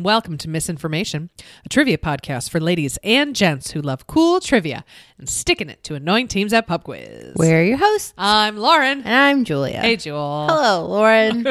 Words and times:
and 0.00 0.04
welcome 0.06 0.38
to 0.38 0.48
Misinformation, 0.48 1.28
a 1.62 1.68
trivia 1.68 1.98
podcast 1.98 2.48
for 2.48 2.58
ladies 2.58 2.98
and 3.04 3.36
gents 3.36 3.72
who 3.72 3.82
love 3.82 4.06
cool 4.06 4.40
trivia 4.40 4.82
and 5.18 5.28
sticking 5.28 5.68
it 5.68 5.82
to 5.82 5.94
annoying 5.94 6.26
teams 6.26 6.54
at 6.54 6.66
pub 6.66 6.84
quiz. 6.84 7.34
We're 7.36 7.62
your 7.64 7.76
hosts, 7.76 8.14
I'm 8.16 8.56
Lauren. 8.56 9.02
and 9.02 9.14
I'm 9.14 9.44
Julia. 9.44 9.78
Hey, 9.78 9.96
Jewel. 9.96 10.46
Hello, 10.48 10.86
Lauren. 10.86 11.46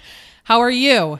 How 0.44 0.60
are 0.60 0.70
you? 0.70 1.18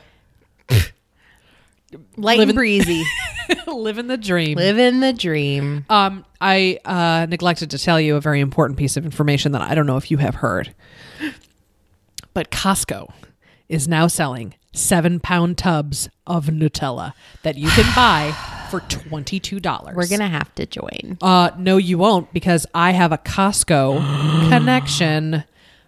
Light 2.18 2.36
Living- 2.36 2.50
and 2.50 2.55
breezy. 2.55 3.03
Living 3.66 4.09
the 4.09 4.19
dream. 4.19 4.59
Living 4.59 5.01
the 5.01 5.14
dream. 5.14 5.87
Um, 5.89 6.27
I 6.39 6.80
uh, 6.85 7.25
neglected 7.30 7.71
to 7.71 7.79
tell 7.79 7.98
you 7.98 8.16
a 8.16 8.21
very 8.21 8.41
important 8.41 8.79
piece 8.79 8.98
of 8.98 9.07
information 9.07 9.53
that 9.53 9.62
I 9.62 9.75
don't 9.75 9.87
know 9.87 9.96
if 9.96 10.11
you 10.11 10.19
have 10.19 10.35
heard. 10.35 10.75
But 12.35 12.51
Costco 12.51 13.11
is 13.71 13.89
now 13.89 14.07
selling 14.07 14.53
seven 14.75 15.21
pound 15.21 15.57
tubs 15.57 16.09
of 16.27 16.46
Nutella 16.46 17.13
that 17.43 17.57
you 17.57 17.69
can 17.71 17.85
buy 17.95 18.32
for 18.71 18.81
$22. 18.81 19.95
We're 19.95 20.07
going 20.07 20.21
to 20.21 20.27
have 20.29 20.55
to 20.57 20.67
join. 20.67 21.17
Uh, 21.23 21.51
no, 21.57 21.77
you 21.77 21.96
won't 21.99 22.32
because 22.32 22.67
I 22.75 22.91
have 22.93 23.13
a 23.13 23.18
Costco 23.18 24.49
connection. 24.49 25.45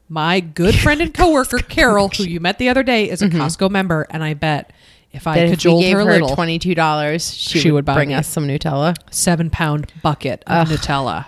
My 0.09 0.41
good 0.41 0.75
friend 0.77 1.01
and 1.01 1.13
coworker 1.15 1.59
Carol, 1.59 2.09
who 2.11 2.25
you 2.25 2.39
met 2.41 2.59
the 2.59 2.69
other 2.69 2.83
day, 2.85 3.11
is 3.11 3.23
a 3.23 3.29
Costco 3.29 3.71
member, 3.71 4.07
and 4.11 4.23
I 4.23 4.35
bet 4.35 4.73
if 5.13 5.27
I 5.27 5.35
That 5.37 5.45
if 5.47 5.51
cajoled 5.53 5.83
gave 5.83 5.97
her 5.97 6.05
little, 6.05 6.29
$22, 6.29 7.35
she, 7.35 7.59
She 7.59 7.71
would, 7.71 7.77
would 7.79 7.85
buy 7.87 7.95
bring 7.95 8.09
me. 8.11 8.15
us 8.15 8.29
some 8.29 8.47
Nutella. 8.47 8.95
seven 9.11 9.51
pound 9.51 9.93
bucket 10.03 10.45
of 10.47 10.69
Nutella. 10.69 11.27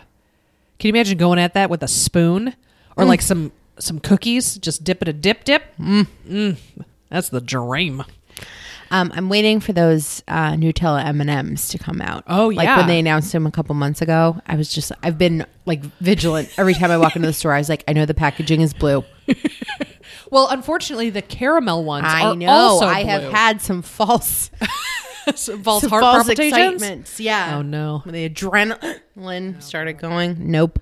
Can 0.78 0.88
you 0.88 0.94
imagine 0.94 1.18
going 1.18 1.38
at 1.40 1.54
that 1.54 1.70
with 1.70 1.82
a 1.82 1.88
spoon 1.88 2.54
or 2.96 3.04
like 3.04 3.20
some 3.22 3.50
some 3.80 3.98
cookies? 3.98 4.56
Just 4.58 4.84
dip 4.84 5.02
it 5.02 5.08
a 5.08 5.12
dip 5.12 5.42
dip. 5.44 5.64
Mm. 5.78 6.56
That's 7.10 7.28
the 7.30 7.40
dream. 7.40 8.04
Um, 8.90 9.12
I'm 9.14 9.28
waiting 9.28 9.60
for 9.60 9.74
those 9.74 10.22
uh, 10.28 10.52
Nutella 10.52 11.04
M&Ms 11.04 11.68
to 11.68 11.78
come 11.78 12.00
out. 12.00 12.24
Oh, 12.26 12.48
yeah, 12.48 12.62
Like 12.62 12.76
when 12.78 12.86
they 12.86 12.98
announced 12.98 13.32
them 13.32 13.46
a 13.46 13.50
couple 13.50 13.74
months 13.74 14.00
ago, 14.00 14.40
I 14.46 14.56
was 14.56 14.72
just, 14.72 14.92
I've 15.02 15.18
been 15.18 15.44
like 15.66 15.82
vigilant. 16.00 16.48
Every 16.56 16.72
time 16.72 16.90
I 16.90 16.96
walk 16.96 17.14
into 17.14 17.28
the 17.28 17.34
store, 17.34 17.52
I 17.52 17.58
was 17.58 17.68
like, 17.68 17.84
I 17.86 17.92
know 17.92 18.06
the 18.06 18.14
packaging 18.14 18.60
is 18.62 18.72
blue. 18.72 19.04
Well, 20.30 20.48
unfortunately, 20.50 21.08
the 21.10 21.22
caramel 21.22 21.84
ones 21.84 22.04
I 22.06 22.34
know. 22.34 22.48
also 22.48 22.86
I 22.86 23.04
have 23.04 23.32
had 23.32 23.62
some 23.62 23.80
false, 23.80 24.50
some 25.34 25.62
false 25.62 25.82
some 25.82 25.90
heart 25.90 26.02
false 26.02 26.26
palpitations. 26.26 26.74
excitements. 26.82 27.20
Yeah. 27.20 27.56
Oh 27.56 27.62
no. 27.62 28.00
When 28.04 28.14
the 28.14 28.28
adrenaline 28.28 29.62
started 29.62 29.94
going. 29.94 30.36
Nope. 30.50 30.80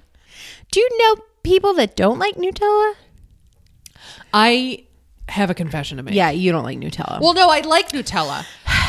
Do 0.72 0.80
you 0.80 0.88
know 0.98 1.22
people 1.44 1.74
that 1.74 1.94
don't 1.94 2.18
like 2.18 2.34
Nutella? 2.36 2.94
I 4.32 4.85
have 5.28 5.50
a 5.50 5.54
confession 5.54 5.96
to 5.96 6.02
make. 6.02 6.14
Yeah, 6.14 6.30
you 6.30 6.52
don't 6.52 6.64
like 6.64 6.78
Nutella. 6.78 7.20
Well, 7.20 7.34
no, 7.34 7.50
I 7.50 7.60
like 7.60 7.90
Nutella. 7.90 8.44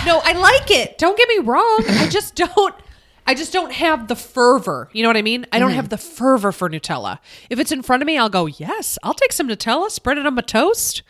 No, 0.06 0.22
I 0.24 0.34
like 0.34 0.70
it. 0.72 0.98
Don't 0.98 1.18
get 1.18 1.28
me 1.28 1.40
wrong. 1.40 1.84
I 1.88 2.08
just 2.10 2.36
don't. 2.36 2.76
I 3.26 3.34
just 3.34 3.52
don't 3.52 3.74
have 3.74 4.08
the 4.08 4.16
fervor. 4.16 4.90
You 4.94 5.04
know 5.04 5.10
what 5.10 5.18
I 5.18 5.22
mean? 5.22 5.46
I 5.52 5.60
don't 5.60 5.70
mm-hmm. 5.70 5.76
have 5.76 5.90
the 5.90 5.98
fervor 5.98 6.54
for 6.54 6.70
Nutella. 6.70 7.20
If 7.50 7.60
it's 7.60 7.74
in 7.74 7.82
front 7.82 8.02
of 8.02 8.08
me, 8.08 8.18
I'll 8.18 8.30
go, 8.30 8.46
yes, 8.46 8.98
I'll 9.04 9.14
take 9.14 9.34
some 9.34 9.50
Nutella, 9.50 9.90
spread 9.90 10.18
it 10.18 10.26
on 10.26 10.36
my 10.36 10.42
toast. 10.42 11.04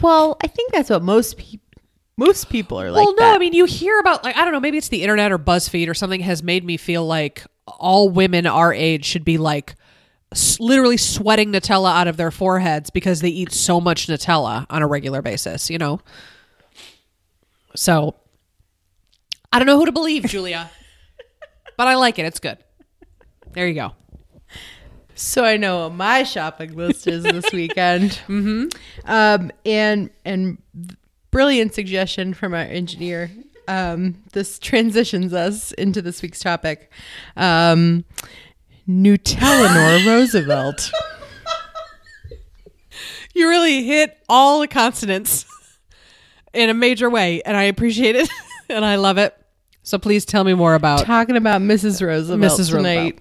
well, 0.00 0.36
I 0.40 0.46
think 0.46 0.72
that's 0.72 0.88
what 0.90 1.02
most 1.02 1.36
people 1.36 1.64
most 2.16 2.48
people 2.48 2.80
are 2.80 2.92
like. 2.92 3.04
well, 3.04 3.14
no, 3.16 3.24
that. 3.24 3.34
I 3.34 3.38
mean, 3.38 3.54
you 3.54 3.64
hear 3.64 3.98
about, 3.98 4.22
like, 4.22 4.36
I 4.36 4.44
don't 4.44 4.52
know, 4.52 4.60
maybe 4.60 4.78
it's 4.78 4.88
the 4.88 5.02
internet 5.02 5.32
or 5.32 5.38
BuzzFeed 5.38 5.88
or 5.88 5.94
something 5.94 6.20
has 6.20 6.44
made 6.44 6.64
me 6.64 6.76
feel 6.76 7.04
like 7.04 7.44
all 7.66 8.08
women 8.08 8.46
our 8.46 8.72
age 8.72 9.04
should 9.04 9.24
be 9.24 9.36
like 9.36 9.74
literally 10.58 10.96
sweating 10.96 11.52
Nutella 11.52 11.92
out 11.92 12.08
of 12.08 12.16
their 12.16 12.30
foreheads 12.30 12.90
because 12.90 13.20
they 13.20 13.28
eat 13.28 13.52
so 13.52 13.80
much 13.80 14.06
Nutella 14.06 14.66
on 14.70 14.82
a 14.82 14.86
regular 14.86 15.22
basis, 15.22 15.70
you 15.70 15.78
know? 15.78 16.00
So, 17.76 18.14
I 19.52 19.58
don't 19.58 19.66
know 19.66 19.78
who 19.78 19.86
to 19.86 19.92
believe, 19.92 20.24
Julia, 20.24 20.70
but 21.76 21.86
I 21.86 21.94
like 21.94 22.18
it. 22.18 22.24
It's 22.24 22.40
good. 22.40 22.58
There 23.52 23.68
you 23.68 23.74
go. 23.74 23.92
so 25.14 25.44
I 25.44 25.56
know 25.56 25.84
what 25.84 25.94
my 25.94 26.24
shopping 26.24 26.74
list 26.74 27.06
is 27.06 27.22
this 27.22 27.52
weekend. 27.52 28.10
mm-hmm. 28.26 28.66
um, 29.04 29.52
and 29.64 30.10
and 30.24 30.58
brilliant 31.30 31.74
suggestion 31.74 32.34
from 32.34 32.52
our 32.52 32.60
engineer. 32.60 33.30
Um, 33.68 34.22
this 34.32 34.58
transitions 34.58 35.32
us 35.32 35.72
into 35.72 36.02
this 36.02 36.20
week's 36.20 36.40
topic. 36.40 36.90
Um, 37.36 38.04
Nutella 38.88 40.06
Roosevelt. 40.06 40.90
You 43.34 43.48
really 43.48 43.84
hit 43.84 44.16
all 44.28 44.60
the 44.60 44.68
consonants 44.68 45.46
in 46.52 46.70
a 46.70 46.74
major 46.74 47.10
way, 47.10 47.42
and 47.42 47.56
I 47.56 47.64
appreciate 47.64 48.14
it 48.16 48.28
and 48.68 48.84
I 48.84 48.96
love 48.96 49.18
it. 49.18 49.36
So 49.82 49.98
please 49.98 50.24
tell 50.24 50.44
me 50.44 50.54
more 50.54 50.74
about 50.74 51.04
Talking 51.04 51.36
about 51.36 51.60
Mrs. 51.60 52.04
Roosevelt 52.04 52.40
Mrs. 52.40 52.70
tonight. 52.70 53.18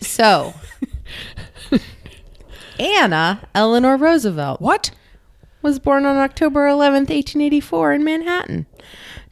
So, 0.00 0.54
Anna 2.78 3.48
Eleanor 3.54 3.96
Roosevelt 3.96 4.60
what? 4.60 4.90
Was 5.64 5.78
born 5.78 6.04
on 6.04 6.18
October 6.18 6.68
11th, 6.68 7.08
1884 7.08 7.92
in 7.94 8.04
Manhattan 8.04 8.66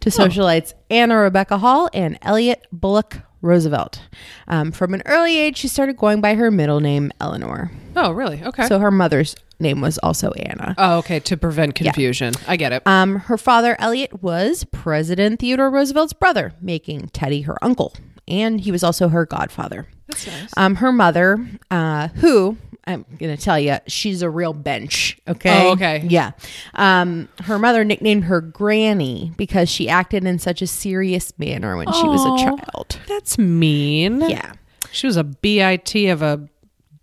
to 0.00 0.08
socialites 0.08 0.72
Anna 0.90 1.18
Rebecca 1.18 1.58
Hall 1.58 1.90
and 1.92 2.18
Elliot 2.22 2.66
Bullock 2.72 3.18
Roosevelt. 3.42 4.00
Um, 4.48 4.72
from 4.72 4.94
an 4.94 5.02
early 5.04 5.38
age, 5.38 5.58
she 5.58 5.68
started 5.68 5.96
going 5.98 6.22
by 6.22 6.34
her 6.34 6.50
middle 6.50 6.80
name, 6.80 7.12
Eleanor. 7.20 7.70
Oh, 7.94 8.12
really? 8.12 8.42
Okay. 8.42 8.66
So 8.66 8.78
her 8.78 8.90
mother's 8.90 9.36
name 9.60 9.82
was 9.82 9.98
also 9.98 10.32
Anna. 10.32 10.74
oh, 10.78 10.98
okay. 10.98 11.20
To 11.20 11.36
prevent 11.36 11.74
confusion, 11.74 12.32
I 12.48 12.56
get 12.56 12.72
it. 12.72 12.82
Um, 12.86 13.16
her 13.16 13.36
father, 13.36 13.76
Elliot, 13.78 14.22
was 14.22 14.64
President 14.64 15.38
Theodore 15.38 15.70
Roosevelt's 15.70 16.14
brother, 16.14 16.54
making 16.62 17.08
Teddy 17.08 17.42
her 17.42 17.62
uncle, 17.62 17.94
and 18.26 18.58
he 18.62 18.72
was 18.72 18.82
also 18.82 19.08
her 19.08 19.26
godfather. 19.26 19.86
That's 20.06 20.26
nice. 20.26 20.50
Um, 20.56 20.76
her 20.76 20.92
mother, 20.92 21.46
uh, 21.70 22.08
who 22.08 22.56
I'm 22.84 23.04
gonna 23.18 23.36
tell 23.36 23.58
you, 23.58 23.76
she's 23.86 24.22
a 24.22 24.30
real 24.30 24.52
bench. 24.52 25.18
Okay. 25.28 25.68
Oh, 25.68 25.72
okay. 25.72 26.04
Yeah. 26.08 26.32
Um, 26.74 27.28
her 27.42 27.58
mother 27.58 27.84
nicknamed 27.84 28.24
her 28.24 28.40
Granny 28.40 29.32
because 29.36 29.68
she 29.68 29.88
acted 29.88 30.24
in 30.24 30.38
such 30.38 30.62
a 30.62 30.66
serious 30.66 31.32
manner 31.38 31.76
when 31.76 31.92
she 31.92 32.04
was 32.04 32.24
a 32.24 32.44
child. 32.44 32.98
That's 33.06 33.38
mean. 33.38 34.20
Yeah. 34.22 34.52
She 34.90 35.06
was 35.06 35.16
a 35.16 35.24
bit 35.24 35.94
of 35.94 36.22
a 36.22 36.48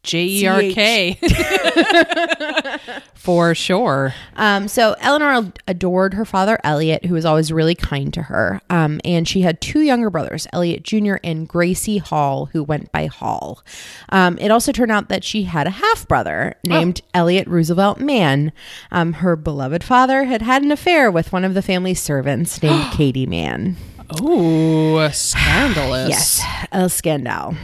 J 0.09 0.25
E 0.25 0.47
R 0.47 0.61
K 0.61 1.19
for 3.13 3.53
sure. 3.53 4.13
Um, 4.35 4.67
so 4.67 4.95
Eleanor 4.99 5.51
adored 5.67 6.15
her 6.15 6.25
father 6.25 6.57
Elliot, 6.63 7.05
who 7.05 7.13
was 7.13 7.25
always 7.25 7.51
really 7.51 7.75
kind 7.75 8.11
to 8.15 8.23
her. 8.23 8.59
Um, 8.71 8.99
and 9.05 9.27
she 9.27 9.41
had 9.41 9.61
two 9.61 9.81
younger 9.81 10.09
brothers, 10.09 10.47
Elliot 10.51 10.81
Jr. 10.83 11.17
and 11.23 11.47
Gracie 11.47 11.99
Hall, 11.99 12.47
who 12.47 12.63
went 12.63 12.91
by 12.91 13.05
Hall. 13.05 13.63
Um, 14.09 14.37
it 14.39 14.49
also 14.49 14.71
turned 14.71 14.91
out 14.91 15.09
that 15.09 15.23
she 15.23 15.43
had 15.43 15.67
a 15.67 15.71
half 15.71 16.07
brother 16.07 16.55
named 16.63 17.01
Elliot 17.13 17.47
Roosevelt 17.47 17.99
Mann. 17.99 18.51
Um, 18.91 19.13
her 19.13 19.35
beloved 19.35 19.83
father 19.83 20.23
had 20.23 20.41
had 20.41 20.63
an 20.63 20.71
affair 20.71 21.11
with 21.11 21.31
one 21.31 21.45
of 21.45 21.53
the 21.53 21.61
family's 21.61 22.01
servants 22.01 22.63
named 22.63 22.91
Katie 22.93 23.27
Mann. 23.27 23.75
Oh, 24.21 25.07
scandalous. 25.09 26.09
Yes, 26.09 26.41
a 26.71 26.89
scandal. 26.89 27.55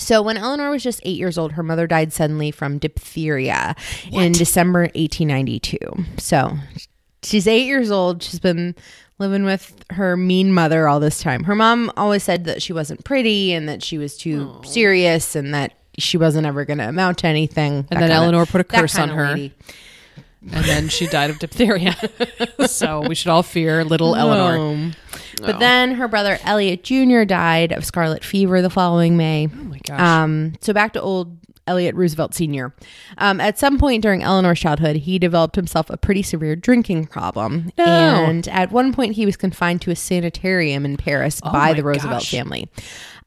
So 0.00 0.22
when 0.22 0.36
Eleanor 0.36 0.70
was 0.70 0.82
just 0.82 1.00
eight 1.04 1.18
years 1.18 1.36
old, 1.38 1.52
her 1.52 1.62
mother 1.62 1.86
died 1.86 2.12
suddenly 2.12 2.50
from 2.50 2.78
diphtheria 2.78 3.76
in 4.10 4.32
December 4.32 4.82
1892. 4.94 5.78
So 6.18 6.56
she's 7.22 7.46
eight 7.46 7.66
years 7.66 7.90
old. 7.90 8.22
She's 8.22 8.40
been 8.40 8.74
living 9.18 9.44
with 9.44 9.84
her 9.90 10.16
mean 10.16 10.52
mother 10.52 10.88
all 10.88 10.98
this 11.00 11.20
time. 11.22 11.44
Her 11.44 11.54
mom 11.54 11.92
always 11.96 12.22
said 12.22 12.44
that 12.46 12.62
she 12.62 12.72
wasn't 12.72 13.04
pretty 13.04 13.52
and 13.52 13.68
that 13.68 13.82
she 13.82 13.98
was 13.98 14.16
too 14.16 14.60
serious 14.64 15.36
and 15.36 15.52
that 15.54 15.74
she 15.98 16.16
wasn't 16.16 16.46
ever 16.46 16.64
going 16.64 16.78
to 16.78 16.88
amount 16.88 17.18
to 17.18 17.26
anything. 17.26 17.86
And 17.90 18.00
then 18.02 18.10
Eleanor 18.10 18.46
put 18.46 18.62
a 18.62 18.64
curse 18.64 18.98
on 18.98 19.10
her. 19.10 19.28
lady. 19.28 19.54
And 20.52 20.64
then 20.64 20.88
she 20.88 21.06
died 21.06 21.28
of 21.28 21.38
diphtheria. 21.38 21.94
so 22.66 23.06
we 23.06 23.14
should 23.14 23.28
all 23.28 23.42
fear 23.42 23.84
little 23.84 24.16
Eleanor. 24.16 24.92
But 25.40 25.58
then 25.58 25.92
her 25.92 26.08
brother 26.08 26.38
Elliot 26.44 26.82
Jr. 26.84 27.24
died 27.24 27.72
of 27.72 27.84
scarlet 27.84 28.24
fever 28.24 28.62
the 28.62 28.70
following 28.70 29.16
May. 29.16 29.48
Oh 29.52 29.64
my 29.64 29.78
gosh. 29.86 30.00
Um, 30.00 30.54
so 30.60 30.72
back 30.72 30.92
to 30.94 31.00
old 31.00 31.36
Elliot 31.66 31.94
Roosevelt 31.94 32.34
Sr. 32.34 32.74
Um, 33.18 33.40
at 33.40 33.58
some 33.58 33.78
point 33.78 34.02
during 34.02 34.22
Eleanor's 34.24 34.58
childhood, 34.58 34.96
he 34.96 35.18
developed 35.20 35.54
himself 35.54 35.88
a 35.90 35.96
pretty 35.96 36.22
severe 36.22 36.56
drinking 36.56 37.06
problem. 37.06 37.70
No. 37.78 37.84
And 37.84 38.48
at 38.48 38.72
one 38.72 38.92
point, 38.92 39.14
he 39.14 39.24
was 39.24 39.36
confined 39.36 39.80
to 39.82 39.90
a 39.92 39.96
sanitarium 39.96 40.84
in 40.84 40.96
Paris 40.96 41.40
by 41.40 41.48
Oh 41.48 41.52
my 41.52 41.72
the 41.74 41.84
Roosevelt 41.84 42.22
gosh. 42.22 42.30
family. 42.30 42.68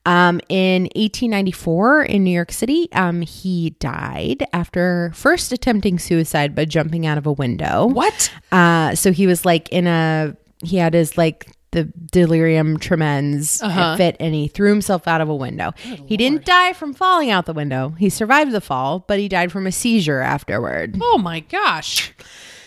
Um, 0.06 0.40
in 0.50 0.82
1894 0.96 2.04
in 2.04 2.24
New 2.24 2.30
York 2.30 2.52
City, 2.52 2.88
um, 2.92 3.22
he 3.22 3.70
died 3.80 4.46
after 4.52 5.10
first 5.14 5.50
attempting 5.50 5.98
suicide 5.98 6.54
by 6.54 6.66
jumping 6.66 7.06
out 7.06 7.16
of 7.16 7.26
a 7.26 7.32
window. 7.32 7.86
what? 7.86 8.30
Uh, 8.52 8.94
so 8.94 9.12
he 9.12 9.26
was 9.26 9.46
like 9.46 9.68
in 9.70 9.86
a 9.86 10.36
he 10.62 10.76
had 10.76 10.92
his 10.94 11.16
like 11.18 11.50
the 11.74 11.84
delirium 11.84 12.78
tremens 12.78 13.60
Uh-huh. 13.62 13.96
fit, 13.98 14.16
and 14.18 14.34
he 14.34 14.48
threw 14.48 14.70
himself 14.70 15.06
out 15.06 15.20
of 15.20 15.28
a 15.28 15.34
window. 15.36 15.72
he 16.06 16.16
didn't 16.16 16.46
die 16.46 16.72
from 16.72 16.94
falling 16.94 17.30
out 17.30 17.44
the 17.44 17.52
window. 17.52 17.94
He 17.98 18.08
survived 18.08 18.52
the 18.52 18.62
fall, 18.62 19.04
but 19.06 19.18
he 19.18 19.28
died 19.28 19.52
from 19.52 19.66
a 19.66 19.72
seizure 19.72 20.20
afterward. 20.20 20.96
Oh 21.00 21.18
my 21.18 21.40
gosh. 21.40 22.14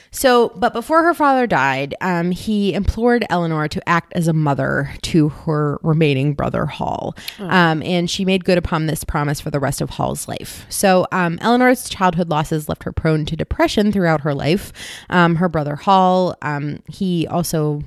So, 0.09 0.49
but 0.55 0.73
before 0.73 1.03
her 1.03 1.13
father 1.13 1.45
died, 1.45 1.93
um, 2.01 2.31
he 2.31 2.73
implored 2.73 3.25
Eleanor 3.29 3.67
to 3.67 3.87
act 3.89 4.13
as 4.15 4.27
a 4.27 4.33
mother 4.33 4.89
to 5.03 5.29
her 5.29 5.77
remaining 5.83 6.33
brother, 6.33 6.65
Hall. 6.65 7.15
Um, 7.37 7.83
and 7.83 8.09
she 8.09 8.25
made 8.25 8.43
good 8.43 8.57
upon 8.57 8.87
this 8.87 9.03
promise 9.03 9.39
for 9.41 9.51
the 9.51 9.59
rest 9.59 9.79
of 9.81 9.91
Hall's 9.91 10.27
life. 10.27 10.65
So, 10.69 11.05
um, 11.11 11.37
Eleanor's 11.41 11.87
childhood 11.87 12.29
losses 12.29 12.67
left 12.67 12.83
her 12.83 12.91
prone 12.93 13.25
to 13.25 13.35
depression 13.35 13.91
throughout 13.91 14.21
her 14.21 14.33
life. 14.33 14.71
Um, 15.09 15.35
her 15.35 15.49
brother, 15.49 15.75
Hall, 15.75 16.35
um, 16.41 16.79
he 16.89 17.27
also 17.27 17.83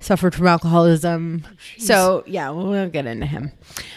suffered 0.00 0.34
from 0.34 0.46
alcoholism. 0.46 1.46
so, 1.78 2.24
yeah, 2.26 2.50
we'll 2.50 2.88
get 2.88 3.06
into 3.06 3.26
him. 3.26 3.52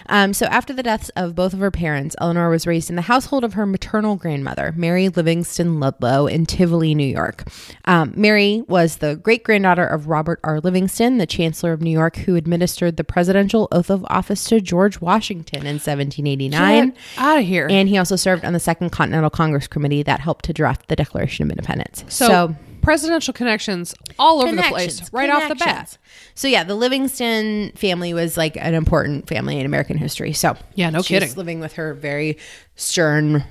Um, 0.07 0.33
so, 0.33 0.45
after 0.47 0.73
the 0.73 0.83
deaths 0.83 1.09
of 1.15 1.33
both 1.33 1.53
of 1.53 1.59
her 1.59 1.71
parents, 1.71 2.15
Eleanor 2.21 2.50
was 2.50 2.67
raised 2.67 2.89
in 2.89 2.95
the 2.95 3.03
household 3.03 3.44
of 3.44 3.53
her 3.53 3.65
maternal 3.65 4.15
grandmother, 4.15 4.73
Mary 4.75 5.09
Livingston 5.09 5.79
Ludlow, 5.79 6.27
in 6.27 6.45
Tivoli, 6.45 6.94
New 6.94 7.07
York. 7.07 7.45
Um, 7.85 8.13
Mary 8.15 8.63
was 8.67 8.97
the 8.97 9.15
great 9.15 9.44
granddaughter 9.44 9.85
of 9.85 10.07
Robert 10.07 10.39
R. 10.44 10.59
Livingston, 10.59 11.17
the 11.17 11.25
Chancellor 11.25 11.71
of 11.71 11.81
New 11.81 11.91
York, 11.91 12.17
who 12.17 12.35
administered 12.35 12.97
the 12.97 13.03
presidential 13.03 13.67
oath 13.71 13.89
of 13.89 14.05
office 14.09 14.44
to 14.45 14.59
George 14.61 15.01
Washington 15.01 15.61
in 15.61 15.75
1789. 15.75 16.89
Get 16.89 16.97
out 17.17 17.39
of 17.39 17.45
here. 17.45 17.67
And 17.69 17.88
he 17.89 17.97
also 17.97 18.15
served 18.15 18.44
on 18.45 18.53
the 18.53 18.59
Second 18.59 18.91
Continental 18.91 19.29
Congress 19.29 19.67
Committee 19.67 20.03
that 20.03 20.19
helped 20.19 20.45
to 20.45 20.53
draft 20.53 20.88
the 20.89 20.95
Declaration 20.95 21.45
of 21.45 21.51
Independence. 21.51 22.03
so, 22.09 22.55
presidential 22.83 23.33
connections 23.33 23.95
all 24.19 24.41
over 24.44 24.56
the 24.56 24.62
place 24.63 25.12
right 25.12 25.30
off 25.30 25.47
the 25.50 25.56
bat. 25.56 25.97
So 26.35 26.47
yeah, 26.47 26.63
the 26.63 26.75
Livingston 26.75 27.71
family 27.75 28.13
was 28.13 28.38
like 28.38 28.56
an 28.57 28.74
important 28.75 29.27
family 29.27 29.59
in 29.59 29.65
American 29.65 29.97
history. 29.97 30.33
So 30.33 30.56
Yeah, 30.75 30.89
no 30.91 31.00
she's 31.01 31.19
kidding. 31.19 31.35
living 31.35 31.59
with 31.59 31.74
her 31.74 31.94
very 31.94 32.38
stern 32.75 33.44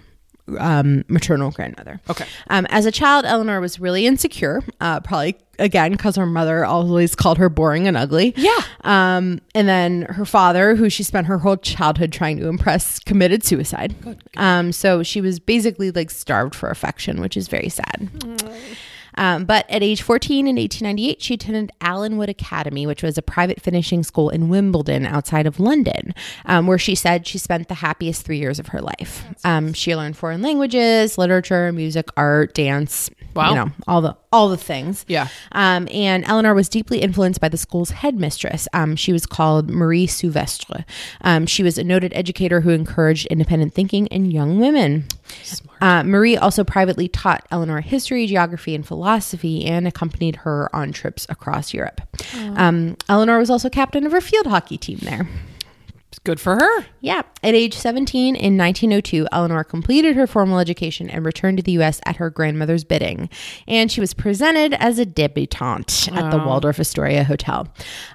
um, 0.59 1.05
maternal 1.09 1.53
grandmother. 1.53 2.01
Okay. 2.11 2.27
Um, 2.51 2.67
as 2.69 2.85
a 2.85 2.91
child, 2.91 3.25
Eleanor 3.25 3.61
was 3.61 3.79
really 3.79 4.07
insecure. 4.07 4.63
Uh, 4.81 5.01
probably 5.01 5.37
again 5.59 5.93
because 5.93 6.17
her 6.17 6.27
mother 6.27 6.65
always 6.65 7.15
called 7.15 7.39
her 7.39 7.49
boring 7.49 7.87
and 7.87 7.97
ugly. 7.97 8.35
Yeah. 8.37 8.59
Um, 8.83 9.41
and 9.55 9.69
then 9.69 10.03
her 10.03 10.25
father, 10.25 10.75
who 10.75 10.91
she 10.91 11.05
spent 11.05 11.29
her 11.29 11.39
whole 11.39 11.57
childhood 11.57 12.13
trying 12.13 12.39
to 12.39 12.49
impress, 12.49 12.99
committed 12.99 13.45
suicide. 13.45 13.95
Um, 14.37 14.73
so 14.73 15.05
she 15.05 15.21
was 15.21 15.39
basically 15.39 15.93
like 15.93 16.11
starved 16.11 16.55
for 16.57 16.69
affection, 16.71 17.21
which 17.21 17.37
is 17.37 17.47
very 17.47 17.69
sad. 17.69 18.11
Um, 19.17 19.45
but 19.45 19.69
at 19.69 19.83
age 19.83 20.03
14 20.03 20.47
in 20.47 20.57
1898, 20.57 21.23
she 21.23 21.35
attended 21.35 21.71
Allenswood 21.81 22.29
Academy, 22.29 22.87
which 22.87 23.03
was 23.03 23.19
a 23.19 23.23
private 23.23 23.61
finishing 23.61 24.03
school 24.03 24.31
in 24.31 24.49
Wimbledon 24.49 25.07
outside 25.07 25.47
of 25.47 25.61
London, 25.61 26.15
um, 26.47 26.67
where 26.67 26.79
she 26.79 26.95
said 26.95 27.27
she 27.27 27.39
spent 27.39 27.69
the 27.69 27.75
happiest 27.75 28.25
three 28.25 28.39
years 28.39 28.59
of 28.59 28.69
her 28.69 28.81
life. 28.81 29.25
Um, 29.45 29.73
she 29.73 29.95
learned 29.97 30.17
foreign 30.17 30.43
languages, 30.43 31.19
literature, 31.19 31.73
music, 31.73 32.09
art, 32.17 32.55
dance, 32.55 33.11
Wow. 33.35 33.51
you 33.51 33.55
know, 33.57 33.71
all 33.87 34.01
the 34.01 34.17
all 34.33 34.49
the 34.49 34.57
things. 34.57 35.05
Yeah. 35.09 35.29
Um, 35.53 35.89
and 35.93 36.25
Eleanor 36.27 36.55
was 36.55 36.69
deeply 36.69 37.01
influenced 37.01 37.41
by 37.41 37.49
the 37.49 37.57
school's 37.59 37.91
headmistress. 37.91 38.67
Um, 38.73 38.97
she 38.97 39.13
was 39.13 39.27
called 39.27 39.69
Marie 39.71 40.07
Souvestre. 40.07 40.85
Um, 41.21 41.47
she 41.47 41.63
was 41.63 41.79
a 41.79 41.85
noted 41.85 42.13
educator 42.15 42.61
who 42.63 42.71
encouraged 42.71 43.27
independent 43.27 43.75
thinking 43.75 44.07
in 44.07 44.31
young 44.31 44.59
women. 44.59 45.05
Uh, 45.81 46.03
Marie 46.05 46.37
also 46.37 46.63
privately 46.65 47.09
taught 47.09 47.47
Eleanor 47.51 47.81
history, 47.81 48.27
geography, 48.27 48.75
and 48.75 48.87
philosophy 48.87 49.65
and 49.65 49.87
accompanied 49.89 50.37
her 50.37 50.75
on 50.75 50.93
trips 50.93 51.27
across 51.29 51.75
Europe. 51.75 52.01
Um, 52.57 52.97
Eleanor 53.09 53.39
was 53.39 53.51
also 53.51 53.69
captain 53.69 54.07
of 54.07 54.13
her 54.13 54.21
field 54.21 54.47
hockey 54.47 54.77
team 54.79 54.99
there. 55.03 55.29
Good 56.25 56.41
for 56.41 56.57
her. 56.57 56.87
Yeah. 57.01 57.23
At 57.43 57.55
age 57.55 57.75
17 57.75 58.37
in 58.37 58.57
1902, 58.57 59.27
Eleanor 59.33 59.65
completed 59.65 60.17
her 60.17 60.27
formal 60.27 60.59
education 60.59 61.11
and 61.11 61.25
returned 61.25 61.59
to 61.59 61.63
the 61.63 61.73
U.S. 61.73 62.01
at 62.07 62.17
her 62.17 62.31
grandmother's 62.31 62.85
bidding. 62.85 63.29
And 63.67 63.91
she 63.91 64.01
was 64.01 64.15
presented 64.15 64.75
as 64.75 64.99
a 64.99 65.07
debutante 65.07 66.09
at 66.13 66.31
the 66.31 66.39
Waldorf 66.39 66.79
Astoria 66.79 67.25
Hotel. 67.25 67.69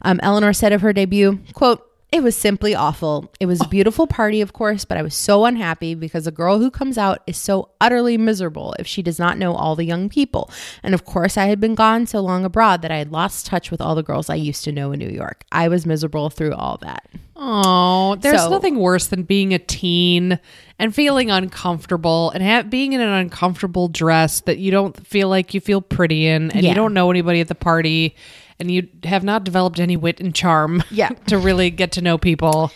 Um, 0.04 0.20
Eleanor 0.24 0.54
said 0.54 0.74
of 0.74 0.82
her 0.82 0.94
debut, 0.94 1.40
quote, 1.54 1.84
it 2.10 2.24
was 2.24 2.38
simply 2.38 2.74
awful. 2.74 3.34
It 3.42 3.48
was 3.48 3.60
a 3.60 3.68
beautiful 3.68 4.08
party, 4.08 4.40
of 4.40 4.54
course, 4.54 4.86
but 4.86 4.98
I 4.98 5.02
was 5.02 5.14
so 5.14 5.44
unhappy 5.44 5.94
because 5.94 6.26
a 6.26 6.32
girl 6.32 6.58
who 6.58 6.72
comes 6.72 6.98
out 6.98 7.22
is 7.28 7.36
so 7.36 7.70
utterly 7.82 8.18
miserable 8.18 8.74
if 8.80 8.88
she 8.88 9.02
does 9.02 9.20
not 9.20 9.38
know 9.38 9.54
all 9.54 9.76
the 9.76 9.84
young 9.84 10.08
people. 10.08 10.50
And 10.84 10.94
of 10.94 11.04
course, 11.04 11.36
I 11.36 11.48
had 11.48 11.60
been 11.60 11.76
gone 11.76 12.08
so 12.08 12.22
long 12.22 12.46
abroad 12.46 12.82
that 12.82 12.92
I 12.92 12.98
had 12.98 13.12
lost 13.12 13.46
touch 13.46 13.72
with 13.72 13.82
all 13.82 13.94
the 13.94 14.04
girls 14.04 14.30
I 14.30 14.36
used 14.36 14.64
to 14.64 14.72
know 14.72 14.94
in 14.94 15.00
New 15.00 15.10
York. 15.10 15.44
I 15.52 15.68
was 15.68 15.86
miserable 15.86 16.30
through 16.30 16.54
all 16.54 16.78
that. 16.78 17.10
Oh, 17.40 18.16
there's 18.20 18.42
So- 18.42 18.50
nothing 18.50 18.78
worse 18.78 19.08
than 19.08 19.24
being 19.24 19.54
a 19.54 19.60
teen 19.60 20.40
and 20.80 20.94
feeling 20.94 21.30
uncomfortable 21.32 22.32
and 22.32 22.44
ha- 22.44 22.64
being 22.64 22.94
in 22.94 23.02
an 23.02 23.10
uncomfortable 23.10 23.88
dress 23.88 24.42
that 24.42 24.58
you 24.58 24.72
don't 24.72 25.06
feel 25.06 25.30
like 25.30 25.54
you 25.54 25.60
feel 25.62 25.82
pretty 25.82 26.28
in 26.28 26.52
and 26.52 26.64
Yeah. 26.64 26.70
you 26.70 26.76
don't 26.76 26.94
know 26.94 27.10
anybody 27.12 27.40
at 27.42 27.48
the 27.48 27.56
party 27.56 28.16
and 28.60 28.72
you 28.72 28.88
have 29.04 29.24
not 29.24 29.44
developed 29.44 29.80
any 29.80 29.96
wit 29.98 30.20
and 30.20 30.34
charm 30.34 30.84
Yeah. 30.90 31.10
to 31.28 31.38
really 31.38 31.70
get 31.70 31.92
to 31.94 32.02
know 32.02 32.18
people. 32.18 32.72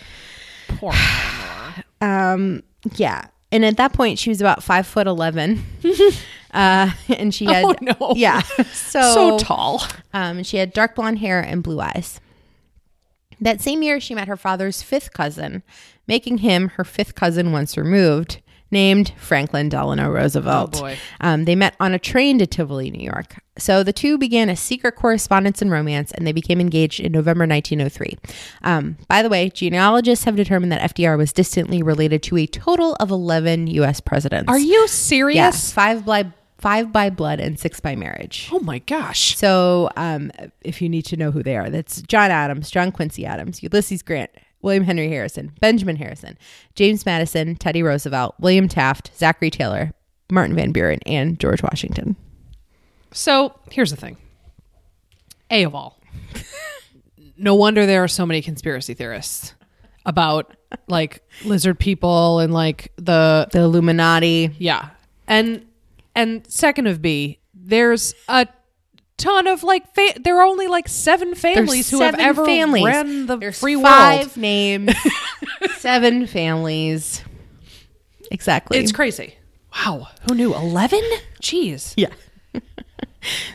Poor 0.68 0.94
Um, 2.02 2.64
yeah. 2.96 3.26
And 3.52 3.66
at 3.66 3.78
that 3.78 3.94
point, 3.94 4.18
she 4.18 4.30
was 4.30 4.42
about 4.42 4.64
five 4.64 4.88
foot 4.88 5.08
11. 5.08 5.64
uh, 6.54 6.92
and 7.10 7.34
she 7.34 7.46
had, 7.54 7.66
Oh, 7.66 7.76
no. 7.82 8.14
yeah. 8.16 8.42
So, 8.74 9.02
so 9.02 9.38
tall. 9.40 9.84
Um, 10.14 10.42
she 10.44 10.58
had 10.58 10.74
dark 10.74 10.96
blonde 10.96 11.20
hair 11.20 11.40
and 11.42 11.62
blue 11.62 11.80
eyes. 11.80 12.20
That 13.42 13.60
same 13.60 13.82
year, 13.82 14.00
she 14.00 14.16
met 14.16 14.28
her 14.28 14.38
father's 14.38 14.82
fifth 14.82 15.14
cousin, 15.14 15.64
making 16.08 16.40
him 16.40 16.70
her 16.70 16.84
fifth 16.84 17.16
cousin 17.16 17.52
once 17.52 17.76
removed, 17.76 18.42
named 18.70 19.14
Franklin 19.18 19.68
Delano 19.68 20.10
Roosevelt. 20.10 20.78
Oh, 20.78 20.82
boy. 20.82 20.98
Um, 21.20 21.46
they 21.46 21.56
met 21.56 21.76
on 21.80 21.94
a 21.94 22.00
train 22.00 22.40
to 22.40 22.48
Tivoli, 22.48 22.90
New 22.90 23.04
York. 23.04 23.36
So 23.58 23.84
the 23.84 23.92
two 23.92 24.18
began 24.18 24.50
a 24.50 24.56
secret 24.56 24.96
correspondence 24.96 25.62
and 25.62 25.70
romance, 25.70 26.12
and 26.12 26.26
they 26.26 26.32
became 26.32 26.62
engaged 26.62 27.00
in 27.00 27.12
November 27.12 27.46
1903. 27.46 28.18
Um, 28.64 28.98
by 29.08 29.22
the 29.22 29.30
way, 29.30 29.50
genealogists 29.50 30.26
have 30.26 30.36
determined 30.36 30.72
that 30.72 30.96
FDR 30.96 31.18
was 31.18 31.34
distantly 31.34 31.84
related 31.84 32.24
to 32.24 32.38
a 32.38 32.48
total 32.48 32.96
of 33.00 33.12
11 33.12 33.68
U.S. 33.68 34.00
presidents. 34.00 34.50
Are 34.50 34.60
you 34.60 34.88
serious? 34.88 35.36
Yes, 35.36 35.74
five 35.74 36.06
by 36.06 36.32
five 36.62 36.94
by 36.94 37.10
blood 37.10 37.40
and 37.40 37.60
six 37.60 37.80
by 37.80 37.96
marriage. 37.96 38.48
Oh 38.52 38.60
my 38.60 38.80
gosh. 38.80 39.36
So, 39.36 39.90
um, 39.98 40.32
if 40.62 40.82
you 40.82 40.88
need 40.90 41.04
to 41.06 41.18
know 41.18 41.32
who 41.32 41.42
they 41.42 41.58
are, 41.58 41.70
that's 41.70 42.02
John 42.04 42.30
Adams, 42.32 42.70
John 42.70 42.92
Quincy 42.92 43.26
Adams, 43.26 43.64
Ulysses 43.64 44.04
Grant, 44.04 44.30
William 44.62 44.84
Henry 44.84 45.10
Harrison, 45.10 45.52
Benjamin 45.60 45.96
Harrison, 45.96 46.38
James 46.76 47.04
Madison, 47.06 47.56
Teddy 47.56 47.82
Roosevelt, 47.82 48.36
William 48.40 48.68
Taft, 48.68 49.12
Zachary 49.18 49.50
Taylor, 49.50 49.92
Martin 50.30 50.56
Van 50.56 50.72
Buren, 50.72 51.00
and 51.08 51.40
George 51.40 51.64
Washington. 51.64 52.16
So 53.12 53.54
here's 53.72 53.90
the 53.90 53.98
thing. 53.98 54.18
A 55.50 55.64
of 55.64 55.74
all, 55.76 56.00
no 57.38 57.56
wonder 57.56 57.86
there 57.86 58.04
are 58.04 58.08
so 58.08 58.26
many 58.26 58.42
conspiracy 58.42 58.94
theorists 58.94 59.54
about 60.06 60.56
like 60.88 61.22
lizard 61.44 61.78
people 61.80 62.40
and 62.40 62.54
like 62.54 62.92
the 62.98 63.48
The 63.52 63.60
Illuminati. 63.60 64.56
yeah, 64.60 64.90
and 65.28 65.66
and 66.16 66.46
second 66.52 66.88
of 66.88 67.02
B, 67.02 67.40
there's 67.54 68.14
a 68.28 68.48
ton 69.18 69.48
of 69.48 69.64
like 69.64 69.94
fa- 69.94 70.20
there 70.20 70.40
are 70.40 70.46
only 70.46 70.68
like 70.68 70.88
seven 70.88 71.36
families 71.36 71.90
who 71.90 72.02
have 72.02 72.16
ever 72.20 72.46
families. 72.46 72.86
ran 72.86 73.26
the 73.28 73.38
There's 73.38 73.60
free 73.60 73.76
five 73.82 74.20
world. 74.28 74.38
names, 74.38 74.94
seven 75.78 76.26
families. 76.28 77.24
Exactly. 78.32 78.78
It's 78.80 78.92
crazy. 78.92 79.36
Wow, 79.76 80.08
who 80.28 80.36
knew? 80.36 80.54
Eleven? 80.56 81.04
Jeez. 81.42 81.94
Yeah. 81.98 82.10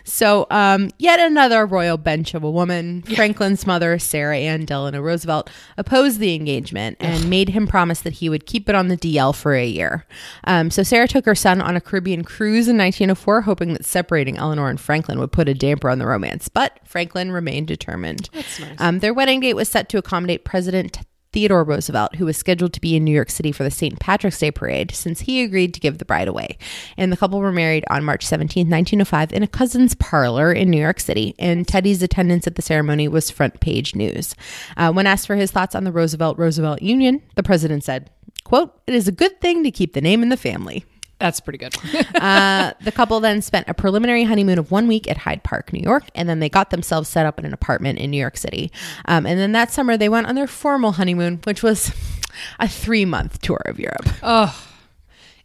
So, 0.04 0.46
um, 0.50 0.90
yet 0.98 1.20
another 1.20 1.66
royal 1.66 1.96
bench 1.96 2.34
of 2.34 2.42
a 2.42 2.50
woman, 2.50 3.02
Franklin's 3.02 3.66
mother, 3.66 3.98
Sarah 3.98 4.36
Ann 4.36 4.64
Delano 4.64 5.00
Roosevelt, 5.00 5.50
opposed 5.76 6.18
the 6.18 6.34
engagement 6.34 6.96
and 7.00 7.28
made 7.28 7.50
him 7.50 7.66
promise 7.66 8.00
that 8.00 8.14
he 8.14 8.28
would 8.28 8.46
keep 8.46 8.68
it 8.68 8.74
on 8.74 8.88
the 8.88 8.96
DL 8.96 9.34
for 9.34 9.54
a 9.54 9.66
year. 9.66 10.06
Um, 10.44 10.70
so, 10.70 10.82
Sarah 10.82 11.08
took 11.08 11.24
her 11.26 11.34
son 11.34 11.60
on 11.60 11.76
a 11.76 11.80
Caribbean 11.80 12.24
cruise 12.24 12.68
in 12.68 12.76
1904, 12.76 13.42
hoping 13.42 13.72
that 13.72 13.84
separating 13.84 14.36
Eleanor 14.38 14.68
and 14.70 14.80
Franklin 14.80 15.18
would 15.18 15.32
put 15.32 15.48
a 15.48 15.54
damper 15.54 15.90
on 15.90 15.98
the 15.98 16.06
romance. 16.06 16.48
But 16.48 16.78
Franklin 16.84 17.32
remained 17.32 17.68
determined. 17.68 18.28
That's 18.32 18.60
nice. 18.60 18.80
Um, 18.80 18.98
their 19.00 19.14
wedding 19.14 19.40
date 19.40 19.54
was 19.54 19.68
set 19.68 19.88
to 19.90 19.98
accommodate 19.98 20.44
President 20.44 20.98
Theodore 21.36 21.64
Roosevelt, 21.64 22.14
who 22.14 22.24
was 22.24 22.38
scheduled 22.38 22.72
to 22.72 22.80
be 22.80 22.96
in 22.96 23.04
New 23.04 23.12
York 23.12 23.28
City 23.28 23.52
for 23.52 23.62
the 23.62 23.70
St. 23.70 24.00
Patrick's 24.00 24.38
Day 24.38 24.50
parade, 24.50 24.90
since 24.94 25.20
he 25.20 25.42
agreed 25.42 25.74
to 25.74 25.80
give 25.80 25.98
the 25.98 26.06
bride 26.06 26.28
away. 26.28 26.56
And 26.96 27.12
the 27.12 27.16
couple 27.18 27.40
were 27.40 27.52
married 27.52 27.84
on 27.90 28.06
March 28.06 28.24
17, 28.24 28.60
1905, 28.70 29.34
in 29.34 29.42
a 29.42 29.46
cousin's 29.46 29.94
parlor 29.96 30.50
in 30.50 30.70
New 30.70 30.80
York 30.80 30.98
City. 30.98 31.34
And 31.38 31.68
Teddy's 31.68 32.02
attendance 32.02 32.46
at 32.46 32.54
the 32.54 32.62
ceremony 32.62 33.06
was 33.06 33.30
front 33.30 33.60
page 33.60 33.94
news. 33.94 34.34
Uh, 34.78 34.90
when 34.94 35.06
asked 35.06 35.26
for 35.26 35.36
his 35.36 35.50
thoughts 35.50 35.74
on 35.74 35.84
the 35.84 35.92
Roosevelt 35.92 36.38
Roosevelt 36.38 36.80
union, 36.80 37.20
the 37.34 37.42
president 37.42 37.84
said, 37.84 38.08
"quote 38.44 38.72
It 38.86 38.94
is 38.94 39.06
a 39.06 39.12
good 39.12 39.38
thing 39.42 39.62
to 39.62 39.70
keep 39.70 39.92
the 39.92 40.00
name 40.00 40.22
in 40.22 40.30
the 40.30 40.38
family." 40.38 40.86
That's 41.18 41.40
pretty 41.40 41.58
good. 41.58 41.74
uh, 42.14 42.74
the 42.82 42.92
couple 42.92 43.18
then 43.20 43.40
spent 43.40 43.68
a 43.68 43.74
preliminary 43.74 44.24
honeymoon 44.24 44.58
of 44.58 44.70
one 44.70 44.86
week 44.86 45.08
at 45.10 45.16
Hyde 45.16 45.42
Park, 45.42 45.72
New 45.72 45.80
York, 45.80 46.04
and 46.14 46.28
then 46.28 46.40
they 46.40 46.48
got 46.48 46.70
themselves 46.70 47.08
set 47.08 47.24
up 47.24 47.38
in 47.38 47.46
an 47.46 47.54
apartment 47.54 47.98
in 47.98 48.10
New 48.10 48.20
York 48.20 48.36
City. 48.36 48.70
Um, 49.06 49.24
and 49.24 49.38
then 49.38 49.52
that 49.52 49.72
summer, 49.72 49.96
they 49.96 50.10
went 50.10 50.26
on 50.26 50.34
their 50.34 50.46
formal 50.46 50.92
honeymoon, 50.92 51.40
which 51.44 51.62
was 51.62 51.90
a 52.58 52.68
three 52.68 53.04
month 53.04 53.40
tour 53.40 53.62
of 53.64 53.78
Europe. 53.80 54.08
oh, 54.22 54.62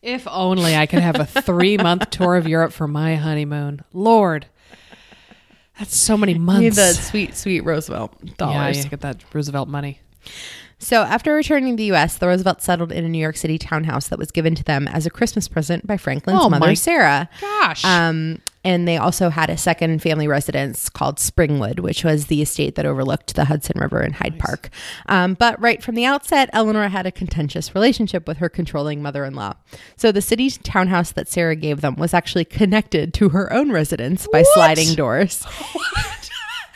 if 0.01 0.27
only 0.27 0.75
I 0.75 0.87
could 0.87 0.99
have 0.99 1.19
a 1.19 1.25
three 1.25 1.77
month 1.77 2.09
tour 2.09 2.35
of 2.35 2.47
Europe 2.47 2.73
for 2.73 2.87
my 2.87 3.15
honeymoon. 3.15 3.81
Lord, 3.93 4.47
that's 5.79 5.95
so 5.95 6.17
many 6.17 6.33
months. 6.33 6.61
Need 6.61 6.73
the 6.73 6.93
sweet, 6.93 7.35
sweet 7.35 7.61
Roosevelt 7.61 8.13
yeah, 8.21 8.33
dollars. 8.37 8.83
you 8.83 8.89
get 8.89 9.01
that 9.01 9.23
Roosevelt 9.33 9.69
money. 9.69 9.99
So, 10.83 11.03
after 11.03 11.33
returning 11.35 11.73
to 11.73 11.77
the 11.77 11.85
U.S., 11.85 12.17
the 12.17 12.27
Roosevelts 12.27 12.65
settled 12.65 12.91
in 12.91 13.05
a 13.05 13.07
New 13.09 13.19
York 13.19 13.37
City 13.37 13.57
townhouse 13.59 14.07
that 14.07 14.17
was 14.19 14.31
given 14.31 14.55
to 14.55 14.63
them 14.63 14.87
as 14.87 15.05
a 15.05 15.11
Christmas 15.11 15.47
present 15.47 15.85
by 15.85 15.95
Franklin's 15.95 16.39
Oh, 16.41 16.49
mother, 16.49 16.73
Sarah. 16.75 17.29
Gosh. 17.39 17.85
Um, 17.85 18.39
and 18.63 18.87
they 18.87 18.97
also 18.97 19.29
had 19.29 19.49
a 19.49 19.57
second 19.57 20.01
family 20.03 20.27
residence 20.27 20.87
called 20.89 21.17
Springwood, 21.17 21.79
which 21.79 22.03
was 22.03 22.27
the 22.27 22.41
estate 22.43 22.75
that 22.75 22.85
overlooked 22.85 23.35
the 23.35 23.45
Hudson 23.45 23.79
River 23.79 24.03
in 24.03 24.13
Hyde 24.13 24.37
Park. 24.37 24.69
Um, 25.07 25.33
but 25.35 25.59
right 25.59 25.81
from 25.83 25.95
the 25.95 26.05
outset, 26.05 26.49
Eleanor 26.53 26.87
had 26.89 27.07
a 27.07 27.11
contentious 27.11 27.73
relationship 27.73 28.27
with 28.27 28.37
her 28.37 28.49
controlling 28.49 29.01
mother 29.01 29.25
in 29.25 29.33
law. 29.33 29.53
So 29.97 30.11
the 30.11 30.21
city 30.21 30.49
townhouse 30.51 31.11
that 31.13 31.27
Sarah 31.27 31.55
gave 31.55 31.81
them 31.81 31.95
was 31.95 32.13
actually 32.13 32.45
connected 32.45 33.13
to 33.15 33.29
her 33.29 33.51
own 33.51 33.71
residence 33.71 34.27
by 34.31 34.39
What? 34.41 34.53
sliding 34.53 34.93
doors. 34.95 35.43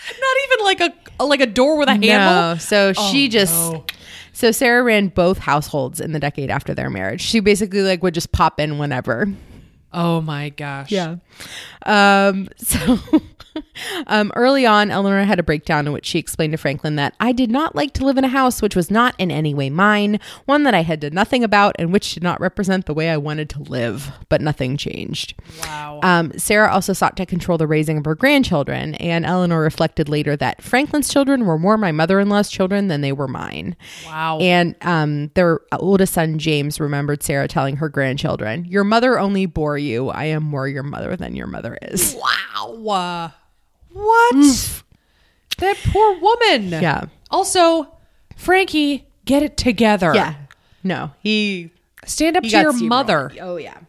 Not 0.07 0.37
even 0.45 0.65
like 0.65 0.81
a 1.19 1.23
like 1.23 1.41
a 1.41 1.45
door 1.45 1.77
with 1.77 1.87
a 1.89 1.93
handle. 1.93 2.09
No, 2.53 2.57
so 2.57 2.93
she 2.93 3.27
just. 3.27 3.53
no. 3.53 3.85
So 4.33 4.51
Sarah 4.51 4.83
ran 4.83 5.07
both 5.07 5.37
households 5.37 6.01
in 6.01 6.11
the 6.11 6.19
decade 6.19 6.51
after 6.51 6.73
their 6.73 6.89
marriage. 6.89 7.21
She 7.21 7.39
basically 7.39 7.81
like 7.81 8.03
would 8.03 8.13
just 8.13 8.33
pop 8.33 8.59
in 8.59 8.77
whenever. 8.77 9.29
Oh 9.93 10.19
my 10.19 10.49
gosh. 10.49 10.91
Um, 11.85 12.49
so 12.57 12.99
um, 14.07 14.31
early 14.35 14.65
on, 14.65 14.91
Eleanor 14.91 15.23
had 15.23 15.39
a 15.39 15.43
breakdown 15.43 15.87
in 15.87 15.93
which 15.93 16.05
she 16.05 16.19
explained 16.19 16.51
to 16.53 16.57
Franklin 16.57 16.95
that 16.95 17.15
I 17.19 17.31
did 17.31 17.51
not 17.51 17.75
like 17.75 17.93
to 17.93 18.05
live 18.05 18.17
in 18.17 18.23
a 18.23 18.29
house 18.29 18.61
which 18.61 18.75
was 18.75 18.91
not 18.91 19.15
in 19.17 19.31
any 19.31 19.53
way 19.53 19.69
mine, 19.69 20.19
one 20.45 20.63
that 20.63 20.73
I 20.73 20.81
had 20.81 20.99
done 20.99 21.13
nothing 21.13 21.43
about, 21.43 21.75
and 21.79 21.91
which 21.91 22.13
did 22.13 22.23
not 22.23 22.39
represent 22.39 22.85
the 22.85 22.93
way 22.93 23.09
I 23.09 23.17
wanted 23.17 23.49
to 23.51 23.61
live. 23.63 24.11
But 24.29 24.41
nothing 24.41 24.77
changed. 24.77 25.35
Wow. 25.61 25.99
Um, 26.03 26.37
Sarah 26.37 26.71
also 26.71 26.93
sought 26.93 27.17
to 27.17 27.25
control 27.25 27.57
the 27.57 27.67
raising 27.67 27.97
of 27.97 28.05
her 28.05 28.15
grandchildren, 28.15 28.95
and 28.95 29.25
Eleanor 29.25 29.61
reflected 29.61 30.09
later 30.09 30.35
that 30.37 30.61
Franklin's 30.61 31.09
children 31.09 31.45
were 31.45 31.57
more 31.57 31.77
my 31.77 31.91
mother 31.91 32.19
in 32.19 32.29
law's 32.29 32.49
children 32.49 32.87
than 32.87 33.01
they 33.01 33.11
were 33.11 33.27
mine. 33.27 33.75
wow. 34.05 34.39
And 34.39 34.75
um, 34.81 35.31
their 35.35 35.59
oldest 35.73 36.13
son, 36.13 36.39
James, 36.39 36.79
remembered 36.79 37.23
Sarah 37.23 37.47
telling 37.47 37.77
her 37.77 37.89
grandchildren, 37.89 38.65
Your 38.65 38.83
mother 38.83 39.19
only 39.19 39.45
bore 39.45 39.77
you. 39.77 40.09
I 40.09 40.25
am 40.25 40.43
more 40.43 40.67
your 40.67 40.83
mother 40.83 41.15
than 41.15 41.35
your 41.35 41.47
mother 41.47 41.77
is. 41.81 42.15
wow. 42.15 43.33
What? 43.95 44.83
That 45.59 45.77
poor 45.85 46.19
woman. 46.19 46.69
Yeah. 46.69 47.05
Also, 47.31 47.87
Frankie, 48.35 49.07
get 49.23 49.41
it 49.41 49.55
together. 49.55 50.13
Yeah. 50.13 50.35
No, 50.83 51.11
he. 51.23 51.71
Stand 52.05 52.35
up 52.35 52.43
he 52.43 52.49
to 52.49 52.57
your 52.57 52.73
mother. 52.73 53.31
Oh, 53.41 53.55
yeah. 53.55 53.79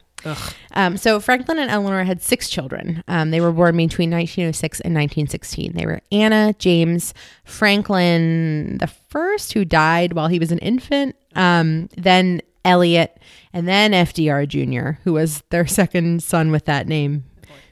Um, 0.72 0.96
so 0.96 1.20
Franklin 1.20 1.58
and 1.58 1.70
Eleanor 1.70 2.04
had 2.04 2.22
six 2.22 2.48
children. 2.48 3.04
Um, 3.08 3.30
they 3.30 3.40
were 3.40 3.52
born 3.52 3.76
between 3.76 4.10
1906 4.10 4.80
and 4.80 4.94
1916. 4.94 5.72
They 5.74 5.86
were 5.86 6.00
Anna, 6.10 6.54
James, 6.58 7.14
Franklin, 7.44 8.78
the 8.78 8.86
first 8.86 9.52
who 9.52 9.64
died 9.64 10.14
while 10.14 10.28
he 10.28 10.38
was 10.38 10.50
an 10.52 10.58
infant, 10.58 11.16
um, 11.34 11.88
then 11.96 12.40
Elliot, 12.64 13.20
and 13.52 13.68
then 13.68 13.92
FDR 13.92 14.48
Jr., 14.48 15.00
who 15.04 15.12
was 15.12 15.42
their 15.50 15.66
second 15.66 16.22
son 16.22 16.50
with 16.50 16.64
that 16.64 16.88
name 16.88 17.24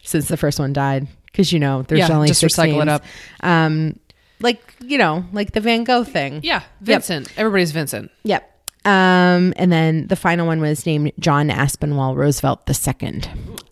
since 0.02 0.28
the 0.28 0.36
first 0.36 0.58
one 0.58 0.72
died. 0.72 1.08
Because 1.34 1.52
you 1.52 1.58
know, 1.58 1.82
there's 1.82 1.98
Yeah, 1.98 2.14
only 2.14 2.28
just 2.28 2.38
six 2.38 2.54
recycle 2.54 2.80
it 2.80 2.88
up. 2.88 3.02
Um, 3.40 3.98
like 4.38 4.62
you 4.80 4.98
know, 4.98 5.24
like 5.32 5.50
the 5.50 5.60
Van 5.60 5.82
Gogh 5.82 6.04
thing. 6.04 6.38
Yeah. 6.44 6.62
Vincent. 6.80 7.32
Everybody's 7.36 7.72
Vincent. 7.72 8.12
Yep. 8.22 8.52
Um, 8.84 9.52
and 9.56 9.72
then 9.72 10.06
the 10.06 10.14
final 10.16 10.46
one 10.46 10.60
was 10.60 10.84
named 10.86 11.10
John 11.18 11.48
Aspinwall 11.48 12.14
Roosevelt 12.16 12.68
II. 12.68 13.22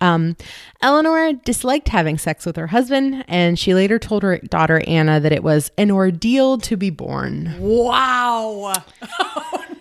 Um, 0.00 0.36
Eleanor 0.80 1.34
disliked 1.44 1.88
having 1.88 2.16
sex 2.18 2.44
with 2.46 2.56
her 2.56 2.66
husband, 2.66 3.22
and 3.28 3.58
she 3.58 3.74
later 3.74 3.98
told 3.98 4.22
her 4.22 4.38
daughter 4.38 4.82
Anna 4.86 5.20
that 5.20 5.30
it 5.30 5.44
was 5.44 5.70
an 5.78 5.90
ordeal 5.90 6.56
to 6.58 6.76
be 6.76 6.90
born. 6.90 7.54
Wow. 7.60 8.72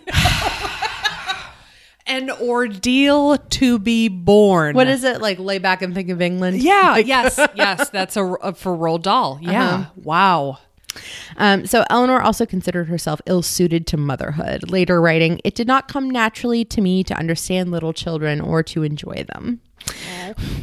An 2.06 2.30
ordeal 2.30 3.38
to 3.38 3.78
be 3.78 4.08
born. 4.08 4.74
What 4.74 4.88
is 4.88 5.04
it 5.04 5.20
like? 5.20 5.38
Lay 5.38 5.58
back 5.58 5.82
and 5.82 5.94
think 5.94 6.08
of 6.10 6.20
England. 6.20 6.62
Yeah, 6.62 6.96
yes, 6.98 7.38
yes. 7.54 7.90
That's 7.90 8.16
a, 8.16 8.24
a 8.24 8.52
for 8.54 8.76
Roald 8.76 9.02
Dahl. 9.02 9.38
Yeah. 9.40 9.64
Uh-huh. 9.74 9.90
Wow. 9.96 10.58
Um, 11.38 11.64
so 11.66 11.84
Eleanor 11.88 12.20
also 12.20 12.44
considered 12.44 12.88
herself 12.88 13.22
ill 13.26 13.40
suited 13.42 13.86
to 13.86 13.96
motherhood, 13.96 14.70
later 14.70 15.00
writing, 15.00 15.40
It 15.42 15.54
did 15.54 15.66
not 15.66 15.88
come 15.88 16.10
naturally 16.10 16.64
to 16.66 16.80
me 16.82 17.02
to 17.04 17.14
understand 17.14 17.70
little 17.70 17.94
children 17.94 18.40
or 18.42 18.62
to 18.64 18.82
enjoy 18.82 19.24
them. 19.32 19.60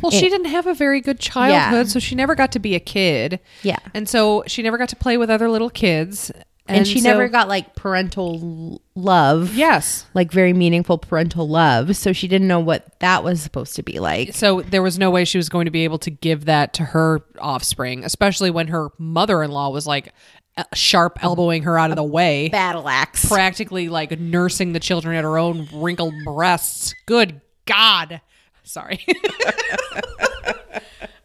Well, 0.01 0.12
she 0.12 0.29
didn't 0.29 0.48
have 0.48 0.67
a 0.67 0.74
very 0.74 1.01
good 1.01 1.19
childhood, 1.19 1.88
Yeah. 1.88 1.91
so 1.91 2.00
she 2.00 2.15
never 2.15 2.36
got 2.36 2.51
to 2.53 2.60
be 2.60 2.75
a 2.75 2.79
kid. 2.79 3.39
Yeah. 3.63 3.79
And 3.93 4.08
so 4.08 4.43
she 4.48 4.62
never 4.62 4.77
got 4.77 4.89
to 4.89 4.96
play 4.96 5.17
with 5.17 5.29
other 5.29 5.50
little 5.50 5.69
kids. 5.69 6.31
And, 6.69 6.88
she 6.88 6.99
so- 6.99 7.09
never 7.09 7.27
got 7.27 7.47
like 7.47 7.75
parental 7.75 8.81
love. 8.95 9.55
Yes. 9.55 10.05
like 10.13 10.31
very 10.31 10.53
meaningful 10.53 10.97
parental 10.97 11.47
love. 11.47 11.95
So 11.95 12.13
she 12.13 12.27
didn't 12.27 12.47
know 12.47 12.59
what 12.59 12.99
that 12.99 13.23
was 13.23 13.41
supposed 13.41 13.75
to 13.77 13.83
be 13.83 13.99
like. 13.99 14.33
So 14.33 14.61
there 14.61 14.81
was 14.81 14.97
no 14.99 15.09
way 15.11 15.25
she 15.25 15.38
was 15.38 15.49
going 15.49 15.65
to 15.65 15.71
be 15.71 15.83
able 15.83 15.99
to 15.99 16.11
give 16.11 16.45
that 16.45 16.73
to 16.75 16.83
her 16.83 17.21
offspring, 17.39 18.03
especially 18.03 18.51
when 18.51 18.67
her 18.67 18.89
mother-in-law 18.97 19.69
was 19.69 19.88
like 19.88 20.13
sharp 20.73 21.23
elbowing 21.23 21.63
her 21.63 21.77
out 21.79 21.89
of 21.89 21.95
the 21.95 22.03
way, 22.03 22.49
Battle 22.49 22.89
axe. 22.89 23.25
practically 23.27 23.88
like 23.88 24.19
nursing 24.19 24.73
the 24.73 24.79
children 24.79 25.15
at 25.15 25.23
her 25.23 25.38
own 25.38 25.67
wrinkled 25.73 26.13
breasts. 26.25 26.93
Good 27.05 27.39
God. 27.65 28.19
Sorry. 28.63 29.05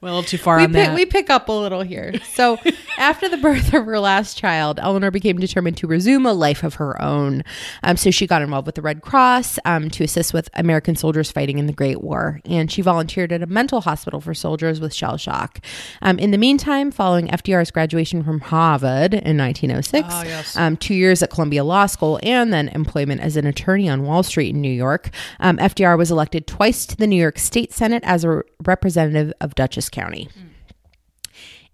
A 0.05 0.13
little 0.13 0.23
too 0.23 0.39
far 0.39 0.59
We 0.59 0.65
on 0.65 0.73
pick, 0.73 0.87
that. 0.89 0.95
we 0.95 1.07
pick 1.07 1.31
up 1.31 1.49
a 1.49 1.53
little 1.53 1.81
here. 1.83 2.13
So, 2.35 2.59
after 2.99 3.29
the 3.29 3.37
birth 3.39 3.73
of 3.73 3.85
her 3.87 3.99
last 3.99 4.37
child, 4.37 4.79
Eleanor 4.83 5.11
became 5.11 5.39
determined 5.39 5.77
to 5.79 5.87
resume 5.87 6.27
a 6.27 6.33
life 6.33 6.63
of 6.63 6.75
her 6.75 7.01
own. 7.01 7.43
Um, 7.83 7.97
so, 7.97 8.11
she 8.11 8.27
got 8.27 8.43
involved 8.43 8.67
with 8.67 8.75
the 8.75 8.83
Red 8.83 9.01
Cross 9.03 9.59
um, 9.65 9.89
to 9.91 10.05
assist 10.05 10.35
with 10.35 10.49
American 10.55 10.95
soldiers 10.95 11.31
fighting 11.33 11.59
in 11.59 11.67
the 11.67 11.73
Great 11.73 12.03
War. 12.03 12.41
And 12.45 12.71
she 12.71 12.83
volunteered 12.83 13.33
at 13.33 13.43
a 13.43 13.47
mental 13.47 13.81
hospital 13.81 14.21
for 14.21 14.35
soldiers 14.35 14.81
with 14.81 14.93
shell 14.95 15.17
shock. 15.17 15.61
Um, 16.03 16.19
in 16.19 16.31
the 16.31 16.39
meantime, 16.39 16.91
following 16.91 17.29
FDR's 17.29 17.71
graduation 17.71 18.23
from 18.23 18.41
Harvard 18.41 19.15
in 19.15 19.39
1906, 19.39 20.09
Ah, 20.11 20.23
yes. 20.25 20.57
um, 20.57 20.77
two 20.77 20.95
years 20.95 21.23
at 21.23 21.31
Columbia 21.31 21.65
Law 21.65 21.87
School, 21.87 22.21
and 22.23 22.53
then 22.53 22.69
employment 22.69 23.21
as 23.21 23.37
an 23.37 23.47
attorney 23.47 23.89
on 23.89 24.03
Wall 24.03 24.23
Street 24.23 24.55
in 24.55 24.61
New 24.61 24.71
York, 24.73 25.11
um, 25.41 25.57
FDR 25.59 25.97
was 25.97 26.11
elected 26.11 26.47
twice 26.47 26.85
to 26.87 26.97
the 26.97 27.07
New 27.07 27.21
York 27.21 27.39
State 27.39 27.73
Senate 27.73 28.03
as 28.05 28.25
a 28.25 28.43
representative 28.65 29.33
of 29.41 29.55
Dutchess 29.55 29.89
County. 29.95 30.29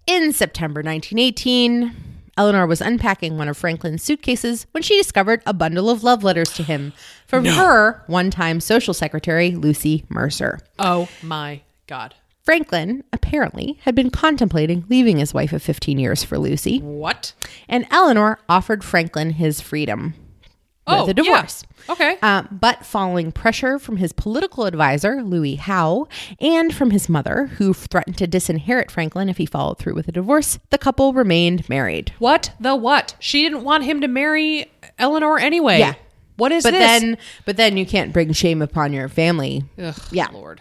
In 0.07 0.31
September 0.33 0.79
1918, 0.81 1.93
Eleanor 2.37 2.65
was 2.65 2.81
unpacking 2.81 3.37
one 3.37 3.47
of 3.49 3.57
Franklin's 3.57 4.01
suitcases 4.03 4.65
when 4.71 4.81
she 4.83 4.97
discovered 4.97 5.41
a 5.45 5.53
bundle 5.53 5.89
of 5.89 6.03
love 6.03 6.23
letters 6.23 6.51
to 6.53 6.63
him 6.63 6.93
from 7.27 7.45
her 7.45 8.03
one 8.07 8.31
time 8.31 8.59
social 8.59 8.93
secretary, 8.93 9.51
Lucy 9.51 10.05
Mercer. 10.09 10.59
oh 10.79 11.07
my 11.21 11.61
God. 11.87 12.15
Franklin 12.43 13.03
apparently 13.13 13.77
had 13.83 13.93
been 13.93 14.09
contemplating 14.09 14.85
leaving 14.89 15.17
his 15.17 15.33
wife 15.33 15.53
of 15.53 15.61
15 15.61 15.99
years 15.99 16.23
for 16.23 16.39
Lucy, 16.39 16.79
What? 16.79 17.33
and 17.69 17.85
Eleanor 17.91 18.39
offered 18.49 18.83
Franklin 18.83 19.31
his 19.31 19.61
freedom 19.61 20.15
with 20.87 20.99
Oh, 20.99 21.07
a 21.09 21.13
divorce. 21.13 21.63
yeah. 21.87 21.91
Okay. 21.93 22.17
Uh, 22.21 22.43
but 22.51 22.85
following 22.85 23.31
pressure 23.31 23.77
from 23.79 23.97
his 23.97 24.11
political 24.13 24.65
advisor, 24.65 25.21
Louis 25.23 25.55
Howe, 25.55 26.07
and 26.39 26.73
from 26.73 26.91
his 26.91 27.07
mother, 27.09 27.47
who 27.57 27.73
threatened 27.73 28.17
to 28.17 28.27
disinherit 28.27 28.89
Franklin 28.91 29.29
if 29.29 29.37
he 29.37 29.45
followed 29.45 29.77
through 29.77 29.93
with 29.95 30.07
a 30.07 30.11
divorce, 30.11 30.59
the 30.69 30.77
couple 30.77 31.13
remained 31.13 31.67
married. 31.69 32.13
What 32.19 32.51
the 32.59 32.75
what? 32.75 33.15
She 33.19 33.43
didn't 33.43 33.63
want 33.63 33.83
him 33.83 34.01
to 34.01 34.07
marry 34.07 34.71
Eleanor 34.97 35.37
anyway. 35.39 35.79
Yeah. 35.79 35.93
What 36.37 36.51
is 36.51 36.63
But 36.63 36.71
this? 36.71 36.79
then, 37.01 37.17
but 37.45 37.57
then 37.57 37.77
you 37.77 37.85
can't 37.85 38.11
bring 38.13 38.31
shame 38.33 38.61
upon 38.63 38.93
your 38.93 39.07
family. 39.09 39.63
Ugh, 39.77 39.95
Yeah. 40.11 40.27
Lord. 40.33 40.59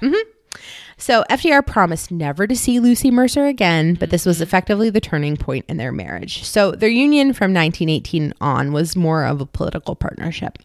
So 1.00 1.24
FDR 1.30 1.66
promised 1.66 2.10
never 2.10 2.46
to 2.46 2.54
see 2.54 2.78
Lucy 2.78 3.10
Mercer 3.10 3.46
again, 3.46 3.94
but 3.94 4.10
this 4.10 4.26
was 4.26 4.42
effectively 4.42 4.90
the 4.90 5.00
turning 5.00 5.38
point 5.38 5.64
in 5.66 5.78
their 5.78 5.92
marriage. 5.92 6.44
So 6.44 6.72
their 6.72 6.90
union 6.90 7.32
from 7.32 7.54
1918 7.54 8.34
on 8.38 8.72
was 8.72 8.94
more 8.94 9.24
of 9.24 9.40
a 9.40 9.46
political 9.46 9.96
partnership. 9.96 10.58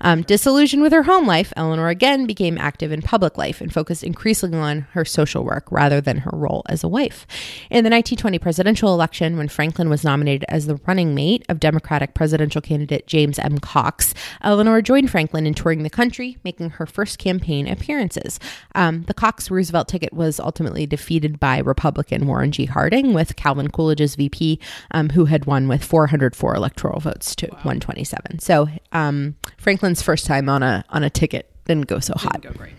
Um, 0.00 0.22
disillusioned 0.22 0.82
with 0.82 0.92
her 0.92 1.02
home 1.02 1.26
life, 1.26 1.52
Eleanor 1.56 1.88
again 1.88 2.26
became 2.26 2.58
active 2.58 2.92
in 2.92 3.02
public 3.02 3.36
life 3.36 3.60
and 3.60 3.74
focused 3.74 4.04
increasingly 4.04 4.58
on 4.58 4.82
her 4.92 5.04
social 5.04 5.42
work 5.42 5.66
rather 5.72 6.00
than 6.00 6.18
her 6.18 6.30
role 6.32 6.62
as 6.68 6.84
a 6.84 6.88
wife. 6.88 7.26
In 7.68 7.82
the 7.82 7.90
1920 7.90 8.38
presidential 8.38 8.94
election, 8.94 9.36
when 9.36 9.48
Franklin 9.48 9.90
was 9.90 10.04
nominated 10.04 10.44
as 10.48 10.66
the 10.66 10.80
running 10.86 11.12
mate 11.12 11.44
of 11.48 11.58
Democratic 11.58 12.14
presidential 12.14 12.60
candidate 12.60 13.08
James 13.08 13.36
M. 13.40 13.58
Cox, 13.58 14.14
Eleanor 14.42 14.80
joined 14.80 15.10
Franklin 15.10 15.44
in 15.44 15.54
touring 15.54 15.82
the 15.82 15.90
country, 15.90 16.38
making 16.44 16.70
her 16.70 16.86
first 16.86 17.18
campaign 17.18 17.66
appearances. 17.66 18.38
Um, 18.76 19.02
the 19.08 19.14
Cox 19.14 19.50
Roosevelt 19.50 19.71
ticket 19.88 20.12
was 20.12 20.38
ultimately 20.38 20.86
defeated 20.86 21.40
by 21.40 21.58
Republican 21.58 22.26
Warren 22.26 22.52
G. 22.52 22.66
Harding, 22.66 23.14
with 23.14 23.36
Calvin 23.36 23.70
Coolidge's 23.70 24.14
VP, 24.14 24.60
um, 24.92 25.10
who 25.10 25.24
had 25.24 25.46
won 25.46 25.68
with 25.68 25.84
404 25.84 26.54
electoral 26.54 27.00
votes 27.00 27.34
to 27.36 27.46
127. 27.48 28.38
So 28.38 28.68
um, 28.92 29.36
Franklin's 29.58 30.02
first 30.02 30.26
time 30.26 30.48
on 30.48 30.62
a 30.62 30.84
on 30.90 31.02
a 31.02 31.10
ticket 31.10 31.50
didn't 31.64 31.86
go 31.86 31.98
so 31.98 32.14
hot. 32.16 32.42
Go 32.42 32.50
great. 32.52 32.74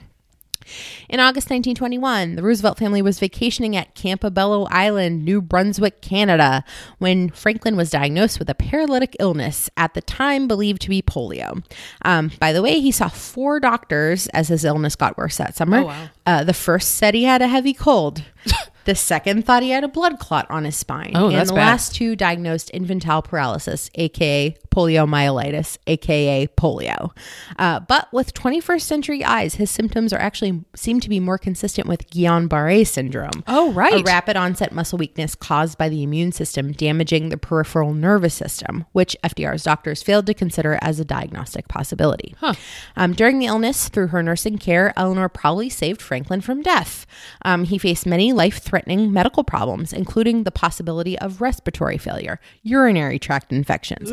In 1.09 1.19
August 1.19 1.49
1921, 1.49 2.35
the 2.35 2.43
Roosevelt 2.43 2.77
family 2.77 3.01
was 3.01 3.19
vacationing 3.19 3.75
at 3.75 3.95
Campobello 3.95 4.67
Island, 4.71 5.23
New 5.23 5.41
Brunswick, 5.41 6.01
Canada, 6.01 6.63
when 6.99 7.29
Franklin 7.29 7.75
was 7.75 7.89
diagnosed 7.89 8.39
with 8.39 8.49
a 8.49 8.55
paralytic 8.55 9.15
illness, 9.19 9.69
at 9.77 9.93
the 9.93 10.01
time 10.01 10.47
believed 10.47 10.81
to 10.83 10.89
be 10.89 11.01
polio. 11.01 11.63
Um, 12.03 12.31
by 12.39 12.53
the 12.53 12.61
way, 12.61 12.79
he 12.79 12.91
saw 12.91 13.07
four 13.07 13.59
doctors 13.59 14.27
as 14.27 14.47
his 14.47 14.65
illness 14.65 14.95
got 14.95 15.17
worse 15.17 15.37
that 15.37 15.55
summer. 15.55 15.79
Oh, 15.79 15.85
wow. 15.85 16.09
Uh, 16.25 16.43
the 16.43 16.53
first 16.53 16.95
said 16.95 17.13
he 17.13 17.23
had 17.23 17.41
a 17.41 17.47
heavy 17.47 17.73
cold. 17.73 18.23
The 18.85 18.95
second 18.95 19.45
thought 19.45 19.63
he 19.63 19.69
had 19.69 19.83
a 19.83 19.87
blood 19.87 20.19
clot 20.19 20.45
on 20.49 20.65
his 20.65 20.75
spine. 20.75 21.13
Oh, 21.15 21.29
and 21.29 21.47
the 21.47 21.53
bad. 21.53 21.59
last 21.59 21.95
two 21.95 22.15
diagnosed 22.15 22.69
infantile 22.73 23.21
paralysis, 23.21 23.89
aka 23.95 24.55
poliomyelitis, 24.73 25.77
aka 25.85 26.47
polio. 26.47 27.15
Uh, 27.59 27.79
but 27.81 28.11
with 28.11 28.33
21st 28.33 28.81
century 28.81 29.23
eyes, 29.23 29.55
his 29.55 29.69
symptoms 29.69 30.11
are 30.11 30.19
actually 30.19 30.63
seem 30.75 30.99
to 30.99 31.09
be 31.09 31.19
more 31.19 31.37
consistent 31.37 31.87
with 31.87 32.09
Guillain-Barré 32.09 32.87
syndrome. 32.87 33.43
Oh, 33.47 33.71
right. 33.73 34.01
A 34.01 34.03
rapid 34.03 34.35
onset 34.35 34.71
muscle 34.71 34.97
weakness 34.97 35.35
caused 35.35 35.77
by 35.77 35.89
the 35.89 36.01
immune 36.01 36.31
system 36.31 36.71
damaging 36.71 37.29
the 37.29 37.37
peripheral 37.37 37.93
nervous 37.93 38.33
system, 38.33 38.85
which 38.93 39.15
FDR's 39.23 39.63
doctors 39.63 40.01
failed 40.01 40.25
to 40.25 40.33
consider 40.33 40.79
as 40.81 40.99
a 40.99 41.05
diagnostic 41.05 41.67
possibility. 41.67 42.35
Huh. 42.39 42.55
Um, 42.95 43.13
during 43.13 43.37
the 43.39 43.45
illness, 43.45 43.89
through 43.89 44.07
her 44.07 44.23
nursing 44.23 44.57
care, 44.57 44.91
Eleanor 44.97 45.29
probably 45.29 45.69
saved 45.69 46.01
Franklin 46.01 46.41
from 46.41 46.61
death. 46.61 47.05
Um, 47.45 47.65
he 47.65 47.77
faced 47.77 48.05
many 48.05 48.33
life 48.33 48.57
threatening 48.57 49.13
medical 49.13 49.43
problems, 49.43 49.93
including 49.93 50.43
the 50.43 50.51
possibility 50.51 51.17
of 51.19 51.41
respiratory 51.41 51.97
failure, 51.97 52.39
urinary 52.63 53.19
tract 53.19 53.51
infections, 53.51 54.09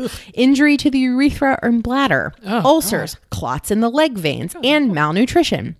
injury 0.51 0.75
to 0.75 0.91
the 0.91 0.99
urethra 0.99 1.57
and 1.63 1.81
bladder, 1.81 2.33
ulcers, 2.45 3.15
clots 3.29 3.71
in 3.71 3.79
the 3.79 3.89
leg 3.89 4.17
veins, 4.17 4.53
and 4.65 4.93
malnutrition. 4.93 5.77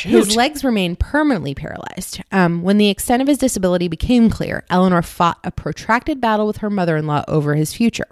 His 0.00 0.36
legs 0.36 0.62
remained 0.62 0.98
permanently 0.98 1.54
paralyzed. 1.54 2.20
Um, 2.30 2.60
when 2.62 2.76
the 2.76 2.90
extent 2.90 3.22
of 3.22 3.28
his 3.28 3.38
disability 3.38 3.88
became 3.88 4.28
clear, 4.28 4.62
Eleanor 4.68 5.00
fought 5.00 5.38
a 5.42 5.50
protracted 5.50 6.20
battle 6.20 6.46
with 6.46 6.58
her 6.58 6.68
mother 6.68 6.98
in 6.98 7.06
law 7.06 7.24
over 7.26 7.54
his 7.54 7.72
future, 7.72 8.08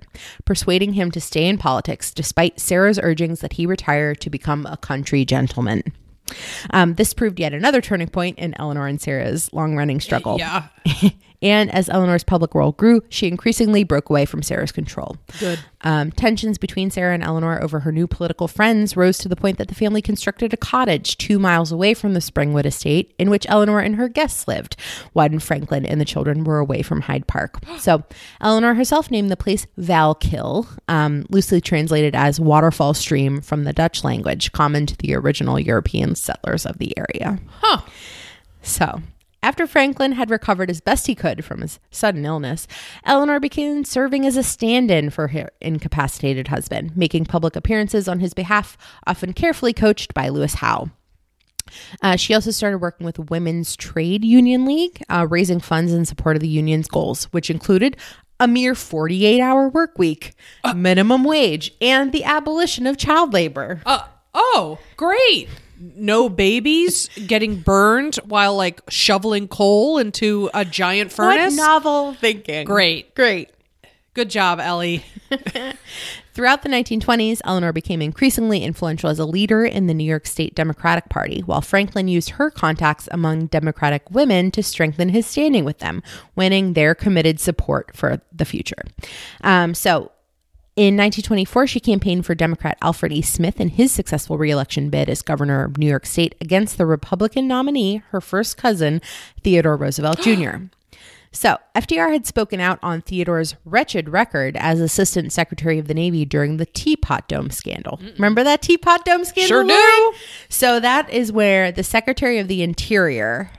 persuading 0.46 0.94
him 0.94 1.10
to 1.10 1.20
stay 1.20 1.46
in 1.46 1.58
politics 1.58 2.10
despite 2.14 2.58
Sarah's 2.58 2.98
urgings 2.98 3.40
that 3.40 3.52
he 3.52 3.66
retire 3.66 4.14
to 4.14 4.30
become 4.30 4.64
a 4.64 4.78
country 4.78 5.26
gentleman. 5.26 5.82
Um, 6.70 6.94
this 6.94 7.12
proved 7.12 7.38
yet 7.38 7.52
another 7.52 7.82
turning 7.82 8.08
point 8.08 8.38
in 8.38 8.58
Eleanor 8.58 8.86
and 8.86 8.98
Sarah's 8.98 9.52
long 9.52 9.76
running 9.76 10.00
struggle. 10.00 10.38
Yeah. 10.38 10.68
and 11.42 11.72
as 11.72 11.88
Eleanor's 11.88 12.24
public 12.24 12.54
role 12.54 12.72
grew, 12.72 13.02
she 13.08 13.26
increasingly 13.26 13.84
broke 13.84 14.10
away 14.10 14.26
from 14.26 14.42
Sarah's 14.42 14.72
control. 14.72 15.16
Good. 15.38 15.58
Um, 15.82 16.12
tensions 16.12 16.58
between 16.58 16.90
Sarah 16.90 17.14
and 17.14 17.22
Eleanor 17.22 17.62
over 17.62 17.80
her 17.80 17.92
new 17.92 18.06
political 18.06 18.46
friends 18.46 18.96
rose 18.96 19.16
to 19.18 19.28
the 19.28 19.36
point 19.36 19.56
that 19.56 19.68
the 19.68 19.74
family 19.74 20.02
constructed 20.02 20.52
a 20.52 20.58
cottage 20.58 21.16
two 21.16 21.38
miles 21.38 21.72
away 21.72 21.94
from 21.94 22.12
the 22.12 22.20
Springwood 22.20 22.66
estate 22.66 23.14
in 23.18 23.30
which 23.30 23.46
Eleanor 23.48 23.80
and 23.80 23.96
her 23.96 24.08
guests 24.08 24.46
lived 24.46 24.76
when 25.14 25.38
Franklin 25.38 25.86
and 25.86 25.98
the 25.98 26.04
children 26.04 26.44
were 26.44 26.58
away 26.58 26.82
from 26.82 27.02
Hyde 27.02 27.26
Park. 27.26 27.58
So 27.80 28.04
Eleanor 28.42 28.74
herself 28.74 29.10
named 29.10 29.30
the 29.30 29.38
place 29.38 29.66
Valkill, 29.78 30.66
um, 30.86 31.24
loosely 31.30 31.62
translated 31.62 32.14
as 32.14 32.38
waterfall 32.38 32.92
stream 32.92 33.40
from 33.40 33.64
the 33.64 33.72
Dutch 33.72 34.04
language, 34.04 34.52
common 34.52 34.84
to 34.84 34.96
the 34.98 35.14
original 35.14 35.58
European 35.58 36.14
settlers 36.14 36.66
of 36.66 36.76
the 36.76 36.92
area. 36.98 37.38
Huh. 37.60 37.80
So, 38.60 39.00
after 39.42 39.66
Franklin 39.66 40.12
had 40.12 40.30
recovered 40.30 40.70
as 40.70 40.80
best 40.80 41.06
he 41.06 41.14
could 41.14 41.44
from 41.44 41.62
his 41.62 41.80
sudden 41.90 42.24
illness, 42.24 42.66
Eleanor 43.04 43.40
began 43.40 43.84
serving 43.84 44.26
as 44.26 44.36
a 44.36 44.42
stand 44.42 44.90
in 44.90 45.10
for 45.10 45.28
her 45.28 45.50
incapacitated 45.60 46.48
husband, 46.48 46.96
making 46.96 47.24
public 47.24 47.56
appearances 47.56 48.08
on 48.08 48.20
his 48.20 48.34
behalf, 48.34 48.76
often 49.06 49.32
carefully 49.32 49.72
coached 49.72 50.12
by 50.14 50.28
Louis 50.28 50.54
Howe. 50.54 50.90
Uh, 52.02 52.16
she 52.16 52.34
also 52.34 52.50
started 52.50 52.78
working 52.78 53.04
with 53.04 53.30
Women's 53.30 53.76
Trade 53.76 54.24
Union 54.24 54.64
League, 54.64 55.02
uh, 55.08 55.26
raising 55.28 55.60
funds 55.60 55.92
in 55.92 56.04
support 56.04 56.36
of 56.36 56.42
the 56.42 56.48
union's 56.48 56.88
goals, 56.88 57.24
which 57.26 57.50
included 57.50 57.96
a 58.38 58.48
mere 58.48 58.74
48 58.74 59.40
hour 59.40 59.68
work 59.68 59.98
week, 59.98 60.32
a 60.64 60.74
minimum 60.74 61.24
wage, 61.24 61.72
and 61.80 62.12
the 62.12 62.24
abolition 62.24 62.86
of 62.86 62.96
child 62.96 63.32
labor. 63.32 63.82
Uh, 63.86 64.06
oh, 64.34 64.78
great. 64.96 65.48
No 65.82 66.28
babies 66.28 67.08
getting 67.26 67.60
burned 67.60 68.16
while 68.16 68.54
like 68.54 68.82
shoveling 68.90 69.48
coal 69.48 69.98
into 69.98 70.50
a 70.52 70.64
giant 70.64 71.10
furnace. 71.10 71.56
What 71.56 71.62
novel 71.62 72.14
thinking? 72.14 72.66
Great. 72.66 73.14
Great. 73.14 73.50
Good 74.12 74.28
job, 74.28 74.60
Ellie. 74.60 75.04
Throughout 76.34 76.62
the 76.62 76.68
1920s, 76.68 77.40
Eleanor 77.44 77.72
became 77.72 78.02
increasingly 78.02 78.62
influential 78.64 79.08
as 79.08 79.18
a 79.18 79.24
leader 79.24 79.64
in 79.64 79.86
the 79.86 79.94
New 79.94 80.04
York 80.04 80.26
State 80.26 80.54
Democratic 80.54 81.08
Party, 81.08 81.40
while 81.40 81.60
Franklin 81.60 82.08
used 82.08 82.30
her 82.30 82.50
contacts 82.50 83.08
among 83.12 83.46
Democratic 83.46 84.10
women 84.10 84.50
to 84.50 84.62
strengthen 84.62 85.10
his 85.10 85.26
standing 85.26 85.64
with 85.64 85.78
them, 85.78 86.02
winning 86.34 86.72
their 86.72 86.94
committed 86.94 87.38
support 87.38 87.96
for 87.96 88.20
the 88.32 88.44
future. 88.44 88.82
Um, 89.42 89.74
so, 89.74 90.10
in 90.80 90.94
1924, 90.94 91.66
she 91.66 91.78
campaigned 91.78 92.24
for 92.24 92.34
Democrat 92.34 92.78
Alfred 92.80 93.12
E. 93.12 93.20
Smith 93.20 93.60
in 93.60 93.68
his 93.68 93.92
successful 93.92 94.38
reelection 94.38 94.88
bid 94.88 95.10
as 95.10 95.20
governor 95.20 95.64
of 95.64 95.76
New 95.76 95.86
York 95.86 96.06
State 96.06 96.34
against 96.40 96.78
the 96.78 96.86
Republican 96.86 97.46
nominee, 97.46 98.02
her 98.12 98.20
first 98.22 98.56
cousin, 98.56 99.02
Theodore 99.42 99.76
Roosevelt 99.76 100.20
Jr. 100.22 100.56
So, 101.32 101.58
FDR 101.74 102.10
had 102.10 102.26
spoken 102.26 102.60
out 102.60 102.78
on 102.82 103.02
Theodore's 103.02 103.56
wretched 103.66 104.08
record 104.08 104.56
as 104.56 104.80
Assistant 104.80 105.34
Secretary 105.34 105.78
of 105.78 105.86
the 105.86 105.92
Navy 105.92 106.24
during 106.24 106.56
the 106.56 106.64
Teapot 106.64 107.28
Dome 107.28 107.50
scandal. 107.50 108.00
Remember 108.14 108.42
that 108.42 108.62
Teapot 108.62 109.04
Dome 109.04 109.26
scandal? 109.26 109.48
Sure 109.48 109.64
do. 109.64 110.14
So, 110.48 110.80
that 110.80 111.10
is 111.10 111.30
where 111.30 111.70
the 111.70 111.84
Secretary 111.84 112.38
of 112.38 112.48
the 112.48 112.62
Interior 112.62 113.50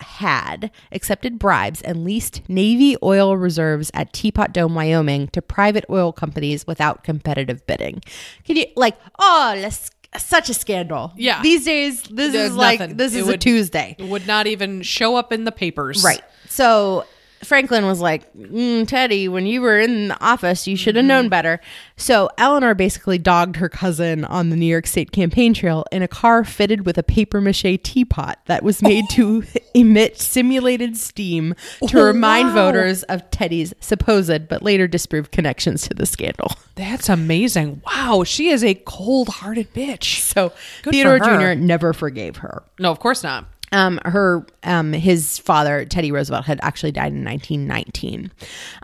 had 0.00 0.70
accepted 0.92 1.38
bribes 1.38 1.82
and 1.82 2.04
leased 2.04 2.42
Navy 2.48 2.96
oil 3.02 3.36
reserves 3.36 3.90
at 3.94 4.12
Teapot 4.12 4.52
Dome, 4.52 4.74
Wyoming 4.74 5.28
to 5.28 5.42
private 5.42 5.84
oil 5.90 6.12
companies 6.12 6.66
without 6.66 7.04
competitive 7.04 7.66
bidding. 7.66 8.02
Can 8.44 8.56
you, 8.56 8.66
like, 8.76 8.96
oh, 9.18 9.54
that's 9.60 9.90
such 10.18 10.48
a 10.48 10.54
scandal. 10.54 11.12
Yeah. 11.16 11.40
These 11.42 11.64
days, 11.64 12.02
this 12.02 12.32
There's 12.32 12.50
is 12.50 12.56
like, 12.56 12.80
nothing. 12.80 12.96
this 12.96 13.14
It 13.14 13.20
is 13.20 13.28
a 13.28 13.30
would- 13.32 13.40
Tuesday. 13.40 13.94
It 13.98 14.06
would 14.06 14.26
not 14.26 14.46
even 14.46 14.82
show 14.82 15.16
up 15.16 15.32
in 15.32 15.44
the 15.44 15.52
papers. 15.52 16.02
Right. 16.02 16.22
So 16.48 17.04
Franklin 17.42 17.86
was 17.86 18.00
like, 18.00 18.32
mm, 18.34 18.86
Teddy, 18.86 19.26
when 19.26 19.46
you 19.46 19.62
were 19.62 19.80
in 19.80 20.08
the 20.08 20.22
office, 20.24 20.66
you 20.66 20.76
should 20.76 20.94
have 20.96 21.04
known 21.06 21.28
better. 21.30 21.58
So 21.96 22.28
Eleanor 22.36 22.74
basically 22.74 23.16
dogged 23.18 23.56
her 23.56 23.68
cousin 23.68 24.24
on 24.26 24.50
the 24.50 24.56
New 24.56 24.66
York 24.66 24.86
State 24.86 25.10
campaign 25.12 25.54
trail 25.54 25.84
in 25.90 26.02
a 26.02 26.08
car 26.08 26.44
fitted 26.44 26.84
with 26.84 26.98
a 26.98 27.02
paper 27.02 27.40
mache 27.40 27.78
teapot 27.82 28.38
that 28.46 28.62
was 28.62 28.82
made 28.82 29.04
to 29.12 29.42
emit 29.74 30.20
simulated 30.20 30.96
steam 30.96 31.54
to 31.88 31.98
Oh, 31.98 32.04
remind 32.04 32.48
wow. 32.48 32.66
voters 32.66 33.02
of 33.04 33.30
Teddy's 33.30 33.72
supposed 33.80 34.48
but 34.48 34.62
later 34.62 34.86
disproved 34.86 35.32
connections 35.32 35.88
to 35.88 35.94
the 35.94 36.04
scandal. 36.06 36.52
That's 36.74 37.08
amazing. 37.08 37.80
Wow, 37.86 38.22
she 38.24 38.48
is 38.50 38.62
a 38.62 38.74
cold-hearted 38.74 39.72
bitch. 39.72 40.20
So 40.20 40.52
Good 40.82 40.92
Theodore. 40.92 41.18
Jr. 41.18 41.54
never 41.58 41.92
forgave 41.92 42.36
her. 42.38 42.62
No, 42.78 42.90
of 42.90 42.98
course 43.00 43.22
not. 43.22 43.46
Um, 43.72 44.00
her, 44.04 44.46
um, 44.64 44.92
his 44.92 45.38
father, 45.38 45.84
Teddy 45.84 46.10
Roosevelt, 46.10 46.44
had 46.44 46.58
actually 46.62 46.92
died 46.92 47.12
in 47.12 47.24
1919. 47.24 48.32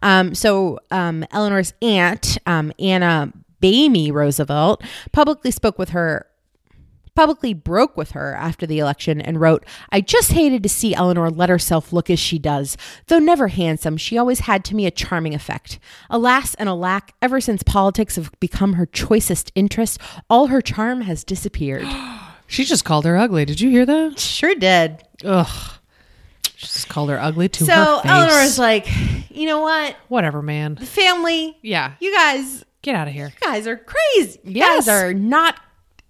Um, 0.03 0.35
so, 0.35 0.79
um, 0.91 1.25
Eleanor's 1.33 1.73
aunt, 1.83 2.39
um, 2.47 2.73
Anna 2.79 3.33
Bamie 3.61 4.13
Roosevelt, 4.13 4.83
publicly 5.13 5.51
spoke 5.51 5.79
with 5.79 5.91
her, 5.91 6.27
publicly 7.17 7.55
broke 7.55 7.97
with 7.97 8.13
her 8.13 8.35
after 8.35 8.67
the 8.67 8.79
election 8.79 9.21
and 9.21 9.41
wrote, 9.41 9.65
I 9.91 10.03
just 10.03 10.33
hated 10.33 10.63
to 10.63 10.69
see 10.69 10.95
Eleanor 10.95 11.31
let 11.31 11.49
herself 11.49 11.93
look 11.93 12.11
as 12.11 12.21
she 12.21 12.39
does. 12.39 12.77
Though 13.07 13.19
never 13.19 13.49
handsome, 13.49 13.97
she 13.97 14.19
always 14.19 14.41
had 14.41 14.65
to 14.67 14.77
me 14.77 14.87
a 14.87 14.91
charming 14.91 15.35
effect. 15.35 15.79
Alas 16.11 16.55
and 16.55 16.69
alack, 16.69 17.15
ever 17.21 17.41
since 17.41 17.63
politics 17.63 18.17
have 18.17 18.31
become 18.39 18.75
her 18.75 18.87
choicest 18.87 19.51
interest, 19.55 19.99
all 20.31 20.49
her 20.49 20.61
charm 20.61 21.01
has 21.01 21.25
disappeared. 21.25 21.87
She 22.47 22.65
just 22.65 22.85
called 22.85 23.05
her 23.05 23.17
ugly. 23.17 23.45
Did 23.45 23.61
you 23.61 23.71
hear 23.71 23.85
that? 23.87 24.19
Sure 24.19 24.55
did. 24.55 25.03
Ugh. 25.25 25.73
She 26.57 26.67
just 26.67 26.89
called 26.89 27.11
her 27.11 27.21
ugly 27.21 27.49
to 27.51 27.65
So 27.65 27.73
her 27.75 28.03
face. 28.03 28.11
Eleanor's 28.11 28.59
like, 28.59 28.87
you 29.31 29.47
know 29.47 29.61
what? 29.61 29.97
Whatever, 30.09 30.41
man. 30.43 30.77
The 30.77 30.87
family, 30.87 31.59
Yeah. 31.63 31.93
you 32.01 32.13
guys, 32.15 32.65
Get 32.83 32.95
out 32.95 33.09
of 33.09 33.15
here. 33.15 33.27
you 33.27 33.49
guys 33.49 33.67
are 33.67 33.77
crazy. 33.77 34.41
You 34.45 34.53
Yes. 34.57 34.87
guys 34.87 34.89
are 35.03 35.13
not 35.15 35.61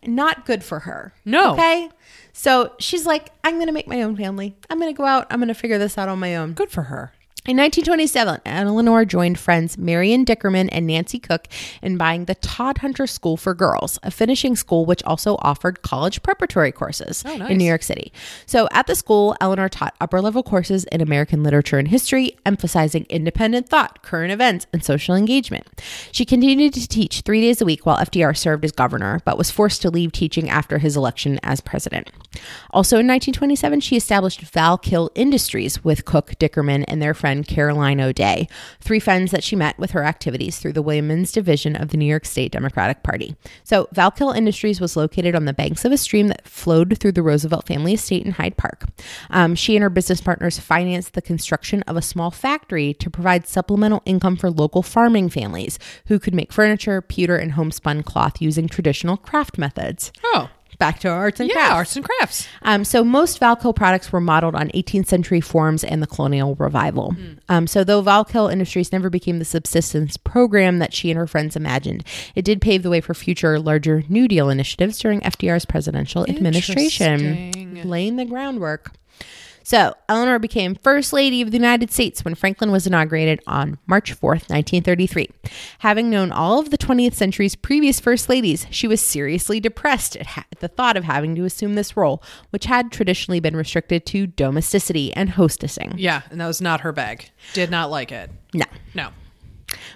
not 0.07 0.46
good 0.46 0.62
for 0.62 0.81
her. 0.81 1.12
No. 1.25 1.55
Okay. 1.55 1.88
So 2.33 2.72
she's 2.79 3.07
like, 3.07 3.31
I'm 3.42 3.59
gonna 3.59 3.72
make 3.72 3.88
my 3.88 4.03
own 4.03 4.14
family. 4.16 4.55
I'm 4.70 4.79
gonna 4.79 4.92
go 4.92 5.05
out. 5.05 5.27
I'm 5.31 5.40
gonna 5.40 5.55
figure 5.55 5.79
this 5.79 5.99
out 5.99 6.09
on 6.09 6.20
my 6.20 6.37
own. 6.37 6.53
Good 6.53 6.70
for 6.70 6.83
her. 6.85 7.12
In 7.47 7.57
1927, 7.59 8.41
Eleanor 8.45 9.05
joined 9.05 9.39
friends 9.39 9.79
Marion 9.79 10.25
Dickerman 10.25 10.69
and 10.73 10.85
Nancy 10.85 11.21
Cook 11.21 11.47
in 11.81 11.97
buying 11.97 12.25
the 12.25 12.35
Todhunter 12.35 13.09
School 13.09 13.37
for 13.37 13.55
Girls, 13.55 14.01
a 14.03 14.11
finishing 14.11 14.57
school 14.57 14.85
which 14.85 15.01
also 15.05 15.37
offered 15.39 15.83
college 15.83 16.25
preparatory 16.25 16.73
courses 16.73 17.23
Oh, 17.25 17.37
nice. 17.37 17.49
in 17.49 17.59
New 17.59 17.65
York 17.65 17.85
City. 17.85 18.13
So 18.47 18.67
at 18.73 18.89
the 18.89 18.97
school, 18.97 19.37
Eleanor 19.41 19.69
taught 19.69 19.95
upper 20.01 20.21
level 20.21 20.43
courses 20.43 20.83
in 20.87 21.01
American 21.01 21.45
literature 21.45 21.79
and 21.79 21.87
history, 21.87 22.33
emphasizing 22.45 23.07
independent 23.09 23.69
thought, 23.69 24.03
current 24.03 24.33
events, 24.33 24.67
and 24.73 24.83
social 24.85 25.15
engagement. 25.15 25.69
She 26.11 26.25
continued 26.25 26.75
to 26.75 26.89
teach 26.89 27.21
three 27.21 27.43
days 27.43 27.61
a 27.61 27.65
week 27.65 27.87
while 27.87 27.99
FDR 27.99 28.37
served 28.37 28.65
as 28.65 28.73
governor, 28.73 29.21
but 29.25 29.39
was 29.39 29.53
forced 29.53 29.83
to 29.83 29.91
leave 29.91 30.11
teaching 30.11 30.51
after 30.51 30.79
his 30.79 30.97
election 30.97 31.39
as 31.45 31.61
president. 31.61 32.11
Also 32.73 32.97
in 32.97 33.07
1927, 33.07 33.79
she 33.83 33.97
established 33.97 34.41
Valkill 34.41 35.11
Industries 35.15 35.85
with 35.85 36.05
Cook, 36.05 36.33
Dickerman, 36.41 36.83
and 36.89 37.01
their 37.01 37.15
friend 37.15 37.36
Caroline 37.44 38.01
O'Day, 38.01 38.49
three 38.81 39.01
friends 39.01 39.31
that 39.31 39.44
she 39.44 39.57
met 39.57 39.79
with 39.79 39.92
her 39.92 40.05
activities 40.05 40.59
through 40.59 40.72
the 40.72 40.83
Women's 40.83 41.33
Division 41.33 41.77
of 41.77 41.88
the 41.88 41.96
New 41.96 42.07
York 42.07 42.25
State 42.25 42.53
Democratic 42.53 43.03
Party. 43.03 43.37
So 43.64 43.88
Valkill 43.94 44.37
Industries 44.37 44.81
was 44.81 44.96
located 44.96 45.35
on 45.35 45.44
the 45.44 45.53
banks 45.53 45.85
of 45.85 45.92
a 45.92 45.96
stream 45.96 46.29
that 46.29 46.46
flowed 46.46 46.99
through 46.99 47.12
the 47.12 47.22
Roosevelt 47.22 47.66
family 47.66 47.94
estate 47.94 48.25
in 48.25 48.33
Hyde 48.33 48.57
Park. 48.57 48.85
Um, 49.31 49.55
she 49.55 49.77
and 49.77 49.83
her 49.83 49.90
business 49.90 50.20
partners 50.20 50.59
financed 50.59 51.14
the 51.14 51.22
construction 51.22 51.83
of 51.83 51.96
a 51.96 52.03
small 52.03 52.31
factory 52.31 52.94
to 52.94 53.11
provide 53.11 53.46
supplemental 53.46 54.03
income 54.05 54.37
for 54.37 54.51
local 54.51 54.83
farming 54.83 55.31
families 55.31 55.79
who 56.07 56.18
could 56.18 56.35
make 56.35 56.53
furniture, 56.53 57.01
pewter, 57.01 57.37
and 57.37 57.53
homespun 57.53 58.03
cloth 58.03 58.40
using 58.40 58.68
traditional 58.68 59.16
craft 59.16 59.59
methods. 59.59 60.12
Oh. 60.25 60.51
Back 60.79 60.99
to 61.01 61.09
arts 61.09 61.41
and 61.41 61.49
Yeah, 61.49 61.55
crafts. 61.55 61.73
arts 61.75 61.97
and 61.97 62.05
crafts. 62.05 62.49
Um, 62.62 62.85
so 62.85 63.03
most 63.03 63.41
Valkill 63.41 63.75
products 63.75 64.12
were 64.12 64.21
modeled 64.21 64.55
on 64.55 64.69
18th 64.75 65.07
century 65.07 65.41
forms 65.41 65.83
and 65.83 66.03
the 66.03 66.07
colonial 66.07 66.55
revival. 66.57 67.17
Um, 67.49 67.67
so 67.67 67.83
though 67.83 68.03
Valkill 68.03 68.53
Industries 68.53 68.93
never 68.93 69.09
became 69.09 69.39
the 69.39 69.45
subsistence 69.45 70.17
program 70.17 70.79
that 70.81 70.93
she 70.93 71.11
and 71.11 71.17
her 71.19 71.27
friends 71.27 71.57
imagined, 71.57 72.05
it 72.35 72.45
did 72.45 72.61
pave 72.61 72.83
the 72.83 72.91
way 72.91 73.01
for 73.01 73.15
future 73.15 73.59
larger 73.59 74.03
New 74.09 74.29
Deal 74.29 74.51
initiatives 74.51 74.99
during 74.99 75.21
FDR's 75.21 75.65
presidential 75.65 76.25
administration, 76.29 77.83
laying 77.85 78.17
the 78.17 78.25
groundwork. 78.25 78.93
So, 79.66 79.94
Eleanor 80.09 80.38
became 80.38 80.76
First 80.76 81.12
Lady 81.12 81.42
of 81.42 81.50
the 81.50 81.57
United 81.57 81.90
States 81.90 82.24
when 82.24 82.37
Franklin 82.37 82.70
was 82.70 82.87
inaugurated 82.87 83.40
on 83.48 83.81
March 83.88 84.12
4th, 84.12 84.48
1933. 84.48 85.29
Having 85.81 86.09
known 86.09 86.31
all 86.31 86.61
of 86.61 86.70
the 86.70 86.79
20th 86.79 87.14
century's 87.14 87.57
previous 87.57 87.98
First 87.98 88.29
Ladies, 88.29 88.68
she 88.70 88.87
was 88.87 89.00
seriously 89.00 89.59
depressed 89.59 90.14
at, 90.14 90.26
ha- 90.26 90.44
at 90.52 90.61
the 90.61 90.68
thought 90.68 90.96
of 90.96 91.02
having 91.02 91.35
to 91.35 91.44
assume 91.44 91.74
this 91.74 91.96
role, 91.96 92.22
which 92.50 92.66
had 92.66 92.92
traditionally 92.92 93.40
been 93.40 93.57
restricted 93.57 94.07
to 94.07 94.29
domesticity 94.29 95.12
and 95.14 95.31
hostessing. 95.31 95.94
Yeah, 95.96 96.22
and 96.31 96.40
that 96.40 96.46
was 96.46 96.61
not 96.61 96.83
her 96.83 96.92
bag. 96.92 97.29
Did 97.52 97.68
not 97.68 97.90
like 97.90 98.12
it. 98.12 98.31
No. 98.55 98.66
No. 98.94 99.09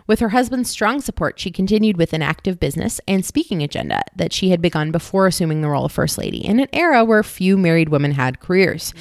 With 0.07 0.21
her 0.21 0.31
husband's 0.31 0.71
strong 0.71 1.01
support, 1.01 1.39
she 1.39 1.51
continued 1.51 1.97
with 1.97 2.13
an 2.13 2.23
active 2.23 2.59
business 2.59 3.01
and 3.07 3.25
speaking 3.25 3.63
agenda 3.63 4.03
that 4.17 4.33
she 4.33 4.51
had 4.51 4.61
begun 4.61 4.91
before 4.91 5.27
assuming 5.27 5.61
the 5.61 5.69
role 5.69 5.85
of 5.85 5.93
First 5.93 6.19
Lady 6.19 6.45
in 6.45 6.61
an 6.61 6.69
era 6.73 7.05
where 7.05 7.23
few 7.23 7.57
married 7.57 7.89
women 7.89 8.13
had 8.13 8.41
careers. 8.41 8.93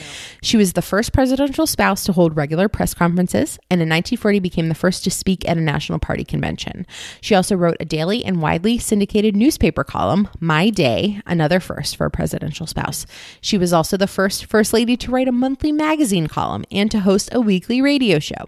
She 0.42 0.58
was 0.58 0.74
the 0.74 0.82
first 0.82 1.12
presidential 1.14 1.66
spouse 1.66 2.04
to 2.06 2.14
hold 2.14 2.36
regular 2.36 2.70
press 2.70 2.94
conferences 2.94 3.58
and 3.70 3.82
in 3.82 3.90
1940 3.90 4.40
became 4.40 4.70
the 4.70 4.76
first 4.76 5.04
to 5.04 5.12
speak 5.12 5.48
at 5.48 5.58
a 5.58 5.62
National 5.62 6.00
Party 6.00 6.24
convention. 6.24 6.86
She 7.22 7.36
also 7.36 7.56
wrote 7.56 7.78
a 7.80 7.86
daily 7.86 8.24
and 8.24 8.42
widely 8.42 8.78
syndicated 8.78 9.36
newspaper 9.36 9.84
column, 9.84 10.28
My 10.40 10.70
Day, 10.70 11.22
another 11.26 11.60
first 11.60 11.96
for 11.98 12.06
a 12.06 12.12
presidential 12.12 12.68
spouse. 12.68 13.06
She 13.42 13.58
was 13.58 13.74
also 13.74 13.98
the 13.98 14.08
first 14.08 14.46
First 14.46 14.74
Lady 14.74 14.96
to 14.98 15.12
write 15.12 15.28
a 15.28 15.32
monthly 15.32 15.72
magazine 15.72 16.28
column 16.28 16.66
and 16.72 16.90
to 16.92 17.00
host 17.00 17.30
a 17.32 17.42
weekly 17.42 17.82
radio 17.82 18.20
show. 18.20 18.46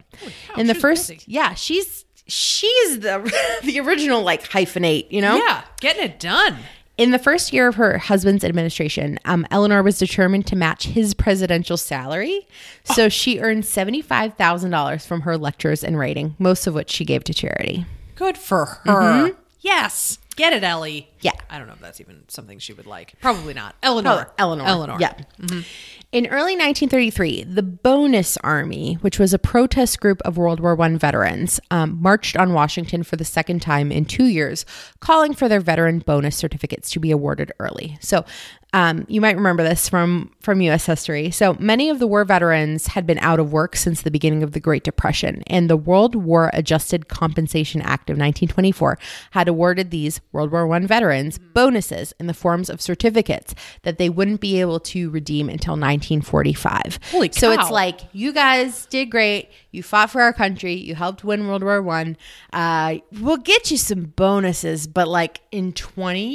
in 0.58 0.68
the 0.68 0.76
first, 0.76 1.10
busy. 1.10 1.24
yeah, 1.28 1.54
she's 1.54 2.06
she's 2.28 3.00
the 3.00 3.32
the 3.64 3.80
original 3.80 4.22
like 4.22 4.44
hyphenate, 4.50 5.12
you 5.12 5.22
know? 5.22 5.38
Yeah, 5.38 5.64
getting 5.80 6.04
it 6.04 6.20
done. 6.20 6.58
In 6.98 7.12
the 7.12 7.20
first 7.20 7.52
year 7.52 7.68
of 7.68 7.76
her 7.76 7.98
husband's 7.98 8.44
administration, 8.44 9.18
um, 9.26 9.48
Eleanor 9.50 9.82
was 9.82 9.98
determined 9.98 10.46
to 10.48 10.56
match 10.56 10.86
his 10.86 11.14
presidential 11.14 11.78
salary. 11.78 12.48
So 12.84 13.06
ah. 13.06 13.10
she 13.10 13.40
earned 13.40 13.64
$75,000 13.64 15.08
from 15.08 15.22
her 15.22 15.38
lectures 15.38 15.84
and 15.84 15.98
writing, 15.98 16.36
most 16.38 16.68
of 16.68 16.76
which 16.76 16.92
she 16.92 17.06
gave 17.06 17.24
to 17.24 17.34
charity. 17.34 17.86
Good 18.16 18.38
for 18.38 18.66
her. 18.66 18.80
Mm-hmm. 18.86 19.40
Yes. 19.62 20.20
Get 20.36 20.54
it, 20.54 20.64
Ellie. 20.64 21.10
Yeah. 21.22 21.32
I 21.50 21.58
don't 21.58 21.68
know 21.68 21.74
if 21.74 21.80
that's 21.80 22.02
even 22.02 22.24
something 22.28 22.60
she 22.60 22.74
would 22.74 22.86
like. 22.86 23.14
Probably 23.20 23.54
not. 23.54 23.76
Eleanor. 23.82 24.28
Oh, 24.30 24.34
Eleanor. 24.38 24.66
Eleanor. 24.66 24.98
Yeah. 25.00 25.14
Mm-hmm. 25.40 25.62
In 26.12 26.28
early 26.28 26.58
1933, 26.58 27.46
the 27.46 27.64
Bonus 27.64 28.36
Army, 28.44 28.96
which 28.96 29.18
was 29.18 29.34
a 29.34 29.40
protest 29.40 30.02
group 30.02 30.22
of 30.24 30.36
World 30.36 30.60
War 30.60 30.80
I 30.82 30.98
veterans, 30.98 31.62
um, 31.72 32.02
marched 32.02 32.36
on 32.36 32.52
Washington 32.52 33.04
for 33.04 33.16
the 33.16 33.24
second 33.24 33.62
time 33.62 33.94
in 33.94 34.04
two 34.04 34.26
years, 34.26 34.66
calling 35.00 35.34
for 35.34 35.48
their 35.48 35.62
veteran 35.62 36.00
bonus 36.00 36.36
certificates 36.36 36.90
to 36.90 37.00
be 37.00 37.12
awarded 37.12 37.54
early. 37.60 37.98
So 38.02 38.26
um, 38.74 39.06
you 39.10 39.20
might 39.20 39.36
remember 39.36 39.64
this 39.64 39.90
from 39.90 40.32
from 40.40 40.62
U.S. 40.62 40.86
history. 40.86 41.30
So 41.30 41.56
many 41.60 41.90
of 41.90 42.00
the 42.00 42.08
war 42.08 42.24
veterans 42.24 42.88
had 42.88 43.06
been 43.06 43.20
out 43.20 43.40
of 43.40 43.52
work 43.52 43.76
since 43.76 44.02
the 44.02 44.12
beginning 44.12 44.44
of 44.44 44.54
the 44.54 44.62
Great 44.62 44.84
Depression, 44.84 45.44
and 45.48 45.70
the 45.70 45.76
World 45.76 46.16
War 46.16 46.50
Adjusted 46.54 47.10
Compensation 47.10 47.82
Act 47.82 48.10
of 48.10 48.16
1924 48.16 48.98
had 49.32 49.50
awarded 49.50 49.92
these 49.92 50.22
World 50.32 50.52
War 50.52 50.72
I 50.74 50.80
veterans 50.80 51.38
bonuses 51.38 52.14
in 52.20 52.28
the 52.28 52.34
forms 52.34 52.70
of 52.70 52.82
certificates 52.82 53.54
that 53.84 53.98
they 53.98 54.10
wouldn't 54.10 54.40
be 54.40 54.62
able 54.62 54.80
to 54.80 55.10
redeem 55.10 55.50
until 55.50 55.76
1945. 56.02 57.00
Holy 57.12 57.32
So 57.32 57.52
it's 57.52 57.70
like 57.70 58.02
you 58.14 58.34
guys 58.34 58.86
did 58.88 59.06
great. 59.10 59.50
You 59.72 59.84
fought 59.84 60.10
for 60.10 60.22
our 60.22 60.34
country. 60.34 60.74
You 60.74 60.96
helped 60.96 61.24
win 61.24 61.48
World 61.48 61.64
War 61.64 61.82
One. 61.82 62.18
Uh, 62.52 62.98
we'll 63.20 63.38
get 63.38 63.72
you 63.72 63.78
some 63.78 64.04
bonuses, 64.16 64.88
but 64.88 65.08
like 65.08 65.42
in 65.52 65.74
20 65.74 66.26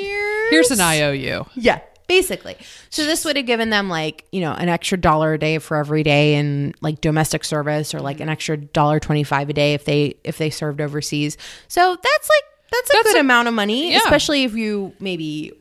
years, 0.00 0.50
Here's 0.50 0.70
an 0.70 0.80
IOU. 0.80 1.44
yeah, 1.54 1.80
basically. 2.06 2.56
So 2.90 3.04
this 3.04 3.24
would 3.24 3.36
have 3.36 3.46
given 3.46 3.70
them 3.70 3.88
like, 3.88 4.24
you 4.32 4.40
know, 4.40 4.52
an 4.52 4.68
extra 4.68 4.96
dollar 4.98 5.34
a 5.34 5.38
day 5.38 5.58
for 5.58 5.76
every 5.76 6.02
day 6.02 6.34
in 6.36 6.74
like 6.80 7.00
domestic 7.00 7.44
service 7.44 7.94
or 7.94 8.00
like 8.00 8.20
an 8.20 8.28
extra 8.28 8.56
dollar 8.56 9.00
25 9.00 9.50
a 9.50 9.52
day 9.52 9.74
if 9.74 9.84
they 9.84 10.14
if 10.24 10.38
they 10.38 10.50
served 10.50 10.80
overseas. 10.80 11.36
So 11.68 11.90
that's 11.90 12.28
like 12.30 12.44
that's 12.70 12.90
a 12.90 12.92
That's 12.92 13.08
good 13.12 13.16
a- 13.16 13.20
amount 13.20 13.48
of 13.48 13.54
money, 13.54 13.92
Yeah. 13.92 13.98
especially 13.98 14.44
if 14.44 14.54
you 14.54 14.92
maybe 15.00 15.52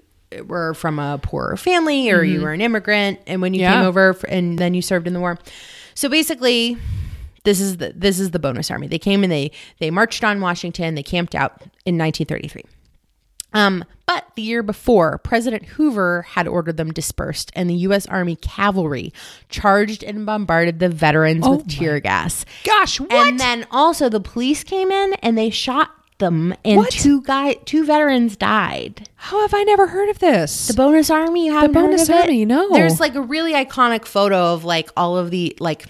were 0.46 0.74
from 0.74 1.00
a 1.00 1.18
poorer 1.20 1.56
family 1.58 2.10
or 2.12 2.24
you 2.24 2.42
were 2.42 2.52
an 2.54 2.62
immigrant 2.62 3.20
and 3.28 3.42
when 3.42 3.54
you 3.54 3.62
Yeah. 3.62 3.76
came 3.76 3.86
over 3.88 4.10
f- 4.12 4.24
and 4.28 4.60
then 4.60 4.74
you 4.74 4.82
served 4.82 5.08
in 5.08 5.14
the 5.14 5.20
war. 5.20 5.38
So 5.94 6.10
basically 6.10 6.78
this 7.44 7.62
is 7.62 7.78
the 7.78 7.94
this 7.96 8.20
is 8.20 8.32
the 8.32 8.40
bonus 8.40 8.70
army. 8.70 8.88
They 8.88 9.00
came 9.00 9.24
and 9.24 9.32
they 9.32 9.52
they 9.80 9.90
marched 9.90 10.24
on 10.24 10.42
Washington, 10.42 10.96
they 10.96 11.04
camped 11.04 11.34
out 11.34 11.62
in 11.86 11.98
1933. 11.98 12.64
Um, 13.54 13.86
but 14.06 14.26
the 14.36 14.42
year 14.42 14.62
before, 14.62 15.18
President 15.20 15.64
Hoover 15.66 16.24
had 16.24 16.48
ordered 16.50 16.76
them 16.76 16.92
dispersed, 16.92 17.50
and 17.56 17.70
the 17.70 17.74
U.S. 17.76 18.06
Army 18.08 18.36
cavalry 18.36 19.14
charged 19.50 20.04
and 20.04 20.26
bombarded 20.26 20.80
the 20.80 20.90
veterans 20.90 21.48
with 21.48 21.68
tear 21.70 22.00
gas. 22.02 22.46
Gosh, 22.66 23.00
what? 23.00 23.12
And 23.12 23.40
then 23.40 23.66
also 23.72 24.10
the 24.10 24.20
police 24.20 24.64
came 24.66 24.92
in 24.92 25.14
and 25.24 25.38
they 25.38 25.50
shot 25.50 25.92
them, 26.20 26.54
and 26.66 26.78
What? 26.78 26.92
two 26.92 27.22
guy 27.22 27.54
two 27.66 27.86
veterans 27.86 28.36
died. 28.36 29.08
How 29.16 29.42
have 29.42 29.54
I 29.54 29.64
never 29.64 29.88
heard 29.88 30.10
of 30.10 30.20
this? 30.20 30.68
The 30.68 30.74
bonus 30.74 31.10
army, 31.10 31.46
you 31.48 31.54
haven't 31.54 31.74
bonus 31.74 32.08
heard 32.08 32.16
of 32.16 32.20
it? 32.20 32.22
army, 32.30 32.46
no. 32.46 32.70
There's 32.74 33.00
like 33.00 33.16
a 33.16 33.22
really 33.22 33.54
iconic 33.54 34.06
photo 34.06 34.54
of 34.54 34.64
like 34.64 34.90
all 34.98 35.18
of 35.18 35.32
the 35.32 35.56
like 35.60 35.86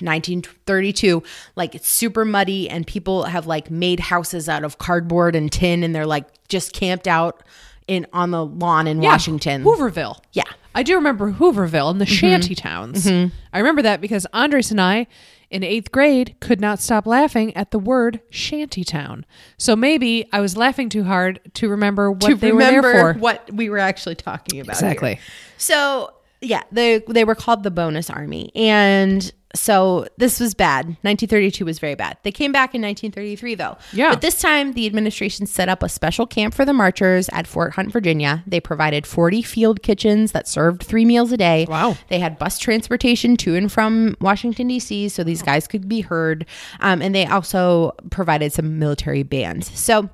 1932 0.00 1.22
like 1.56 1.74
it's 1.74 1.88
super 1.88 2.24
muddy 2.24 2.68
and 2.68 2.86
people 2.86 3.24
have 3.24 3.46
like 3.46 3.70
made 3.70 4.00
houses 4.00 4.48
out 4.48 4.62
of 4.64 4.76
cardboard 4.78 5.34
and 5.34 5.50
tin 5.50 5.82
and 5.82 5.94
they're 5.94 6.04
like 6.06 6.26
just 6.48 6.72
camped 6.74 7.08
out 7.08 7.42
in 7.86 8.06
on 8.12 8.30
the 8.30 8.44
lawn 8.44 8.86
in 8.86 9.02
Yeah, 9.02 9.12
Washington. 9.12 9.64
Hooverville. 9.64 10.20
Yeah. 10.32 10.44
I 10.74 10.82
do 10.82 10.94
remember 10.94 11.32
Hooverville 11.32 11.90
and 11.90 12.00
the 12.00 12.04
mm-hmm. 12.04 12.14
shanty 12.14 12.54
towns. 12.54 13.06
Mm-hmm. 13.06 13.34
I 13.52 13.58
remember 13.58 13.82
that 13.82 14.00
because 14.00 14.26
Andres 14.32 14.70
and 14.70 14.80
I 14.80 15.06
in 15.50 15.62
eighth 15.62 15.90
grade 15.90 16.36
could 16.40 16.60
not 16.60 16.78
stop 16.78 17.06
laughing 17.06 17.56
at 17.56 17.70
the 17.70 17.78
word 17.78 18.20
shantytown. 18.30 19.24
So 19.56 19.74
maybe 19.74 20.28
I 20.32 20.40
was 20.40 20.56
laughing 20.56 20.88
too 20.88 21.04
hard 21.04 21.40
to 21.54 21.68
remember 21.68 22.10
what 22.10 22.28
to 22.28 22.34
they 22.34 22.52
remember 22.52 22.88
were 22.88 22.92
there 22.92 23.14
for. 23.14 23.18
what 23.20 23.50
we 23.52 23.70
were 23.70 23.78
actually 23.78 24.14
talking 24.16 24.60
about. 24.60 24.76
here. 24.76 24.86
Exactly. 24.88 25.20
So 25.56 26.12
yeah, 26.40 26.62
they 26.70 27.02
they 27.08 27.24
were 27.24 27.34
called 27.34 27.62
the 27.62 27.70
bonus 27.70 28.10
army. 28.10 28.50
And 28.54 29.32
so 29.54 30.06
this 30.18 30.38
was 30.40 30.54
bad. 30.54 30.86
1932 30.86 31.64
was 31.64 31.78
very 31.78 31.94
bad. 31.94 32.18
They 32.22 32.30
came 32.30 32.52
back 32.52 32.74
in 32.74 32.82
1933 32.82 33.54
though. 33.54 33.76
Yeah. 33.92 34.10
But 34.10 34.20
this 34.20 34.40
time 34.40 34.74
the 34.74 34.86
administration 34.86 35.46
set 35.46 35.68
up 35.68 35.82
a 35.82 35.88
special 35.88 36.26
camp 36.26 36.54
for 36.54 36.64
the 36.64 36.72
marchers 36.72 37.28
at 37.30 37.46
Fort 37.46 37.74
Hunt, 37.74 37.90
Virginia. 37.90 38.44
They 38.46 38.60
provided 38.60 39.06
40 39.06 39.42
field 39.42 39.82
kitchens 39.82 40.32
that 40.32 40.46
served 40.46 40.82
3 40.82 41.04
meals 41.04 41.32
a 41.32 41.36
day. 41.36 41.66
Wow. 41.68 41.96
They 42.08 42.18
had 42.18 42.38
bus 42.38 42.58
transportation 42.58 43.36
to 43.38 43.56
and 43.56 43.72
from 43.72 44.16
Washington 44.20 44.68
D.C. 44.68 45.08
so 45.08 45.24
these 45.24 45.42
guys 45.42 45.66
could 45.66 45.88
be 45.88 46.02
heard. 46.02 46.46
Um, 46.80 47.00
and 47.00 47.14
they 47.14 47.26
also 47.26 47.92
provided 48.10 48.52
some 48.52 48.78
military 48.78 49.22
bands. 49.22 49.76
So 49.78 50.10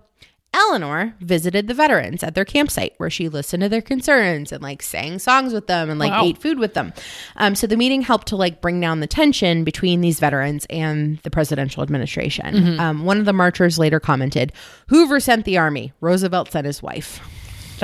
Eleanor 0.54 1.14
visited 1.20 1.66
the 1.66 1.74
veterans 1.74 2.22
at 2.22 2.34
their 2.34 2.44
campsite 2.44 2.94
where 2.98 3.10
she 3.10 3.28
listened 3.28 3.62
to 3.64 3.68
their 3.68 3.82
concerns 3.82 4.52
and 4.52 4.62
like 4.62 4.82
sang 4.82 5.18
songs 5.18 5.52
with 5.52 5.66
them 5.66 5.90
and 5.90 5.98
like 5.98 6.12
Wow. 6.12 6.24
ate 6.24 6.38
food 6.38 6.58
with 6.58 6.74
them. 6.74 6.92
Um, 7.36 7.54
so 7.56 7.66
the 7.66 7.76
meeting 7.76 8.02
helped 8.02 8.28
to 8.28 8.36
like 8.36 8.60
bring 8.60 8.80
down 8.80 9.00
the 9.00 9.06
tension 9.08 9.64
between 9.64 10.00
these 10.00 10.20
veterans 10.20 10.64
and 10.70 11.18
the 11.24 11.30
presidential 11.30 11.82
administration. 11.82 12.78
Um, 12.78 13.04
one 13.04 13.18
of 13.18 13.24
the 13.24 13.32
marchers 13.32 13.78
later 13.78 13.98
commented, 13.98 14.52
Hoover 14.88 15.18
sent 15.20 15.44
the 15.44 15.58
army, 15.58 15.92
Roosevelt 16.00 16.52
sent 16.52 16.66
his 16.66 16.82
wife. 16.82 17.20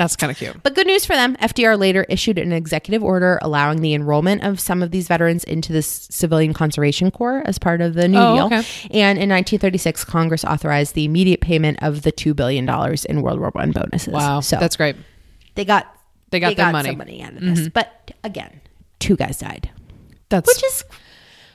That's 0.01 0.15
kind 0.15 0.31
of 0.31 0.37
cute. 0.37 0.63
But 0.63 0.73
good 0.73 0.87
news 0.87 1.05
for 1.05 1.13
them, 1.15 1.35
FDR 1.35 1.77
later 1.77 2.05
issued 2.09 2.39
an 2.39 2.51
executive 2.51 3.03
order 3.03 3.37
allowing 3.43 3.81
the 3.81 3.93
enrollment 3.93 4.43
of 4.43 4.59
some 4.59 4.81
of 4.81 4.89
these 4.89 5.07
veterans 5.07 5.43
into 5.43 5.71
the 5.71 5.83
Civilian 5.83 6.53
Conservation 6.55 7.11
Corps 7.11 7.43
as 7.45 7.59
part 7.59 7.81
of 7.81 7.93
the 7.93 8.07
New 8.07 8.17
Oh, 8.17 8.35
Deal. 8.35 8.45
okay. 8.47 8.57
And 8.89 9.19
in 9.19 9.29
1936, 9.29 10.03
Congress 10.05 10.43
authorized 10.43 10.95
the 10.95 11.05
immediate 11.05 11.39
payment 11.39 11.77
of 11.83 12.01
the 12.01 12.11
$2 12.11 12.35
billion 12.35 12.67
in 13.07 13.21
World 13.21 13.39
War 13.39 13.49
One 13.51 13.71
bonuses. 13.71 14.11
Wow. 14.11 14.39
So 14.39 14.57
That's 14.57 14.75
great. 14.75 14.95
they 15.53 15.65
got 15.65 15.85
They 16.31 16.39
got 16.39 16.55
their 16.55 16.71
money. 16.71 16.89
Mm-hmm. 16.89 16.91
some 16.93 16.97
money 16.97 17.21
out 17.21 17.33
of 17.33 17.41
this. 17.41 17.69
But 17.69 18.11
again, 18.23 18.59
two 18.97 19.15
guys 19.15 19.37
died, 19.37 19.69
That's 20.29 20.47
which 20.47 20.63
is 20.63 20.83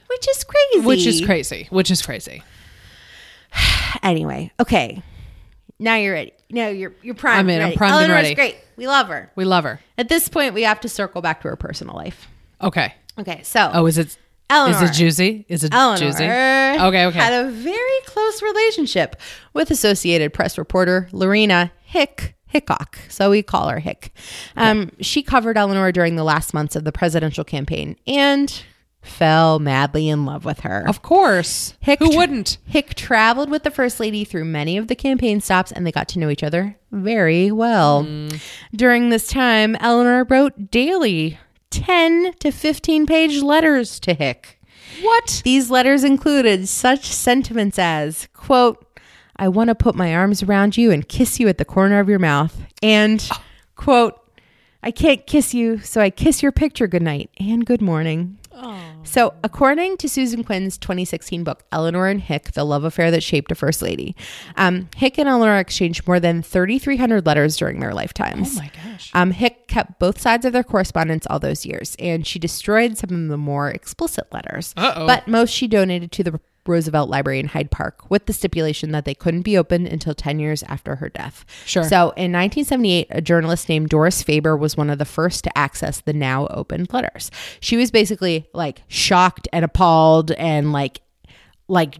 which 0.08 0.28
is 0.28 0.44
crazy. 0.44 0.86
which 0.86 1.04
is 1.06 1.20
crazy. 1.26 1.66
Which 1.70 1.90
is 1.90 2.00
crazy. 2.02 2.42
Anyway, 4.02 4.52
okay. 4.60 5.02
Now 5.78 5.96
you're 5.96 6.14
ready. 6.14 6.32
No, 6.50 6.68
you're 6.68 6.94
you're 7.02 7.14
primed. 7.14 7.40
I'm 7.40 7.50
in. 7.50 7.56
I'm 7.60 7.64
ready. 7.66 7.76
primed 7.76 7.94
and 7.94 8.04
Eleanor's 8.04 8.22
ready. 8.24 8.34
great. 8.34 8.56
We 8.76 8.86
love 8.86 9.08
her. 9.08 9.30
We 9.36 9.44
love 9.44 9.64
her. 9.64 9.80
At 9.98 10.08
this 10.08 10.28
point, 10.28 10.54
we 10.54 10.62
have 10.62 10.80
to 10.80 10.88
circle 10.88 11.20
back 11.22 11.42
to 11.42 11.48
her 11.48 11.56
personal 11.56 11.94
life. 11.96 12.28
Okay. 12.62 12.94
Okay, 13.18 13.40
so 13.42 13.70
Oh, 13.72 13.86
is 13.86 13.98
it? 13.98 14.16
Eleanor. 14.48 14.84
Is 14.84 14.90
it 14.90 14.94
juicy? 14.94 15.44
Is 15.48 15.64
it 15.64 15.74
Eleanor 15.74 15.98
juicy? 15.98 16.22
Okay. 16.24 17.06
Okay. 17.06 17.18
had 17.18 17.46
a 17.46 17.50
very 17.50 18.00
close 18.06 18.40
relationship 18.42 19.16
with 19.54 19.70
Associated 19.72 20.32
Press 20.32 20.56
reporter 20.56 21.08
Lorena 21.12 21.72
Hick 21.84 22.36
Hickok. 22.46 22.98
So 23.08 23.30
we 23.30 23.42
call 23.42 23.68
her 23.68 23.80
Hick. 23.80 24.12
Um, 24.56 24.92
She 25.00 25.22
covered 25.24 25.58
Eleanor 25.58 25.90
during 25.90 26.14
the 26.16 26.22
last 26.24 26.54
months 26.54 26.76
of 26.76 26.84
the 26.84 26.92
presidential 26.92 27.42
campaign 27.42 27.96
and 28.06 28.62
fell 29.06 29.58
madly 29.58 30.08
in 30.08 30.24
love 30.24 30.44
with 30.44 30.60
her. 30.60 30.84
of 30.86 31.02
course. 31.02 31.74
Hick 31.80 31.98
Who 32.00 32.08
tra- 32.08 32.16
wouldn't? 32.16 32.58
Hick 32.66 32.94
traveled 32.94 33.50
with 33.50 33.62
the 33.62 33.70
first 33.70 34.00
lady 34.00 34.24
through 34.24 34.44
many 34.44 34.76
of 34.76 34.88
the 34.88 34.94
campaign 34.96 35.40
stops 35.40 35.72
and 35.72 35.86
they 35.86 35.92
got 35.92 36.08
to 36.08 36.18
know 36.18 36.28
each 36.30 36.42
other 36.42 36.76
very 36.92 37.50
well. 37.50 38.04
Mm. 38.04 38.40
During 38.74 39.10
this 39.10 39.28
time, 39.28 39.76
Eleanor 39.76 40.24
wrote 40.28 40.70
daily 40.70 41.38
10 41.70 42.34
to 42.40 42.50
15 42.50 43.06
page 43.06 43.42
letters 43.42 44.00
to 44.00 44.14
Hick. 44.14 44.60
What? 45.02 45.42
These 45.44 45.70
letters 45.70 46.04
included 46.04 46.68
such 46.68 47.04
sentiments 47.06 47.78
as, 47.78 48.28
quote, 48.32 48.82
I 49.36 49.48
want 49.48 49.68
to 49.68 49.74
put 49.74 49.94
my 49.94 50.14
arms 50.14 50.42
around 50.42 50.76
you 50.78 50.90
and 50.90 51.06
kiss 51.06 51.38
you 51.38 51.48
at 51.48 51.58
the 51.58 51.64
corner 51.66 52.00
of 52.00 52.08
your 52.08 52.18
mouth. 52.18 52.58
And, 52.82 53.28
quote, 53.74 54.18
I 54.82 54.90
can't 54.90 55.26
kiss 55.26 55.52
you, 55.52 55.78
so 55.80 56.00
I 56.00 56.08
kiss 56.10 56.42
your 56.42 56.52
picture 56.52 56.86
goodnight 56.86 57.28
and 57.38 57.66
good 57.66 57.82
morning. 57.82 58.38
So, 59.02 59.34
according 59.44 59.98
to 59.98 60.08
Susan 60.08 60.42
Quinn's 60.44 60.78
2016 60.78 61.44
book, 61.44 61.64
Eleanor 61.70 62.08
and 62.08 62.20
Hick, 62.20 62.52
The 62.52 62.64
Love 62.64 62.84
Affair 62.84 63.10
That 63.10 63.22
Shaped 63.22 63.52
a 63.52 63.54
First 63.54 63.82
Lady, 63.82 64.16
um, 64.56 64.88
Hick 64.96 65.18
and 65.18 65.28
Eleanor 65.28 65.58
exchanged 65.58 66.06
more 66.06 66.18
than 66.20 66.42
3,300 66.42 67.26
letters 67.26 67.56
during 67.56 67.80
their 67.80 67.94
lifetimes. 67.94 68.56
Oh 68.56 68.60
my 68.60 68.70
gosh. 68.74 69.10
Um, 69.14 69.30
Hick 69.30 69.68
kept 69.68 69.98
both 69.98 70.20
sides 70.20 70.44
of 70.44 70.52
their 70.52 70.64
correspondence 70.64 71.26
all 71.28 71.38
those 71.38 71.66
years, 71.66 71.96
and 71.98 72.26
she 72.26 72.38
destroyed 72.38 72.98
some 72.98 73.10
of 73.10 73.28
the 73.28 73.36
more 73.36 73.70
explicit 73.70 74.26
letters. 74.32 74.74
Uh-oh. 74.76 75.06
But 75.06 75.28
most 75.28 75.50
she 75.50 75.68
donated 75.68 76.12
to 76.12 76.24
the 76.24 76.40
Roosevelt 76.68 77.08
Library 77.08 77.40
in 77.40 77.48
Hyde 77.48 77.70
Park 77.70 78.10
with 78.10 78.26
the 78.26 78.32
stipulation 78.32 78.92
that 78.92 79.04
they 79.04 79.14
couldn't 79.14 79.42
be 79.42 79.56
opened 79.56 79.86
until 79.88 80.14
10 80.14 80.38
years 80.38 80.62
after 80.64 80.96
her 80.96 81.08
death. 81.08 81.44
Sure. 81.64 81.84
So 81.84 82.10
in 82.10 82.32
1978, 82.32 83.08
a 83.10 83.20
journalist 83.20 83.68
named 83.68 83.88
Doris 83.88 84.22
Faber 84.22 84.56
was 84.56 84.76
one 84.76 84.90
of 84.90 84.98
the 84.98 85.04
first 85.04 85.44
to 85.44 85.58
access 85.58 86.00
the 86.00 86.12
now 86.12 86.46
opened 86.48 86.92
letters. 86.92 87.30
She 87.60 87.76
was 87.76 87.90
basically 87.90 88.48
like 88.52 88.82
shocked 88.88 89.48
and 89.52 89.64
appalled 89.64 90.32
and 90.32 90.72
like 90.72 91.00
like 91.68 91.96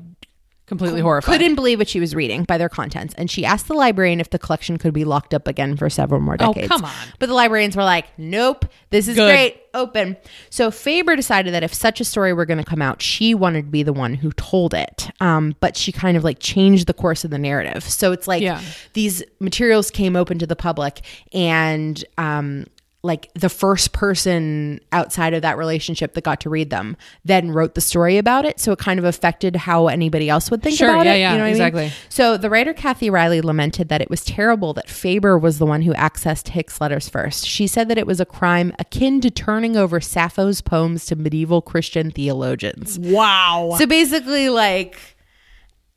Completely 0.66 1.00
horrified. 1.00 1.32
couldn't 1.38 1.54
believe 1.54 1.78
what 1.78 1.88
she 1.88 2.00
was 2.00 2.12
reading 2.14 2.42
by 2.42 2.58
their 2.58 2.68
contents. 2.68 3.14
And 3.16 3.30
she 3.30 3.44
asked 3.44 3.68
the 3.68 3.74
librarian 3.74 4.18
if 4.20 4.30
the 4.30 4.38
collection 4.38 4.78
could 4.78 4.92
be 4.92 5.04
locked 5.04 5.32
up 5.32 5.46
again 5.46 5.76
for 5.76 5.88
several 5.88 6.20
more 6.20 6.36
decades. 6.36 6.50
Oh, 6.50 6.54
decades. 6.54 6.70
come 6.72 6.84
on. 6.84 6.92
But 7.20 7.26
the 7.28 7.34
librarians 7.34 7.76
were 7.76 7.84
like, 7.84 8.06
nope, 8.18 8.64
this 8.90 9.06
is 9.06 9.14
Good. 9.14 9.30
great, 9.30 9.60
open. 9.74 10.16
So 10.50 10.72
Faber 10.72 11.14
decided 11.14 11.54
that 11.54 11.62
if 11.62 11.72
such 11.72 12.00
a 12.00 12.04
story 12.04 12.32
were 12.32 12.46
going 12.46 12.58
to 12.58 12.64
come 12.64 12.82
out, 12.82 13.00
she 13.00 13.32
wanted 13.32 13.62
to 13.66 13.70
be 13.70 13.84
the 13.84 13.92
one 13.92 14.14
who 14.14 14.32
told 14.32 14.74
it. 14.74 15.08
Um, 15.20 15.54
but 15.60 15.76
she 15.76 15.92
kind 15.92 16.16
of 16.16 16.24
like 16.24 16.38
changed 16.40 16.88
the 16.88 16.94
course 16.94 17.24
of 17.24 17.30
the 17.30 17.38
narrative. 17.38 17.84
So 17.84 18.10
it's 18.10 18.26
like 18.26 18.42
Yeah. 18.42 18.60
these 18.94 19.22
materials 19.38 19.92
came 19.92 20.16
open 20.16 20.38
to 20.40 20.46
the 20.48 20.56
public 20.56 21.00
and, 21.32 22.04
um, 22.18 22.66
like 23.06 23.30
the 23.34 23.48
first 23.48 23.92
person 23.92 24.80
outside 24.92 25.32
of 25.32 25.42
that 25.42 25.56
relationship 25.56 26.12
that 26.14 26.24
got 26.24 26.40
to 26.40 26.50
read 26.50 26.68
them 26.70 26.96
then 27.24 27.50
wrote 27.50 27.74
the 27.74 27.80
story 27.80 28.18
about 28.18 28.44
it 28.44 28.60
so 28.60 28.72
it 28.72 28.78
kind 28.78 28.98
of 28.98 29.04
affected 29.04 29.56
how 29.56 29.86
anybody 29.88 30.28
else 30.28 30.50
would 30.50 30.62
think 30.62 30.76
Sure, 30.76 30.90
about 30.90 31.06
yeah, 31.06 31.14
it 31.14 31.18
yeah, 31.20 31.32
you 31.32 31.38
know 31.38 31.44
what 31.44 31.48
I 31.48 31.52
mean? 31.52 31.62
exactly. 31.62 31.92
So 32.08 32.36
the 32.36 32.50
writer 32.50 32.74
Kathy 32.74 33.08
Riley 33.08 33.40
lamented 33.40 33.88
that 33.88 34.00
it 34.02 34.10
was 34.10 34.24
terrible 34.24 34.74
that 34.74 34.90
Faber 34.90 35.38
was 35.38 35.58
the 35.58 35.66
one 35.66 35.82
who 35.82 35.92
accessed 35.94 36.48
Hick's 36.48 36.80
letters 36.80 37.08
first. 37.08 37.46
She 37.46 37.66
said 37.66 37.88
that 37.88 37.96
it 37.98 38.06
was 38.06 38.20
a 38.20 38.26
crime 38.26 38.74
akin 38.78 39.20
to 39.22 39.30
turning 39.30 39.76
over 39.76 40.00
Sappho's 40.00 40.60
poems 40.60 41.06
to 41.06 41.16
medieval 41.16 41.62
Christian 41.62 42.10
theologians. 42.10 42.98
wow. 42.98 43.76
So 43.78 43.86
basically, 43.86 44.48
like, 44.50 44.98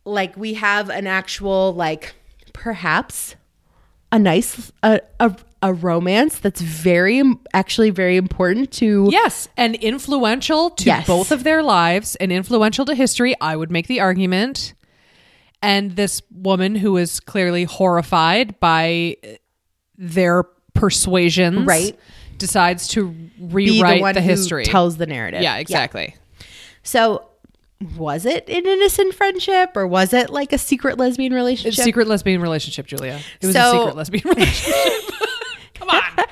like 0.05 0.37
we 0.37 0.53
have 0.55 0.89
an 0.89 1.07
actual 1.07 1.73
like 1.73 2.13
perhaps 2.53 3.35
a 4.11 4.19
nice 4.19 4.71
a 4.83 5.01
a, 5.19 5.35
a 5.61 5.73
romance 5.73 6.39
that's 6.39 6.61
very 6.61 7.21
actually 7.53 7.89
very 7.89 8.15
important 8.17 8.71
to 8.71 9.09
Yes, 9.11 9.49
and 9.57 9.75
influential 9.75 10.69
to 10.71 10.85
Yes. 10.85 11.05
both 11.05 11.31
of 11.31 11.43
their 11.43 11.61
lives 11.61 12.15
and 12.15 12.31
influential 12.31 12.85
to 12.85 12.95
history. 12.95 13.35
I 13.41 13.55
would 13.55 13.69
make 13.71 13.87
the 13.87 13.99
argument. 13.99 14.73
And 15.61 15.97
this 15.97 16.21
woman 16.31 16.75
who 16.75 16.95
is 16.95 17.19
clearly 17.19 17.65
horrified 17.65 18.57
by 18.61 19.17
uh, 19.21 19.27
their 19.97 20.43
persuasions, 20.73 21.65
Right. 21.65 21.99
decides 22.37 22.87
to 22.89 23.13
rewrite 23.37 24.01
the 24.01 24.13
the, 24.13 24.21
history. 24.21 24.63
tells 24.63 24.95
the 24.95 25.05
narrative. 25.05 25.41
yeah, 25.41 25.57
exactly. 25.57 26.15
So 26.83 27.25
was 27.97 28.25
it 28.25 28.47
an 28.49 28.65
innocent 28.65 29.13
friendship 29.13 29.71
or 29.75 29.85
was 29.85 30.13
it 30.13 30.29
like 30.29 30.53
a 30.53 30.57
secret 30.57 30.97
lesbian 30.97 31.33
relationship? 31.33 31.83
secret 31.83 32.07
lesbian 32.07 32.41
relationship, 32.41 32.87
Julia. 32.87 33.19
It 33.41 33.47
was 33.47 33.55
a 33.57 33.71
secret 33.71 33.95
lesbian 33.97 34.23
relationship. 34.29 35.03
Come 35.79 35.89
on. 35.89 36.01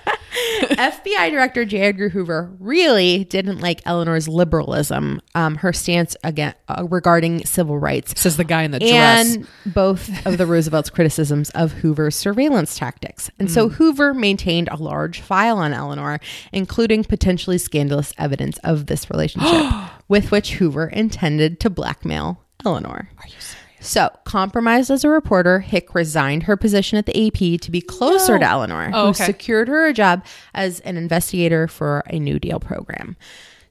FBI 0.78 1.32
Director 1.32 1.66
J. 1.66 1.80
Edgar 1.80 2.10
Hoover 2.10 2.52
really 2.60 3.24
didn't 3.24 3.60
like 3.60 3.82
Eleanor's 3.86 4.28
liberalism, 4.28 5.20
um, 5.34 5.56
her 5.56 5.74
stance 5.74 6.16
again 6.24 6.54
uh, 6.68 6.86
regarding 6.90 7.44
civil 7.46 7.80
rights, 7.80 8.20
Says 8.20 8.38
the 8.38 8.44
guy 8.44 8.64
in 8.64 8.72
the 8.72 8.80
dress. 8.80 9.36
and 9.36 9.48
both 9.66 10.10
of 10.28 10.38
the 10.38 10.46
Roosevelt's 10.46 10.90
criticisms 10.92 11.50
of 11.52 11.72
Hoover's 11.74 12.16
surveillance 12.16 12.78
tactics. 12.78 13.32
And 13.40 13.50
so 13.50 13.70
Hoover 13.70 14.14
maintained 14.14 14.68
a 14.70 14.76
large 14.76 15.22
file 15.22 15.58
on 15.58 15.74
Eleanor, 15.74 16.20
including 16.52 17.04
potentially 17.04 17.58
scandalous 17.58 18.14
evidence 18.18 18.58
of 18.60 18.86
this 18.86 19.10
relationship, 19.10 19.66
with 20.08 20.30
which 20.32 20.54
Hoover 20.56 20.88
intended 20.88 21.60
to 21.62 21.70
blackmail 21.70 22.44
Eleanor. 22.66 23.10
Are 23.18 23.28
you 23.28 23.34
serious? 23.40 23.57
So, 23.80 24.10
compromised 24.24 24.90
as 24.90 25.04
a 25.04 25.10
reporter, 25.10 25.60
Hick 25.60 25.94
resigned 25.94 26.44
her 26.44 26.58
position 26.58 26.98
at 26.98 27.06
the 27.06 27.28
AP 27.28 27.62
to 27.62 27.70
be 27.72 27.80
closer 27.82 28.40
to 28.40 28.46
Eleanor, 28.46 28.90
Oh, 28.94 29.04
who 29.04 29.10
okay. 29.10 29.26
secured 29.26 29.68
her 29.68 29.86
a 29.86 29.94
job 29.94 30.26
as 30.56 30.80
an 30.82 30.98
investigator 30.98 31.68
for 31.68 32.04
a 32.08 32.20
New 32.20 32.40
Deal 32.40 32.60
program. 32.60 33.16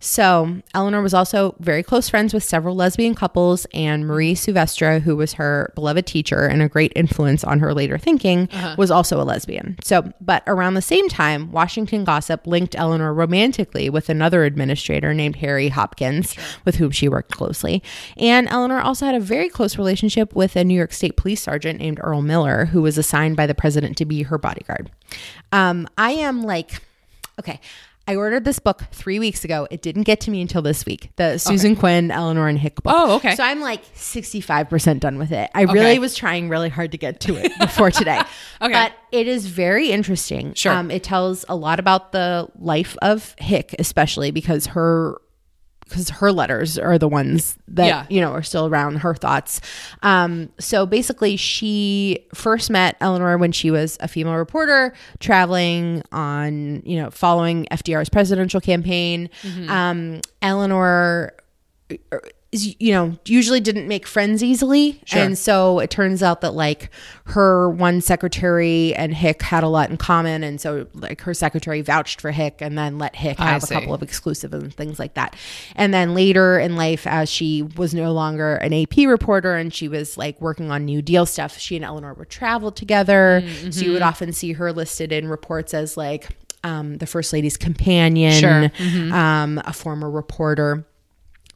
So, 0.07 0.63
Eleanor 0.73 1.03
was 1.03 1.13
also 1.13 1.57
very 1.59 1.83
close 1.83 2.09
friends 2.09 2.33
with 2.33 2.45
several 2.45 2.77
lesbian 2.77 3.17
couples, 3.17 3.67
and 3.75 4.07
Marie 4.07 4.37
Souvestre, 4.37 5.01
who 5.01 5.17
was 5.17 5.33
her 5.33 5.73
beloved 5.75 6.07
teacher 6.07 6.47
and 6.47 6.63
a 6.63 6.69
great 6.69 6.93
influence 6.95 7.43
on 7.43 7.59
her 7.59 7.75
later 7.75 7.99
thinking, 7.99 8.49
was 8.79 8.93
also 8.93 9.21
a 9.21 9.25
lesbian. 9.25 9.77
So, 9.83 10.13
but 10.21 10.45
around 10.47 10.75
the 10.75 10.81
same 10.81 11.09
time, 11.09 11.51
Washington 11.51 12.05
gossip 12.05 12.47
linked 12.47 12.77
Eleanor 12.77 13.13
romantically 13.13 13.91
with 13.91 14.09
another 14.09 14.45
administrator 14.45 15.13
named 15.13 15.35
Harry 15.37 15.71
Hopkins, 15.71 16.37
with 16.65 16.77
whom 16.77 16.93
she 16.93 17.09
worked 17.09 17.33
closely. 17.33 17.83
And 18.17 18.47
Eleanor 18.49 18.81
also 18.81 19.07
had 19.07 19.17
a 19.17 19.21
very 19.21 19.49
close 19.49 19.77
relationship 19.77 20.37
with 20.37 20.55
a 20.55 20.63
New 20.63 20.77
York 20.77 20.93
State 20.93 21.17
police 21.17 21.43
sergeant 21.43 21.81
named 21.81 21.99
Earl 22.01 22.23
Miller, 22.23 22.67
who 22.67 22.81
was 22.81 22.97
assigned 22.97 23.37
by 23.37 23.49
the 23.49 23.57
president 23.57 23.97
to 23.97 24.05
be 24.05 24.23
her 24.23 24.39
bodyguard. 24.39 24.89
Um, 25.51 25.89
I 25.99 26.13
am 26.13 26.45
like, 26.45 26.81
okay. 27.41 27.59
I 28.09 28.15
ordered 28.17 28.45
this 28.45 28.59
book 28.61 28.83
three 28.93 29.19
weeks 29.19 29.45
ago. 29.45 29.67
It 29.71 29.83
didn't 29.83 30.03
get 30.05 30.21
to 30.21 30.31
me 30.31 30.41
until 30.41 30.63
this 30.63 30.87
week. 30.87 31.11
The 31.17 31.39
Susan 31.39 31.75
Quinn, 31.75 32.11
Eleanor 32.11 32.47
and 32.49 32.59
Hick 32.59 32.83
book. 32.83 32.95
Oh, 32.97 33.17
okay. 33.17 33.35
So 33.35 33.43
I'm 33.43 33.61
like 33.61 33.85
65% 33.95 35.01
done 35.01 35.19
with 35.19 35.33
it. 35.33 35.51
I 35.55 35.63
really 35.63 35.99
was 35.99 36.15
trying 36.15 36.49
really 36.49 36.69
hard 36.69 36.93
to 36.93 36.99
get 36.99 37.21
to 37.21 37.35
it 37.37 37.53
before 37.59 37.91
today. 37.91 38.21
Okay. 38.59 38.73
But 38.73 38.93
it 39.13 39.29
is 39.29 39.47
very 39.47 39.91
interesting. 39.91 40.55
Sure. 40.55 40.73
Um, 40.73 40.91
it 40.91 41.05
tells 41.05 41.45
a 41.47 41.55
lot 41.55 41.79
about 41.79 42.13
the 42.13 42.49
life 42.59 42.97
of 43.03 43.35
Hick, 43.39 43.75
especially 43.79 44.31
because 44.31 44.67
her 44.69 45.21
because 45.89 46.11
her 46.11 46.33
letters 46.33 46.79
are 46.79 46.99
the 46.99 47.09
ones 47.09 47.57
that 47.69 47.87
Yeah. 47.87 48.07
you 48.11 48.21
know 48.21 48.33
are 48.33 48.43
still 48.43 48.67
around 48.67 48.97
her 48.97 49.15
thoughts. 49.15 49.61
Um, 50.03 50.51
so 50.59 50.85
basically 50.87 51.37
she 51.37 52.27
first 52.35 52.71
met 52.71 52.97
eleanor 53.01 53.39
when 53.39 53.53
she 53.53 53.71
was 53.71 53.97
a 54.01 54.09
female 54.09 54.35
reporter 54.35 54.93
traveling 55.21 56.03
on 56.13 56.83
you 56.85 57.01
know 57.01 57.11
following 57.11 57.67
fdr's 57.71 58.09
presidential 58.09 58.61
campaign. 58.61 59.31
Um, 59.69 60.21
eleanor 60.43 61.33
you 62.53 62.93
know 62.93 63.19
usually 63.27 63.61
didn't 63.61 63.89
make 63.89 64.07
friends 64.07 64.43
easily 64.43 65.03
and 65.13 65.37
so 65.37 65.79
it 65.81 65.91
turns 65.91 66.23
out 66.23 66.41
that 66.41 66.55
like 66.55 66.91
her 67.25 67.69
one 67.69 68.01
secretary 68.01 68.95
and 68.95 69.13
hick 69.15 69.43
had 69.43 69.65
a 69.65 69.69
lot 69.69 69.91
in 69.91 69.97
common 69.97 70.43
and 70.45 70.61
so 70.61 70.87
like 70.95 71.21
her 71.23 71.35
secretary 71.35 71.83
vouched 71.83 72.21
for 72.21 72.31
hick 72.31 72.59
and 72.61 72.79
then 72.79 72.99
let 72.99 73.17
hick 73.17 73.39
I 73.41 73.47
have 73.51 73.65
a 73.65 73.67
couple 73.67 73.93
of 73.93 74.03
exclusive 74.03 74.55
and 74.55 74.73
things 74.73 74.99
like 74.99 75.15
that 75.15 75.35
and 75.75 75.93
then 75.93 76.15
later 76.15 76.59
in 76.59 76.77
life 76.77 77.07
as 77.07 77.29
she 77.29 77.63
was 77.63 77.93
no 77.93 78.13
longer 78.13 78.55
an 78.57 78.73
ap 78.73 78.97
reporter 78.97 79.55
and 79.57 79.75
she 79.75 79.89
was 79.89 80.17
like 80.17 80.41
working 80.41 80.71
on 80.71 80.85
new 80.85 81.03
deal 81.03 81.27
stuff 81.27 81.59
she 81.59 81.75
and 81.77 81.85
eleanor 81.85 82.15
would 82.15 82.31
travel 82.31 82.71
together 82.71 83.43
so 83.71 83.81
you 83.81 83.91
would 83.93 83.97
Mm-hmm. 83.97 84.09
often 84.09 84.33
see 84.33 84.53
her 84.53 84.73
listed 84.73 85.11
in 85.11 85.27
reports 85.29 85.75
as 85.75 85.97
like 85.97 86.29
um, 86.65 86.99
the 86.99 87.07
first 87.07 87.33
lady's 87.33 87.57
companion 87.57 88.33
Sure. 88.33 88.69
Mm-hmm. 88.69 89.13
um, 89.13 89.61
a 89.65 89.73
former 89.73 90.09
reporter 90.11 90.87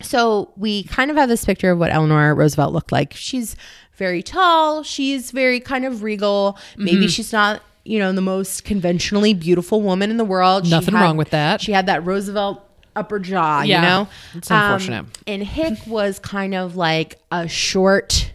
so 0.02 0.52
we 0.56 0.84
kind 0.84 1.10
of 1.10 1.16
have 1.16 1.28
this 1.28 1.44
picture 1.44 1.70
of 1.70 1.78
what 1.78 1.90
Eleanor 1.92 2.34
Roosevelt 2.34 2.72
looked 2.72 2.92
like. 2.92 3.12
She's 3.14 3.56
very 3.96 4.22
tall. 4.22 4.82
She's 4.82 5.30
very 5.30 5.60
kind 5.60 5.84
of 5.84 6.02
regal. 6.02 6.58
Maybe 6.76 6.98
Mm-hmm. 6.98 7.06
she's 7.08 7.32
not, 7.32 7.62
you 7.84 7.98
know, 7.98 8.12
the 8.12 8.20
most 8.22 8.64
conventionally 8.64 9.34
beautiful 9.34 9.82
woman 9.82 10.10
in 10.10 10.16
the 10.16 10.24
world. 10.24 10.68
Nothing 10.70 10.94
had- 10.94 11.02
wrong 11.02 11.16
with 11.16 11.30
that. 11.30 11.60
She 11.60 11.72
had 11.72 11.86
that 11.86 12.04
Roosevelt 12.04 12.66
upper 12.96 13.18
jaw, 13.18 13.62
Yeah, 13.62 13.76
you 13.82 13.88
know? 13.88 14.08
it's 14.34 14.50
unfortunate. 14.50 15.00
Um, 15.00 15.10
and 15.26 15.42
Hick 15.44 15.78
was 15.86 16.18
kind 16.18 16.54
of 16.54 16.76
like 16.76 17.18
a 17.30 17.46
short, 17.46 18.32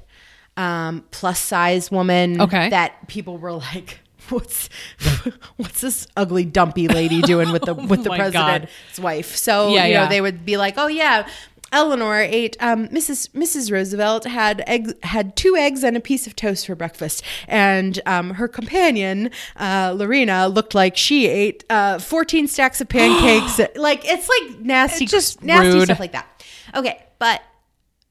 um, 0.58 1.04
plus 1.12 1.40
size 1.40 1.92
woman 1.92 2.40
Okay. 2.42 2.70
that 2.70 3.08
people 3.08 3.38
were 3.38 3.52
like, 3.54 4.00
What's 4.30 4.70
what's 5.58 5.82
this 5.82 6.08
ugly 6.18 6.46
dumpy 6.46 6.88
lady 6.88 7.22
doing 7.22 7.52
with 7.52 7.62
the 7.64 7.74
with 7.76 8.04
the 8.04 8.10
Oh 8.10 8.18
my 8.18 8.30
God. 8.32 8.32
president's 8.62 9.00
wife? 9.00 9.36
So 9.36 9.70
Yeah, 9.74 9.86
you 9.86 9.94
know 9.94 10.02
yeah. 10.04 10.10
they 10.10 10.20
would 10.22 10.46
be 10.46 10.58
like, 10.58 10.76
oh 10.78 10.88
yeah, 10.88 11.28
Eleanor 11.76 12.20
ate 12.22 12.56
um, 12.62 12.88
Mrs. 12.88 13.30
Mrs. 13.32 13.70
Roosevelt 13.72 14.24
had 14.24 14.64
egg 14.66 14.94
had 15.04 15.36
two 15.36 15.56
eggs 15.58 15.84
and 15.84 15.98
a 15.98 16.00
piece 16.00 16.26
of 16.26 16.36
toast 16.36 16.66
for 16.66 16.74
breakfast, 16.76 17.22
and 17.50 18.00
um, 18.06 18.32
her 18.36 18.48
companion 18.48 19.30
uh, 19.58 19.94
Lorena 19.96 20.48
looked 20.48 20.74
like 20.74 20.96
she 20.96 21.28
ate 21.28 21.66
uh, 21.70 22.00
fourteen 22.00 22.48
stacks 22.48 22.80
of 22.80 22.88
pancakes. 22.88 23.60
like 23.76 24.02
it's 24.06 24.30
like 24.30 24.60
nasty, 24.62 25.04
It's 25.04 25.12
just 25.12 25.44
nasty 25.44 25.74
rude. 25.78 25.84
stuff 25.86 26.00
like 26.00 26.14
that. 26.14 26.28
Okay, 26.74 27.04
but 27.20 27.42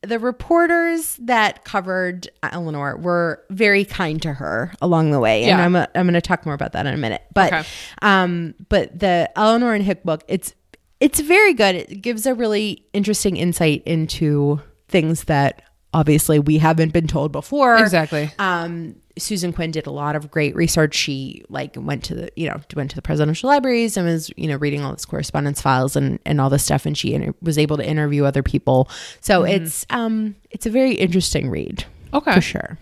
the 0.02 0.18
reporters 0.18 1.16
that 1.22 1.64
covered 1.64 2.28
Eleanor 2.42 2.94
were 2.98 3.42
very 3.48 3.86
kind 3.86 4.20
to 4.20 4.34
her 4.34 4.74
along 4.82 5.10
the 5.12 5.18
way, 5.20 5.44
and 5.44 5.58
Yeah. 5.58 5.64
I'm 5.64 5.74
a, 5.74 5.88
I'm 5.94 6.04
going 6.04 6.12
to 6.12 6.20
talk 6.20 6.44
more 6.44 6.54
about 6.54 6.72
that 6.72 6.84
in 6.84 6.92
a 6.92 6.98
minute. 6.98 7.22
But 7.32 7.50
Okay. 7.54 7.64
um, 8.02 8.54
but 8.68 8.98
the 8.98 9.30
Eleanor 9.34 9.72
and 9.72 9.82
Hick 9.82 10.02
book, 10.04 10.22
it's 10.28 10.52
it's 11.00 11.20
very 11.20 11.54
good. 11.54 11.74
It 11.74 12.02
gives 12.02 12.26
a 12.26 12.34
really 12.34 12.84
interesting 12.92 13.36
insight 13.36 13.82
into 13.84 14.60
things 14.88 15.24
that 15.24 15.62
obviously 15.92 16.38
we 16.38 16.58
haven't 16.58 16.92
been 16.92 17.06
told 17.06 17.32
before. 17.32 17.76
Exactly. 17.78 18.30
Um, 18.38 18.96
Susan 19.16 19.52
Quinn 19.52 19.70
did 19.70 19.86
a 19.86 19.92
lot 19.92 20.16
of 20.16 20.28
great 20.30 20.56
research. 20.56 20.94
She 20.96 21.44
like 21.48 21.76
went 21.78 22.02
to 22.04 22.14
the 22.16 22.30
you 22.34 22.48
know 22.48 22.60
went 22.74 22.90
to 22.90 22.96
the 22.96 23.02
presidential 23.02 23.48
libraries 23.48 23.96
and 23.96 24.06
was 24.06 24.28
you 24.36 24.48
know 24.48 24.56
reading 24.56 24.82
all 24.82 24.92
this 24.92 25.04
correspondence 25.04 25.60
files 25.62 25.94
and 25.94 26.18
and 26.26 26.40
all 26.40 26.50
this 26.50 26.64
stuff, 26.64 26.84
and 26.84 26.98
she 26.98 27.14
inter- 27.14 27.34
was 27.40 27.56
able 27.56 27.76
to 27.76 27.86
interview 27.88 28.24
other 28.24 28.42
people. 28.42 28.88
So 29.20 29.44
it's 29.44 29.86
um 29.90 30.34
it's 30.50 30.66
a 30.66 30.70
very 30.70 30.94
interesting 30.94 31.48
read 31.48 31.84
Okay. 32.12 32.34
for 32.34 32.40
sure. 32.40 32.78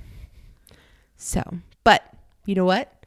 So, 1.18 1.42
but 1.85 2.03
you 2.46 2.55
know 2.55 2.64
what? 2.64 3.02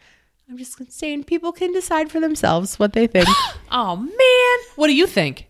I'm 0.49 0.57
just 0.57 0.91
saying 0.91 1.23
people 1.23 1.51
can 1.51 1.73
decide 1.73 2.11
for 2.11 2.19
themselves 2.19 2.77
what 2.77 2.93
they 2.93 3.07
think. 3.07 3.27
Oh 3.71 3.97
man, 3.97 4.73
what 4.77 4.87
do 4.87 4.95
you 4.95 5.05
think? 5.05 5.49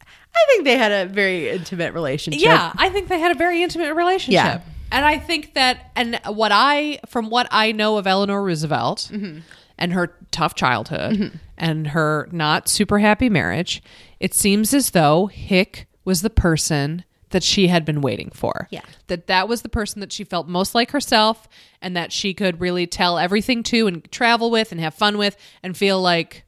I 0.00 0.46
think 0.48 0.64
they 0.64 0.78
had 0.78 0.90
a 0.90 1.12
very 1.12 1.50
intimate 1.50 1.92
relationship. 1.92 2.40
Yeah, 2.40 2.72
I 2.76 2.88
think 2.88 3.08
they 3.08 3.18
had 3.18 3.32
a 3.32 3.34
very 3.34 3.62
intimate 3.62 3.94
relationship. 3.94 4.32
Yeah. 4.32 4.60
And 4.90 5.04
I 5.04 5.18
think 5.18 5.54
that, 5.54 5.90
and 5.96 6.20
what 6.26 6.50
I, 6.54 7.00
from 7.06 7.30
what 7.30 7.48
I 7.50 7.72
know 7.72 7.98
of 7.98 8.06
Eleanor 8.06 8.42
Roosevelt 8.42 9.10
mm-hmm. 9.12 9.40
and 9.76 9.92
her 9.92 10.14
tough 10.30 10.54
childhood 10.54 11.16
mm-hmm. 11.16 11.36
and 11.58 11.88
her 11.88 12.28
not 12.30 12.68
super 12.68 12.98
happy 12.98 13.28
marriage, 13.28 13.82
it 14.20 14.34
seems 14.34 14.72
as 14.72 14.90
though 14.90 15.26
Hick 15.26 15.88
was 16.04 16.22
the 16.22 16.30
person 16.30 17.04
that 17.32 17.42
she 17.42 17.66
had 17.66 17.84
been 17.84 18.00
waiting 18.00 18.30
for. 18.32 18.68
Yeah. 18.70 18.82
That 19.08 19.26
that 19.26 19.48
was 19.48 19.62
the 19.62 19.68
person 19.68 20.00
that 20.00 20.12
she 20.12 20.24
felt 20.24 20.48
most 20.48 20.74
like 20.74 20.92
herself 20.92 21.48
and 21.80 21.96
that 21.96 22.12
she 22.12 22.32
could 22.32 22.60
really 22.60 22.86
tell 22.86 23.18
everything 23.18 23.62
to 23.64 23.86
and 23.86 24.10
travel 24.10 24.50
with 24.50 24.72
and 24.72 24.80
have 24.80 24.94
fun 24.94 25.18
with 25.18 25.36
and 25.62 25.76
feel 25.76 26.00
like 26.00 26.44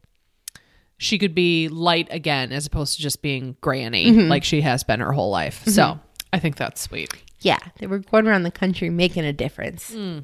she 0.97 1.18
could 1.18 1.35
be 1.35 1.68
light 1.68 2.09
again 2.11 2.53
as 2.53 2.66
opposed 2.66 2.97
to 2.97 3.03
just 3.03 3.20
being 3.20 3.57
granny 3.61 4.11
like 4.11 4.44
she 4.44 4.61
has 4.61 4.85
been 4.85 5.01
her 5.01 5.12
whole 5.12 5.31
life. 5.31 5.64
So 5.66 5.99
I 6.33 6.38
think 6.38 6.57
that's 6.57 6.81
sweet. 6.81 7.11
Yeah, 7.40 7.59
they 7.79 7.87
were 7.87 7.99
going 7.99 8.27
around 8.27 8.44
the 8.44 8.51
country 8.51 8.88
making 8.90 9.25
a 9.25 9.33
difference. 9.33 9.92
Hmm. 9.92 10.20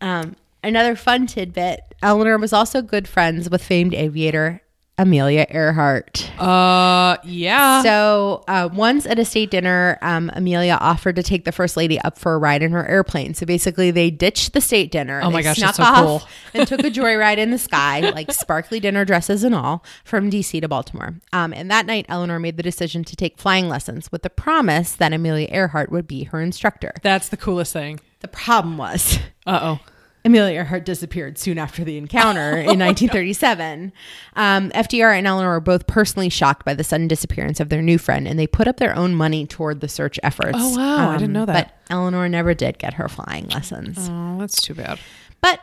Um, 0.00 0.36
another 0.62 0.94
fun 0.96 1.26
tidbit 1.26 1.80
Eleanor 2.02 2.38
was 2.38 2.52
also 2.52 2.82
good 2.82 3.06
friends 3.06 3.48
with 3.48 3.62
famed 3.62 3.94
aviator 3.94 4.61
Amelia 4.98 5.46
Earhart. 5.48 6.30
Uh, 6.38 7.16
yeah. 7.24 7.82
So 7.82 8.44
uh, 8.46 8.68
once 8.72 9.06
at 9.06 9.18
a 9.18 9.24
state 9.24 9.50
dinner, 9.50 9.98
um, 10.02 10.30
Amelia 10.34 10.76
offered 10.80 11.16
to 11.16 11.22
take 11.22 11.44
the 11.44 11.52
first 11.52 11.76
lady 11.76 11.98
up 12.02 12.18
for 12.18 12.34
a 12.34 12.38
ride 12.38 12.62
in 12.62 12.72
her 12.72 12.86
airplane. 12.86 13.32
So 13.34 13.46
basically, 13.46 13.90
they 13.90 14.10
ditched 14.10 14.52
the 14.52 14.60
state 14.60 14.90
dinner. 14.90 15.20
Oh 15.22 15.30
my 15.30 15.42
gosh, 15.42 15.58
that's 15.58 15.78
so 15.78 15.82
off 15.82 16.04
cool. 16.04 16.28
and 16.54 16.68
took 16.68 16.80
a 16.80 16.90
joyride 16.90 17.38
in 17.38 17.50
the 17.50 17.58
sky, 17.58 18.00
like 18.14 18.30
sparkly 18.32 18.80
dinner 18.80 19.04
dresses 19.04 19.44
and 19.44 19.54
all, 19.54 19.82
from 20.04 20.30
DC 20.30 20.60
to 20.60 20.68
Baltimore. 20.68 21.14
Um, 21.32 21.52
and 21.54 21.70
that 21.70 21.86
night, 21.86 22.06
Eleanor 22.08 22.38
made 22.38 22.56
the 22.58 22.62
decision 22.62 23.02
to 23.04 23.16
take 23.16 23.38
flying 23.38 23.68
lessons 23.68 24.12
with 24.12 24.22
the 24.22 24.30
promise 24.30 24.92
that 24.92 25.12
Amelia 25.12 25.48
Earhart 25.50 25.90
would 25.90 26.06
be 26.06 26.24
her 26.24 26.40
instructor. 26.40 26.92
that's 27.02 27.30
the 27.30 27.36
coolest 27.36 27.72
thing. 27.72 27.98
The 28.20 28.28
problem 28.28 28.76
was. 28.76 29.18
Uh 29.46 29.78
oh. 29.80 29.91
Amelia 30.24 30.54
Earhart 30.60 30.84
disappeared 30.84 31.36
soon 31.38 31.58
after 31.58 31.82
the 31.84 31.96
encounter 31.98 32.50
in 32.58 32.78
1937. 32.78 33.92
Um, 34.36 34.70
FDR 34.70 35.16
and 35.18 35.26
Eleanor 35.26 35.50
were 35.50 35.60
both 35.60 35.86
personally 35.86 36.28
shocked 36.28 36.64
by 36.64 36.74
the 36.74 36.84
sudden 36.84 37.08
disappearance 37.08 37.58
of 37.60 37.68
their 37.70 37.82
new 37.82 37.98
friend, 37.98 38.28
and 38.28 38.38
they 38.38 38.46
put 38.46 38.68
up 38.68 38.76
their 38.76 38.94
own 38.96 39.14
money 39.14 39.46
toward 39.46 39.80
the 39.80 39.88
search 39.88 40.18
efforts. 40.22 40.56
Um, 40.56 40.62
Oh, 40.62 40.76
wow. 40.76 41.10
I 41.10 41.16
didn't 41.18 41.32
know 41.32 41.44
that. 41.46 41.74
But 41.88 41.92
Eleanor 41.92 42.28
never 42.28 42.54
did 42.54 42.78
get 42.78 42.94
her 42.94 43.08
flying 43.08 43.48
lessons. 43.48 43.96
Oh, 44.10 44.38
that's 44.38 44.60
too 44.62 44.74
bad. 44.74 44.98
But 45.40 45.60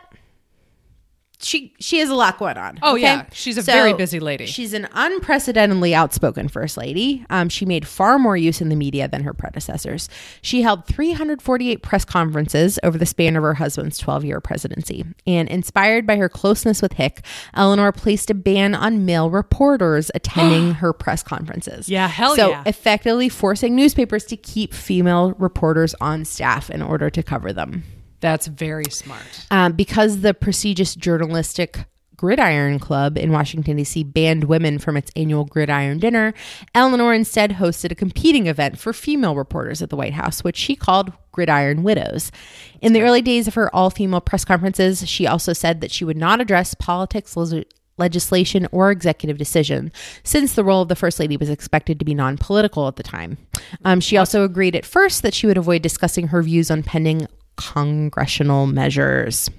she 1.42 1.74
she 1.78 1.98
has 1.98 2.10
a 2.10 2.14
lot 2.14 2.38
going 2.38 2.58
on. 2.58 2.78
Oh, 2.82 2.94
yeah. 2.94 3.26
She's 3.32 3.56
a 3.56 3.62
very 3.62 3.92
busy 3.92 4.20
lady. 4.20 4.46
She's 4.46 4.72
an 4.72 4.88
unprecedentedly 4.92 5.94
outspoken 5.94 6.48
first 6.48 6.76
lady. 6.76 7.24
Um, 7.30 7.48
she 7.48 7.64
made 7.64 7.86
far 7.86 8.18
more 8.18 8.36
use 8.36 8.60
in 8.60 8.68
the 8.68 8.76
media 8.76 9.08
than 9.08 9.22
her 9.22 9.32
predecessors. 9.32 10.08
She 10.42 10.62
held 10.62 10.86
348 10.86 11.82
press 11.82 12.04
conferences 12.04 12.78
over 12.82 12.98
the 12.98 13.06
span 13.06 13.36
of 13.36 13.42
her 13.42 13.54
husband's 13.54 13.98
12 13.98 14.24
year 14.24 14.40
presidency. 14.40 15.04
And 15.26 15.48
inspired 15.48 16.06
by 16.06 16.16
her 16.16 16.28
closeness 16.28 16.82
with 16.82 16.94
Hick, 16.94 17.24
Eleanor 17.54 17.92
placed 17.92 18.30
a 18.30 18.34
ban 18.34 18.74
on 18.74 19.06
male 19.06 19.30
reporters 19.30 20.10
attending 20.14 20.74
her 20.74 20.92
press 20.92 21.22
conferences. 21.22 21.88
Yeah, 21.88 22.08
hell 22.08 22.36
so 22.36 22.50
yeah. 22.50 22.64
So 22.64 22.68
effectively 22.68 23.28
forcing 23.28 23.74
newspapers 23.74 24.24
to 24.26 24.36
keep 24.36 24.74
female 24.74 25.32
reporters 25.38 25.94
on 26.00 26.24
staff 26.24 26.70
in 26.70 26.82
order 26.82 27.10
to 27.10 27.22
cover 27.22 27.52
them 27.52 27.84
That's 28.20 28.46
very 28.46 28.90
smart. 28.90 29.46
um, 29.50 29.72
because 29.72 30.20
the 30.20 30.34
prestigious 30.34 30.94
journalistic 30.94 31.84
Gridiron 32.16 32.78
Club 32.78 33.16
in 33.16 33.32
Washington, 33.32 33.78
D.C. 33.78 34.04
banned 34.04 34.44
women 34.44 34.78
from 34.78 34.98
its 34.98 35.10
annual 35.16 35.46
Gridiron 35.46 35.98
Dinner, 35.98 36.34
Eleanor 36.74 37.14
instead 37.14 37.52
hosted 37.52 37.92
a 37.92 37.94
competing 37.94 38.46
event 38.46 38.78
for 38.78 38.92
female 38.92 39.34
reporters 39.34 39.80
at 39.80 39.88
the 39.88 39.96
White 39.96 40.12
House, 40.12 40.44
which 40.44 40.58
she 40.58 40.76
called 40.76 41.14
Gridiron 41.32 41.82
Widows. 41.82 42.30
In 42.82 42.92
the 42.92 43.00
early 43.00 43.22
days 43.22 43.48
of 43.48 43.54
her 43.54 43.74
all 43.74 43.88
female 43.88 44.20
press 44.20 44.44
conferences, 44.44 45.08
she 45.08 45.26
also 45.26 45.54
said 45.54 45.80
that 45.80 45.90
she 45.90 46.04
would 46.04 46.18
not 46.18 46.42
address 46.42 46.74
politics, 46.74 47.38
leg- 47.38 47.64
legislation, 47.96 48.68
or 48.70 48.90
executive 48.90 49.38
decision, 49.38 49.90
since 50.22 50.54
the 50.54 50.64
role 50.64 50.82
of 50.82 50.88
the 50.88 50.96
First 50.96 51.20
Lady 51.20 51.38
was 51.38 51.48
expected 51.48 51.98
to 51.98 52.04
be 52.04 52.14
non 52.14 52.36
political 52.36 52.86
at 52.86 52.96
the 52.96 53.02
time. 53.02 53.38
Um, 53.86 53.98
she 53.98 54.18
also 54.18 54.44
agreed 54.44 54.76
at 54.76 54.84
first 54.84 55.22
that 55.22 55.32
she 55.32 55.46
would 55.46 55.56
avoid 55.56 55.80
discussing 55.80 56.26
her 56.28 56.42
views 56.42 56.70
on 56.70 56.82
pending 56.82 57.28
congressional 57.60 58.66
measures. 58.66 59.50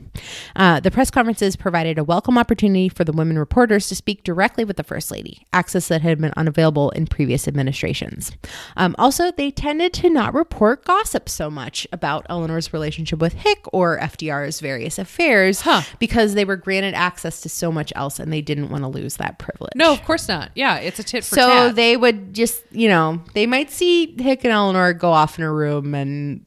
Uh, 0.58 0.78
the 0.82 0.92
press 0.92 1.10
conferences 1.10 1.56
provided 1.56 1.98
a 1.98 2.04
welcome 2.04 2.38
opportunity 2.38 2.90
for 2.90 3.06
the 3.06 3.14
women 3.14 3.40
reporters 3.40 3.88
to 3.88 3.96
speak 3.96 4.25
directly 4.25 4.65
with 4.65 4.75
the 4.75 4.84
First 4.84 5.10
Lady, 5.10 5.46
access 5.54 5.88
that 5.88 6.02
had 6.02 6.19
been 6.19 6.34
unavailable 6.36 6.90
in 6.90 7.08
previous 7.08 7.48
administrations. 7.48 8.34
Um, 8.75 8.94
also, 9.00 9.32
they 9.32 9.52
tended 9.52 9.94
to 9.94 10.10
not 10.10 10.34
report 10.34 10.84
gossip 10.84 11.30
so 11.30 11.50
much 11.50 11.88
about 11.94 12.25
Eleanor's 12.30 12.73
relationship 12.73 13.19
with 13.19 13.32
Hick 13.34 13.63
or 13.71 13.98
FDR's 14.00 14.60
various 14.60 15.00
affairs 15.00 15.62
Huh. 15.62 15.84
because 15.98 16.34
they 16.34 16.44
were 16.44 16.58
granted 16.58 16.94
access 16.94 17.40
to 17.42 17.50
so 17.50 17.71
much 17.71 17.94
else 17.96 18.19
and 18.19 18.34
they 18.34 18.42
didn't 18.42 18.67
want 18.69 18.84
to 18.84 18.90
lose 18.90 19.15
that 19.15 19.40
privilege. 19.40 19.71
No, 19.75 19.94
of 19.94 20.04
course 20.04 20.28
not. 20.28 20.52
Yeah, 20.56 20.75
it's 20.75 21.00
a 21.00 21.04
tit 21.04 21.23
for 21.23 21.36
So 21.36 21.48
tat. 21.48 21.75
they 21.75 21.96
would 21.96 22.34
just, 22.34 22.63
you 22.71 22.90
know, 22.90 23.21
they 23.34 23.46
might 23.48 23.71
see 23.71 24.13
Hick 24.21 24.44
and 24.44 24.52
Eleanor 24.52 24.92
go 24.92 25.12
off 25.13 25.38
in 25.40 25.46
a 25.46 25.52
room 25.54 25.96
and 25.96 26.46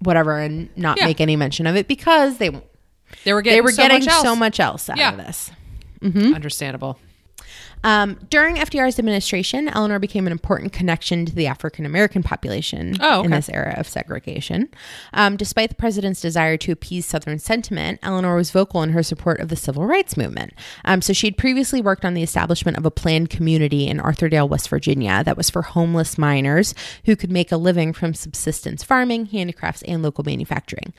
whatever 0.00 0.38
and 0.38 0.68
not 0.76 0.98
Yeah. 0.98 1.06
make 1.06 1.20
any 1.20 1.36
mention 1.36 1.66
of 1.66 1.76
it 1.76 1.88
because 1.88 2.38
they 2.38 2.50
they 3.24 3.32
were 3.32 3.42
getting 3.42 3.56
they 3.58 3.60
were 3.62 3.70
so 3.72 3.82
getting 3.82 3.98
much 4.00 4.08
else. 4.08 4.22
so 4.22 4.36
much 4.36 4.60
else 4.60 4.90
out 4.90 4.98
Yeah. 4.98 5.10
of 5.12 5.16
this. 5.18 5.50
Mm-hmm. 6.02 6.34
Understandable. 6.34 6.98
Um, 7.84 8.18
during 8.30 8.56
FDR's 8.56 8.98
administration, 8.98 9.68
Eleanor 9.68 9.98
became 9.98 10.26
an 10.26 10.32
important 10.32 10.72
connection 10.72 11.24
to 11.26 11.34
the 11.34 11.46
African 11.46 11.86
American 11.86 12.22
population 12.22 12.96
Oh, 13.00 13.22
in 13.22 13.30
this 13.30 13.48
era 13.48 13.74
of 13.76 13.86
segregation. 13.86 14.68
Um, 15.12 15.36
despite 15.36 15.68
the 15.68 15.76
president's 15.76 16.20
desire 16.20 16.56
to 16.56 16.72
appease 16.72 17.06
Southern 17.06 17.38
sentiment, 17.38 18.00
Eleanor 18.02 18.34
was 18.34 18.50
vocal 18.50 18.82
in 18.82 18.90
her 18.90 19.02
support 19.02 19.38
of 19.40 19.48
the 19.48 19.56
civil 19.56 19.86
rights 19.86 20.16
movement. 20.16 20.52
Um, 20.84 21.00
so 21.00 21.12
she 21.12 21.28
had 21.28 21.36
previously 21.36 21.80
worked 21.80 22.04
on 22.04 22.14
the 22.14 22.22
establishment 22.22 22.76
of 22.76 22.84
a 22.84 22.90
planned 22.90 23.30
community 23.30 23.86
in 23.86 23.98
Arthurdale, 23.98 24.48
West 24.48 24.68
Virginia, 24.68 25.22
that 25.24 25.36
was 25.36 25.50
for 25.50 25.62
homeless 25.62 26.18
miners 26.18 26.74
who 27.04 27.14
could 27.14 27.30
make 27.30 27.52
a 27.52 27.56
living 27.56 27.92
from 27.92 28.14
subsistence 28.14 28.82
farming, 28.82 29.26
handicrafts, 29.26 29.82
and 29.82 30.02
local 30.02 30.24
manufacturing. 30.24 30.92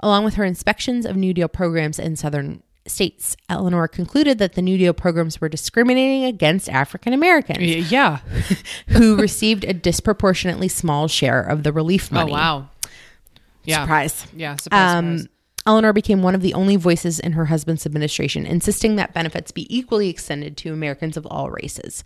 Along 0.00 0.24
with 0.24 0.34
her 0.34 0.44
inspections 0.44 1.06
of 1.06 1.16
New 1.16 1.32
Deal 1.32 1.48
programs 1.48 1.98
in 1.98 2.16
Southern 2.16 2.62
states, 2.86 3.36
Eleanor 3.48 3.88
concluded 3.88 4.38
that 4.38 4.54
the 4.54 4.62
New 4.62 4.76
Deal 4.76 4.92
programs 4.92 5.40
were 5.40 5.48
discriminating 5.48 6.24
against 6.24 6.68
African 6.68 7.12
Americans 7.12 7.90
Yeah. 7.90 8.18
who 8.88 9.16
received 9.16 9.64
a 9.64 9.72
disproportionately 9.72 10.68
small 10.68 11.08
share 11.08 11.40
of 11.40 11.62
the 11.62 11.72
relief 11.72 12.12
money. 12.12 12.32
Oh 12.32 12.34
wow. 12.34 12.68
Yeah. 13.64 13.82
Surprise. 13.82 14.26
Yeah. 14.36 14.56
Surprise. 14.56 14.94
Um, 14.94 15.18
surprise. 15.18 15.33
Eleanor 15.66 15.94
became 15.94 16.22
one 16.22 16.34
of 16.34 16.42
the 16.42 16.52
only 16.52 16.76
voices 16.76 17.18
in 17.18 17.32
her 17.32 17.46
husband's 17.46 17.86
administration, 17.86 18.44
insisting 18.44 18.96
that 18.96 19.14
benefits 19.14 19.50
be 19.50 19.74
equally 19.74 20.10
extended 20.10 20.58
to 20.58 20.74
Americans 20.74 21.16
of 21.16 21.26
all 21.26 21.50
races. 21.50 22.04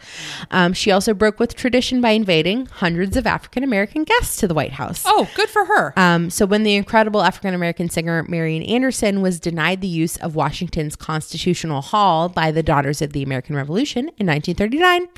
Um, 0.52 0.72
she 0.72 0.92
also 0.92 1.12
broke 1.12 1.40
with 1.40 1.56
tradition 1.56 2.00
by 2.00 2.10
inviting 2.10 2.66
hundreds 2.66 3.16
of 3.16 3.26
African 3.26 3.64
American 3.64 4.04
guests 4.04 4.36
to 4.36 4.46
the 4.46 4.54
White 4.54 4.72
House. 4.72 5.02
Oh, 5.04 5.28
good 5.34 5.50
for 5.50 5.64
her. 5.64 5.92
Um, 5.96 6.30
so 6.30 6.46
when 6.46 6.62
the 6.62 6.76
incredible 6.76 7.20
African 7.20 7.52
American 7.52 7.88
singer 7.88 8.24
Marian 8.28 8.62
Anderson 8.62 9.22
was 9.22 9.40
denied 9.40 9.80
the 9.80 9.88
use 9.88 10.16
of 10.18 10.36
Washington's 10.36 10.94
Constitutional 10.94 11.80
Hall 11.80 12.28
by 12.28 12.52
the 12.52 12.62
Daughters 12.62 13.02
of 13.02 13.12
the 13.12 13.24
American 13.24 13.56
Revolution 13.56 14.04
in 14.18 14.26
1939, 14.28 15.08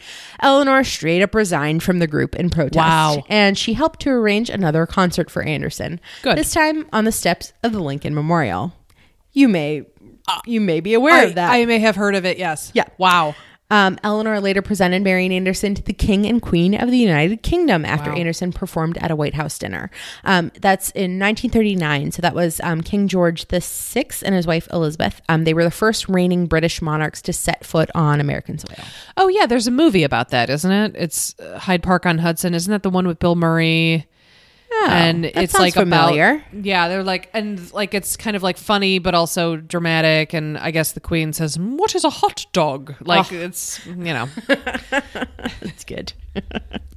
Eleanor 0.40 0.82
straight 0.82 1.20
up 1.20 1.34
resigned 1.34 1.82
from 1.82 1.98
the 1.98 2.06
group 2.06 2.34
in 2.36 2.48
protest. 2.48 2.76
Wow. 2.76 3.22
And 3.28 3.58
she 3.58 3.74
helped 3.74 4.00
to 4.00 4.10
arrange 4.10 4.48
another 4.48 4.86
concert 4.86 5.30
for 5.30 5.42
Anderson. 5.42 6.00
Good. 6.22 6.38
This 6.38 6.54
time 6.54 6.88
on 6.90 7.04
the 7.04 7.12
steps 7.12 7.52
of 7.62 7.72
the 7.72 7.80
Lincoln 7.80 8.14
Memorial. 8.14 8.29
You 9.32 9.48
may 9.48 9.84
you 10.46 10.60
may 10.60 10.80
be 10.80 10.94
aware 10.94 11.14
I, 11.14 11.22
of 11.24 11.34
that. 11.34 11.50
I 11.50 11.64
may 11.64 11.78
have 11.80 11.96
heard 11.96 12.14
of 12.14 12.24
it. 12.24 12.38
Yes. 12.38 12.70
Yeah. 12.74 12.84
Wow. 12.98 13.34
Um, 13.72 14.00
Eleanor 14.02 14.40
later 14.40 14.62
presented 14.62 15.02
Marian 15.02 15.30
Anderson 15.30 15.76
to 15.76 15.82
the 15.82 15.92
King 15.92 16.26
and 16.26 16.42
Queen 16.42 16.74
of 16.74 16.90
the 16.90 16.96
United 16.98 17.44
Kingdom 17.44 17.84
after 17.84 18.10
Wow. 18.10 18.16
Anderson 18.16 18.52
performed 18.52 18.98
at 18.98 19.12
a 19.12 19.16
White 19.16 19.34
House 19.34 19.58
dinner. 19.60 19.92
Um, 20.24 20.50
that's 20.60 20.90
in 20.90 21.20
1939. 21.20 22.10
So 22.10 22.20
that 22.22 22.34
was 22.34 22.60
um, 22.64 22.80
King 22.80 23.06
George 23.06 23.46
the 23.46 23.60
Sixth 23.60 24.24
and 24.24 24.34
his 24.34 24.44
wife 24.44 24.66
Elizabeth. 24.72 25.20
Um, 25.28 25.44
they 25.44 25.54
were 25.54 25.62
the 25.62 25.70
first 25.70 26.08
reigning 26.08 26.46
British 26.46 26.82
monarchs 26.82 27.22
to 27.22 27.32
set 27.32 27.64
foot 27.64 27.90
on 27.94 28.20
American 28.20 28.58
soil. 28.58 28.84
Oh 29.16 29.28
yeah, 29.28 29.46
there's 29.46 29.68
a 29.68 29.72
movie 29.72 30.02
about 30.02 30.30
that, 30.30 30.50
isn't 30.50 30.72
it? 30.72 30.96
It's 30.96 31.38
uh, 31.38 31.56
Hyde 31.60 31.84
Park 31.84 32.06
on 32.06 32.18
Hudson. 32.18 32.54
Isn't 32.54 32.72
that 32.72 32.82
the 32.82 32.90
one 32.90 33.06
with 33.06 33.20
Bill 33.20 33.36
Murray? 33.36 34.04
And 34.88 35.26
Oh, 35.26 35.30
it's 35.34 35.54
like 35.54 35.74
familiar. 35.74 36.42
About, 36.52 36.64
yeah, 36.64 36.88
they're 36.88 37.04
like, 37.04 37.30
and 37.34 37.72
like 37.72 37.94
it's 37.94 38.16
kind 38.16 38.36
of 38.36 38.42
like 38.42 38.56
funny, 38.56 38.98
but 38.98 39.14
also 39.14 39.56
dramatic. 39.56 40.32
And 40.32 40.58
I 40.58 40.70
guess 40.70 40.92
the 40.92 41.00
Queen 41.00 41.32
says, 41.32 41.58
"What 41.58 41.94
is 41.94 42.04
a 42.04 42.10
hot 42.10 42.46
dog?" 42.52 42.94
Like 43.00 43.32
oh. 43.32 43.36
it's 43.36 43.84
you 43.86 43.94
know, 43.94 44.28
That's 44.46 45.84
good. 45.84 46.12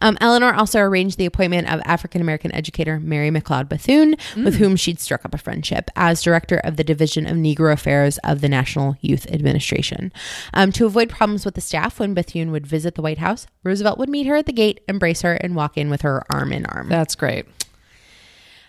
Um, 0.00 0.16
Eleanor 0.20 0.54
also 0.54 0.80
arranged 0.80 1.18
the 1.18 1.26
appointment 1.26 1.72
of 1.72 1.80
African 1.84 2.20
American 2.20 2.54
educator 2.54 3.00
Mary 3.00 3.30
McLeod 3.30 3.68
Bethune, 3.68 4.16
with 4.36 4.56
whom 4.56 4.76
she'd 4.76 5.00
struck 5.00 5.24
up 5.24 5.34
a 5.34 5.38
friendship, 5.38 5.90
as 5.96 6.22
director 6.22 6.58
of 6.58 6.76
the 6.76 6.84
Division 6.84 7.26
of 7.26 7.36
Negro 7.36 7.72
Affairs 7.72 8.18
of 8.18 8.40
the 8.40 8.48
National 8.48 8.96
Youth 9.00 9.26
Administration. 9.30 10.12
Um, 10.52 10.72
to 10.72 10.86
avoid 10.86 11.08
problems 11.08 11.44
with 11.44 11.54
the 11.54 11.60
staff 11.60 11.98
when 11.98 12.14
Bethune 12.14 12.50
would 12.50 12.66
visit 12.66 12.94
the 12.94 13.02
White 13.02 13.18
House, 13.18 13.46
Roosevelt 13.62 13.98
would 13.98 14.08
meet 14.08 14.26
her 14.26 14.36
at 14.36 14.46
the 14.46 14.52
gate, 14.52 14.80
embrace 14.88 15.22
her, 15.22 15.34
and 15.34 15.54
walk 15.54 15.76
in 15.76 15.90
with 15.90 16.02
her 16.02 16.22
arm 16.30 16.52
in 16.52 16.66
arm. 16.66 16.88
that's 16.88 17.14
great. 17.14 17.46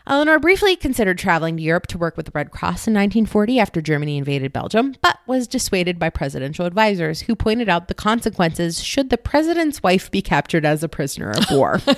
Eleanor 0.07 0.37
briefly 0.37 0.75
considered 0.75 1.17
traveling 1.17 1.57
to 1.57 1.63
Europe 1.63 1.87
to 1.87 1.97
work 1.97 2.15
with 2.15 2.27
the 2.27 2.31
Red 2.35 2.51
Cross 2.51 2.87
in 2.87 2.93
1940 2.93 3.59
after 3.59 3.81
Germany 3.81 4.17
invaded 4.17 4.53
Belgium, 4.53 4.95
but 5.01 5.17
was 5.25 5.47
dissuaded 5.47 5.97
by 5.97 6.11
presidential 6.11 6.65
advisors 6.67 7.21
who 7.21 7.35
pointed 7.35 7.69
out 7.69 7.87
the 7.87 7.95
consequences 7.95 8.83
should 8.83 9.09
the 9.09 9.17
president's 9.17 9.81
wife 9.81 10.11
be 10.11 10.21
captured 10.21 10.63
as 10.63 10.83
a 10.83 10.89
prisoner 10.89 11.31
of 11.31 11.45
war. 11.51 11.81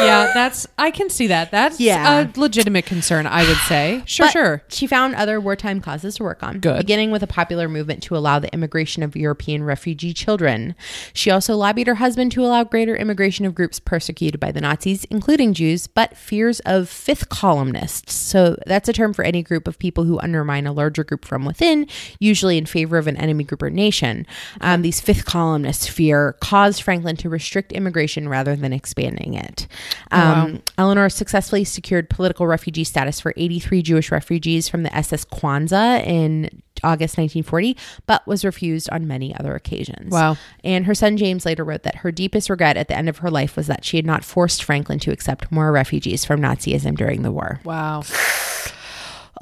Yeah, 0.00 0.30
that's 0.32 0.66
I 0.78 0.90
can 0.90 1.10
see 1.10 1.26
that. 1.26 1.50
That's 1.50 1.78
Yeah. 1.78 2.26
a 2.34 2.40
legitimate 2.40 2.86
concern. 2.86 3.26
I 3.26 3.46
would 3.46 3.58
say. 3.58 4.02
Sure, 4.06 4.26
But 4.26 4.32
sure. 4.32 4.62
She 4.68 4.86
found 4.86 5.14
other 5.14 5.38
wartime 5.40 5.80
causes 5.82 6.14
to 6.16 6.22
work 6.22 6.42
on, 6.42 6.58
Good. 6.58 6.78
beginning 6.78 7.10
with 7.10 7.22
a 7.22 7.26
popular 7.26 7.68
movement 7.68 8.02
to 8.04 8.16
allow 8.16 8.38
the 8.38 8.52
immigration 8.54 9.02
of 9.02 9.14
European 9.14 9.62
refugee 9.62 10.14
children. 10.14 10.74
She 11.12 11.30
also 11.30 11.54
lobbied 11.54 11.86
her 11.86 11.96
husband 11.96 12.32
to 12.32 12.44
allow 12.44 12.64
greater 12.64 12.96
immigration 12.96 13.44
of 13.44 13.54
groups 13.54 13.78
persecuted 13.78 14.40
by 14.40 14.52
the 14.52 14.60
Nazis, 14.62 15.04
including 15.04 15.52
Jews, 15.52 15.86
but 15.86 16.16
fears 16.16 16.60
of 16.60 16.88
fifth 17.10 17.28
columnists. 17.28 18.14
So 18.14 18.56
that's 18.66 18.88
a 18.88 18.92
term 18.92 19.12
for 19.12 19.24
any 19.24 19.42
group 19.42 19.66
of 19.66 19.80
people 19.80 20.04
who 20.04 20.20
undermine 20.20 20.64
a 20.64 20.72
larger 20.72 21.02
group 21.02 21.24
from 21.24 21.44
within, 21.44 21.88
usually 22.20 22.56
in 22.56 22.66
favor 22.66 22.98
of 22.98 23.08
an 23.08 23.16
enemy 23.16 23.42
group 23.42 23.64
or 23.64 23.68
nation. 23.68 24.28
Um, 24.60 24.82
these 24.82 25.00
fifth 25.00 25.24
columnists 25.24 25.88
fear 25.88 26.36
caused 26.40 26.84
Franklin 26.84 27.16
to 27.16 27.28
restrict 27.28 27.72
immigration 27.72 28.28
rather 28.28 28.54
than 28.54 28.72
expanding 28.72 29.34
it. 29.34 29.66
Um, 30.12 30.62
Eleanor 30.78 31.08
successfully 31.08 31.64
secured 31.64 32.08
political 32.10 32.46
refugee 32.46 32.84
status 32.84 33.18
for 33.18 33.34
83 33.36 33.82
Jewish 33.82 34.12
refugees 34.12 34.68
from 34.68 34.84
the 34.84 34.94
SS 34.94 35.24
Quanza 35.24 36.06
in 36.06 36.62
August 36.82 37.18
1940, 37.18 37.76
but 38.06 38.26
was 38.26 38.44
refused 38.44 38.88
on 38.90 39.06
many 39.06 39.34
other 39.36 39.54
occasions. 39.54 40.10
Wow. 40.10 40.36
And 40.64 40.86
her 40.86 40.94
son 40.94 41.16
James 41.16 41.46
later 41.46 41.64
wrote 41.64 41.82
that 41.82 41.96
her 41.96 42.12
deepest 42.12 42.50
regret 42.50 42.76
at 42.76 42.88
the 42.88 42.96
end 42.96 43.08
of 43.08 43.18
her 43.18 43.30
life 43.30 43.56
was 43.56 43.66
that 43.66 43.84
she 43.84 43.96
had 43.96 44.06
not 44.06 44.24
forced 44.24 44.64
Franklin 44.64 44.98
to 45.00 45.12
accept 45.12 45.50
more 45.50 45.72
refugees 45.72 46.24
from 46.24 46.40
Nazism 46.40 46.96
during 46.96 47.22
the 47.22 47.32
war. 47.32 47.60
Wow. 47.64 48.02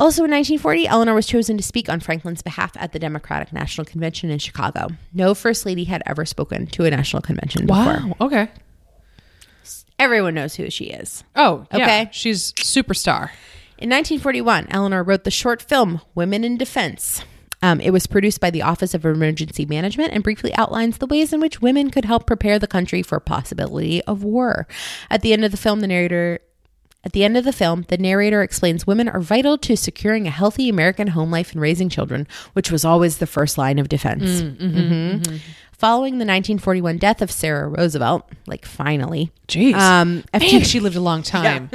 Also 0.01 0.23
in 0.23 0.31
1940, 0.31 0.87
Eleanor 0.87 1.15
was 1.15 1.27
chosen 1.27 1.57
to 1.57 1.63
speak 1.63 1.89
on 1.89 1.99
Franklin's 1.99 2.41
behalf 2.41 2.71
at 2.77 2.93
the 2.93 3.01
Democratic 3.01 3.53
National 3.53 3.85
Convention 3.85 4.31
in 4.31 4.39
Chicago. 4.39 4.89
No 5.13 5.35
first 5.35 5.67
lady 5.67 5.85
had 5.85 6.05
ever 6.07 6.25
spoken 6.25 6.69
to 6.69 6.85
a 6.85 6.91
national 6.91 7.21
convention 7.21 7.67
before. 7.67 7.85
Wow. 7.85 8.17
Okay. 8.21 8.49
Everyone 9.99 10.35
knows 10.35 10.55
who 10.55 10.71
she 10.71 10.85
is. 10.85 11.25
Oh, 11.35 11.67
yeah. 11.73 11.83
Okay. 11.83 12.09
She's 12.13 12.53
superstar. 12.53 13.31
In 13.79 13.91
1941, 13.91 14.67
Eleanor 14.71 15.05
wrote 15.05 15.23
the 15.23 15.31
short 15.31 15.63
film 15.63 16.01
Women 16.17 16.43
in 16.43 16.59
Defense. 16.59 17.23
Um, 17.63 17.81
it 17.81 17.91
was 17.91 18.09
produced 18.09 18.41
by 18.41 18.51
the 18.51 18.63
Office 18.63 18.93
of 18.93 19.05
Emergency 19.05 19.67
Management 19.67 20.13
and 20.13 20.25
briefly 20.25 20.53
outlines 20.57 20.99
the 20.99 21.07
ways 21.07 21.33
in 21.33 21.39
which 21.39 21.63
women 21.63 21.91
could 21.91 22.05
help 22.05 22.27
prepare 22.27 22.59
the 22.59 22.67
country 22.67 23.05
for 23.05 23.21
possibility 23.21 24.03
of 24.03 24.25
war. 24.25 24.67
At 25.11 25.23
the 25.23 25.33
end 25.33 25.45
of 25.45 25.53
the 25.53 25.57
film, 25.57 25.79
the 25.79 25.87
narrator 25.87 26.41
at 27.09 27.13
the 27.15 27.25
end 27.25 27.39
of 27.39 27.45
the 27.45 27.55
film, 27.55 27.87
the 27.89 27.97
narrator 27.97 28.43
explains 28.43 28.87
women 28.87 29.09
are 29.09 29.19
vital 29.19 29.57
to 29.57 29.77
securing 29.79 30.27
a 30.27 30.31
healthy 30.31 30.69
American 30.69 31.09
home 31.09 31.31
life 31.31 31.53
and 31.53 31.61
raising 31.63 31.89
children, 31.89 32.29
which 32.53 32.71
was 32.71 32.85
always 32.85 33.17
the 33.17 33.27
first 33.27 33.57
line 33.57 33.79
of 33.79 33.89
defense. 33.89 34.43
Mhm. 34.43 35.41
Following 35.73 36.19
the 36.19 36.27
1941 36.27 36.99
death 36.99 37.23
of 37.23 37.31
Sarah 37.31 37.67
Roosevelt, 37.69 38.29
like 38.47 38.67
finally, 38.67 39.31
Jeez. 39.47 39.73
um, 39.75 40.23
Man, 40.39 40.63
she 40.65 40.81
lived 40.81 40.97
a 40.97 41.01
long 41.01 41.23
time. 41.23 41.71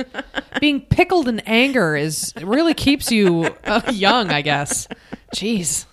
Being 0.59 0.81
pickled 0.81 1.27
in 1.27 1.39
anger 1.47 1.95
is 1.95 2.31
really 2.43 2.75
keeps 2.75 3.11
you 3.11 3.49
uh, 3.65 3.81
young, 3.91 4.29
I 4.29 4.43
guess. 4.43 4.87
Jeez. 5.35 5.85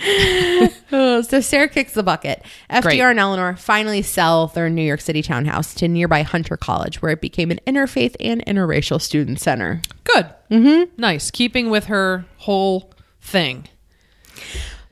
Oh, 0.00 1.22
so 1.28 1.40
Sarah 1.40 1.68
kicks 1.68 1.92
the 1.92 2.02
bucket. 2.02 2.42
FDR 2.70 2.82
Great. 2.82 3.00
and 3.00 3.18
Eleanor 3.18 3.56
finally 3.56 4.02
sell 4.02 4.48
their 4.48 4.70
New 4.70 4.82
York 4.82 5.00
City 5.00 5.22
townhouse 5.22 5.74
to 5.74 5.88
nearby 5.88 6.22
Hunter 6.22 6.56
College, 6.56 7.02
where 7.02 7.12
it 7.12 7.20
became 7.20 7.50
an 7.50 7.60
interfaith 7.66 8.14
and 8.20 8.44
interracial 8.46 9.00
student 9.00 9.40
center. 9.40 9.82
Good. 10.04 10.26
Mm-hmm. 10.50 11.00
Nice. 11.00 11.30
Keeping 11.30 11.70
with 11.70 11.86
her 11.86 12.24
whole 12.38 12.92
thing. 13.20 13.66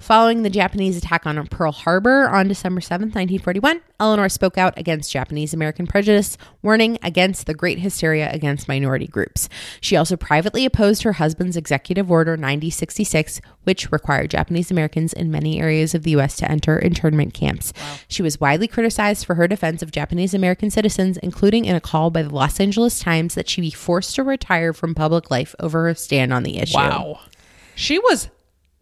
Following 0.07 0.45
the 0.45 0.51
Japanese 0.51 0.97
attack 0.97 1.27
on 1.27 1.45
Pearl 1.49 1.73
Harbor 1.73 2.29
on 2.29 2.47
December 2.47 2.81
7th, 2.81 3.17
1941, 3.17 3.81
Eleanor 3.99 4.29
spoke 4.29 4.57
out 4.57 4.79
against 4.79 5.11
Japanese 5.11 5.53
American 5.53 5.85
prejudice, 5.85 6.39
warning 6.63 6.97
against 7.03 7.47
the 7.47 7.55
great 7.55 7.81
hysteria 7.81 8.31
against 8.31 8.69
minority 8.69 9.09
groups. 9.09 9.49
She 9.81 9.97
also 9.97 10.17
privately 10.17 10.65
opposed 10.65 11.03
her 11.03 11.15
husband's 11.15 11.57
Executive 11.57 12.09
Order 12.09 12.37
9066, 12.37 13.41
which 13.65 13.91
required 13.91 14.31
Japanese 14.31 14.71
Americans 14.71 15.13
in 15.13 15.33
many 15.33 15.61
areas 15.61 15.93
of 15.93 16.05
the 16.05 16.13
U.S. 16.13 16.37
to 16.37 16.49
enter 16.49 16.79
internment 16.79 17.35
camps. 17.35 17.73
She 18.07 18.23
was 18.23 18.39
widely 18.39 18.69
criticized 18.69 19.27
for 19.27 19.35
her 19.35 19.49
defense 19.49 19.83
of 19.83 19.91
Japanese 19.91 20.35
American 20.35 20.71
citizens, 20.71 21.17
including 21.17 21.65
in 21.65 21.75
a 21.75 21.81
call 21.81 22.13
by 22.13 22.23
the 22.23 22.33
Los 22.33 22.61
Angeles 22.61 23.01
Times 23.01 23.35
that 23.35 23.49
she 23.49 23.61
be 23.61 23.73
forced 23.73 24.15
to 24.15 24.23
retire 24.23 24.73
from 24.73 24.95
public 24.95 25.33
life 25.33 25.57
over 25.59 25.83
her 25.83 25.97
stand 25.97 26.33
on 26.33 26.45
the 26.45 26.59
issue. 26.59 26.77
Wow. 26.77 27.19
She 27.75 27.99
was 27.99 28.31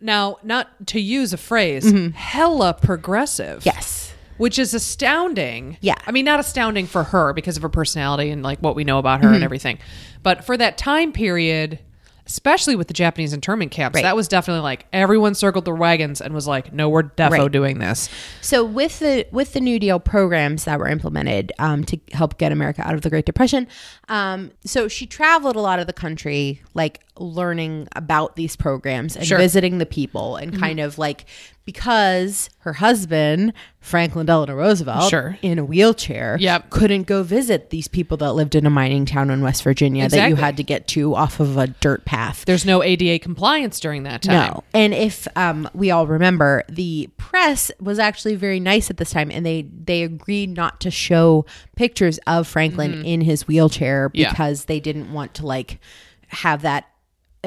now 0.00 0.36
not 0.42 0.86
to 0.88 1.00
use 1.00 1.32
a 1.32 1.36
phrase, 1.38 1.90
hella 2.14 2.74
progressive. 2.74 3.60
Mm-hmm. 3.60 3.68
Yes. 3.76 4.12
Which 4.36 4.58
is 4.58 4.74
astounding. 4.74 5.78
Yeah. 5.80 5.94
I 6.06 6.10
mean, 6.10 6.24
not 6.24 6.40
astounding 6.40 6.86
for 6.86 7.04
her 7.04 7.32
because 7.32 7.56
of 7.56 7.62
her 7.62 7.68
personality 7.68 8.30
and 8.30 8.42
like 8.42 8.58
what 8.58 8.74
we 8.74 8.82
know 8.84 8.98
about 8.98 9.20
her 9.20 9.26
Mm-hmm. 9.28 9.34
and 9.36 9.44
everything. 9.44 9.78
But 10.24 10.44
for 10.44 10.56
that 10.56 10.76
time 10.76 11.12
period, 11.12 11.78
especially 12.26 12.74
with 12.74 12.88
the 12.88 12.94
Japanese 12.94 13.32
internment 13.32 13.70
camps, 13.70 13.94
Right. 13.94 14.02
that 14.02 14.16
was 14.16 14.26
definitely 14.26 14.62
like 14.62 14.86
everyone 14.92 15.34
circled 15.34 15.66
their 15.66 15.74
wagons 15.76 16.20
and 16.20 16.34
was 16.34 16.48
like, 16.48 16.72
no, 16.72 16.88
we're 16.88 17.02
defo 17.04 17.30
Right. 17.30 17.52
doing 17.52 17.78
this. 17.78 18.08
So 18.40 18.64
with 18.64 18.98
the 18.98 19.26
with 19.30 19.52
the 19.52 19.60
New 19.60 19.78
Deal 19.78 20.00
programs 20.00 20.64
that 20.64 20.78
were 20.80 20.88
implemented 20.88 21.52
um, 21.60 21.84
to 21.84 22.00
help 22.12 22.36
get 22.38 22.50
America 22.50 22.82
out 22.84 22.94
of 22.94 23.02
the 23.02 23.10
Great 23.10 23.26
Depression, 23.26 23.68
um, 24.08 24.50
so 24.64 24.88
she 24.88 25.06
traveled 25.06 25.54
a 25.54 25.60
lot 25.60 25.78
of 25.78 25.86
the 25.86 25.92
country, 25.92 26.60
like 26.72 27.02
learning 27.18 27.86
about 27.94 28.34
these 28.36 28.56
programs 28.56 29.16
and 29.16 29.24
Sure. 29.26 29.36
Mm-hmm. 29.38 29.42
visiting 29.44 29.78
the 29.78 29.86
people, 29.86 30.36
and 30.36 30.58
kind 30.58 30.80
of 30.80 30.98
like 30.98 31.26
because 31.64 32.50
her 32.58 32.74
husband 32.74 33.52
Franklin 33.80 34.26
Delano 34.26 34.54
Roosevelt, 34.54 35.08
Sure. 35.10 35.38
in 35.40 35.58
a 35.58 35.64
wheelchair, 35.64 36.36
Yep. 36.40 36.70
couldn't 36.70 37.04
go 37.06 37.22
visit 37.22 37.70
these 37.70 37.88
people 37.88 38.16
that 38.18 38.32
lived 38.32 38.54
in 38.54 38.66
a 38.66 38.70
mining 38.70 39.06
town 39.06 39.30
in 39.30 39.40
West 39.42 39.62
Virginia 39.62 40.08
that 40.08 40.28
you 40.28 40.36
had 40.36 40.56
to 40.58 40.62
get 40.62 40.86
to 40.88 41.14
off 41.14 41.40
of 41.40 41.56
a 41.56 41.68
dirt 41.68 42.04
path. 42.04 42.44
There's 42.46 42.66
no 42.66 42.82
ADA 42.82 43.18
compliance 43.18 43.80
during 43.80 44.02
that 44.04 44.22
time. 44.22 44.50
No. 44.52 44.64
And 44.74 44.92
if 44.92 45.26
um, 45.36 45.68
we 45.74 45.90
all 45.90 46.06
remember, 46.06 46.64
the 46.68 47.08
press 47.16 47.70
was 47.80 47.98
actually 47.98 48.36
very 48.36 48.60
nice 48.60 48.90
at 48.90 48.96
this 48.98 49.10
time, 49.10 49.30
and 49.30 49.44
they 49.46 49.62
they 49.84 50.02
agreed 50.02 50.50
not 50.56 50.80
to 50.82 50.90
show 50.90 51.46
pictures 51.76 52.18
of 52.26 52.46
Franklin 52.46 53.04
in 53.04 53.20
his 53.20 53.46
wheelchair 53.48 54.08
Mm-hmm. 54.10 54.18
Yeah. 54.18 54.30
because 54.30 54.64
they 54.66 54.80
didn't 54.80 55.12
want 55.12 55.34
to 55.34 55.46
like 55.46 55.78
have 56.28 56.62
that 56.62 56.86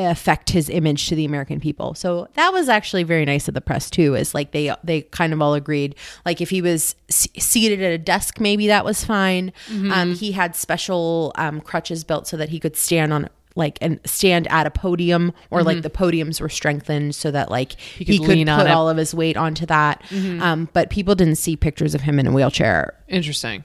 affect 0.05 0.49
his 0.51 0.69
image 0.69 1.07
to 1.09 1.15
the 1.15 1.25
American 1.25 1.59
people. 1.59 1.93
So 1.95 2.27
that 2.35 2.53
was 2.53 2.69
actually 2.69 3.03
very 3.03 3.25
nice 3.25 3.47
of 3.47 3.53
the 3.53 3.61
press 3.61 3.89
too. 3.89 4.15
Is 4.15 4.33
like 4.33 4.51
they 4.51 4.73
they 4.83 5.01
kind 5.01 5.33
of 5.33 5.41
all 5.41 5.53
agreed. 5.53 5.95
Like 6.25 6.39
if 6.41 6.49
he 6.49 6.61
was 6.61 6.95
s- 7.09 7.27
seated 7.37 7.81
at 7.81 7.91
a 7.91 7.97
desk, 7.97 8.39
maybe 8.39 8.67
that 8.67 8.85
was 8.85 9.03
fine. 9.03 9.51
Mm-hmm. 9.67 9.91
Um, 9.91 10.13
he 10.15 10.31
had 10.33 10.55
special 10.55 11.31
um, 11.35 11.61
crutches 11.61 12.03
built 12.03 12.27
so 12.27 12.37
that 12.37 12.49
he 12.49 12.59
could 12.59 12.75
stand 12.77 13.11
on 13.13 13.29
like 13.55 13.79
and 13.81 13.99
stand 14.05 14.45
at 14.51 14.67
a 14.67 14.69
podium 14.69 15.33
or 15.49 15.63
like 15.63 15.81
the 15.81 15.89
podiums 15.89 16.39
were 16.39 16.47
strengthened 16.49 17.15
so 17.15 17.31
that 17.31 17.49
like 17.49 17.79
he 17.79 18.05
Mm-hmm. 18.05 18.11
could 18.13 18.19
could, 18.27 18.35
lean 18.37 18.49
on 18.49 18.59
put. 18.59 18.67
Mm-hmm. 18.67 18.77
all 18.77 18.87
of 18.89 18.97
his 18.97 19.15
weight 19.15 19.35
onto 19.35 19.65
that. 19.65 20.03
Um, 20.13 20.69
but 20.73 20.91
people 20.91 21.15
didn't 21.15 21.37
see 21.37 21.55
pictures 21.55 21.95
of 21.95 22.01
him 22.01 22.19
in 22.19 22.27
a 22.27 22.31
wheelchair 22.31 22.93
Interesting. 23.07 23.63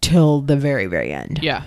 till 0.00 0.40
the 0.40 0.56
very 0.56 0.86
very 0.86 1.12
end. 1.12 1.38
Yeah. 1.40 1.62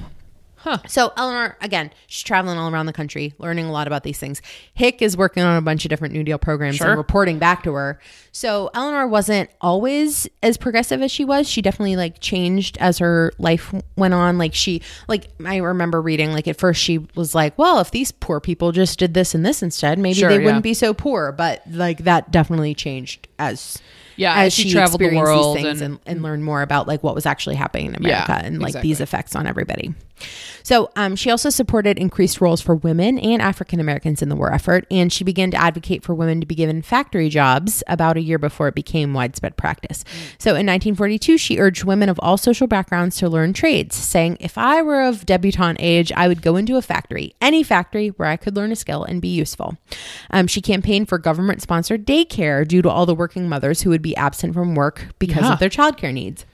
So 0.88 1.12
Eleanor, 1.18 1.58
again, 1.62 1.92
she's 2.08 2.24
traveling 2.24 2.58
all 2.58 2.72
around 2.72 2.86
the 2.86 2.94
country, 2.94 3.34
learning 3.40 3.66
a 3.66 3.72
lot 3.72 3.88
about 3.88 4.04
these 4.04 4.18
things. 4.20 4.42
Hick 4.74 5.02
is 5.02 5.18
working 5.18 5.44
on 5.44 5.58
a 5.58 5.62
bunch 5.62 5.86
of 5.86 5.90
different 5.90 6.14
New 6.14 6.24
Deal 6.24 6.38
programs 6.38 6.76
Sure. 6.78 6.90
and 6.90 6.98
reporting 6.98 7.40
back 7.40 7.64
to 7.64 7.74
her. 7.74 8.00
So 8.32 8.70
Eleanor 8.74 9.08
wasn't 9.08 9.50
always 9.60 10.28
as 10.44 10.58
progressive 10.58 11.02
as 11.02 11.12
she 11.12 11.26
was. 11.26 11.50
She 11.50 11.62
definitely 11.62 11.96
like 11.96 12.20
changed 12.20 12.78
as 12.80 13.00
her 13.00 13.32
life 13.40 13.74
went 13.96 14.14
on. 14.14 14.38
Like 14.38 14.54
she, 14.54 14.82
like 15.08 15.28
I 15.46 15.58
remember 15.58 16.02
reading, 16.02 16.32
like 16.32 16.48
at 16.48 16.58
first 16.58 16.82
she 16.82 17.00
was 17.16 17.34
like, 17.36 17.58
"Well, 17.58 17.80
if 17.80 17.92
these 17.92 18.12
poor 18.12 18.40
people 18.40 18.72
just 18.72 19.00
did 19.00 19.14
this 19.14 19.34
and 19.36 19.46
this 19.46 19.62
instead, 19.64 20.00
maybe 20.00 20.16
Sure, 20.20 20.30
they 20.30 20.38
yeah. 20.40 20.46
wouldn't 20.46 20.64
be 20.64 20.74
so 20.74 20.94
poor." 20.94 21.32
But 21.32 21.62
like 21.70 22.00
that 22.06 22.32
definitely 22.32 22.74
changed 22.76 23.28
as 23.40 23.80
Yeah, 24.16 24.36
as 24.36 24.54
she 24.54 24.64
she 24.64 24.72
traveled 24.72 25.02
the 25.02 25.16
world 25.16 25.58
these 25.58 25.64
things 25.66 25.82
and- 25.82 25.94
and, 26.06 26.18
and 26.18 26.22
learned 26.24 26.44
more 26.46 26.62
about 26.62 26.88
like 26.88 27.04
what 27.04 27.16
was 27.16 27.26
actually 27.26 27.56
happening 27.56 27.88
in 27.96 28.04
Yeah, 28.04 28.24
America 28.26 28.46
and 28.46 28.60
like 28.60 28.70
exactly. 28.70 28.90
these 28.90 29.02
effects 29.02 29.36
on 29.36 29.48
everybody. 29.48 29.94
So 30.64 30.92
um, 30.96 31.16
she 31.16 31.32
also 31.32 31.50
supported 31.50 31.98
increased 31.98 32.40
roles 32.40 32.62
for 32.62 32.76
women 32.76 33.18
and 33.18 33.42
African 33.42 33.80
Americans 33.80 34.22
in 34.22 34.30
the 34.30 34.36
war 34.36 34.54
effort, 34.54 34.86
and 34.92 35.12
she 35.12 35.24
began 35.24 35.50
to 35.52 35.58
advocate 35.58 36.04
for 36.04 36.14
women 36.14 36.40
to 36.40 36.46
be 36.46 36.56
given 36.56 36.82
factory 36.82 37.30
jobs 37.30 37.84
about 37.88 38.16
a 38.18 38.22
year 38.22 38.38
before 38.38 38.68
it 38.68 38.76
became 38.76 39.14
widespread 39.14 39.58
practice. 39.58 40.04
So 40.38 40.52
in 40.52 40.66
1942, 40.68 41.38
she 41.38 41.58
urged 41.60 41.84
women 41.84 42.10
of 42.10 42.20
all 42.22 42.38
social 42.38 42.68
backgrounds 42.68 43.18
to 43.18 43.30
learn 43.30 43.54
trades, 43.54 43.96
saying, 43.96 44.38
"If 44.40 44.58
I 44.58 44.82
were 44.82 45.02
of 45.02 45.26
debutante 45.26 45.78
age, 45.80 46.12
I 46.16 46.28
would 46.28 46.42
go 46.42 46.56
into 46.56 46.78
a 46.78 46.82
factory, 46.82 47.34
any 47.42 47.64
factory 47.64 48.10
where 48.10 48.30
I 48.30 48.38
could 48.38 48.56
learn 48.56 48.72
a 48.72 48.76
skill 48.76 49.04
and 49.04 49.22
be 49.22 49.30
useful." 49.30 49.78
Um, 50.30 50.48
she 50.48 50.62
campaigned 50.62 51.10
for 51.10 51.18
government-sponsored 51.18 52.06
daycare 52.06 52.68
due 52.68 52.82
to 52.84 52.90
all 52.90 53.06
the 53.06 53.16
working 53.16 53.50
mothers 53.50 53.82
who 53.82 53.90
would 53.90 54.02
be 54.02 54.16
absent 54.16 54.54
from 54.54 54.76
work 54.76 55.08
because 55.20 55.44
Yeah. 55.44 55.54
of 55.54 55.60
their 55.60 55.70
childcare 55.70 56.14
needs. 56.14 56.46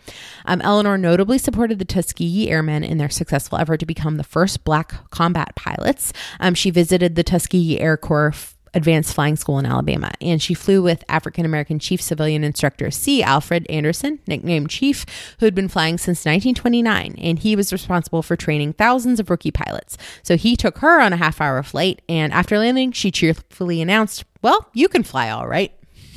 Um, 0.45 0.61
Eleanor 0.61 0.97
notably 0.97 1.37
supported 1.37 1.77
the 1.79 1.85
Tuskegee 1.85 2.49
Airmen 2.49 2.83
in 2.83 2.97
their 2.97 3.09
successful 3.09 3.56
effort 3.57 3.77
to 3.77 3.85
become 3.85 4.17
the 4.17 4.23
first 4.23 4.63
black 4.63 5.09
combat 5.09 5.55
pilots. 5.55 6.13
Um, 6.39 6.53
she 6.53 6.69
visited 6.69 7.15
the 7.15 7.23
Tuskegee 7.23 7.79
Air 7.79 7.97
Corps 7.97 8.33
Advanced 8.73 9.15
Flying 9.15 9.35
School 9.35 9.57
in 9.59 9.65
Alabama, 9.65 10.11
and 10.21 10.41
she 10.41 10.53
flew 10.53 10.83
with 10.83 11.03
African 11.09 11.45
American 11.45 11.79
Chief 11.79 12.01
Civilian 12.01 12.43
Instructor 12.43 12.91
C. 12.91 13.23
Alfred 13.23 13.65
Anderson, 13.69 14.19
nicknamed 14.27 14.69
Chief, 14.69 15.05
who 15.39 15.45
had 15.45 15.55
been 15.55 15.67
flying 15.67 15.97
since 15.97 16.19
1929, 16.19 17.15
and 17.17 17.39
he 17.39 17.55
was 17.55 17.73
responsible 17.73 18.21
for 18.21 18.35
training 18.35 18.73
thousands 18.73 19.19
of 19.19 19.29
rookie 19.29 19.51
pilots. 19.51 19.97
So 20.21 20.37
he 20.37 20.55
took 20.55 20.79
her 20.79 21.01
on 21.01 21.11
a 21.13 21.17
half 21.17 21.41
hour 21.41 21.63
flight, 21.63 22.01
and 22.07 22.31
after 22.33 22.59
landing, 22.59 22.91
she 22.91 23.09
cheerfully 23.09 23.81
announced, 23.81 24.25
Well, 24.41 24.69
you 24.73 24.87
can 24.89 25.03
fly 25.03 25.29
all 25.29 25.47
right. 25.47 25.71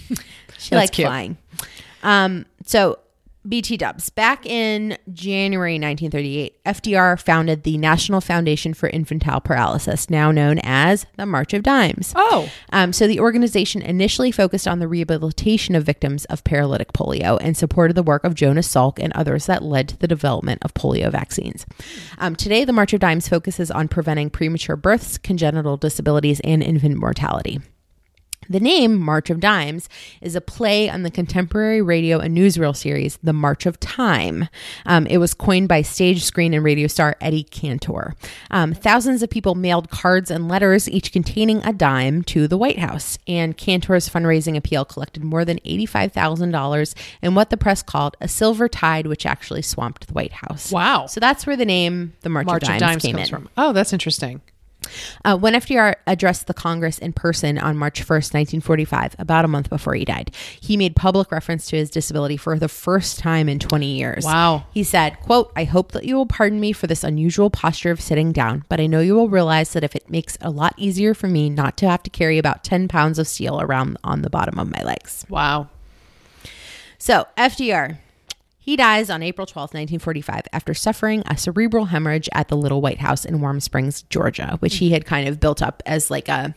she 0.59 0.75
liked 0.75 0.93
cute. 0.93 1.07
flying. 1.07 1.39
Um, 2.03 2.47
so 2.67 2.99
BT 3.49 3.79
Dubs. 3.79 4.11
Back 4.11 4.45
in 4.45 4.99
January 5.13 5.75
1938, 5.75 6.63
FDR 6.65 7.19
founded 7.19 7.63
the 7.63 7.79
National 7.79 8.21
Foundation 8.21 8.75
for 8.75 8.89
Infantile 8.89 9.41
Paralysis, 9.41 10.11
now 10.11 10.31
known 10.31 10.61
as 10.63 11.07
the 11.17 11.25
March 11.25 11.55
of 11.55 11.63
Dimes. 11.63 12.13
Oh. 12.15 12.51
Um, 12.73 12.93
so 12.93 13.07
the 13.07 13.21
organization 13.21 13.81
initially 13.81 14.31
focused 14.31 14.69
on 14.69 14.79
the 14.79 14.89
rehabilitation 14.89 15.75
of 15.75 15.85
victims 15.85 16.27
of 16.27 16.45
paralytic 16.45 16.93
polio 16.93 17.39
and 17.41 17.57
supported 17.57 17.95
the 17.95 18.03
work 18.03 18.25
of 18.25 18.35
Jonas 18.35 18.69
Salk 18.69 18.99
and 18.99 19.13
others 19.15 19.47
that 19.47 19.63
led 19.63 19.89
to 19.89 19.97
the 19.97 20.09
development 20.09 20.63
of 20.63 20.75
polio 20.75 21.11
vaccines. 21.11 21.65
Um, 22.19 22.37
today, 22.37 22.65
the 22.65 22.73
March 22.73 22.93
of 22.93 23.01
Dimes 23.01 23.29
focuses 23.29 23.71
on 23.71 23.89
preventing 23.89 24.31
premature 24.31 24.77
births, 24.77 25.17
congenital 25.17 25.77
disabilities, 25.77 26.41
and 26.41 26.63
infant 26.63 26.97
mortality. 26.97 27.61
The 28.51 28.59
name 28.59 28.99
March 28.99 29.31
of 29.31 29.39
Dimes 29.39 29.89
is 30.21 30.35
a 30.35 30.41
play 30.41 30.91
on 30.91 31.05
the 31.05 31.11
contemporary 31.11 31.81
radio 31.81 32.19
and 32.19 32.37
newsreel 32.37 32.75
series 32.75 33.17
The 33.23 33.33
March 33.33 33.65
of 33.65 33.79
Time. 33.79 34.49
Um, 34.85 35.07
it 35.07 35.19
was 35.19 35.35
coined 35.35 35.69
by 35.69 35.83
stage, 35.83 36.25
screen, 36.25 36.53
and 36.53 36.65
radio 36.65 36.89
star 36.89 37.15
Eddie 37.21 37.45
Cantor. 37.45 38.17
Um, 38.51 38.75
thousands 38.75 39.23
of 39.23 39.31
people 39.31 39.55
mailed 39.55 39.91
cards 39.91 40.33
and 40.33 40.49
letters, 40.49 40.89
each 40.89 41.13
containing 41.13 41.65
a 41.65 41.73
dime, 41.73 42.23
to 42.25 42.49
the 42.49 42.59
White 42.59 42.81
House. 42.81 43.19
And 43.29 43.57
Cantor's 43.57 44.09
fundraising 44.09 44.57
appeal 44.57 44.85
collected 44.85 45.23
more 45.23 45.45
than 45.45 45.61
$85,000 45.61 46.95
in 47.23 47.37
what 47.37 47.51
the 47.51 47.57
press 47.57 47.85
called 47.85 48.17
a 48.21 48.27
silver 48.27 48.69
tide, 48.69 49.07
which 49.07 49.27
actually 49.27 49.63
swamped 49.63 50.09
the 50.09 50.13
White 50.13 50.33
House. 50.33 50.73
Wow. 50.73 51.07
So 51.07 51.21
that's 51.21 51.47
where 51.47 51.57
the 51.57 51.65
name 51.65 52.15
The 52.23 52.31
March, 52.31 52.47
March 52.47 52.65
of 52.65 52.79
Dimes, 52.81 53.01
came 53.01 53.15
comes 53.15 53.29
in. 53.29 53.33
from. 53.33 53.49
Oh, 53.57 53.73
that's 53.73 53.93
interesting. 53.93 54.41
Uh, 55.25 55.37
when 55.37 55.55
FDR 55.55 55.95
addressed 56.07 56.47
the 56.47 56.55
Congress 56.55 56.99
in 56.99 57.13
person 57.13 57.59
on 57.59 57.77
March 57.77 58.03
1st, 58.03 58.35
1945, 58.35 59.17
about 59.19 59.45
a 59.45 59.49
month 59.49 59.69
before 59.69 59.95
he 59.95 60.05
died, 60.05 60.35
he 60.61 60.77
made 60.77 60.97
public 60.97 61.31
reference 61.31 61.67
to 61.69 61.77
his 61.77 61.91
disability 61.91 62.37
for 62.37 62.59
the 62.59 62.69
first 62.69 63.19
time 63.19 63.49
in 63.49 63.59
20 63.59 63.87
years. 63.87 64.25
Wow. 64.25 64.65
He 64.73 64.85
said, 64.85 65.19
quote, 65.21 65.53
I 65.57 65.65
hope 65.65 65.93
that 65.93 66.05
you 66.05 66.17
will 66.17 66.27
pardon 66.27 66.61
me 66.61 66.73
for 66.73 66.87
this 66.87 67.05
unusual 67.05 67.51
posture 67.51 67.91
of 67.91 68.01
sitting 68.01 68.33
down, 68.33 68.65
but 68.69 68.81
I 68.81 68.87
know 68.87 69.01
you 69.01 69.15
will 69.15 69.29
realize 69.29 69.73
that 69.73 69.85
if 69.85 69.95
it 69.95 70.11
makes 70.11 70.37
it 70.37 70.43
a 70.43 70.51
lot 70.51 70.75
easier 70.77 71.15
for 71.15 71.29
me 71.29 71.51
not 71.51 71.77
to 71.79 71.89
have 71.89 72.03
to 72.05 72.11
carry 72.11 72.39
about 72.39 72.65
10 72.65 72.89
pounds 72.89 73.19
of 73.19 73.29
steel 73.29 73.61
around 73.61 73.97
on 74.05 74.23
the 74.23 74.31
bottom 74.31 74.59
of 74.59 74.71
my 74.71 74.83
legs. 74.83 75.25
Wow. 75.29 75.69
So, 76.99 77.27
FDR, 77.39 77.99
he 78.63 78.77
dies 78.77 79.09
on 79.11 79.23
April 79.23 79.47
12th, 79.47 79.73
1945, 79.75 80.43
after 80.53 80.75
suffering 80.75 81.23
a 81.27 81.37
cerebral 81.37 81.87
hemorrhage 81.87 82.29
at 82.33 82.49
the 82.49 82.57
Little 82.57 82.81
White 82.83 82.99
House 82.99 83.25
in 83.25 83.41
Warm 83.41 83.59
Springs, 83.61 84.03
Georgia, 84.03 84.57
which 84.61 84.77
he 84.77 84.91
had 84.91 85.07
kind 85.07 85.27
of 85.27 85.41
built 85.41 85.63
up 85.63 85.83
as 85.87 86.11
like 86.11 86.29
a, 86.29 86.55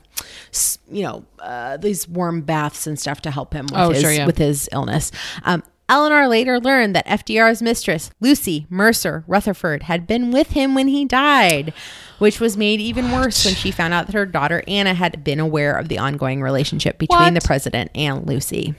you 0.92 1.04
know, 1.04 1.24
uh, 1.40 1.78
these 1.78 2.08
warm 2.08 2.42
baths 2.42 2.86
and 2.86 3.00
stuff 3.00 3.22
to 3.22 3.32
help 3.32 3.54
him 3.54 3.66
with, 3.66 3.76
Oh, 3.80 3.90
his, 3.92 4.02
sure, 4.02 4.12
yeah. 4.12 4.26
with 4.26 4.38
his 4.38 4.68
illness. 4.72 5.12
Um, 5.44 5.64
Eleanor 5.90 6.28
later 6.28 6.60
learned 6.60 6.96
that 6.96 7.06
FDR's 7.08 7.62
mistress, 7.62 8.10
Lucy 8.22 8.66
Mercer 8.70 9.24
Rutherford, 9.28 9.84
had 9.84 10.08
been 10.08 10.32
with 10.32 10.52
him 10.52 10.76
when 10.76 10.88
he 10.88 11.04
died, 11.06 11.74
which 12.20 12.40
was 12.40 12.56
made 12.56 12.80
even 12.80 13.12
worse 13.12 13.44
when 13.46 13.54
she 13.54 13.70
found 13.70 13.94
out 13.94 14.08
that 14.08 14.14
her 14.16 14.26
daughter 14.26 14.64
Anna 14.68 14.94
had 14.94 15.24
been 15.24 15.40
aware 15.42 15.76
of 15.78 15.90
the 15.90 15.98
ongoing 16.00 16.42
relationship 16.42 16.98
between 16.98 17.20
What? 17.20 17.34
the 17.34 17.42
president 17.42 17.92
and 17.96 18.26
Lucy. 18.26 18.76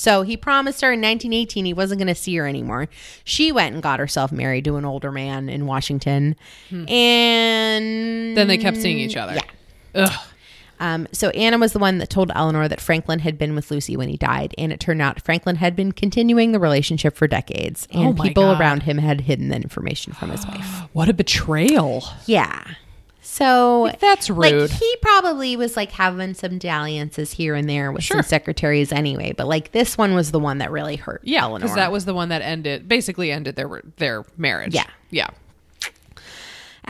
So 0.00 0.22
he 0.22 0.34
promised 0.34 0.80
her 0.80 0.92
in 0.92 1.00
1918 1.02 1.66
he 1.66 1.74
wasn't 1.74 1.98
going 1.98 2.08
to 2.08 2.14
see 2.14 2.34
her 2.36 2.46
anymore. 2.46 2.88
She 3.22 3.52
went 3.52 3.74
and 3.74 3.82
got 3.82 3.98
herself 4.00 4.32
married 4.32 4.64
to 4.64 4.76
an 4.76 4.86
older 4.86 5.12
man 5.12 5.50
in 5.50 5.66
Washington. 5.66 6.36
And 6.70 8.34
Then 8.34 8.48
they 8.48 8.56
kept 8.56 8.78
seeing 8.78 8.98
each 8.98 9.18
other. 9.18 9.34
Yeah. 9.34 9.42
Ugh. 9.94 10.20
Um, 10.78 11.06
so 11.12 11.28
Anna 11.30 11.58
was 11.58 11.74
the 11.74 11.78
one 11.78 11.98
that 11.98 12.08
told 12.08 12.32
Eleanor 12.34 12.66
that 12.66 12.80
Franklin 12.80 13.18
had 13.18 13.36
been 13.36 13.54
with 13.54 13.70
Lucy 13.70 13.94
when 13.94 14.08
he 14.08 14.16
died, 14.16 14.54
and 14.56 14.72
it 14.72 14.80
turned 14.80 15.02
out 15.02 15.20
Franklin 15.20 15.56
had 15.56 15.76
been 15.76 15.92
continuing 15.92 16.52
the 16.52 16.58
relationship 16.58 17.14
for 17.14 17.28
decades, 17.28 17.86
and 17.92 18.18
Oh 18.18 18.22
people 18.22 18.44
God. 18.44 18.58
around 18.58 18.84
him 18.84 18.96
had 18.96 19.20
hidden 19.20 19.50
that 19.50 19.60
information 19.60 20.14
from 20.14 20.30
his 20.30 20.46
wife. 20.46 20.80
What 20.94 21.10
a 21.10 21.12
betrayal. 21.12 22.04
Yeah. 22.24 22.64
So 23.32 23.92
That's 24.00 24.28
like 24.28 24.52
rude. 24.52 24.70
he 24.72 24.96
probably 25.02 25.54
was 25.56 25.76
like 25.76 25.92
having 25.92 26.34
some 26.34 26.58
dalliances 26.58 27.30
here 27.32 27.54
and 27.54 27.70
there 27.70 27.92
with 27.92 28.02
Sure. 28.02 28.16
some 28.16 28.28
secretaries 28.28 28.90
anyway, 28.90 29.32
but 29.36 29.46
like 29.46 29.70
this 29.70 29.96
one 29.96 30.14
was 30.14 30.32
the 30.32 30.40
one 30.40 30.58
that 30.58 30.72
really 30.72 30.96
hurt 30.96 31.20
yeah, 31.22 31.48
because 31.48 31.76
that 31.76 31.92
was 31.92 32.06
the 32.06 32.12
one 32.12 32.30
that 32.30 32.42
ended, 32.42 32.88
basically 32.88 33.30
ended 33.30 33.54
their 33.54 33.82
their 33.98 34.24
marriage. 34.36 34.74
Yeah. 34.74 34.86
Yeah. 35.10 35.30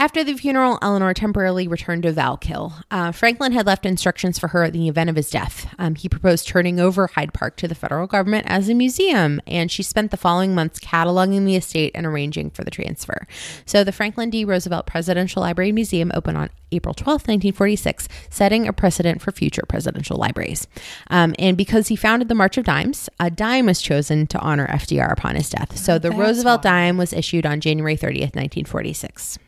After 0.00 0.24
the 0.24 0.34
funeral, 0.34 0.78
Eleanor 0.80 1.12
temporarily 1.12 1.68
returned 1.68 2.04
to 2.04 2.12
Valkill. 2.14 2.72
Uh, 2.90 3.12
Franklin 3.12 3.52
had 3.52 3.66
left 3.66 3.84
instructions 3.84 4.38
for 4.38 4.48
her 4.48 4.64
in 4.64 4.72
the 4.72 4.88
event 4.88 5.10
of 5.10 5.16
his 5.16 5.28
death. 5.28 5.74
Um, 5.78 5.94
he 5.94 6.08
proposed 6.08 6.48
turning 6.48 6.80
over 6.80 7.08
Hyde 7.08 7.34
Park 7.34 7.56
to 7.56 7.68
the 7.68 7.74
federal 7.74 8.06
government 8.06 8.46
as 8.48 8.70
a 8.70 8.74
museum, 8.74 9.42
and 9.46 9.70
she 9.70 9.82
spent 9.82 10.10
the 10.10 10.16
following 10.16 10.54
months 10.54 10.80
cataloging 10.80 11.44
the 11.44 11.54
estate 11.54 11.92
and 11.94 12.06
arranging 12.06 12.48
for 12.48 12.64
the 12.64 12.70
transfer. 12.70 13.26
So 13.66 13.84
the 13.84 13.92
Franklin 13.92 14.30
D. 14.30 14.42
Roosevelt 14.42 14.86
Presidential 14.86 15.42
Library 15.42 15.70
Museum 15.70 16.10
opened 16.14 16.38
on 16.38 16.48
April 16.72 16.94
12, 16.94 17.28
1946, 17.28 18.08
setting 18.30 18.66
a 18.66 18.72
precedent 18.72 19.20
for 19.20 19.32
future 19.32 19.64
presidential 19.68 20.16
libraries. 20.16 20.66
Um, 21.10 21.34
and 21.38 21.58
because 21.58 21.88
he 21.88 21.96
founded 21.96 22.28
the 22.28 22.34
March 22.34 22.56
of 22.56 22.64
Dimes, 22.64 23.10
a 23.20 23.30
dime 23.30 23.66
was 23.66 23.82
chosen 23.82 24.26
to 24.28 24.38
honor 24.38 24.66
FDR 24.66 25.12
upon 25.12 25.36
his 25.36 25.50
death. 25.50 25.76
So 25.76 25.98
the 25.98 26.08
That's 26.08 26.18
Roosevelt 26.18 26.64
why. 26.64 26.70
dime 26.70 26.96
was 26.96 27.12
issued 27.12 27.44
on 27.44 27.60
January 27.60 27.98
30th, 27.98 28.34
1946. 28.34 29.38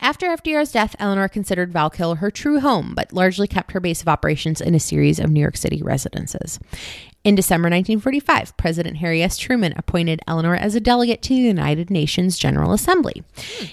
After 0.00 0.26
FDR's 0.26 0.72
death, 0.72 0.94
Eleanor 0.98 1.28
considered 1.28 1.72
Valkill 1.72 2.18
her 2.18 2.30
true 2.30 2.60
home, 2.60 2.94
but 2.94 3.12
largely 3.12 3.48
kept 3.48 3.72
her 3.72 3.80
base 3.80 4.02
of 4.02 4.08
operations 4.08 4.60
in 4.60 4.74
a 4.74 4.80
series 4.80 5.18
of 5.18 5.30
New 5.30 5.40
York 5.40 5.56
City 5.56 5.82
residences. 5.82 6.58
In 7.26 7.34
December 7.34 7.66
1945, 7.66 8.56
President 8.56 8.98
Harry 8.98 9.20
S. 9.20 9.36
Truman 9.36 9.74
appointed 9.76 10.20
Eleanor 10.28 10.54
as 10.54 10.76
a 10.76 10.80
delegate 10.80 11.22
to 11.22 11.30
the 11.30 11.40
United 11.40 11.90
Nations 11.90 12.38
General 12.38 12.72
Assembly. 12.72 13.24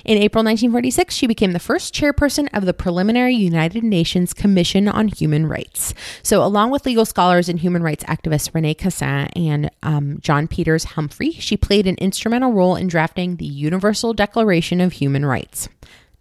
In 0.04 0.18
April 0.18 0.44
1946, 0.44 1.14
she 1.14 1.28
became 1.28 1.52
the 1.52 1.60
first 1.60 1.94
chairperson 1.94 2.48
of 2.52 2.66
the 2.66 2.74
preliminary 2.74 3.36
United 3.36 3.84
Nations 3.84 4.34
Commission 4.34 4.88
on 4.88 5.08
Human 5.08 5.46
Rights. 5.46 5.94
So, 6.24 6.44
along 6.44 6.72
with 6.72 6.88
legal 6.88 7.06
scholars 7.06 7.48
and 7.48 7.60
human 7.60 7.84
rights 7.84 8.04
activists 8.06 8.52
Rene 8.56 8.74
Cassin 8.74 9.28
and 9.36 9.70
um, 9.84 10.18
John 10.22 10.48
Peters 10.48 10.86
Humphrey, 10.86 11.34
she 11.34 11.56
played 11.56 11.86
an 11.86 11.98
instrumental 12.00 12.54
role 12.54 12.76
in 12.76 12.88
drafting 12.88 13.36
the 13.36 13.46
Universal 13.46 14.16
Declaration 14.16 14.82
of 14.82 14.94
Human 14.94 15.28
Rights. 15.28 15.70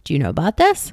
Do 0.05 0.13
you 0.13 0.19
know 0.19 0.31
about 0.31 0.57
this? 0.57 0.93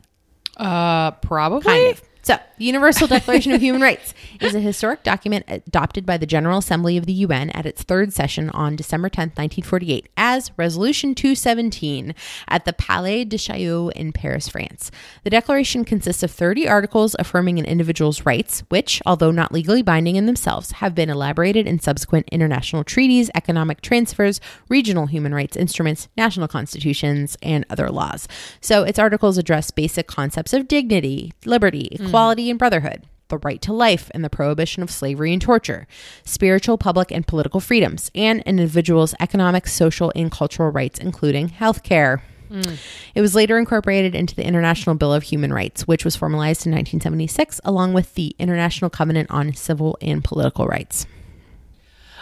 Uh, 0.58 1.12
probably. 1.12 1.62
Kind 1.64 1.92
of. 1.92 2.02
So, 2.22 2.38
the 2.60 2.66
Universal 2.66 3.08
Declaration 3.08 3.54
of 3.54 3.62
Human 3.62 3.82
Rights 3.82 4.14
is 4.42 4.54
a 4.54 4.60
historic 4.60 5.02
document 5.02 5.46
adopted 5.48 6.06
by 6.06 6.18
the 6.18 6.26
General 6.26 6.58
Assembly 6.58 6.98
of 6.98 7.06
the 7.06 7.14
UN 7.14 7.50
at 7.52 7.66
its 7.66 7.84
third 7.84 8.12
session 8.12 8.50
on 8.50 8.76
December 8.76 9.08
10, 9.08 9.30
1948, 9.30 10.10
as 10.18 10.52
Resolution 10.58 11.16
217 11.16 12.14
at 12.50 12.66
the 12.66 12.74
Palais 12.74 13.24
de 13.24 13.38
Chaillot 13.38 13.94
in 13.94 14.12
Paris, 14.12 14.50
France. 14.50 14.92
The 15.24 15.30
declaration 15.30 15.86
consists 15.86 16.22
of 16.22 16.32
30 16.32 16.68
articles 16.68 17.16
affirming 17.18 17.60
an 17.60 17.66
individual's 17.66 18.26
rights, 18.26 18.64
which, 18.68 19.02
although 19.06 19.32
not 19.32 19.54
legally 19.54 19.82
binding 19.82 20.18
in 20.18 20.26
themselves, 20.26 20.74
have 20.74 20.94
been 20.94 21.10
elaborated 21.10 21.66
in 21.66 21.80
subsequent 21.80 22.28
international 22.30 22.84
treaties, 22.84 23.32
economic 23.36 23.80
transfers, 23.80 24.42
regional 24.68 25.06
human 25.06 25.34
rights 25.34 25.56
instruments, 25.56 26.10
national 26.18 26.50
constitutions, 26.50 27.38
and 27.42 27.66
other 27.70 27.90
laws. 27.90 28.28
So, 28.60 28.84
its 28.84 29.00
articles 29.00 29.38
address 29.38 29.72
basic 29.72 30.08
concepts 30.08 30.52
of 30.52 30.68
dignity, 30.68 31.32
liberty, 31.46 31.96
mm. 31.98 32.08
equality, 32.08 32.49
and 32.50 32.60
brotherhood. 32.60 33.04
The 33.30 33.38
right 33.38 33.62
to 33.62 33.74
life 33.74 34.10
and 34.14 34.24
the 34.24 34.30
prohibition 34.30 34.82
of 34.82 34.90
slavery 34.90 35.34
and 35.34 35.42
torture, 35.42 35.88
spiritual, 36.24 36.80
public, 36.80 37.12
and 37.12 37.28
political 37.28 37.60
freedoms, 37.60 38.10
and 38.16 38.40
an 38.40 38.60
individual's 38.60 39.14
economic, 39.20 39.68
social, 39.68 40.12
and 40.16 40.32
cultural 40.32 40.72
rights, 40.72 41.00
including 41.00 41.50
health 41.50 41.84
care. 41.84 42.24
Mm. 42.50 42.80
It 43.14 43.22
was 43.22 43.36
later 43.36 43.60
incorporated 43.60 44.16
into 44.16 44.36
the 44.36 44.46
International 44.46 44.96
Bill 44.96 45.14
of 45.14 45.24
Human 45.24 45.54
Rights, 45.54 45.88
which 45.88 46.04
was 46.04 46.16
formalized 46.16 46.66
in 46.66 46.72
1976, 46.72 47.62
along 47.64 47.94
with 47.94 48.16
the 48.16 48.36
International 48.40 48.90
Covenant 48.90 49.30
on 49.30 49.54
Civil 49.54 49.98
and 50.02 50.24
Political 50.24 50.66
Rights. 50.66 51.06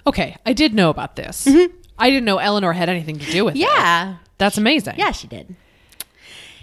Okay, 0.05 0.35
I 0.45 0.51
did 0.51 0.73
know 0.73 0.89
about 0.89 1.15
this. 1.15 1.45
Mm-hmm. 1.45 1.73
I 1.97 2.09
didn't 2.09 2.25
know 2.25 2.37
Eleanor 2.37 2.73
had 2.73 2.89
anything 2.89 3.17
to 3.19 3.31
do 3.31 3.45
with 3.45 3.55
it. 3.55 3.59
Yeah. 3.59 4.17
That's 4.37 4.57
amazing. 4.57 4.95
Yeah, 4.97 5.11
she 5.11 5.27
did. 5.27 5.55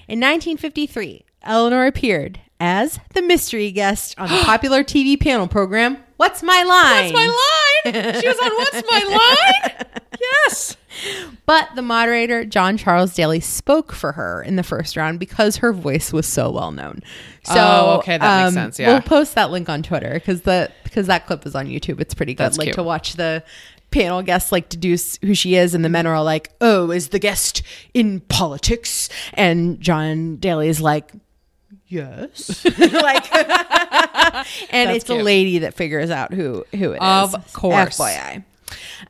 In 0.07 0.21
1953, 0.21 1.25
Eleanor 1.43 1.87
appeared 1.87 2.41
as 2.61 2.99
the 3.15 3.23
mystery 3.23 3.71
guest 3.73 4.15
on 4.19 4.29
the 4.29 4.39
popular 4.45 4.83
TV 4.85 5.19
panel 5.21 5.49
program, 5.49 5.99
What's 6.17 6.43
My 6.43 6.63
Line? 6.63 7.13
What's 7.13 7.15
my 7.15 7.27
line? 7.27 8.21
She 8.21 8.29
was 8.29 8.39
on 8.39 8.51
What's 8.53 8.91
My 8.91 9.03
Line? 9.71 9.87
Yes. 10.21 10.77
But 11.45 11.69
the 11.75 11.83
moderator, 11.83 12.45
John 12.45 12.77
Charles 12.77 13.15
Daly, 13.15 13.41
spoke 13.41 13.93
for 13.93 14.13
her 14.13 14.43
in 14.43 14.57
the 14.57 14.63
first 14.63 14.97
round 14.97 15.19
because 15.19 15.57
her 15.57 15.73
voice 15.73 16.13
was 16.13 16.27
so 16.27 16.51
well 16.51 16.71
known. 16.71 17.01
Oh, 17.49 17.55
so, 17.55 17.61
Oh, 17.61 17.97
okay, 17.99 18.17
that 18.17 18.45
makes 18.45 18.49
um, 18.49 18.55
sense, 18.55 18.79
yeah. 18.79 18.93
We'll 18.93 19.03
post 19.03 19.35
that 19.35 19.51
link 19.51 19.69
on 19.69 19.83
Twitter 19.83 20.15
because 20.15 20.43
the 20.43 20.71
because 20.85 21.09
that 21.09 21.27
clip 21.27 21.45
is 21.47 21.55
on 21.55 21.67
YouTube. 21.67 22.01
It's 22.01 22.15
pretty 22.15 22.35
good. 22.35 22.45
That's 22.45 22.59
like 22.59 22.67
cute. 22.67 22.77
to 22.77 22.83
watch 22.85 23.15
the 23.15 23.43
panel 23.91 24.23
guests 24.23 24.51
like 24.53 24.69
deduce 24.69 25.19
who 25.23 25.35
she 25.35 25.57
is, 25.57 25.75
and 25.75 25.85
the 25.85 25.89
men 25.89 26.07
are 26.07 26.15
all 26.15 26.25
like, 26.25 26.53
"Oh, 26.61 26.91
is 26.93 27.09
the 27.09 27.19
guest 27.19 27.63
in 27.93 28.21
politics?" 28.21 29.09
And 29.35 29.81
John 29.81 30.37
Daly 30.37 30.69
is 30.69 30.81
like. 30.81 31.11
Yes, 31.95 32.65
like, 32.79 33.33
and 33.35 34.45
That's 34.91 34.97
it's 34.97 35.11
a 35.11 35.15
lady 35.15 35.59
that 35.61 35.75
figures 35.75 36.11
out 36.11 36.35
who 36.35 36.65
who 36.73 36.93
it 36.93 36.97
is. 36.97 37.35
Of 37.35 37.53
course. 37.53 37.99
FYI. 37.99 38.43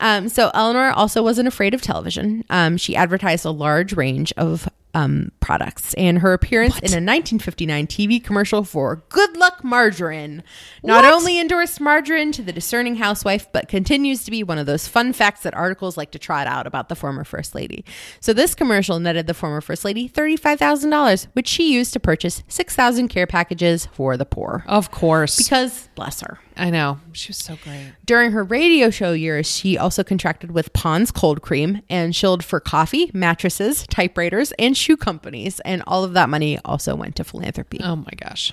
Um, 0.01 0.28
so 0.28 0.51
Eleanor 0.53 0.91
also 0.91 1.22
wasn't 1.22 1.49
afraid 1.49 1.72
of 1.72 1.80
television. 1.80 2.45
Um, 2.51 2.76
she 2.76 2.95
advertised 2.95 3.47
a 3.47 3.51
large 3.51 3.95
range 3.95 4.32
of 4.37 4.68
um, 4.95 5.32
products, 5.40 5.95
and 5.95 6.18
her 6.20 6.32
appearance 6.32 6.76
in 6.76 6.90
a 6.92 7.03
1959 7.03 7.86
TV 7.86 8.22
commercial 8.22 8.64
for 8.64 9.05
Good 9.09 9.36
Luck 9.36 9.62
Margarine 9.64 10.42
not 10.82 11.05
What? 11.05 11.12
only 11.14 11.38
endorsed 11.40 11.80
margarine 11.80 12.30
to 12.32 12.42
the 12.42 12.53
discerning 12.53 12.97
housewife, 12.97 13.47
but 13.53 13.68
continues 13.68 14.24
to 14.24 14.30
be 14.30 14.42
one 14.42 14.59
of 14.59 14.66
those 14.66 14.86
fun 14.86 15.12
facts 15.12 15.42
that 15.42 15.55
articles 15.55 15.97
like 15.97 16.11
to 16.12 16.18
trot 16.18 16.47
out 16.47 16.66
about 16.66 16.88
the 16.88 16.95
former 16.95 17.24
first 17.24 17.55
lady. 17.55 17.84
So 18.20 18.32
this 18.32 18.55
commercial 18.55 19.01
netted 19.01 19.26
the 19.26 19.34
former 19.34 19.61
first 19.61 19.84
lady 19.84 20.09
$35,000, 20.09 21.26
which 21.32 21.49
she 21.49 21.72
used 21.72 21.92
to 21.95 22.01
purchase 22.01 22.42
6,000 22.49 23.09
care 23.09 23.26
packages 23.26 23.86
for 23.92 24.16
the 24.16 24.26
poor. 24.26 24.64
Of 24.66 24.90
course. 24.90 25.36
Because 25.36 25.88
bless 25.95 26.20
her. 26.20 26.38
I 26.57 26.70
know. 26.70 27.00
She 27.12 27.30
was 27.30 27.36
so 27.38 27.57
great. 27.62 27.92
During 28.05 28.30
her 28.32 28.44
radio 28.44 28.90
show 28.90 29.12
years, 29.12 29.50
she 29.50 29.76
also 29.76 30.05
contracted 30.05 30.52
with 30.52 30.72
Pond's 30.72 31.11
Cold 31.11 31.42
Cream 31.42 31.82
and 31.90 32.14
shilled 32.14 32.44
for 32.44 32.61
coffee, 32.61 33.11
mattresses, 33.12 33.86
typewriters, 33.88 34.52
and 34.59 34.76
shoe 34.76 34.96
companies. 34.96 35.59
And 35.61 35.82
all 35.86 36.05
of 36.05 36.12
that 36.12 36.28
money 36.28 36.59
also 36.64 36.94
went 36.94 37.16
to 37.16 37.24
philanthropy. 37.24 37.80
Oh 37.82 37.96
my 37.96 38.12
gosh. 38.16 38.52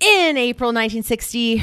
In 0.00 0.36
April 0.36 0.68
1960, 0.68 1.62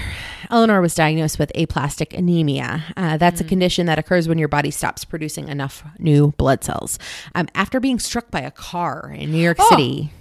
Eleanor 0.50 0.80
was 0.82 0.96
diagnosed 0.96 1.38
with 1.38 1.52
aplastic 1.54 2.14
anemia. 2.14 2.86
Uh, 2.96 3.18
that's 3.18 3.42
a 3.42 3.44
condition 3.44 3.88
that 3.88 4.00
occurs 4.00 4.30
when 4.30 4.38
your 4.38 4.48
body 4.48 4.72
stops 4.72 5.04
producing 5.04 5.50
enough 5.50 5.84
new 6.00 6.32
blood 6.38 6.64
cells. 6.64 6.98
Um, 7.36 7.50
after 7.56 7.82
being 7.82 8.00
struck 8.00 8.32
by 8.32 8.40
a 8.40 8.52
car 8.52 9.14
in 9.14 9.32
New 9.32 9.42
York 9.44 9.58
Oh. 9.60 9.70
City. 9.72 10.12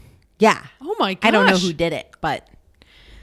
Yeah. 0.40 0.60
Oh 0.82 0.96
my 0.98 1.14
gosh. 1.14 1.28
I 1.28 1.30
don't 1.30 1.46
know 1.46 1.56
who 1.58 1.72
did 1.72 1.92
it, 1.92 2.10
but 2.20 2.48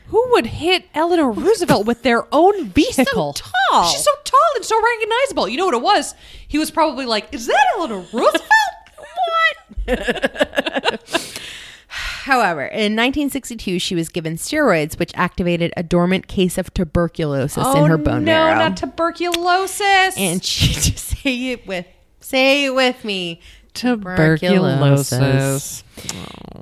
Who 0.10 0.26
would 0.32 0.46
hit 0.46 0.86
Eleanor 0.94 1.32
Roosevelt 1.32 1.86
with 1.86 2.04
their 2.04 2.26
own 2.34 2.66
vehicle? 2.70 3.34
She's 3.36 3.44
so 3.46 3.52
tall. 3.72 3.84
She's 3.90 4.04
so 4.04 4.12
tall 4.24 4.40
and 4.56 4.64
so 4.66 4.82
recognizable. 4.82 5.50
You 5.50 5.58
know 5.58 5.66
what 5.66 5.74
it 5.76 5.82
was? 5.82 6.16
He 6.48 6.58
was 6.58 6.72
probably 6.72 7.06
like, 7.06 7.34
"Is 7.34 7.48
that 7.48 7.66
Eleanor 7.78 8.06
Roosevelt?" 8.14 8.44
what? 9.88 9.88
However, 11.90 12.64
in 12.66 12.94
1962, 12.96 13.80
she 13.80 13.96
was 13.96 14.10
given 14.10 14.36
steroids, 14.36 15.00
which 15.00 15.12
activated 15.16 15.72
a 15.78 15.84
dormant 15.84 16.28
case 16.28 16.58
of 16.58 16.74
tuberculosis 16.74 17.66
in 17.76 17.86
her 17.86 17.94
oh, 17.96 17.98
bone 17.98 18.16
Oh, 18.16 18.20
no, 18.20 18.26
marrow. 18.26 18.56
not 18.56 18.78
tuberculosis. 18.78 20.18
and 20.18 20.44
she 20.44 20.74
just 20.74 21.00
say 21.00 21.52
it 21.52 21.66
with 21.66 21.86
say 22.20 22.66
it 22.66 22.76
with 22.76 23.04
me. 23.06 23.40
Tuberculosis. 23.78 25.84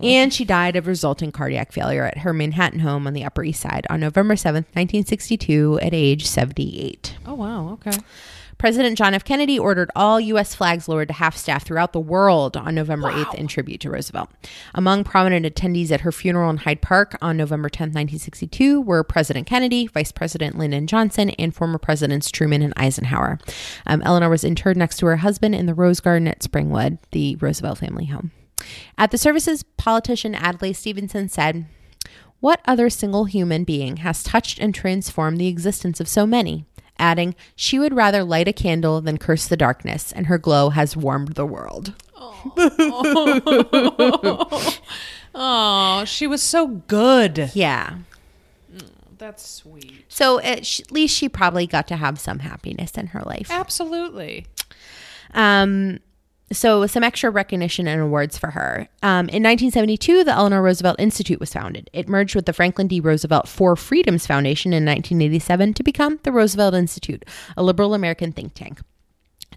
And 0.04 0.34
she 0.34 0.46
died 0.46 0.76
of 0.76 0.88
resulting 0.88 1.32
cardiac 1.32 1.72
failure 1.72 2.04
at 2.04 2.20
her 2.20 2.34
Manhattan 2.34 2.80
home 2.80 3.08
on 3.08 3.14
the 3.14 3.24
Upper 3.24 3.44
East 3.44 3.62
Side 3.62 3.88
on 3.90 4.02
November 4.02 4.36
7th, 4.36 4.68
1962, 4.76 5.80
at 5.82 5.94
age 5.94 6.28
78. 6.28 7.16
Oh 7.26 7.34
wow. 7.34 7.70
Okay. 7.74 7.98
President 8.58 8.98
John 8.98 9.14
F. 9.14 9.24
Kennedy 9.24 9.60
ordered 9.60 9.92
all 9.96 10.20
U.S. 10.20 10.56
flags 10.56 10.88
lowered 10.88 11.10
to 11.10 11.14
half 11.14 11.36
staff 11.36 11.66
throughout 11.66 11.94
the 11.94 12.00
world 12.00 12.56
on 12.56 12.74
November 12.74 13.12
8th 13.12 13.36
in 13.36 13.48
tribute 13.48 13.82
to 13.82 13.90
Roosevelt. 13.90 14.30
Among 14.74 15.04
prominent 15.04 15.46
attendees 15.46 15.92
at 15.92 16.02
her 16.02 16.12
funeral 16.12 16.50
in 16.50 16.58
Hyde 16.58 16.82
Park 16.82 17.18
on 17.22 17.38
November 17.38 17.70
10th, 17.70 17.94
1962, 17.94 18.82
were 18.82 19.04
President 19.04 19.46
Kennedy, 19.46 19.88
Vice 19.88 20.12
President 20.12 20.58
Lyndon 20.58 20.88
Johnson, 20.88 21.32
and 21.32 21.54
former 21.54 21.78
Presidents 21.78 22.32
Truman 22.32 22.62
and 22.62 22.74
Eisenhower. 22.78 23.40
Um, 23.86 24.02
Eleanor 24.04 24.30
was 24.30 24.44
interred 24.44 24.78
next 24.78 24.98
to 24.98 25.06
her 25.08 25.18
husband 25.18 25.54
in 25.56 25.66
the 25.66 25.74
Rose 25.74 26.00
Garden 26.00 26.28
at 26.28 26.40
Springwood, 26.40 27.00
the 27.12 27.36
Roosevelt 27.36 27.80
family 27.80 28.06
home. 28.06 28.32
At 28.98 29.12
the 29.12 29.18
services, 29.18 29.64
politician 29.64 30.34
Adlai 30.34 30.72
Stevenson 30.72 31.30
said, 31.30 31.66
What 32.40 32.62
other 32.66 32.90
single 32.90 33.26
human 33.26 33.64
being 33.64 33.98
has 33.98 34.24
touched 34.24 34.60
and 34.60 34.74
transformed 34.74 35.40
the 35.40 35.48
existence 35.48 36.00
of 36.00 36.08
so 36.08 36.26
many? 36.26 36.66
Adding, 36.98 37.36
she 37.56 37.78
would 37.78 37.94
rather 37.94 38.24
light 38.24 38.48
a 38.48 38.54
candle 38.54 39.02
than 39.02 39.18
curse 39.18 39.48
the 39.48 39.58
darkness, 39.58 40.14
and 40.14 40.28
her 40.28 40.38
glow 40.38 40.70
has 40.70 40.96
warmed 40.96 41.36
the 41.36 41.46
world. 41.46 41.94
Oh, 45.38 46.06
she 46.06 46.28
was 46.28 46.42
so 46.42 46.68
good. 46.68 47.52
Yeah. 47.54 47.98
That's 49.18 49.46
sweet. 49.46 50.06
So 50.08 50.40
at 50.40 50.66
sh- 50.66 50.82
least 50.92 51.16
she 51.16 51.28
probably 51.28 51.68
got 51.68 51.88
to 51.90 51.98
have 51.98 52.20
some 52.20 52.40
happiness 52.40 52.92
in 52.92 53.08
her 53.08 53.22
life. 53.22 53.52
Absolutely. 53.52 54.48
Um, 55.34 56.00
so 56.52 56.86
some 56.86 57.04
extra 57.04 57.30
recognition 57.30 57.88
and 57.88 58.02
awards 58.02 58.38
for 58.38 58.52
her. 58.52 58.88
Um, 59.02 59.30
in 59.30 59.42
1972, 59.42 60.24
the 60.24 60.32
Eleanor 60.32 60.62
Roosevelt 60.62 61.00
Institute 61.00 61.40
was 61.40 61.54
founded. 61.54 61.90
It 61.92 62.08
merged 62.08 62.36
with 62.36 62.46
the 62.46 62.54
Franklin 62.54 62.88
D. 62.88 63.00
Roosevelt 63.00 63.48
Four 63.48 63.76
Freedoms 63.76 64.28
Foundation 64.28 64.72
in 64.72 64.86
1987 64.86 65.74
to 65.74 65.84
become 65.84 66.20
the 66.24 66.32
Roosevelt 66.32 66.76
Institute, 66.76 67.26
a 67.58 67.64
liberal 67.64 67.94
American 67.94 68.32
think 68.32 68.54
tank. 68.54 68.80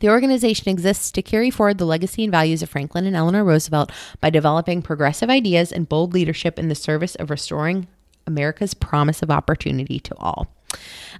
The 0.00 0.08
organization 0.08 0.68
exists 0.68 1.10
to 1.12 1.22
carry 1.22 1.50
forward 1.50 1.78
the 1.78 1.84
legacy 1.84 2.22
and 2.22 2.30
values 2.30 2.62
of 2.62 2.70
Franklin 2.70 3.04
and 3.04 3.16
Eleanor 3.16 3.44
Roosevelt 3.44 3.90
by 4.20 4.30
developing 4.30 4.80
progressive 4.80 5.28
ideas 5.28 5.72
and 5.72 5.88
bold 5.88 6.14
leadership 6.14 6.58
in 6.58 6.68
the 6.68 6.74
service 6.74 7.16
of 7.16 7.30
restoring 7.30 7.88
America's 8.26 8.74
promise 8.74 9.22
of 9.22 9.30
opportunity 9.30 9.98
to 9.98 10.16
all. 10.18 10.46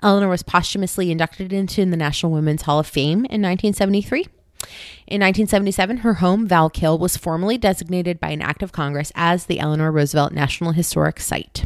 Eleanor 0.03 0.29
was 0.29 0.43
posthumously 0.43 1.11
inducted 1.11 1.53
into 1.53 1.85
the 1.85 1.97
National 1.97 2.33
Women's 2.33 2.63
Hall 2.63 2.79
of 2.79 2.87
Fame 2.87 3.25
in 3.25 3.43
1973. 3.43 4.29
In 5.07 5.21
1977, 5.21 5.99
her 5.99 6.15
home, 6.15 6.47
Valkill, 6.47 6.99
was 6.99 7.17
formally 7.17 7.57
designated 7.57 8.21
by 8.21 8.31
an 8.31 8.43
act 8.43 8.63
of 8.63 8.73
Congress 8.73 9.13
as 9.15 9.47
the 9.47 9.61
Eleanor 9.61 9.91
Roosevelt 9.91 10.33
National 10.33 10.73
Historic 10.73 11.21
Site. 11.21 11.65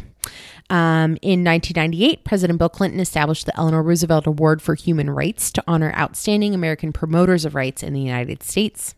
Um, 0.69 1.17
in 1.21 1.43
1998, 1.43 2.23
President 2.23 2.57
Bill 2.57 2.69
Clinton 2.69 2.99
established 2.99 3.45
the 3.45 3.55
Eleanor 3.57 3.83
Roosevelt 3.83 4.25
Award 4.25 4.61
for 4.61 4.75
Human 4.75 5.09
Rights 5.09 5.51
to 5.51 5.63
honor 5.67 5.93
outstanding 5.95 6.55
American 6.55 6.93
promoters 6.93 7.45
of 7.45 7.53
rights 7.53 7.83
in 7.83 7.93
the 7.93 8.01
United 8.01 8.41
States. 8.43 8.95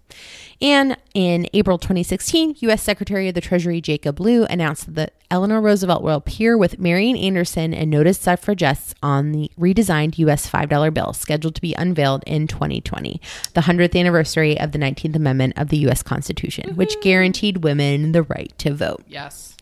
And 0.62 0.96
in 1.14 1.48
April 1.54 1.78
2016, 1.78 2.58
U.S. 2.60 2.82
Secretary 2.82 3.28
of 3.28 3.36
the 3.36 3.42
Treasury 3.42 3.82
Jacob 3.82 4.20
Lew 4.20 4.46
announced 4.46 4.96
that 4.96 5.14
Eleanor 5.30 5.60
Roosevelt 5.60 6.02
will 6.02 6.16
appear 6.16 6.58
with 6.58 6.80
Marian 6.80 7.18
Anderson 7.18 7.74
and 7.74 7.90
noted 7.90 8.16
suffragettes 8.16 8.96
on 9.04 9.32
the 9.32 9.52
redesigned 9.60 10.18
U.S. 10.20 10.50
$5 10.50 10.94
bill 10.94 11.14
scheduled 11.14 11.56
to 11.56 11.62
be 11.62 11.74
unveiled 11.74 12.24
in 12.26 12.48
2020, 12.48 13.20
the 13.54 13.62
100th 13.62 14.00
anniversary 14.00 14.58
of 14.60 14.72
the 14.72 14.80
19th 14.80 15.16
Amendment 15.16 15.54
of 15.58 15.70
the 15.70 15.78
U.S. 15.80 16.02
Constitution, 16.02 16.76
which 16.76 17.02
guaranteed 17.02 17.64
women 17.64 18.14
the 18.14 18.24
right 18.24 18.54
to 18.60 18.74
vote. 18.74 19.04
Yes. 19.08 19.58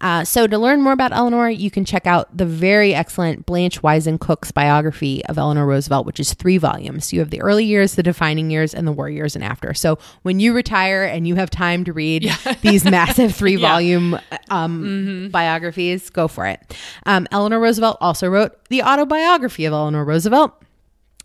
Uh, 0.00 0.24
so, 0.24 0.46
to 0.46 0.58
learn 0.58 0.80
more 0.80 0.92
about 0.92 1.12
Eleanor, 1.12 1.50
you 1.50 1.70
can 1.70 1.84
check 1.84 2.06
out 2.06 2.34
the 2.36 2.46
very 2.46 2.94
excellent 2.94 3.46
Blanche 3.46 3.82
Wiesen 3.82 4.20
Cook's 4.20 4.52
biography 4.52 5.24
of 5.26 5.38
Eleanor 5.38 5.66
Roosevelt, 5.66 6.06
which 6.06 6.20
is 6.20 6.34
three 6.34 6.56
volumes. 6.58 7.12
You 7.12 7.20
have 7.20 7.30
the 7.30 7.40
early 7.42 7.64
years, 7.64 7.96
the 7.96 8.02
defining 8.02 8.50
years, 8.50 8.74
and 8.74 8.86
the 8.86 8.92
war 8.92 9.10
years 9.10 9.34
and 9.34 9.44
after. 9.44 9.74
So, 9.74 9.98
when 10.22 10.38
you 10.38 10.52
retire 10.52 11.02
and 11.02 11.26
you 11.26 11.34
have 11.34 11.50
time 11.50 11.84
to 11.84 11.92
read 11.92 12.32
these 12.60 12.84
massive 12.84 13.34
three 13.34 13.56
volume 13.56 14.18
um, 14.50 15.30
biographies, 15.32 16.10
go 16.10 16.28
for 16.28 16.46
it. 16.46 16.76
Um, 17.06 17.26
Eleanor 17.32 17.58
Roosevelt 17.58 17.98
also 18.00 18.28
wrote 18.28 18.52
the 18.68 18.82
autobiography 18.82 19.64
of 19.64 19.72
Eleanor 19.72 20.04
Roosevelt. 20.04 20.54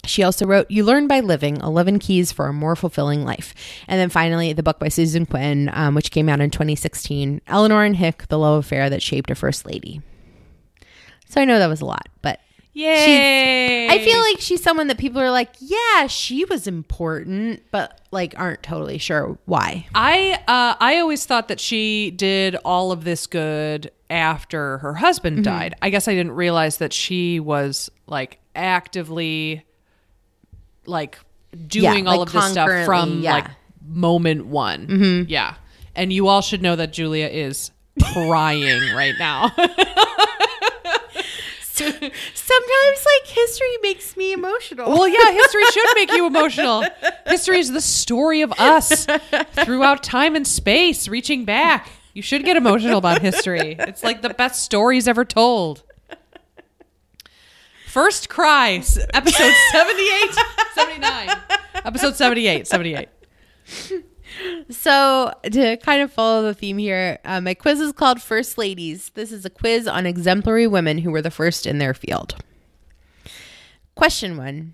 She 0.06 0.22
also 0.24 0.45
wrote 0.45 0.70
You 0.70 0.84
Learn 0.84 1.08
by 1.08 1.22
Living 1.22 1.58
11 1.58 1.99
Keys 1.99 2.32
for 2.32 2.47
a 2.47 2.54
More 2.54 2.76
Fulfilling 2.76 3.24
Life. 3.24 3.54
And 3.88 3.99
then 3.99 4.10
finally, 4.10 4.51
the 4.54 4.64
book 4.64 4.78
by 4.80 4.89
Susan 4.89 5.26
Quinn, 5.26 5.70
um, 5.74 5.95
which 5.95 6.12
came 6.12 6.28
out 6.28 6.41
in 6.41 6.49
2016 6.49 7.41
Eleanor 7.47 7.84
and 7.84 7.95
Hick, 7.95 8.28
The 8.28 8.38
Love 8.38 8.66
Affair 8.66 8.89
That 8.89 9.01
Shaped 9.01 9.32
a 9.32 9.36
First 9.36 9.66
Lady. 9.66 10.01
So 11.30 11.39
I 11.41 11.45
know 11.45 11.58
that 11.58 11.68
was 11.68 11.82
a 11.82 11.86
lot, 11.86 12.10
but 12.22 12.39
Yay. 12.76 13.88
I 13.88 13.99
feel 14.04 14.20
like 14.20 14.39
she's 14.39 14.62
someone 14.62 14.88
that 14.88 14.97
people 14.97 15.22
are 15.22 15.30
like, 15.32 15.49
yeah, 15.60 16.08
she 16.08 16.43
was 16.45 16.66
important, 16.68 17.62
but 17.72 18.01
like 18.12 18.34
aren't 18.38 18.64
totally 18.64 18.97
sure 18.97 19.38
why. 19.45 19.86
I 19.93 20.39
uh, 20.47 20.76
I 20.80 20.97
always 20.99 21.24
thought 21.26 21.47
that 21.49 21.60
she 21.60 22.10
did 22.12 22.56
all 22.66 22.91
of 22.91 23.04
this 23.04 23.28
good 23.28 23.91
after 24.10 24.80
her 24.80 24.95
husband 24.95 25.38
Mm-hmm. 25.38 25.43
died. 25.43 25.76
I 25.84 25.91
guess 25.91 26.08
I 26.08 26.14
didn't 26.16 26.34
realize 26.34 26.78
that 26.78 26.93
she 26.93 27.39
was 27.39 27.91
like 28.08 28.39
actively 28.56 29.64
like 30.86 31.18
doing 31.68 32.06
Yeah, 32.06 32.12
all 32.12 32.20
like 32.20 32.28
of 32.28 32.34
this 32.34 32.52
stuff 32.52 32.86
from 32.86 33.22
yeah. 33.22 33.34
like 33.34 33.48
moment 33.86 34.46
one. 34.46 34.88
Mm-hmm. 34.88 35.30
Yeah, 35.30 35.56
and 35.96 36.12
you 36.14 36.28
all 36.28 36.42
should 36.42 36.62
know 36.62 36.76
that 36.76 36.94
Julia 36.94 37.28
is 37.28 37.72
crying 38.14 38.94
right 38.96 39.16
now. 39.20 39.52
Sometimes 41.74 43.06
like 43.06 43.28
history 43.28 43.78
makes 43.82 44.16
me 44.16 44.32
emotional. 44.34 44.90
Well, 44.92 45.08
yeah, 45.08 45.32
history 45.32 45.64
should 45.72 45.88
make 45.96 46.12
you 46.12 46.28
emotional. 46.28 46.84
History 47.26 47.58
is 47.60 47.72
the 47.72 47.82
story 47.82 48.42
of 48.42 48.52
us 48.60 49.08
throughout 49.64 50.04
time 50.04 50.36
and 50.36 50.48
space, 50.48 51.08
reaching 51.08 51.46
back. 51.46 51.90
You 52.14 52.22
should 52.22 52.46
get 52.46 52.58
emotional 52.58 53.00
about 53.00 53.22
history. 53.22 53.76
It's 53.80 54.04
like 54.04 54.22
the 54.22 54.30
best 54.30 54.64
stories 54.64 55.08
ever 55.08 55.26
told. 55.26 55.84
First 57.94 58.28
Cry, 58.28 58.72
episode 59.14 59.54
78, 59.72 60.36
79. 60.74 61.30
Episode 61.86 62.16
78, 62.16 62.66
78. 62.66 63.08
So, 64.72 65.32
to 65.44 65.78
kind 65.78 66.02
of 66.02 66.12
follow 66.12 66.41
the 66.41 66.56
theme 66.56 66.80
here, 66.80 67.20
uh, 67.24 67.39
my 67.39 67.54
quiz 67.54 67.80
is 67.80 67.91
called 67.91 68.20
First 68.20 68.58
Ladies. 68.58 69.12
This 69.14 69.32
is 69.32 69.46
a 69.46 69.50
quiz 69.52 69.88
on 69.88 70.08
exemplary 70.08 70.66
women 70.66 70.98
who 70.98 71.12
were 71.12 71.22
the 71.22 71.30
first 71.30 71.68
in 71.68 71.78
their 71.78 71.94
field. 71.94 72.34
Question 73.94 74.38
one 74.38 74.74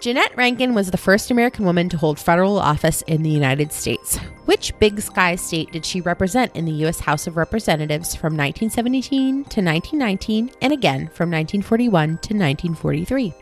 Jeanette 0.00 0.36
Rankin 0.36 0.74
was 0.74 0.92
the 0.92 0.96
first 0.96 1.32
American 1.32 1.64
woman 1.64 1.88
to 1.88 1.96
hold 1.96 2.20
federal 2.20 2.56
office 2.56 3.02
in 3.08 3.24
the 3.24 3.30
United 3.30 3.72
States. 3.72 4.16
Which 4.44 4.78
big 4.78 5.00
sky 5.00 5.34
state 5.34 5.72
did 5.72 5.84
she 5.84 6.00
represent 6.00 6.54
in 6.54 6.66
the 6.66 6.72
U.S. 6.72 7.00
House 7.00 7.26
of 7.26 7.36
Representatives 7.36 8.14
from 8.14 8.36
1917 8.36 9.32
to 9.32 9.60
1919 9.60 10.52
and 10.62 10.72
again 10.72 11.08
from 11.08 11.32
1941 11.32 12.06
to 12.06 12.12
1943? 12.12 13.34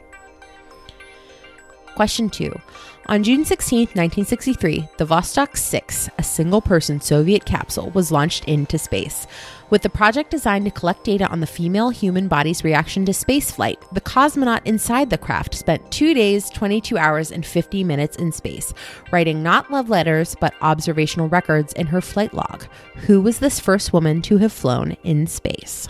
Question 1.94 2.30
two. 2.30 2.59
On 3.07 3.22
June 3.22 3.44
16, 3.44 3.80
1963, 3.80 4.88
the 4.96 5.07
Vostok 5.07 5.57
6, 5.57 6.09
a 6.18 6.22
single 6.22 6.62
person 6.62 7.00
Soviet 7.00 7.44
capsule, 7.44 7.90
was 7.90 8.11
launched 8.11 8.44
into 8.46 8.78
space. 8.78 9.26
With 9.68 9.82
the 9.82 9.90
project 9.90 10.30
designed 10.30 10.64
to 10.66 10.70
collect 10.70 11.02
data 11.02 11.26
on 11.26 11.40
the 11.40 11.46
female 11.46 11.90
human 11.90 12.28
body's 12.28 12.62
reaction 12.62 13.04
to 13.06 13.12
spaceflight, 13.12 13.78
the 13.92 14.00
cosmonaut 14.00 14.64
inside 14.64 15.10
the 15.10 15.18
craft 15.18 15.54
spent 15.54 15.90
two 15.90 16.14
days, 16.14 16.48
22 16.50 16.96
hours, 16.96 17.32
and 17.32 17.44
50 17.44 17.82
minutes 17.82 18.16
in 18.16 18.30
space, 18.30 18.72
writing 19.10 19.42
not 19.42 19.68
love 19.72 19.90
letters, 19.90 20.36
but 20.40 20.54
observational 20.62 21.28
records 21.28 21.72
in 21.72 21.88
her 21.88 22.00
flight 22.00 22.32
log. 22.32 22.64
Who 23.06 23.20
was 23.20 23.40
this 23.40 23.58
first 23.58 23.92
woman 23.92 24.22
to 24.22 24.38
have 24.38 24.52
flown 24.52 24.92
in 25.02 25.26
space? 25.26 25.88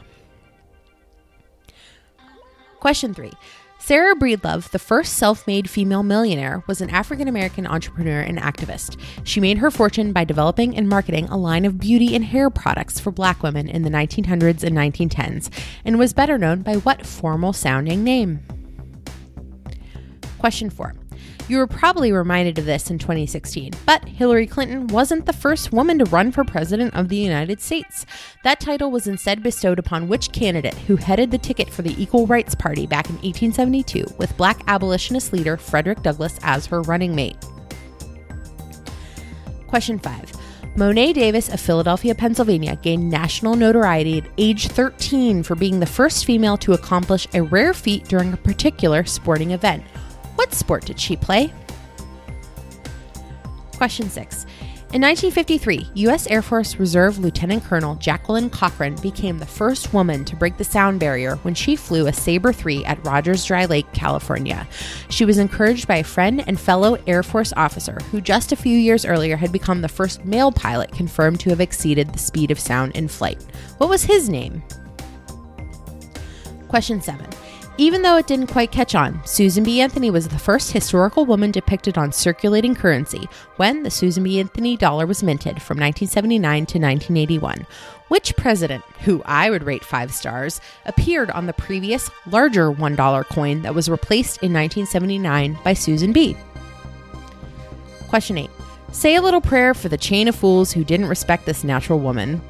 Question 2.81 3.13
three. 3.13 3.33
Sarah 3.87 4.17
Breedlove, 4.17 4.71
the 4.71 4.81
first 4.81 5.13
self 5.13 5.47
made 5.47 5.71
female 5.71 6.03
millionaire, 6.03 6.65
was 6.67 6.81
an 6.81 6.91
African 6.91 7.29
American 7.29 7.69
entrepreneur 7.69 8.19
and 8.19 8.37
activist. 8.37 9.01
She 9.23 9.39
made 9.39 9.59
her 9.59 9.71
fortune 9.71 10.13
by 10.13 10.25
developing 10.25 10.77
and 10.77 10.89
marketing 10.89 11.29
a 11.29 11.37
line 11.37 11.65
of 11.65 11.79
beauty 11.79 12.17
and 12.17 12.25
hair 12.25 12.51
products 12.51 12.99
for 12.99 13.13
black 13.13 13.45
women 13.45 13.69
in 13.69 13.83
the 13.83 13.89
1900s 13.89 14.65
and 14.65 14.77
1910s, 14.77 15.51
and 15.85 16.01
was 16.01 16.13
better 16.13 16.37
known 16.37 16.63
by 16.63 16.79
what 16.79 17.07
formal 17.07 17.53
sounding 17.53 18.03
name? 18.03 18.41
Question 20.41 20.69
four. 20.69 20.93
You 21.49 21.59
were 21.59 21.69
probably 21.69 22.11
reminded 22.11 22.59
of 22.59 22.65
this 22.65 22.91
in 22.91 22.99
2016, 22.99 23.73
but 23.85 24.05
Hillary 24.09 24.49
Clinton 24.49 24.89
wasn't 24.89 25.27
the 25.27 25.33
first 25.33 25.71
woman 25.71 25.97
to 26.01 26.05
run 26.07 26.33
for 26.33 26.43
president 26.43 26.93
of 26.95 27.09
the 27.09 27.17
United 27.17 27.61
States. 27.61 28.05
That 28.43 28.59
title 28.59 28.91
was 28.91 29.07
instead 29.07 29.45
bestowed 29.45 29.79
upon 29.79 30.09
which 30.09 30.33
candidate 30.33 30.75
who 30.75 30.97
headed 30.97 31.31
the 31.31 31.39
ticket 31.39 31.71
for 31.71 31.83
the 31.83 31.95
Equal 32.03 32.27
Rights 32.27 32.57
Party 32.57 32.85
back 32.85 33.09
in 33.09 33.15
1872, 33.17 34.07
with 34.19 34.37
black 34.37 34.61
abolitionist 34.67 35.33
leader 35.33 35.57
Frederick 35.57 36.03
Douglass 36.03 36.37
as 36.43 36.67
her 36.67 36.83
running 36.83 37.15
mate. 37.15 37.37
Question 39.69 40.01
five. 40.01 40.33
Mo'ne 40.75 41.15
Davis 41.15 41.49
of 41.49 41.61
Philadelphia, 41.61 42.15
Pennsylvania 42.15 42.77
gained 42.77 43.09
national 43.09 43.55
notoriety 43.55 44.19
at 44.19 44.29
age 44.37 44.67
13 44.67 45.43
for 45.45 45.55
being 45.55 45.79
the 45.79 45.87
first 45.87 46.27
female 46.27 46.59
to 46.59 46.73
accomplish 46.73 47.27
a 47.35 47.43
rare 47.43 47.73
feat 47.73 48.05
during 48.09 48.33
a 48.33 48.37
particular 48.37 49.05
sporting 49.05 49.53
event. 49.53 49.85
What 50.37 50.55
sport 50.55 50.87
did 50.87 51.01
she 51.01 51.17
play? 51.17 51.53
Question 53.77 54.09
6. 54.09 54.47
In 54.93 55.03
1953, 55.03 55.91
U.S. 55.95 56.29
Air 56.29 56.43
Force 56.43 56.77
Reserve 56.77 57.19
Lieutenant 57.19 57.65
Colonel 57.65 57.97
Jacqueline 57.97 58.49
Cochran 58.49 58.95
became 58.97 59.39
the 59.39 59.45
first 59.45 59.93
woman 59.93 60.25
to 60.25 60.37
break 60.37 60.57
the 60.57 60.65
sound 60.65 61.01
barrier 61.01 61.37
when 61.43 61.55
she 61.55 61.75
flew 61.75 62.07
a 62.07 62.13
Sabre 62.13 62.53
3 62.53 62.85
at 62.85 63.05
Rogers 63.05 63.45
Dry 63.45 63.65
Lake, 63.65 63.93
California. 63.93 64.67
She 65.11 65.25
was 65.25 65.39
encouraged 65.39 65.89
by 65.89 65.97
a 65.97 66.05
friend 66.05 66.45
and 66.47 66.59
fellow 66.59 66.97
Air 67.09 67.25
Force 67.25 67.53
officer 67.57 67.99
who 68.13 68.21
just 68.21 68.53
a 68.53 68.57
few 68.57 68.79
years 68.79 69.05
earlier 69.05 69.37
had 69.37 69.51
become 69.51 69.83
the 69.83 69.89
first 69.89 70.25
male 70.25 70.53
pilot 70.53 70.93
confirmed 70.93 71.41
to 71.41 71.51
have 71.51 71.61
exceeded 71.61 72.13
the 72.13 72.19
speed 72.19 72.53
of 72.53 72.61
sound 72.61 72.95
in 72.95 73.09
flight. 73.09 73.45
What 73.79 73.91
was 73.91 74.05
his 74.05 74.29
name? 74.29 74.63
Question 76.69 77.03
7. 77.03 77.27
Even 77.79 78.01
though 78.01 78.17
it 78.17 78.27
didn't 78.27 78.47
quite 78.47 78.73
catch 78.73 78.95
on, 78.95 79.21
Susan 79.27 79.63
B. 79.63 79.83
Anthony 79.83 80.11
was 80.11 80.29
the 80.29 80.39
first 80.39 80.73
historical 80.73 81.27
woman 81.27 81.51
depicted 81.51 81.99
on 81.99 82.11
circulating 82.11 82.75
currency 82.75 83.29
when 83.57 83.83
the 83.83 83.91
Susan 83.91 84.25
B. 84.25 84.41
Anthony 84.41 84.79
dollar 84.79 85.05
was 85.05 85.23
minted 85.23 85.61
from 85.61 85.77
1979 85.77 86.41
to 86.41 86.79
1981. 86.79 87.67
Which 88.09 88.35
president, 88.37 88.83
who 89.01 89.21
I 89.27 89.51
would 89.51 89.65
rate 89.65 89.85
five 89.85 90.15
stars, 90.15 90.59
appeared 90.87 91.31
on 91.33 91.45
the 91.45 91.53
previous 91.53 92.11
larger 92.27 92.73
$1 92.73 93.27
coin 93.27 93.61
that 93.61 93.75
was 93.75 93.91
replaced 93.91 94.39
in 94.39 94.55
1979 94.55 95.59
by 95.63 95.75
Susan 95.75 96.15
B? 96.15 96.35
Question 98.09 98.39
8. 98.39 98.51
Say 98.93 99.17
a 99.17 99.23
little 99.23 99.43
prayer 99.43 99.75
for 99.75 99.91
the 99.91 99.99
chain 99.99 100.29
of 100.29 100.35
fools 100.35 100.73
who 100.73 100.83
didn't 100.83 101.09
respect 101.09 101.45
this 101.45 101.63
natural 101.63 101.99
woman. 101.99 102.41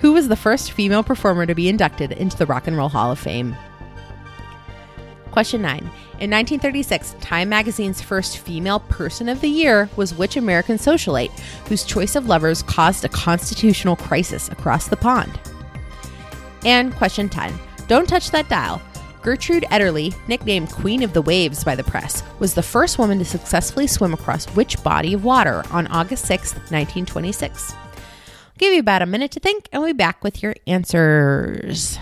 Who 0.00 0.12
was 0.12 0.26
the 0.26 0.34
first 0.34 0.72
female 0.72 1.04
performer 1.04 1.46
to 1.46 1.54
be 1.54 1.68
inducted 1.68 2.10
into 2.10 2.36
the 2.36 2.46
Rock 2.46 2.66
and 2.66 2.76
Roll 2.76 2.88
Hall 2.88 3.12
of 3.12 3.20
Fame? 3.20 3.54
Question 5.32 5.62
9. 5.62 5.78
In 5.78 6.30
1936, 6.30 7.16
Time 7.20 7.48
magazine's 7.48 8.02
first 8.02 8.36
female 8.38 8.80
person 8.80 9.30
of 9.30 9.40
the 9.40 9.48
year 9.48 9.88
was 9.96 10.14
which 10.14 10.36
American 10.36 10.76
socialite 10.76 11.30
whose 11.66 11.84
choice 11.84 12.14
of 12.16 12.26
lovers 12.26 12.62
caused 12.62 13.04
a 13.04 13.08
constitutional 13.08 13.96
crisis 13.96 14.50
across 14.50 14.88
the 14.88 14.96
pond? 14.96 15.40
And 16.66 16.94
question 16.94 17.30
10. 17.30 17.58
Don't 17.88 18.06
touch 18.06 18.30
that 18.30 18.50
dial. 18.50 18.80
Gertrude 19.22 19.64
Ederle, 19.70 20.14
nicknamed 20.28 20.70
Queen 20.70 21.02
of 21.02 21.14
the 21.14 21.22
Waves 21.22 21.64
by 21.64 21.76
the 21.76 21.84
press, 21.84 22.22
was 22.38 22.52
the 22.52 22.62
first 22.62 22.98
woman 22.98 23.18
to 23.18 23.24
successfully 23.24 23.86
swim 23.86 24.12
across 24.12 24.44
which 24.54 24.82
body 24.82 25.14
of 25.14 25.24
water 25.24 25.62
on 25.70 25.86
August 25.86 26.26
6, 26.26 26.54
1926? 26.54 27.72
I'll 27.72 27.78
give 28.58 28.74
you 28.74 28.80
about 28.80 29.00
a 29.00 29.06
minute 29.06 29.30
to 29.30 29.40
think, 29.40 29.68
and 29.72 29.80
we'll 29.80 29.94
be 29.94 29.96
back 29.96 30.22
with 30.22 30.42
your 30.42 30.54
answers. 30.66 31.98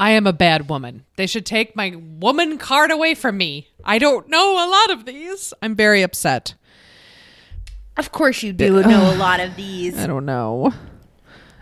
I 0.00 0.12
am 0.12 0.26
a 0.26 0.32
bad 0.32 0.70
woman. 0.70 1.04
They 1.16 1.26
should 1.26 1.44
take 1.44 1.76
my 1.76 1.94
woman 1.94 2.56
card 2.56 2.90
away 2.90 3.14
from 3.14 3.36
me. 3.36 3.68
I 3.84 3.98
don't 3.98 4.30
know 4.30 4.54
a 4.54 4.66
lot 4.66 4.90
of 4.92 5.04
these. 5.04 5.52
I'm 5.60 5.76
very 5.76 6.00
upset. 6.00 6.54
Of 7.98 8.10
course, 8.10 8.42
you 8.42 8.54
do 8.54 8.82
know 8.82 9.12
a 9.12 9.16
lot 9.16 9.40
of 9.40 9.56
these. 9.56 9.98
I 9.98 10.06
don't 10.06 10.24
know. 10.24 10.72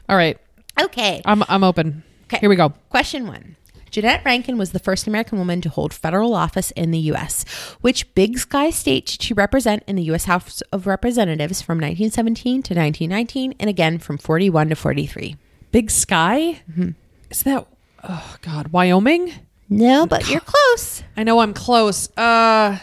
All 0.09 0.17
right. 0.17 0.39
Okay. 0.81 1.21
I'm 1.25 1.43
I'm 1.49 1.65
open. 1.65 2.05
Okay. 2.27 2.39
Here 2.39 2.49
we 2.49 2.55
go. 2.55 2.71
Question 2.91 3.27
one. 3.27 3.57
Jeanette 3.91 4.25
Rankin 4.25 4.57
was 4.57 4.71
the 4.71 4.79
first 4.79 5.09
American 5.09 5.39
woman 5.39 5.61
to 5.63 5.69
hold 5.69 5.93
federal 5.93 6.33
office 6.33 6.71
in 6.73 6.93
the 6.93 6.99
U.S. 7.11 7.45
Which 7.81 8.15
big 8.15 8.39
sky 8.39 8.71
state 8.71 9.07
did 9.07 9.23
she 9.23 9.35
represent 9.35 9.83
in 9.89 9.97
the 9.97 10.05
U.S. 10.05 10.27
House 10.27 10.61
of 10.73 10.87
Representatives 10.87 11.61
from 11.61 11.79
1917 11.79 12.63
to 12.63 12.75
1919 12.75 13.55
and 13.59 13.69
again 13.69 13.99
from 13.99 14.17
41 14.17 14.69
to 14.69 14.77
43? 14.77 15.37
Big 15.73 15.91
Sky? 15.91 16.61
Mm-hmm. 16.71 16.91
Is 17.31 17.43
that 17.43 17.67
Oh 18.05 18.37
god, 18.43 18.69
Wyoming? 18.69 19.33
No, 19.69 20.07
but 20.07 20.29
you're 20.31 20.41
close. 20.41 21.03
I 21.17 21.25
know 21.25 21.41
I'm 21.41 21.53
close. 21.55 22.09
Uh 22.17 22.79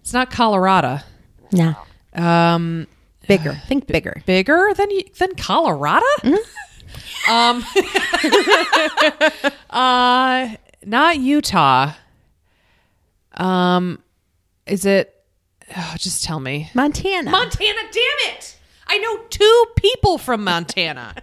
It's 0.00 0.12
not 0.12 0.30
Colorado. 0.30 0.98
No. 1.52 1.74
Um 2.14 2.86
Bigger. 3.26 3.60
Think 3.66 3.88
bigger. 3.88 4.22
bigger 4.24 4.70
than 4.76 4.88
y- 4.90 5.04
than 5.18 5.34
Colorado? 5.34 6.06
um 7.28 7.64
uh 9.70 10.48
not 10.84 11.18
Utah. 11.18 11.92
Um 13.34 14.00
is 14.66 14.84
it 14.86 15.12
oh, 15.76 15.94
just 15.98 16.22
tell 16.24 16.40
me. 16.40 16.70
Montana. 16.74 17.30
Montana, 17.30 17.80
damn 17.90 18.34
it. 18.34 18.56
I 18.86 18.98
know 18.98 19.18
two 19.30 19.64
people 19.76 20.18
from 20.18 20.44
Montana. 20.44 21.14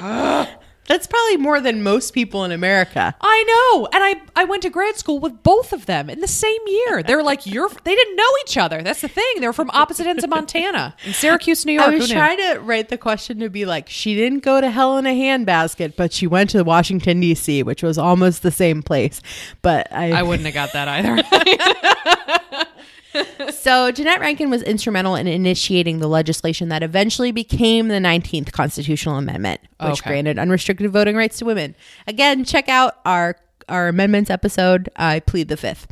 That's 0.92 1.06
probably 1.06 1.38
more 1.38 1.58
than 1.58 1.82
most 1.82 2.10
people 2.10 2.44
in 2.44 2.52
America. 2.52 3.14
I 3.18 3.44
know. 3.72 3.86
And 3.94 4.04
I, 4.04 4.20
I 4.36 4.44
went 4.44 4.62
to 4.64 4.68
grad 4.68 4.98
school 4.98 5.20
with 5.20 5.42
both 5.42 5.72
of 5.72 5.86
them 5.86 6.10
in 6.10 6.20
the 6.20 6.28
same 6.28 6.60
year. 6.66 7.02
They're 7.02 7.22
like, 7.22 7.46
you're, 7.46 7.70
they 7.70 7.94
didn't 7.94 8.14
know 8.14 8.28
each 8.44 8.58
other. 8.58 8.82
That's 8.82 9.00
the 9.00 9.08
thing. 9.08 9.24
They're 9.38 9.54
from 9.54 9.70
opposite 9.70 10.06
ends 10.06 10.22
of 10.22 10.28
Montana 10.28 10.94
in 11.06 11.14
Syracuse, 11.14 11.64
New 11.64 11.72
York. 11.72 11.86
I 11.86 11.96
was 11.96 12.10
trying 12.10 12.36
to 12.36 12.60
write 12.60 12.90
the 12.90 12.98
question 12.98 13.38
to 13.38 13.48
be 13.48 13.64
like, 13.64 13.88
she 13.88 14.14
didn't 14.14 14.40
go 14.40 14.60
to 14.60 14.70
hell 14.70 14.98
in 14.98 15.06
a 15.06 15.18
handbasket, 15.18 15.96
but 15.96 16.12
she 16.12 16.26
went 16.26 16.50
to 16.50 16.62
Washington, 16.62 17.20
D.C., 17.20 17.62
which 17.62 17.82
was 17.82 17.96
almost 17.96 18.42
the 18.42 18.50
same 18.50 18.82
place. 18.82 19.22
But 19.62 19.90
I, 19.90 20.12
I 20.12 20.22
wouldn't 20.24 20.44
have 20.44 20.52
got 20.52 20.74
that 20.74 20.88
either. 20.88 22.66
So, 23.52 23.90
Jeanette 23.92 24.20
Rankin 24.20 24.50
was 24.50 24.62
instrumental 24.62 25.14
in 25.14 25.26
initiating 25.26 25.98
the 25.98 26.08
legislation 26.08 26.68
that 26.70 26.82
eventually 26.82 27.30
became 27.32 27.88
the 27.88 27.96
19th 27.96 28.50
Constitutional 28.52 29.16
Amendment, 29.16 29.60
which 29.80 30.00
Okay. 30.00 30.10
granted 30.10 30.38
unrestricted 30.38 30.90
voting 30.90 31.16
rights 31.16 31.38
to 31.38 31.44
women. 31.44 31.74
Again, 32.06 32.44
check 32.44 32.68
out 32.68 32.94
our 33.04 33.36
our 33.72 33.88
amendments 33.88 34.30
episode. 34.30 34.90
I 34.96 35.20
plead 35.20 35.48
the 35.48 35.56
fifth. 35.56 35.86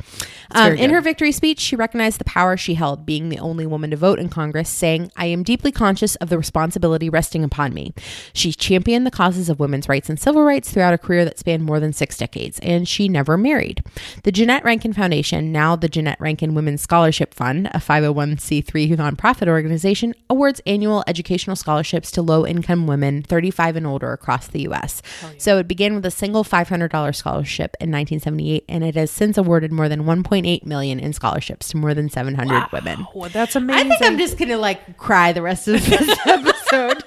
Um, 0.51 0.73
in 0.73 0.91
her 0.91 1.01
victory 1.01 1.31
speech, 1.31 1.59
she 1.59 1.75
recognized 1.75 2.19
the 2.19 2.25
power 2.25 2.55
she 2.55 2.75
held, 2.75 3.05
being 3.05 3.29
the 3.29 3.39
only 3.39 3.65
woman 3.65 3.89
to 3.91 3.97
vote 3.97 4.19
in 4.19 4.29
Congress, 4.29 4.69
saying, 4.69 5.11
I 5.17 5.25
am 5.25 5.43
deeply 5.43 5.71
conscious 5.71 6.15
of 6.17 6.29
the 6.29 6.37
responsibility 6.37 7.09
resting 7.09 7.43
upon 7.43 7.73
me. 7.73 7.93
She 8.33 8.53
championed 8.53 9.05
the 9.05 9.11
causes 9.11 9.49
of 9.49 9.59
women's 9.59 9.89
rights 9.89 10.09
and 10.09 10.19
civil 10.19 10.43
rights 10.43 10.71
throughout 10.71 10.93
a 10.93 10.97
career 10.97 11.25
that 11.25 11.39
spanned 11.39 11.63
more 11.63 11.79
than 11.79 11.93
six 11.93 12.17
decades, 12.17 12.59
and 12.59 12.87
she 12.87 13.09
never 13.09 13.37
married. 13.37 13.83
The 14.23 14.31
Jeanette 14.31 14.63
Rankin 14.63 14.93
Foundation, 14.93 15.51
now 15.51 15.75
the 15.75 15.89
Jeanette 15.89 16.21
Rankin 16.21 16.53
Women's 16.53 16.81
Scholarship 16.81 17.33
Fund, 17.33 17.67
a 17.73 17.79
501c3 17.79 18.95
nonprofit 18.95 19.47
organization, 19.47 20.13
awards 20.29 20.61
annual 20.67 21.03
educational 21.07 21.55
scholarships 21.55 22.11
to 22.11 22.21
low 22.21 22.45
income 22.45 22.85
women 22.85 23.23
35 23.23 23.77
and 23.77 23.87
older 23.87 24.13
across 24.13 24.47
the 24.47 24.61
U.S. 24.61 25.01
So 25.37 25.57
it 25.57 25.67
began 25.67 25.95
with 25.95 26.05
a 26.05 26.11
single 26.11 26.43
$500 26.43 27.15
scholarship 27.15 27.70
scholarship 27.71 27.81
in 27.81 27.91
1978, 27.91 28.65
and 28.69 28.83
it 28.83 28.95
has 28.95 29.11
since 29.11 29.37
awarded 29.37 29.71
more 29.71 29.89
than 29.89 30.03
1.8 30.03 30.65
million 30.65 30.99
in 30.99 31.13
scholarships 31.13 31.69
to 31.69 31.77
more 31.77 31.93
than 31.93 32.09
700 32.09 32.71
women. 32.71 33.07
Oh, 33.15 33.27
that's 33.27 33.55
I 33.55 33.83
think 33.83 34.01
I'm 34.01 34.17
just 34.17 34.37
gonna 34.37 34.57
like 34.57 34.97
cry 34.97 35.33
the 35.33 35.41
rest 35.41 35.67
of 35.67 35.83
this 35.85 36.19
episode. 36.25 37.03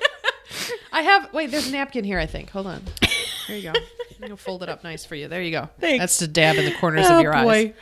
I 0.93 1.03
have 1.03 1.33
wait. 1.33 1.51
There's 1.51 1.69
a 1.69 1.73
napkin 1.73 2.05
here. 2.05 2.19
I 2.19 2.27
think. 2.27 2.51
Hold 2.51 2.67
on. 2.67 2.83
There 3.49 3.57
you 3.57 3.73
go. 3.73 3.79
I'm 3.79 4.21
gonna 4.21 4.37
fold 4.37 4.63
it 4.63 4.69
up 4.69 4.85
nice 4.85 5.05
for 5.05 5.17
you. 5.17 5.29
There 5.29 5.43
you 5.43 5.51
go. 5.51 5.69
Thanks. 5.81 6.01
That's 6.01 6.19
to 6.19 6.29
dab 6.29 6.57
in 6.57 6.65
the 6.65 6.75
corners 6.75 7.07
Oh, 7.09 7.17
of 7.17 7.23
your 7.23 7.35
eyes. 7.35 7.73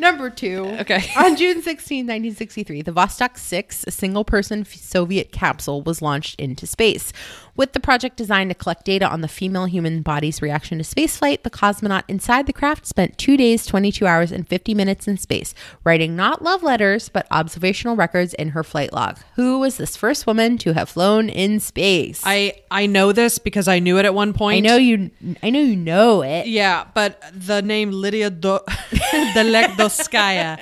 Number 0.00 0.30
two. 0.30 0.64
Okay. 0.80 1.02
On 1.16 1.34
June 1.36 1.60
16, 1.60 2.04
1963, 2.06 2.82
the 2.82 2.92
Vostok 2.92 3.36
6, 3.36 3.84
a 3.88 3.90
single 3.90 4.24
person 4.24 4.64
Soviet 4.64 5.32
capsule, 5.32 5.82
was 5.82 6.00
launched 6.00 6.38
into 6.38 6.68
space. 6.68 7.12
With 7.58 7.72
the 7.72 7.80
project 7.80 8.16
designed 8.16 8.50
to 8.50 8.54
collect 8.54 8.84
data 8.84 9.08
on 9.08 9.20
the 9.20 9.26
female 9.26 9.64
human 9.64 10.00
body's 10.02 10.40
reaction 10.40 10.78
to 10.78 10.84
spaceflight, 10.84 11.42
the 11.42 11.50
cosmonaut 11.50 12.04
inside 12.06 12.46
the 12.46 12.52
craft 12.52 12.86
spent 12.86 13.18
two 13.18 13.36
days, 13.36 13.66
22 13.66 14.06
hours, 14.06 14.30
and 14.30 14.46
50 14.46 14.74
minutes 14.74 15.08
in 15.08 15.16
space, 15.16 15.54
writing 15.82 16.14
not 16.14 16.40
love 16.40 16.62
letters, 16.62 17.08
but 17.08 17.26
observational 17.32 17.96
records 17.96 18.32
in 18.34 18.50
her 18.50 18.62
flight 18.62 18.92
log. 18.92 19.18
Who 19.34 19.58
was 19.58 19.76
this 19.76 19.96
first 19.96 20.24
woman 20.24 20.56
to 20.58 20.72
have 20.74 20.88
flown 20.88 21.28
in 21.28 21.58
space? 21.58 22.22
I 22.24 22.62
I 22.70 22.86
know 22.86 23.10
this 23.10 23.40
because 23.40 23.66
I 23.66 23.80
knew 23.80 23.98
it 23.98 24.04
at 24.04 24.14
one 24.14 24.34
point. 24.34 24.58
I 24.58 24.60
know 24.60 24.76
you. 24.76 25.10
I 25.42 25.50
know 25.50 25.58
you 25.58 25.74
know 25.74 26.22
it. 26.22 26.46
Yeah, 26.46 26.86
but 26.94 27.20
the 27.34 27.60
name 27.60 27.90
Lydia 27.90 28.30
Do- 28.30 28.60
Delekdoskaya 29.34 30.60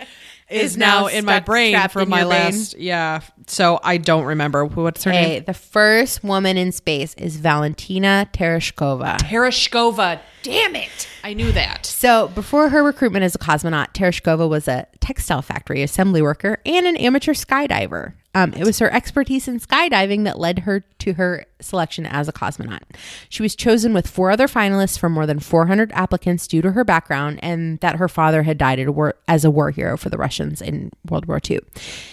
is, 0.49 0.73
Is 0.73 0.77
now 0.77 1.03
now 1.03 1.07
in 1.09 1.25
my 1.25 1.41
brain 1.41 1.77
from 1.89 2.09
my 2.09 2.21
your 2.21 2.29
brain. 2.29 2.41
last. 2.45 2.79
Yeah, 2.79 3.21
so 3.47 3.81
I 3.83 3.97
don't 3.97 4.25
remember 4.25 4.65
what's 4.65 5.03
her 5.05 5.11
Hey, 5.11 5.29
name. 5.35 5.45
the 5.45 5.55
first 5.55 6.23
woman 6.23 6.57
in 6.57 6.71
space 6.73 7.15
is 7.15 7.37
Valentina 7.37 8.29
Tereshkova. 8.33 9.17
Tereshkova. 9.19 10.21
Damn 10.43 10.77
it! 10.77 11.09
I 11.25 11.35
knew 11.35 11.51
that. 11.53 11.85
So, 11.87 12.29
before 12.29 12.69
her 12.69 12.85
recruitment 12.85 13.25
as 13.25 13.35
a 13.35 13.39
cosmonaut, 13.39 13.93
Tereshkova 13.95 14.49
was 14.49 14.69
a 14.69 14.87
textile 15.01 15.43
factory 15.43 15.83
assembly 15.83 16.23
worker 16.23 16.59
and 16.65 16.87
an 16.87 16.97
amateur 16.97 17.33
skydiver. 17.33 18.13
Um, 18.37 18.53
it 18.53 18.65
was 18.65 18.79
her 18.81 18.93
expertise 18.93 19.49
in 19.49 19.61
skydiving 19.61 20.25
that 20.25 20.39
led 20.39 20.59
her 20.61 20.81
to 20.99 21.15
her 21.15 21.47
selection 21.59 22.05
as 22.05 22.29
a 22.29 22.35
cosmonaut. 22.35 22.83
She 23.31 23.43
was 23.43 23.57
chosen 23.57 23.95
with 23.95 24.07
four 24.07 24.31
other 24.31 24.47
finalists 24.47 24.99
from 24.99 25.13
more 25.13 25.25
than 25.25 25.41
400 25.41 25.91
applicants 25.93 26.47
due 26.47 26.61
to 26.61 26.73
her 26.73 26.85
background 26.85 27.41
and 27.43 27.81
that 27.81 27.97
her 27.97 28.09
father 28.09 28.43
had 28.43 28.59
died 28.59 28.79
at 28.79 28.89
a 28.89 28.93
war, 28.93 29.15
as 29.27 29.47
a 29.47 29.51
war 29.51 29.71
hero 29.71 29.97
for 29.97 30.11
the 30.11 30.19
Russians 30.19 30.61
in 30.61 30.91
World 31.09 31.25
War 31.25 31.41
II. 31.49 31.57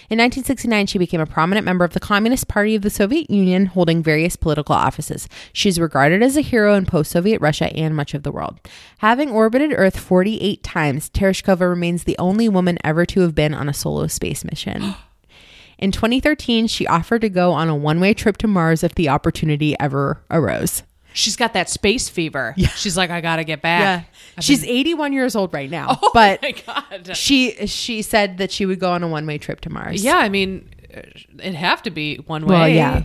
In 0.09 0.17
1969, 0.17 0.87
she 0.87 0.97
became 0.97 1.19
a 1.19 1.25
prominent 1.25 1.65
member 1.65 1.83
of 1.83 1.91
the 1.91 1.99
Communist 1.99 2.47
Party 2.47 2.73
of 2.73 2.83
the 2.83 2.89
Soviet 2.89 3.29
Union, 3.29 3.65
holding 3.65 4.01
various 4.01 4.37
political 4.37 4.75
offices. 4.75 5.27
She 5.51 5.67
is 5.67 5.77
regarded 5.77 6.23
as 6.23 6.37
a 6.37 6.41
hero 6.41 6.73
in 6.75 6.85
post 6.85 7.11
Soviet 7.11 7.41
Russia 7.41 7.65
and 7.75 7.97
much 7.97 8.13
of 8.13 8.23
the 8.23 8.31
world. 8.31 8.61
Having 8.99 9.31
orbited 9.31 9.73
Earth 9.75 9.99
48 9.99 10.63
times, 10.63 11.09
Tereshkova 11.09 11.67
remains 11.67 12.05
the 12.05 12.17
only 12.17 12.47
woman 12.47 12.77
ever 12.81 13.05
to 13.07 13.19
have 13.19 13.35
been 13.35 13.53
on 13.53 13.67
a 13.67 13.73
solo 13.73 14.07
space 14.07 14.45
mission. 14.45 14.95
In 15.83 15.91
2013, 15.91 16.67
she 16.67 16.87
offered 16.87 17.19
to 17.21 17.29
go 17.29 17.51
on 17.51 17.67
a 17.67 17.75
one 17.75 17.99
way 17.99 18.13
trip 18.13 18.37
to 18.37 18.47
Mars 18.47 18.83
if 18.83 18.95
the 18.95 19.09
opportunity 19.09 19.75
ever 19.81 20.21
arose. 20.31 20.81
She's 21.13 21.35
got 21.35 21.51
that 21.53 21.69
space 21.69 22.07
fever. 22.07 22.53
Yeah. 22.57 22.69
She's 22.69 22.95
like, 22.97 23.09
I 23.09 23.19
gotta 23.19 23.43
get 23.43 23.61
back. 23.61 24.07
I've 24.37 24.43
She's 24.45 24.61
been- 24.61 24.69
81 24.69 25.11
years 25.13 25.35
old 25.35 25.53
right 25.53 25.69
now, 25.69 25.99
Oh 26.01 26.09
but 26.13 26.41
my 26.41 26.51
god. 26.65 27.15
she 27.17 27.67
she 27.67 28.01
said 28.01 28.37
that 28.37 28.49
she 28.51 28.65
would 28.65 28.79
go 28.79 28.91
on 28.93 29.03
a 29.03 29.07
one 29.09 29.27
way 29.27 29.37
trip 29.37 29.59
to 29.61 29.69
Mars. 29.69 30.03
Yeah, 30.03 30.17
I 30.17 30.29
mean, 30.29 30.69
it'd 30.89 31.53
have 31.55 31.83
to 31.83 31.91
be 31.91 32.15
one 32.27 32.45
way. 32.45 32.55
Well, 32.55 32.69
yeah. 32.69 33.03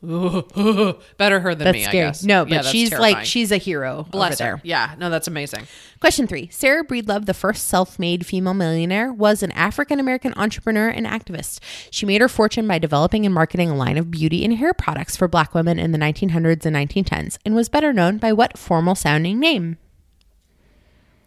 Better 1.16 1.40
her 1.40 1.54
than 1.54 1.64
That's 1.64 1.76
me, 1.76 1.82
scary. 1.82 2.04
I 2.04 2.06
guess. 2.08 2.22
No, 2.22 2.44
but 2.44 2.50
that's 2.50 2.68
she's 2.68 2.90
terrifying. 2.90 3.14
like 3.16 3.24
she's 3.24 3.50
a 3.50 3.56
hero 3.56 4.06
bless 4.10 4.40
over 4.40 4.50
her. 4.50 4.56
there. 4.56 4.60
Yeah, 4.64 4.94
no, 4.96 5.10
that's 5.10 5.26
amazing. 5.26 5.66
Question 6.00 6.28
three: 6.28 6.48
Sarah 6.52 6.84
Breedlove, 6.84 7.26
the 7.26 7.34
first 7.34 7.66
self-made 7.66 8.24
female 8.24 8.54
millionaire, 8.54 9.12
was 9.12 9.42
an 9.42 9.50
African 9.52 9.98
American 9.98 10.32
entrepreneur 10.36 10.88
and 10.88 11.04
activist. 11.04 11.58
She 11.90 12.06
made 12.06 12.20
her 12.20 12.28
fortune 12.28 12.68
by 12.68 12.78
developing 12.78 13.24
and 13.26 13.34
marketing 13.34 13.70
a 13.70 13.74
line 13.74 13.98
of 13.98 14.10
beauty 14.10 14.44
and 14.44 14.54
hair 14.54 14.72
products 14.72 15.16
for 15.16 15.26
Black 15.26 15.52
women 15.52 15.80
in 15.80 15.90
the 15.90 15.98
1900s 15.98 16.64
and 16.64 16.76
1910s, 16.76 17.38
and 17.44 17.56
was 17.56 17.68
better 17.68 17.92
known 17.92 18.18
by 18.18 18.32
what 18.32 18.56
formal-sounding 18.56 19.40
name? 19.40 19.78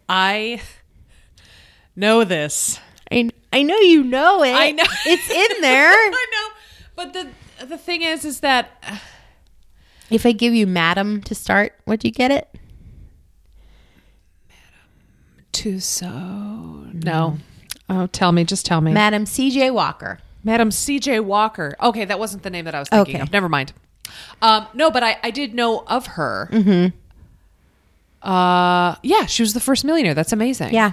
I 0.08 0.62
know 1.94 2.24
this. 2.24 2.80
I, 3.10 3.28
I 3.52 3.62
know 3.62 3.78
you 3.78 4.02
know 4.02 4.42
it. 4.42 4.54
I 4.54 4.70
know. 4.70 4.84
it's 5.06 5.30
in 5.30 5.60
there. 5.60 5.90
I 5.92 6.26
know, 6.32 6.48
but 6.96 7.12
the 7.12 7.28
the 7.68 7.78
thing 7.78 8.02
is, 8.02 8.24
is 8.24 8.40
that 8.40 8.70
uh, 8.86 8.98
if 10.10 10.24
I 10.26 10.32
give 10.32 10.54
you 10.54 10.66
Madam 10.66 11.22
to 11.22 11.34
start, 11.34 11.74
would 11.86 12.04
you 12.04 12.10
get 12.10 12.30
it? 12.30 12.48
to 15.52 15.80
so 15.80 16.08
no. 16.08 17.38
Oh, 17.88 18.06
tell 18.06 18.32
me, 18.32 18.42
just 18.44 18.64
tell 18.64 18.80
me, 18.80 18.92
Madam 18.92 19.26
C.J. 19.26 19.70
Walker. 19.70 20.18
Madam 20.44 20.70
C.J. 20.70 21.20
Walker. 21.20 21.76
Okay, 21.80 22.04
that 22.06 22.18
wasn't 22.18 22.42
the 22.42 22.48
name 22.50 22.64
that 22.64 22.74
I 22.74 22.78
was 22.78 22.88
thinking 22.88 23.16
Okay. 23.16 23.22
of. 23.22 23.30
Never 23.32 23.48
mind. 23.50 23.72
Um, 24.40 24.66
no, 24.74 24.90
but 24.90 25.02
I 25.02 25.18
I 25.22 25.30
did 25.30 25.54
know 25.54 25.84
of 25.86 26.06
her. 26.08 26.48
Mm-hmm. 26.52 26.96
Uh, 28.28 28.94
yeah, 29.02 29.26
she 29.26 29.42
was 29.42 29.52
the 29.52 29.60
first 29.60 29.84
millionaire. 29.84 30.14
That's 30.14 30.32
amazing. 30.32 30.72
Yeah. 30.72 30.92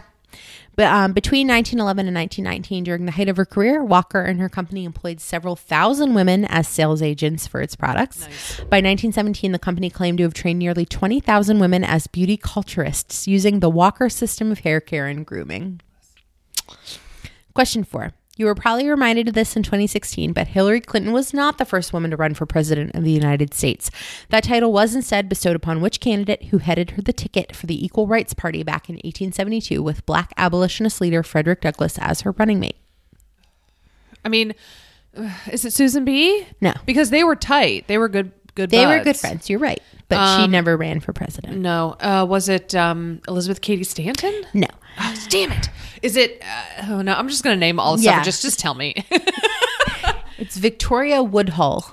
But 0.79 0.93
um, 0.93 1.11
between 1.11 1.49
1911 1.49 2.07
and 2.07 2.15
1919, 2.15 2.85
during 2.85 3.05
the 3.05 3.11
height 3.11 3.27
of 3.27 3.35
her 3.35 3.43
career, 3.43 3.83
Walker 3.83 4.21
and 4.21 4.39
her 4.39 4.47
company 4.47 4.85
employed 4.85 5.19
several 5.19 5.57
thousand 5.57 6.13
women 6.13 6.45
as 6.45 6.69
sales 6.69 7.01
agents 7.01 7.45
for 7.45 7.59
its 7.59 7.75
products. 7.75 8.21
By 8.59 8.77
1917, 8.77 9.51
the 9.51 9.59
company 9.59 9.89
claimed 9.89 10.19
to 10.19 10.23
have 10.23 10.33
trained 10.33 10.59
nearly 10.59 10.85
20,000 10.85 11.59
women 11.59 11.83
as 11.83 12.07
beauty 12.07 12.37
culturists 12.37 13.27
using 13.27 13.59
the 13.59 13.69
Walker 13.69 14.07
system 14.07 14.53
of 14.53 14.59
hair 14.59 14.79
care 14.79 15.07
and 15.07 15.25
grooming. 15.25 15.81
Question 17.53 17.83
four. 17.83 18.13
You 18.39 18.45
were 18.45 18.55
probably 18.55 18.87
reminded 18.87 19.27
of 19.27 19.33
this 19.33 19.57
in 19.57 19.63
2016, 19.63 20.31
but 20.31 20.47
Hillary 20.47 20.79
Clinton 20.79 21.11
was 21.11 21.33
not 21.33 21.57
the 21.57 21.65
first 21.65 21.91
woman 21.91 22.11
to 22.11 22.15
run 22.15 22.33
for 22.33 22.45
president 22.45 22.95
of 22.95 23.03
the 23.03 23.11
United 23.11 23.53
States. 23.53 23.91
That 24.29 24.45
title 24.45 24.71
was 24.71 24.95
instead 24.95 25.27
bestowed 25.27 25.57
upon 25.57 25.81
which 25.81 25.99
candidate 25.99 26.45
who 26.45 26.59
headed 26.59 26.91
her 26.91 27.01
the 27.01 27.11
ticket 27.11 27.53
for 27.53 27.67
the 27.67 27.83
Equal 27.83 28.07
Rights 28.07 28.33
Party 28.33 28.63
back 28.63 28.87
in 28.87 28.95
1872 28.95 29.83
with 29.83 30.05
black 30.05 30.31
abolitionist 30.37 31.01
leader 31.01 31.21
Frederick 31.21 31.59
Douglass 31.59 31.97
as 31.97 32.21
her 32.21 32.31
running 32.31 32.61
mate. 32.61 32.77
I 34.23 34.29
mean, 34.29 34.53
is 35.51 35.65
it 35.65 35.73
Susan 35.73 36.05
B? 36.05 36.47
No. 36.61 36.73
because 36.85 37.09
they 37.09 37.25
were 37.25 37.35
tight. 37.35 37.87
They 37.87 37.97
were 37.97 38.07
good. 38.07 38.31
Good. 38.55 38.69
They 38.69 38.85
were 38.85 39.03
good 39.03 39.17
friends, 39.17 39.49
you're 39.49 39.59
right, 39.59 39.81
but 40.09 40.37
she 40.41 40.47
never 40.47 40.75
ran 40.75 40.99
for 40.99 41.13
president. 41.13 41.57
No. 41.57 41.95
Uh, 41.99 42.25
was 42.27 42.49
it 42.49 42.75
um, 42.75 43.21
Elizabeth 43.27 43.61
Cady 43.61 43.83
Stanton? 43.83 44.43
No. 44.53 44.67
Oh, 45.01 45.15
damn 45.29 45.51
it. 45.53 45.69
Is 46.01 46.17
it? 46.17 46.41
Uh, 46.43 46.87
oh 46.89 47.01
no, 47.01 47.13
I'm 47.13 47.29
just 47.29 47.41
gonna 47.41 47.55
name 47.55 47.79
all 47.79 47.95
the 47.95 48.03
Yeah. 48.03 48.15
stuff. 48.15 48.25
Just 48.25 48.41
just 48.41 48.59
tell 48.59 48.73
me. 48.73 48.93
It's 50.37 50.57
Victoria 50.57 51.21
Woodhull. 51.23 51.89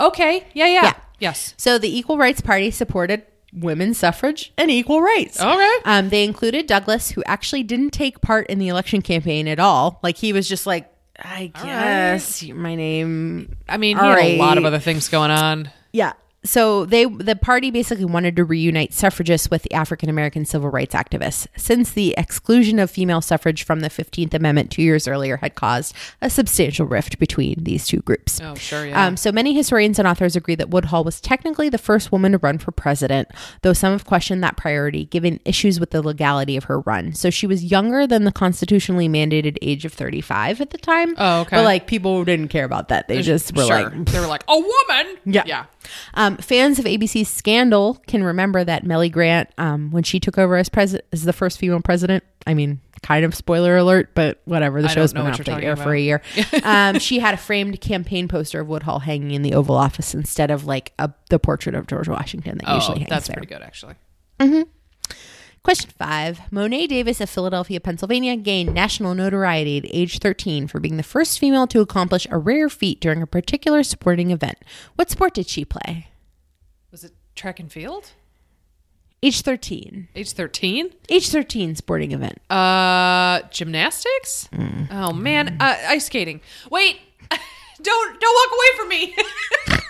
okay. 0.00 0.46
Yeah, 0.54 0.66
yeah. 0.66 0.82
Yeah. 0.84 0.92
Yes. 1.20 1.54
So 1.56 1.78
the 1.78 1.96
Equal 1.96 2.16
Rights 2.18 2.40
Party 2.40 2.70
supported 2.70 3.22
women's 3.52 3.98
suffrage 3.98 4.52
and 4.56 4.70
equal 4.70 5.00
rights. 5.02 5.40
Okay. 5.40 5.76
Um, 5.84 6.10
they 6.10 6.22
included 6.24 6.66
Douglass, 6.66 7.10
who 7.10 7.22
actually 7.26 7.62
didn't 7.64 7.90
take 7.90 8.20
part 8.20 8.46
in 8.48 8.58
the 8.58 8.68
election 8.68 9.02
campaign 9.02 9.48
at 9.48 9.58
all. 9.58 9.98
Like 10.02 10.16
he 10.16 10.32
was 10.32 10.48
just 10.48 10.66
like, 10.66 10.92
I 11.18 11.46
guess 11.48 12.44
my 12.44 12.74
name. 12.76 13.56
I 13.68 13.76
mean, 13.78 13.96
he 13.96 14.02
All 14.02 14.10
had 14.10 14.18
a 14.24 14.38
lot 14.38 14.58
of 14.58 14.64
other 14.64 14.78
things 14.78 15.08
going 15.08 15.30
on. 15.32 15.70
Yeah. 15.92 16.12
So 16.44 16.84
they 16.84 17.04
the 17.04 17.34
party 17.34 17.70
basically 17.70 18.04
wanted 18.04 18.36
to 18.36 18.44
reunite 18.44 18.92
suffragists 18.92 19.50
with 19.50 19.62
the 19.62 19.72
African 19.74 20.08
American 20.08 20.44
civil 20.44 20.70
rights 20.70 20.94
activists, 20.94 21.48
since 21.56 21.90
the 21.92 22.14
exclusion 22.16 22.78
of 22.78 22.90
female 22.90 23.20
suffrage 23.20 23.64
from 23.64 23.80
the 23.80 23.90
Fifteenth 23.90 24.34
Amendment 24.34 24.70
two 24.70 24.82
years 24.82 25.08
earlier 25.08 25.38
had 25.38 25.56
caused 25.56 25.94
a 26.22 26.30
substantial 26.30 26.86
rift 26.86 27.18
between 27.18 27.64
these 27.64 27.86
two 27.86 28.00
groups. 28.00 28.40
Oh, 28.40 28.54
sure. 28.54 28.86
Yeah. 28.86 29.06
Um, 29.06 29.16
so 29.16 29.32
many 29.32 29.52
historians 29.52 29.98
and 29.98 30.06
authors 30.06 30.36
agree 30.36 30.54
that 30.54 30.70
Woodhull 30.70 31.02
was 31.02 31.20
technically 31.20 31.68
the 31.68 31.78
first 31.78 32.12
woman 32.12 32.32
to 32.32 32.38
run 32.38 32.58
for 32.58 32.70
president, 32.70 33.28
though 33.62 33.72
some 33.72 33.92
have 33.92 34.04
questioned 34.04 34.44
that 34.44 34.56
priority 34.56 35.06
given 35.06 35.40
issues 35.44 35.80
with 35.80 35.90
the 35.90 36.02
legality 36.02 36.56
of 36.56 36.64
her 36.64 36.80
run. 36.80 37.14
So 37.14 37.30
she 37.30 37.46
was 37.46 37.64
younger 37.64 38.06
than 38.06 38.24
the 38.24 38.32
constitutionally 38.32 39.08
mandated 39.08 39.58
age 39.60 39.84
of 39.84 39.92
35 39.92 40.60
at 40.60 40.70
the 40.70 40.78
time. 40.78 41.14
Oh, 41.18 41.40
okay. 41.40 41.56
But 41.56 41.64
like 41.64 41.86
people 41.86 42.24
didn't 42.24 42.48
care 42.48 42.64
about 42.64 42.88
that. 42.90 43.08
They 43.08 43.22
just 43.22 43.56
were 43.56 43.64
sure. 43.64 43.90
like, 43.90 44.04
they 44.06 44.20
were 44.20 44.26
like 44.26 44.44
a 44.48 44.56
woman. 44.56 45.18
Yeah. 45.24 45.42
Yeah. 45.46 45.64
um, 46.14 46.27
fans 46.36 46.78
of 46.78 46.84
ABC's 46.84 47.28
Scandal 47.28 47.94
can 48.06 48.22
remember 48.22 48.62
that 48.64 48.84
Mellie 48.84 49.08
Grant, 49.08 49.48
um, 49.58 49.90
when 49.90 50.02
she 50.02 50.20
took 50.20 50.38
over 50.38 50.56
as 50.56 50.68
president, 50.68 51.06
as 51.12 51.24
the 51.24 51.32
first 51.32 51.58
female 51.58 51.80
president. 51.80 52.22
I 52.46 52.54
mean, 52.54 52.80
kind 53.02 53.24
of 53.24 53.34
spoiler 53.34 53.76
alert, 53.76 54.10
but 54.14 54.40
whatever. 54.44 54.80
The 54.80 54.88
I 54.88 54.92
show's 54.94 55.12
been 55.12 55.26
out 55.26 55.44
the 55.44 55.52
air 55.52 55.76
for 55.76 55.92
a 55.92 56.00
year. 56.00 56.22
um, 56.62 56.98
she 56.98 57.18
had 57.18 57.34
a 57.34 57.36
framed 57.36 57.80
campaign 57.80 58.26
poster 58.28 58.60
of 58.60 58.68
Woodhull 58.68 59.00
hanging 59.00 59.32
in 59.32 59.42
the 59.42 59.54
Oval 59.54 59.76
Office 59.76 60.14
instead 60.14 60.50
of 60.50 60.64
like 60.66 60.92
a, 60.98 61.12
the 61.30 61.38
portrait 61.38 61.74
of 61.74 61.86
George 61.86 62.08
Washington 62.08 62.58
that 62.58 62.64
Oh, 62.68 62.76
usually 62.76 62.98
hangs 63.00 63.10
that's 63.10 63.28
there. 63.28 63.34
pretty 63.36 63.52
good, 63.52 63.62
actually. 63.62 63.94
Question 65.64 65.90
five. 65.98 66.40
Mo'ne 66.50 66.86
Davis 66.86 67.20
of 67.20 67.28
Philadelphia, 67.28 67.80
Pennsylvania 67.80 68.36
gained 68.36 68.72
national 68.72 69.14
notoriety 69.14 69.76
at 69.78 69.84
age 69.90 70.18
13 70.18 70.66
for 70.66 70.80
being 70.80 70.96
the 70.96 71.02
first 71.02 71.38
female 71.38 71.66
to 71.66 71.80
accomplish 71.80 72.26
a 72.30 72.38
rare 72.38 72.70
feat 72.70 73.00
during 73.00 73.20
a 73.20 73.26
particular 73.26 73.82
sporting 73.82 74.30
event. 74.30 74.56
What 74.94 75.10
sport 75.10 75.34
did 75.34 75.46
she 75.48 75.64
play? 75.66 76.07
Track 77.38 77.60
and 77.60 77.70
field? 77.70 78.10
Age 79.22 79.42
13. 79.42 80.08
Age 80.16 80.32
13? 80.32 80.90
Age 81.08 81.28
13 81.28 81.76
sporting 81.76 82.10
event. 82.10 82.40
Uh, 82.50 83.42
gymnastics? 83.50 84.48
Oh 84.90 85.12
man, 85.12 85.56
uh, 85.60 85.76
ice 85.86 86.06
skating. 86.06 86.40
Wait, 86.68 86.98
don't 87.30 88.20
don't 88.20 88.34
walk 88.34 88.58
away 88.58 88.66
from 88.76 88.88
me. 88.88 89.16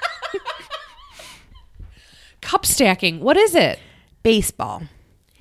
Cup 2.42 2.66
stacking. 2.66 3.20
What 3.20 3.38
is 3.38 3.54
it? 3.54 3.78
Baseball. 4.22 4.82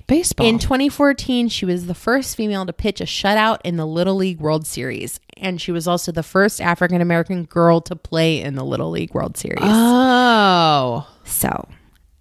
Baseball. 0.06 0.46
In 0.46 0.58
2014, 0.58 1.48
she 1.50 1.66
was 1.66 1.86
the 1.86 1.94
first 1.94 2.36
female 2.36 2.64
to 2.64 2.72
pitch 2.72 3.02
a 3.02 3.04
shutout 3.04 3.58
in 3.64 3.76
the 3.76 3.84
Little 3.86 4.16
League 4.16 4.40
World 4.40 4.66
Series. 4.66 5.20
And 5.36 5.60
she 5.60 5.72
was 5.72 5.86
also 5.86 6.10
the 6.12 6.22
first 6.22 6.62
African 6.62 7.02
American 7.02 7.44
girl 7.44 7.82
to 7.82 7.94
play 7.94 8.40
in 8.40 8.54
the 8.54 8.64
Little 8.64 8.88
League 8.90 9.12
World 9.12 9.36
Series. 9.36 9.58
oh, 9.62 11.06
So 11.24 11.68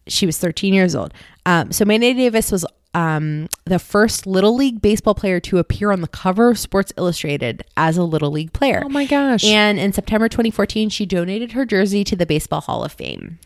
she 0.08 0.26
was 0.26 0.38
13 0.38 0.74
years 0.74 0.96
old. 0.96 1.14
Um, 1.46 1.72
so 1.72 1.86
Mo'ne 1.86 2.00
Davis 2.02 2.52
was 2.52 2.66
um, 2.94 3.48
the 3.66 3.80
first 3.80 4.26
Little 4.26 4.56
League 4.56 4.82
baseball 4.82 5.14
player 5.14 5.40
to 5.42 5.60
appear 5.60 5.92
on 5.92 6.02
the 6.02 6.08
cover 6.08 6.50
of 6.50 6.58
Sports 6.58 6.92
Illustrated 6.98 7.64
as 7.76 7.98
a 7.98 8.04
Little 8.04 8.32
League 8.32 8.54
player. 8.54 8.82
oh 8.84 8.90
my 8.90 9.06
gosh. 9.06 9.44
And 9.46 9.78
in 9.80 9.94
September 9.94 10.28
2014, 10.28 10.90
she 10.90 11.06
donated 11.06 11.52
her 11.52 11.66
jersey 11.66 12.04
to 12.06 12.16
the 12.16 12.26
Baseball 12.26 12.62
Hall 12.62 12.84
of 12.84 12.92
Fame. 12.92 13.40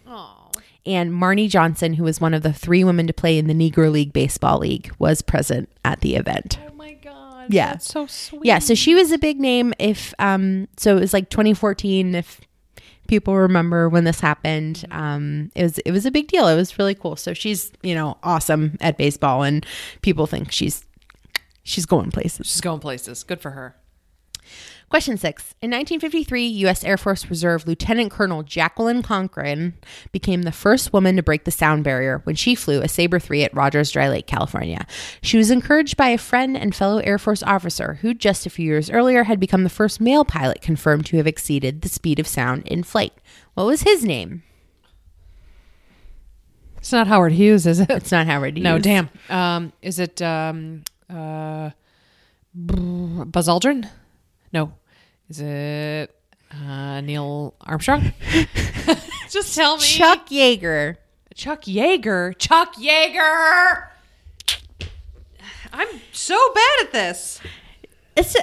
And 0.84 1.14
Mamie 1.14 1.48
Johnson, 1.48 1.94
who 1.94 2.04
was 2.04 2.20
one 2.20 2.34
of 2.34 2.42
the 2.42 2.52
three 2.54 2.84
women 2.84 3.06
to 3.06 3.14
play 3.14 3.38
in 3.38 3.46
the 3.46 3.54
Negro 3.54 3.92
League 3.92 4.14
Baseball 4.14 4.58
League, 4.58 4.92
was 4.98 5.22
present 5.22 5.70
at 5.86 6.02
the 6.02 6.16
event. 6.16 6.58
oh 6.68 6.74
my 6.74 6.94
god. 6.94 7.54
Yeah. 7.54 7.74
That's 7.74 7.86
so 7.86 8.08
sweet. 8.08 8.46
Yeah, 8.46 8.58
so 8.58 8.74
she 8.74 8.96
was 8.96 9.12
a 9.12 9.20
big 9.20 9.40
name. 9.40 9.74
If 9.78 10.14
um, 10.18 10.68
so, 10.78 10.98
it 10.98 11.00
was 11.02 11.14
like 11.14 11.30
2014. 11.30 12.16
If 12.16 12.42
people 13.12 13.36
remember 13.36 13.90
when 13.90 14.06
this 14.06 14.22
happened, 14.22 14.86
um, 14.90 15.52
it 15.54 15.64
was 15.64 15.78
it 15.80 15.92
was 15.92 16.06
a 16.06 16.12
big 16.12 16.30
deal. 16.30 16.48
It 16.48 16.56
was 16.56 16.80
really 16.80 16.96
cool. 16.96 17.18
So 17.18 17.34
she's 17.34 17.70
you 17.84 17.94
know 17.94 18.18
awesome 18.24 18.78
at 18.80 18.98
baseball, 18.98 19.44
and 19.44 19.66
people 20.02 20.28
think 20.28 20.50
she's 20.50 20.86
she's 21.64 21.86
going 21.86 22.12
places. 22.12 22.48
She's 22.48 22.62
going 22.62 22.80
places. 22.80 23.24
Good 23.24 23.42
for 23.42 23.52
her. 23.52 23.76
Question 24.92 25.16
six. 25.16 25.56
In 25.62 25.72
1953, 25.72 26.48
U.S. 26.48 26.84
Air 26.84 26.98
Force 26.98 27.30
Reserve 27.30 27.66
Lieutenant 27.66 28.12
Colonel 28.12 28.44
Jacqueline 28.44 29.02
Cochran 29.02 29.74
became 30.12 30.42
the 30.42 30.52
first 30.52 30.92
woman 30.92 31.16
to 31.16 31.24
break 31.24 31.46
the 31.46 31.50
sound 31.50 31.86
barrier 31.86 32.20
when 32.26 32.36
she 32.36 32.56
flew 32.56 32.82
a 32.82 32.90
Sabre 32.90 33.18
3 33.18 33.46
at 33.46 33.56
Rogers 33.56 33.90
Dry 33.90 34.10
Lake, 34.10 34.28
California. 34.28 34.86
She 35.22 35.38
was 35.38 35.50
encouraged 35.50 35.96
by 35.96 36.10
a 36.10 36.18
friend 36.18 36.58
and 36.58 36.76
fellow 36.76 36.98
Air 36.98 37.18
Force 37.18 37.42
officer 37.42 38.00
who, 38.02 38.14
just 38.14 38.46
a 38.46 38.50
few 38.50 38.66
years 38.66 38.90
earlier, 38.90 39.24
had 39.24 39.40
become 39.40 39.64
the 39.64 39.70
first 39.70 40.02
male 40.02 40.26
pilot 40.26 40.62
confirmed 40.62 41.06
to 41.06 41.16
have 41.16 41.26
exceeded 41.26 41.84
the 41.84 41.90
speed 41.90 42.20
of 42.20 42.28
sound 42.28 42.68
in 42.68 42.84
flight. 42.84 43.14
What 43.54 43.68
was 43.68 43.84
his 43.84 44.04
name? 44.04 44.44
It's 46.80 46.92
not 46.92 47.08
Howard 47.08 47.32
Hughes, 47.32 47.66
is 47.66 47.80
it? 47.80 47.90
It's 47.90 48.12
not 48.12 48.28
Howard 48.28 48.58
Hughes. 48.58 48.66
No, 48.66 48.78
damn. 48.78 49.10
Um, 49.30 49.72
is 49.82 50.00
it 50.00 50.22
um, 50.22 50.84
uh, 51.10 51.70
Buzz 52.54 53.48
Aldrin? 53.48 53.90
No. 54.52 54.74
Is 55.32 55.40
it 55.40 56.14
uh, 56.54 57.00
Neil 57.00 57.54
Armstrong? 57.62 58.12
Just 59.30 59.56
tell 59.56 59.78
me. 59.78 59.84
Chuck 59.84 60.28
Yeager. 60.28 60.98
Chuck 61.34 61.62
Yeager. 61.62 62.38
Chuck 62.38 62.76
Yeager. 62.76 63.88
I'm 65.72 65.88
so 66.12 66.36
bad 66.54 66.82
at 66.82 66.92
this. 66.92 67.40
It's. 68.18 68.36
A, 68.36 68.42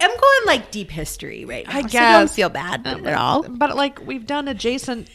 I'm 0.00 0.08
going 0.08 0.46
like 0.46 0.70
deep 0.70 0.90
history 0.90 1.44
right 1.44 1.66
now. 1.66 1.76
I 1.76 1.82
so 1.82 1.88
guess. 1.88 2.18
don't 2.18 2.30
feel 2.30 2.48
bad 2.48 2.86
at 2.86 3.14
all. 3.14 3.42
But 3.42 3.76
like 3.76 4.00
we've 4.06 4.24
done 4.26 4.48
adjacent 4.48 5.10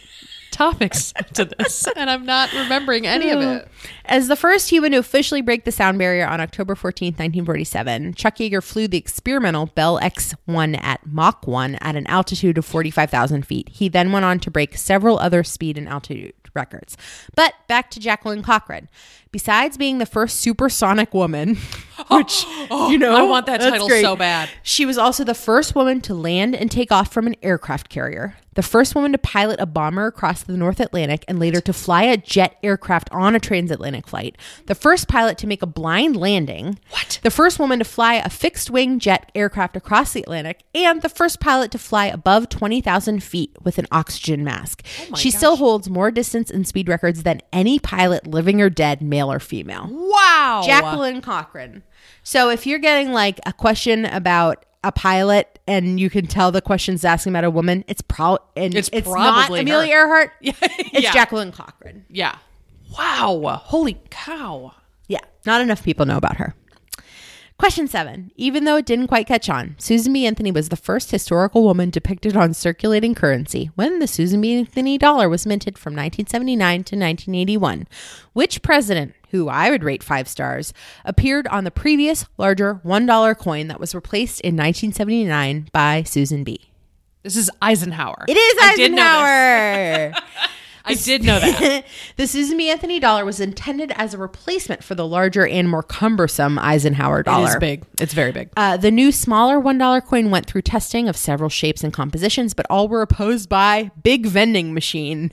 topics 0.59 1.13
to 1.33 1.45
this, 1.45 1.87
and 1.95 2.09
I'm 2.09 2.25
not 2.25 2.51
remembering 2.51 3.07
any 3.07 3.29
of 3.29 3.39
it. 3.39 3.67
As 4.03 4.27
the 4.27 4.35
first 4.35 4.69
human 4.69 4.91
to 4.91 4.97
officially 4.97 5.41
break 5.41 5.63
the 5.63 5.71
sound 5.71 5.97
barrier 5.97 6.27
on 6.27 6.41
October 6.41 6.75
14, 6.75 7.13
1947, 7.13 8.13
Chuck 8.15 8.35
Yeager 8.35 8.61
flew 8.61 8.87
the 8.87 8.97
experimental 8.97 9.67
Bell 9.67 9.99
X-1 9.99 10.83
at 10.83 11.05
Mach 11.05 11.47
1 11.47 11.75
at 11.75 11.95
an 11.95 12.05
altitude 12.07 12.57
of 12.57 12.65
45,000 12.65 13.47
feet. 13.47 13.69
He 13.69 13.87
then 13.87 14.11
went 14.11 14.25
on 14.25 14.39
to 14.41 14.51
break 14.51 14.75
several 14.75 15.17
other 15.17 15.45
speed 15.45 15.77
and 15.77 15.87
altitude 15.87 16.33
records. 16.53 16.97
But 17.35 17.53
back 17.67 17.89
to 17.91 17.99
Jacqueline 17.99 18.43
Cochran. 18.43 18.89
Besides 19.31 19.77
being 19.77 19.99
the 19.99 20.05
first 20.05 20.39
supersonic 20.39 21.13
woman, 21.13 21.55
which, 22.09 22.43
oh 22.71 22.89
you 22.91 22.97
know, 22.97 23.15
I 23.15 23.21
want 23.21 23.45
that 23.45 23.61
title 23.61 23.87
great. 23.87 24.01
so 24.01 24.15
bad. 24.15 24.49
She 24.63 24.85
was 24.85 24.97
also 24.97 25.23
the 25.23 25.35
first 25.35 25.75
woman 25.75 26.01
to 26.01 26.13
land 26.13 26.55
and 26.55 26.69
take 26.69 26.91
off 26.91 27.13
from 27.13 27.27
an 27.27 27.35
aircraft 27.43 27.89
carrier, 27.89 28.35
the 28.59 28.63
first 28.63 28.93
woman 28.93 29.13
to 29.13 29.17
pilot 29.17 29.57
a 29.61 29.65
bomber 29.65 30.07
across 30.07 30.43
the 30.43 30.57
North 30.57 30.81
Atlantic 30.81 31.23
and 31.29 31.39
later 31.39 31.61
to 31.61 31.71
fly 31.71 32.03
a 32.03 32.17
jet 32.17 32.57
aircraft 32.61 33.07
on 33.09 33.33
a 33.33 33.39
transatlantic 33.39 34.05
flight, 34.05 34.35
the 34.65 34.75
first 34.75 35.07
pilot 35.07 35.37
to 35.37 35.47
make 35.47 35.61
a 35.61 35.65
blind 35.65 36.17
landing, 36.17 36.77
What? 36.89 37.21
the 37.23 37.31
first 37.31 37.57
woman 37.57 37.79
to 37.79 37.85
fly 37.85 38.15
a 38.15 38.29
fixed 38.29 38.69
wing 38.69 38.99
jet 38.99 39.31
aircraft 39.33 39.77
across 39.77 40.11
the 40.11 40.23
Atlantic, 40.23 40.63
and 40.75 41.01
the 41.01 41.07
first 41.07 41.39
pilot 41.39 41.71
to 41.71 41.77
fly 41.77 42.07
above 42.07 42.49
20,000 42.49 43.23
feet 43.23 43.55
with 43.63 43.77
an 43.77 43.87
oxygen 43.93 44.43
mask. 44.43 44.85
Oh 45.09 45.15
she 45.15 45.31
still 45.31 45.55
holds 45.55 45.89
more 45.89 46.11
distance 46.11 46.51
and 46.51 46.67
speed 46.67 46.89
records 46.89 47.23
than 47.23 47.39
any 47.53 47.79
pilot, 47.79 48.27
living 48.27 48.59
or 48.61 48.69
dead, 48.69 49.01
male 49.01 49.31
or 49.31 49.39
female. 49.39 49.87
Wow. 49.89 50.63
Jacqueline 50.65 51.21
Cochran. 51.21 51.83
So 52.23 52.49
if 52.49 52.67
you're 52.67 52.79
getting 52.79 53.13
like 53.13 53.39
a 53.45 53.53
question 53.53 54.03
about 54.03 54.65
a 54.83 54.91
pilot 54.91 55.58
and 55.69 55.99
you 55.99 56.09
can 56.09 56.25
tell 56.25 56.51
the 56.51 56.61
question's 56.61 57.05
asking 57.05 57.31
about 57.31 57.43
a 57.43 57.49
woman, 57.51 57.85
it's 57.87 58.01
pro 58.01 58.39
and 58.57 58.73
It's 58.73 58.89
it's, 58.91 59.07
not 59.07 59.33
probably 59.35 59.61
Amelia 59.61 59.93
Earhart. 59.93 60.31
Yeah. 60.41 60.53
It's 60.61 61.03
Yeah. 61.03 61.13
Jacqueline 61.13 61.51
Cochran. 61.51 62.05
Yeah. 62.09 62.35
Wow. 62.97 63.61
Holy 63.63 64.01
cow. 64.09 64.73
Yeah, 65.07 65.19
not 65.45 65.61
enough 65.61 65.83
people 65.83 66.05
know 66.05 66.17
about 66.17 66.37
her. 66.37 66.55
Question 67.59 67.89
seven. 67.89 68.31
Even 68.37 68.63
though 68.63 68.77
it 68.77 68.85
didn't 68.85 69.09
quite 69.09 69.27
catch 69.27 69.49
on, 69.49 69.75
Susan 69.79 70.13
B. 70.13 70.25
Anthony 70.25 70.49
was 70.49 70.69
the 70.69 70.77
first 70.77 71.11
historical 71.11 71.61
woman 71.61 71.89
depicted 71.89 72.37
on 72.37 72.53
circulating 72.53 73.13
currency 73.13 73.69
when 73.75 73.99
the 73.99 74.07
Susan 74.07 74.39
B. 74.39 74.55
Anthony 74.55 74.97
dollar 74.97 75.27
was 75.27 75.45
minted 75.45 75.77
from 75.77 75.91
1979 75.91 76.71
to 76.85 76.95
1981. 76.95 77.85
Which 78.31 78.61
president, 78.61 79.13
who 79.31 79.49
I 79.49 79.69
would 79.71 79.83
rate 79.83 80.03
five 80.03 80.29
stars, 80.29 80.73
appeared 81.03 81.47
on 81.47 81.65
the 81.65 81.69
previous 81.69 82.25
larger 82.37 82.75
$1 82.75 83.37
coin 83.37 83.67
that 83.67 83.79
was 83.79 83.93
replaced 83.93 84.39
in 84.39 84.55
1979 84.55 85.67
by 85.73 86.03
Susan 86.03 86.45
B? 86.45 86.71
This 87.23 87.35
is 87.35 87.51
Eisenhower. 87.61 88.23
It 88.29 88.37
is 88.37 88.57
I 88.61 88.75
did 88.77 88.93
know 88.93 89.03
this. 89.03 90.15
Eisenhower. 90.15 90.49
I 90.89 90.93
did 90.95 91.23
know 91.23 91.39
that. 91.39 91.85
the 92.17 92.27
Susan 92.27 92.57
B. 92.57 92.69
Anthony 92.69 92.99
dollar 92.99 93.23
was 93.25 93.39
intended 93.39 93.91
as 93.95 94.13
a 94.13 94.17
replacement 94.17 94.83
for 94.83 94.95
the 94.95 95.05
larger 95.07 95.45
and 95.47 95.69
more 95.69 95.83
cumbersome 95.83 96.57
Eisenhower 96.59 97.23
dollar. 97.23 97.49
is 97.49 97.55
big. 97.57 97.83
It's 97.99 98.13
very 98.13 98.31
big. 98.31 98.49
Uh, 98.57 98.77
the 98.77 98.91
new 98.91 99.11
smaller 99.11 99.59
$1 99.59 100.05
coin 100.05 100.29
went 100.31 100.45
through 100.45 100.63
testing 100.63 101.07
of 101.07 101.15
several 101.15 101.49
shapes 101.49 101.83
and 101.83 101.93
compositions, 101.93 102.53
but 102.53 102.65
all 102.69 102.87
were 102.87 103.01
opposed 103.01 103.49
by 103.49 103.91
Big 104.03 104.25
Vending 104.25 104.73
Machine. 104.73 105.31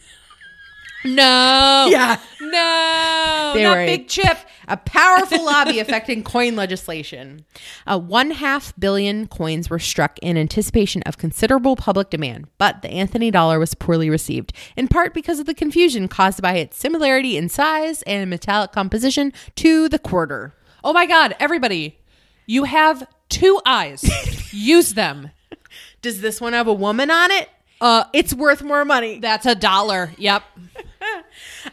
No. 1.05 1.87
Yeah. 1.91 2.19
No. 2.41 3.53
They 3.55 3.63
not 3.63 3.77
were 3.77 3.83
a- 3.83 3.87
Big 3.87 4.09
Chip. 4.09 4.39
A 4.69 4.77
powerful 4.77 5.45
lobby 5.45 5.79
affecting 5.81 6.23
coin 6.23 6.57
legislation. 6.57 7.45
Uh, 7.87 7.99
one 7.99 8.33
half 8.33 8.73
billion 8.79 9.27
coins 9.27 9.71
were 9.71 9.79
struck 9.79 10.19
in 10.21 10.37
anticipation 10.37 11.03
of 11.03 11.19
considerable 11.19 11.77
public 11.77 12.11
demand, 12.11 12.49
but 12.59 12.83
the 12.83 12.91
Anthony 12.91 13.31
dollar 13.31 13.59
was 13.59 13.75
poorly 13.75 14.11
received, 14.11 14.53
in 14.77 14.89
part 14.89 15.15
because 15.15 15.39
of 15.39 15.47
the 15.47 15.55
confusion 15.55 16.09
caused 16.09 16.43
by 16.43 16.55
its 16.55 16.77
similarity 16.77 17.37
in 17.37 17.49
size 17.49 18.03
and 18.03 18.29
metallic 18.29 18.73
composition 18.73 19.33
to 19.57 19.89
the 19.89 19.99
quarter. 19.99 20.55
Oh 20.83 20.93
my 20.93 21.07
God. 21.07 21.35
Everybody, 21.41 21.99
you 22.47 22.65
have 22.65 23.07
two 23.29 23.61
eyes. 23.67 24.05
Use 24.53 24.95
them. 24.95 25.31
Does 26.03 26.21
this 26.21 26.41
one 26.41 26.53
have 26.53 26.69
a 26.69 26.73
woman 26.73 27.11
on 27.11 27.31
it? 27.31 27.49
Uh, 27.81 28.05
it's 28.13 28.33
worth 28.33 28.63
more 28.63 28.85
money. 28.85 29.19
That's 29.19 29.47
a 29.47 29.55
dollar. 29.55 30.13
Yep. 30.17 30.43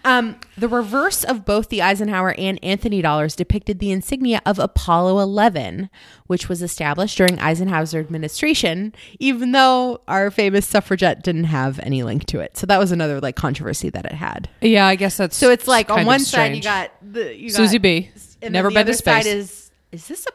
Um, 0.04 0.38
the 0.58 0.68
reverse 0.68 1.24
of 1.24 1.46
both 1.46 1.70
the 1.70 1.82
Eisenhower 1.82 2.34
and 2.38 2.60
Anthony 2.64 3.02
dollars 3.02 3.36
depicted 3.36 3.80
the 3.80 3.92
insignia 3.92 4.42
of 4.46 4.58
Apollo 4.60 5.20
11, 5.20 5.90
which 6.28 6.50
was 6.50 6.62
established 6.62 7.18
during 7.18 7.40
Eisenhower's 7.40 7.94
administration, 7.94 8.94
even 9.20 9.52
though 9.52 10.02
our 10.08 10.32
famous 10.32 10.66
suffragette 10.68 11.24
didn't 11.24 11.46
have 11.46 11.80
any 11.80 12.04
link 12.04 12.26
to 12.26 12.40
it. 12.40 12.58
So 12.58 12.66
that 12.68 12.80
was 12.80 12.92
another 12.92 13.20
like 13.22 13.36
controversy 13.36 13.90
that 13.92 14.06
it 14.06 14.14
had. 14.14 14.50
Yeah, 14.62 14.88
I 14.88 14.96
guess 14.96 15.18
that's 15.18 15.36
So 15.38 15.52
it's 15.52 15.68
like 15.68 15.90
on 15.90 16.06
one 16.06 16.20
side 16.20 16.56
you 16.56 16.62
got 16.62 16.92
the 17.02 17.36
you 17.36 17.50
got, 17.50 17.56
Susie 17.58 17.78
B. 17.78 18.10
and 18.42 18.54
Never 18.54 18.70
then 18.70 18.74
the 18.74 18.80
been 18.80 18.86
to 18.88 18.92
other 18.92 18.94
side 18.94 19.24
space. 19.24 19.34
is 19.34 19.72
is 19.92 20.08
this 20.08 20.26
a 20.26 20.32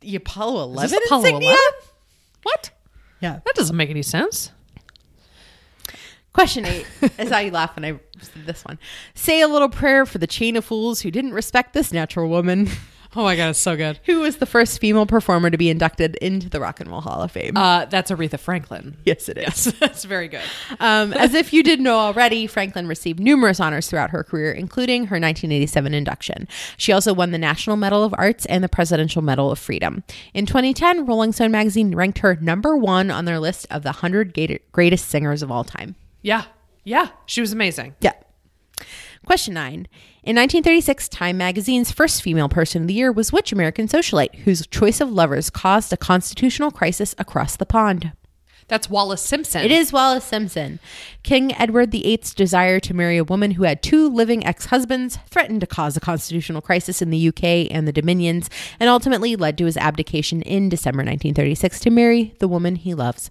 the 0.00 0.16
Apollo 0.16 0.60
Is 0.70 0.72
11 0.74 0.90
this 0.90 1.06
Apollo 1.06 1.24
insignia? 1.24 1.48
11? 1.50 1.62
What? 2.44 2.70
Yeah. 3.20 3.40
That 3.44 3.54
doesn't 3.56 3.76
make 3.76 3.90
any 3.90 4.02
sense. 4.02 4.52
Question 6.38 6.66
eight. 6.66 6.86
I 7.18 7.26
saw 7.26 7.38
you 7.38 7.50
laugh 7.50 7.74
when 7.74 7.84
I 7.84 7.98
said 8.20 8.46
this 8.46 8.64
one. 8.64 8.78
Say 9.16 9.40
a 9.40 9.48
little 9.48 9.68
prayer 9.68 10.06
for 10.06 10.18
the 10.18 10.26
chain 10.28 10.54
of 10.54 10.64
fools 10.64 11.00
who 11.00 11.10
didn't 11.10 11.34
respect 11.34 11.72
this 11.74 11.92
natural 11.92 12.28
woman. 12.28 12.68
Oh 13.16 13.22
my 13.22 13.36
god, 13.36 13.48
it's 13.48 13.58
so 13.58 13.74
good. 13.74 13.98
who 14.04 14.20
was 14.20 14.36
the 14.36 14.44
first 14.44 14.78
female 14.80 15.06
performer 15.06 15.48
to 15.48 15.56
be 15.56 15.70
inducted 15.70 16.16
into 16.16 16.50
the 16.50 16.60
Rock 16.60 16.78
and 16.78 16.90
Roll 16.90 17.00
Hall 17.00 17.22
of 17.22 17.32
Fame. 17.32 17.56
Uh, 17.56 17.86
that's 17.86 18.10
Aretha 18.10 18.38
Franklin. 18.38 18.98
yes, 19.06 19.30
it 19.30 19.38
is. 19.38 19.44
Yes, 19.44 19.64
that's 19.80 20.04
very 20.04 20.28
good. 20.28 20.42
Um, 20.78 21.14
as 21.14 21.32
if 21.32 21.54
you 21.54 21.62
didn't 21.62 21.84
know 21.84 21.96
already, 21.96 22.46
Franklin 22.46 22.86
received 22.86 23.18
numerous 23.18 23.60
honors 23.60 23.88
throughout 23.88 24.10
her 24.10 24.22
career, 24.22 24.52
including 24.52 25.04
her 25.06 25.14
1987 25.14 25.94
induction. 25.94 26.46
She 26.76 26.92
also 26.92 27.14
won 27.14 27.30
the 27.30 27.38
National 27.38 27.76
Medal 27.76 28.04
of 28.04 28.14
Arts 28.18 28.44
and 28.44 28.62
the 28.62 28.68
Presidential 28.68 29.22
Medal 29.22 29.50
of 29.50 29.58
Freedom. 29.58 30.04
In 30.34 30.44
2010, 30.44 31.06
Rolling 31.06 31.32
Stone 31.32 31.50
magazine 31.50 31.94
ranked 31.94 32.18
her 32.18 32.36
number 32.36 32.76
one 32.76 33.10
on 33.10 33.24
their 33.24 33.40
list 33.40 33.66
of 33.70 33.84
the 33.84 33.92
100 33.92 34.60
greatest 34.70 35.08
singers 35.08 35.42
of 35.42 35.50
all 35.50 35.64
time. 35.64 35.96
Yeah, 36.22 36.44
yeah, 36.84 37.08
she 37.26 37.40
was 37.40 37.52
amazing. 37.52 37.94
Yeah. 38.00 38.12
Question 39.26 39.54
nine. 39.54 39.88
In 40.22 40.36
1936, 40.36 41.08
Time 41.08 41.36
magazine's 41.38 41.92
first 41.92 42.22
female 42.22 42.48
person 42.48 42.82
of 42.82 42.88
the 42.88 42.94
year 42.94 43.12
was 43.12 43.32
which 43.32 43.52
American 43.52 43.86
socialite 43.88 44.34
whose 44.40 44.66
choice 44.66 45.00
of 45.00 45.12
lovers 45.12 45.50
caused 45.50 45.92
a 45.92 45.96
constitutional 45.96 46.70
crisis 46.70 47.14
across 47.18 47.56
the 47.56 47.66
pond? 47.66 48.12
That's 48.68 48.90
Wallis 48.90 49.22
Simpson. 49.22 49.62
It 49.62 49.70
is 49.70 49.94
Wallis 49.94 50.24
Simpson. 50.24 50.78
King 51.22 51.54
Edward 51.56 51.90
VIII's 51.90 52.34
desire 52.34 52.78
to 52.80 52.92
marry 52.92 53.16
a 53.16 53.24
woman 53.24 53.52
who 53.52 53.62
had 53.64 53.82
two 53.82 54.08
living 54.08 54.46
ex 54.46 54.66
husbands 54.66 55.18
threatened 55.26 55.62
to 55.62 55.66
cause 55.66 55.96
a 55.96 56.00
constitutional 56.00 56.60
crisis 56.60 57.00
in 57.00 57.08
the 57.08 57.28
UK 57.28 57.70
and 57.70 57.88
the 57.88 57.92
Dominions, 57.92 58.50
and 58.78 58.90
ultimately 58.90 59.36
led 59.36 59.56
to 59.58 59.64
his 59.64 59.78
abdication 59.78 60.42
in 60.42 60.68
December 60.68 60.98
1936 60.98 61.80
to 61.80 61.90
marry 61.90 62.34
the 62.40 62.48
woman 62.48 62.76
he 62.76 62.92
loves. 62.92 63.30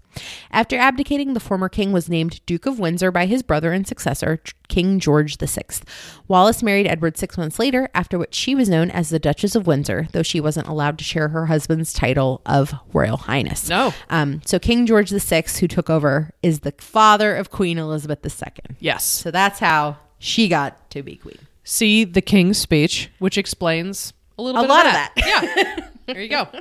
After 0.51 0.75
abdicating, 0.75 1.35
the 1.35 1.39
former 1.39 1.69
king 1.69 1.91
was 1.91 2.09
named 2.09 2.43
Duke 2.47 2.65
of 2.65 2.79
Windsor 2.79 3.11
by 3.11 3.27
his 3.27 3.43
brother 3.43 3.71
and 3.73 3.87
successor, 3.87 4.41
King 4.67 4.99
George 4.99 5.37
VI. 5.37 5.61
Wallis 6.27 6.61
married 6.61 6.87
Edward 6.87 7.17
six 7.17 7.37
months 7.37 7.57
later, 7.59 7.89
after 7.93 8.17
which 8.17 8.35
she 8.35 8.53
was 8.55 8.69
known 8.69 8.89
as 8.91 9.09
the 9.09 9.19
Duchess 9.19 9.55
of 9.55 9.67
Windsor, 9.67 10.07
though 10.11 10.23
she 10.23 10.39
wasn't 10.41 10.67
allowed 10.67 10.97
to 10.97 11.03
share 11.03 11.29
her 11.29 11.45
husband's 11.47 11.93
title 11.93 12.41
of 12.45 12.73
Royal 12.93 13.17
Highness. 13.17 13.69
No. 13.69 13.93
Um, 14.09 14.41
so 14.45 14.59
King 14.59 14.85
George 14.85 15.09
VI, 15.09 15.43
who 15.59 15.67
took 15.67 15.89
over, 15.89 16.31
is 16.43 16.61
the 16.61 16.73
father 16.77 17.35
of 17.35 17.51
Queen 17.51 17.77
Elizabeth 17.77 18.25
II. 18.25 18.75
Yes. 18.79 19.03
So 19.05 19.31
that's 19.31 19.59
how 19.59 19.97
she 20.19 20.47
got 20.47 20.89
to 20.91 21.03
be 21.03 21.15
queen. 21.15 21.39
See 21.63 22.03
the 22.05 22.21
King's 22.21 22.57
speech, 22.57 23.09
which 23.19 23.37
explains 23.37 24.13
a 24.37 24.41
little 24.41 24.59
A 24.59 24.63
bit 24.63 24.69
lot 24.69 24.85
of 24.85 24.87
of 24.87 24.93
that. 24.93 25.13
yeah. 25.75 25.89
There 26.13 26.21
you 26.21 26.29
go. 26.29 26.47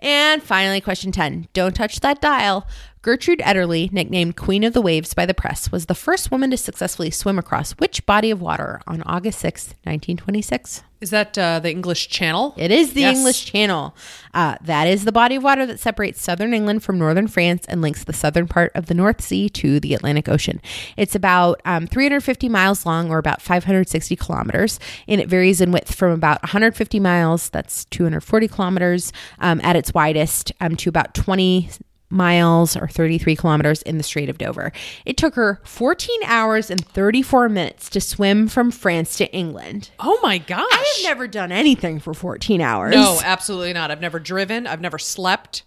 And 0.00 0.40
finally, 0.42 0.80
question 0.80 1.10
10. 1.10 1.48
Don't 1.52 1.74
touch 1.74 1.98
that 2.00 2.20
dial. 2.20 2.68
Gertrude 3.02 3.38
Ederle, 3.40 3.92
nicknamed 3.92 4.36
Queen 4.36 4.64
of 4.64 4.72
the 4.72 4.82
Waves 4.82 5.14
by 5.14 5.24
the 5.24 5.34
press, 5.34 5.70
was 5.70 5.86
the 5.86 5.94
first 5.94 6.30
woman 6.30 6.50
to 6.50 6.56
successfully 6.56 7.10
swim 7.10 7.38
across 7.38 7.72
which 7.72 8.04
body 8.06 8.30
of 8.30 8.40
water 8.40 8.80
on 8.86 9.02
August 9.02 9.38
6, 9.40 9.68
1926? 9.84 10.82
Is 11.00 11.10
that 11.10 11.38
uh, 11.38 11.60
the 11.60 11.70
English 11.70 12.08
Channel? 12.08 12.54
It 12.56 12.72
is 12.72 12.94
the 12.94 13.02
Yes. 13.02 13.16
English 13.16 13.44
Channel. 13.44 13.94
Uh, 14.34 14.56
that 14.62 14.88
is 14.88 15.04
the 15.04 15.12
body 15.12 15.36
of 15.36 15.44
water 15.44 15.64
that 15.64 15.78
separates 15.78 16.20
southern 16.20 16.52
England 16.52 16.82
from 16.82 16.98
northern 16.98 17.28
France 17.28 17.64
and 17.68 17.80
links 17.80 18.02
the 18.02 18.12
southern 18.12 18.48
part 18.48 18.72
of 18.74 18.86
the 18.86 18.94
North 18.94 19.20
Sea 19.20 19.48
to 19.50 19.78
the 19.78 19.94
Atlantic 19.94 20.28
Ocean. 20.28 20.60
It's 20.96 21.14
about 21.14 21.60
um, 21.64 21.86
350 21.86 22.48
miles 22.48 22.84
long 22.84 23.10
or 23.12 23.18
about 23.18 23.40
560 23.40 24.16
kilometers, 24.16 24.80
and 25.06 25.20
it 25.20 25.28
varies 25.28 25.60
in 25.60 25.70
width 25.70 25.94
from 25.94 26.10
about 26.10 26.42
150 26.42 26.98
miles, 26.98 27.48
that's 27.50 27.84
240 27.86 28.48
kilometers, 28.48 29.12
um, 29.38 29.60
at 29.62 29.76
its 29.76 29.94
widest, 29.94 30.50
um, 30.60 30.74
to 30.76 30.88
about 30.88 31.14
20 31.14 31.70
miles 32.10 32.76
or 32.76 32.88
33 32.88 33.36
kilometers 33.36 33.82
in 33.82 33.98
the 33.98 34.04
Strait 34.04 34.28
of 34.28 34.38
Dover. 34.38 34.72
It 35.04 35.16
took 35.16 35.34
her 35.34 35.60
14 35.64 36.20
hours 36.24 36.70
and 36.70 36.84
34 36.84 37.48
minutes 37.48 37.90
to 37.90 38.00
swim 38.00 38.48
from 38.48 38.70
France 38.70 39.16
to 39.18 39.30
England. 39.32 39.90
Oh 39.98 40.18
my 40.22 40.38
gosh. 40.38 40.66
I 40.72 40.94
have 40.96 41.04
never 41.04 41.28
done 41.28 41.52
anything 41.52 42.00
for 42.00 42.14
14 42.14 42.60
hours. 42.60 42.94
No, 42.94 43.20
absolutely 43.22 43.72
not. 43.72 43.90
I've 43.90 44.00
never 44.00 44.18
driven. 44.18 44.66
I've 44.66 44.80
never 44.80 44.98
slept. 44.98 45.64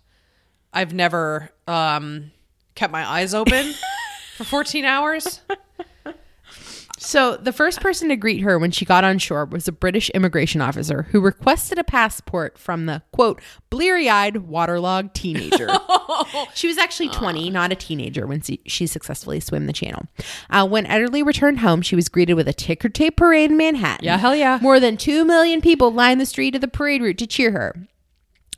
I've 0.74 0.94
never 0.94 1.52
um, 1.68 2.32
kept 2.76 2.92
my 2.92 3.08
eyes 3.08 3.34
open 3.34 3.74
for 4.38 4.44
14 4.44 4.86
hours. 4.86 5.42
So, 7.04 7.36
the 7.36 7.52
first 7.52 7.82
person 7.82 8.10
to 8.10 8.16
greet 8.16 8.42
her 8.42 8.60
when 8.60 8.70
she 8.70 8.86
got 8.86 9.04
on 9.04 9.18
shore 9.18 9.46
was 9.46 9.68
a 9.68 9.72
British 9.72 10.12
immigration 10.12 10.62
officer 10.62 11.08
who 11.10 11.20
requested 11.20 11.80
a 11.80 11.84
passport 11.84 12.60
from 12.60 12.86
the 12.86 13.02
quote, 13.12 13.42
bleary 13.72 14.08
eyed, 14.08 14.38
waterlogged 14.38 15.16
teenager. 15.16 15.68
she 16.54 16.68
was 16.68 16.78
actually 16.78 17.10
20, 17.10 17.50
not 17.50 17.72
a 17.72 17.76
teenager, 17.76 18.28
when 18.28 18.42
she, 18.42 18.86
successfully 18.86 19.40
swam 19.40 19.66
the 19.66 19.74
channel. 19.74 20.06
Uh, 20.52 20.68
when 20.68 20.86
Ederle 20.86 21.26
returned 21.26 21.60
home, 21.60 21.82
she 21.82 21.96
was 21.96 22.08
greeted 22.08 22.36
with 22.36 22.48
a 22.48 22.54
ticker 22.54 22.88
tape 22.88 23.18
parade 23.18 23.50
in 23.50 23.58
Manhattan. 23.58 24.06
Yeah, 24.06 24.18
hell 24.18 24.36
yeah. 24.36 24.60
More 24.62 24.80
than 24.80 24.96
2 24.96 25.26
million 25.26 25.60
people 25.60 25.92
lined 25.92 26.22
the 26.22 26.26
street 26.28 26.54
of 26.54 26.62
the 26.62 26.68
parade 26.68 27.02
route 27.02 27.18
to 27.18 27.28
cheer 27.28 27.52
her. 27.52 27.88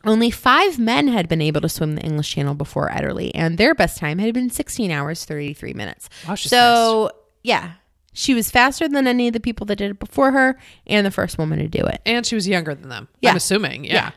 Only 0.04 0.30
five 0.30 0.78
men 0.78 1.08
had 1.08 1.30
been 1.30 1.40
able 1.40 1.62
to 1.62 1.68
swim 1.70 1.94
the 1.94 2.02
English 2.02 2.30
Channel 2.30 2.54
before 2.54 2.90
Ederle, 2.90 3.30
and 3.34 3.56
their 3.56 3.74
best 3.74 3.96
time 3.96 4.18
had 4.18 4.34
been 4.34 4.50
16 4.50 4.90
hours, 4.90 5.24
33 5.24 5.72
minutes. 5.72 6.10
Wow, 6.28 6.34
so, 6.34 7.10
yeah, 7.42 7.72
she 8.14 8.32
was 8.32 8.50
faster 8.50 8.88
than 8.88 9.06
any 9.06 9.26
of 9.26 9.34
the 9.34 9.40
people 9.40 9.66
that 9.66 9.76
did 9.76 9.90
it 9.90 9.98
before 9.98 10.30
her 10.32 10.58
and 10.86 11.04
the 11.04 11.10
first 11.10 11.36
woman 11.36 11.58
to 11.58 11.68
do 11.68 11.84
it. 11.84 12.00
And 12.06 12.24
she 12.24 12.34
was 12.34 12.48
younger 12.48 12.74
than 12.74 12.88
them. 12.88 13.08
Yeah. 13.20 13.30
I'm 13.30 13.36
assuming. 13.36 13.84
Yeah. 13.84 13.92
Yeah. 13.92 14.10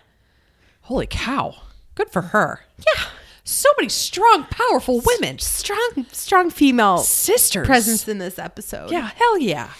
Holy 0.83 1.07
cow. 1.07 1.55
Good 1.95 2.09
for 2.11 2.21
her. 2.21 2.61
Yeah. 2.77 3.03
So 3.43 3.69
many 3.77 3.89
strong, 3.89 4.45
powerful 4.45 5.01
women. 5.03 5.39
Strong, 5.39 6.05
strong 6.11 6.49
female 6.49 6.99
Sisters. 6.99 7.65
presence 7.65 8.07
in 8.07 8.19
this 8.19 8.37
episode. 8.37 8.91
Yeah. 8.91 9.09
Hell 9.15 9.39
yeah. 9.39 9.71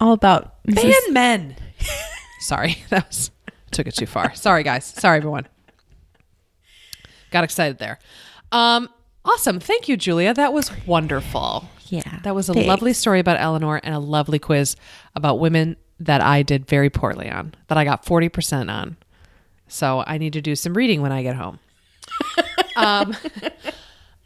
All 0.00 0.12
about 0.12 0.62
Mrs. 0.66 0.92
And 1.06 1.14
men. 1.14 1.56
Sorry. 2.40 2.78
That 2.88 3.06
was 3.08 3.30
took 3.70 3.86
it 3.86 3.94
too 3.94 4.06
far. 4.06 4.34
Sorry, 4.34 4.62
guys. 4.62 4.84
Sorry, 4.84 5.18
everyone. 5.18 5.46
Got 7.30 7.44
excited 7.44 7.78
there. 7.78 7.98
Um, 8.52 8.88
awesome. 9.24 9.58
Thank 9.60 9.88
you, 9.88 9.96
Julia. 9.96 10.32
That 10.32 10.52
was 10.52 10.70
wonderful. 10.86 11.68
Yeah. 11.88 12.20
That 12.22 12.34
was 12.34 12.48
a 12.48 12.54
thanks. 12.54 12.68
lovely 12.68 12.92
story 12.92 13.20
about 13.20 13.40
Eleanor 13.40 13.80
and 13.82 13.94
a 13.94 13.98
lovely 13.98 14.38
quiz 14.38 14.76
about 15.14 15.38
women 15.38 15.76
that 16.00 16.20
I 16.20 16.42
did 16.42 16.66
very 16.66 16.90
poorly 16.90 17.30
on, 17.30 17.54
that 17.68 17.78
I 17.78 17.84
got 17.84 18.04
40% 18.04 18.70
on. 18.72 18.96
So 19.68 20.04
I 20.06 20.18
need 20.18 20.32
to 20.34 20.40
do 20.40 20.54
some 20.54 20.74
reading 20.74 21.02
when 21.02 21.12
I 21.12 21.22
get 21.22 21.36
home. 21.36 21.58
um, 22.76 23.16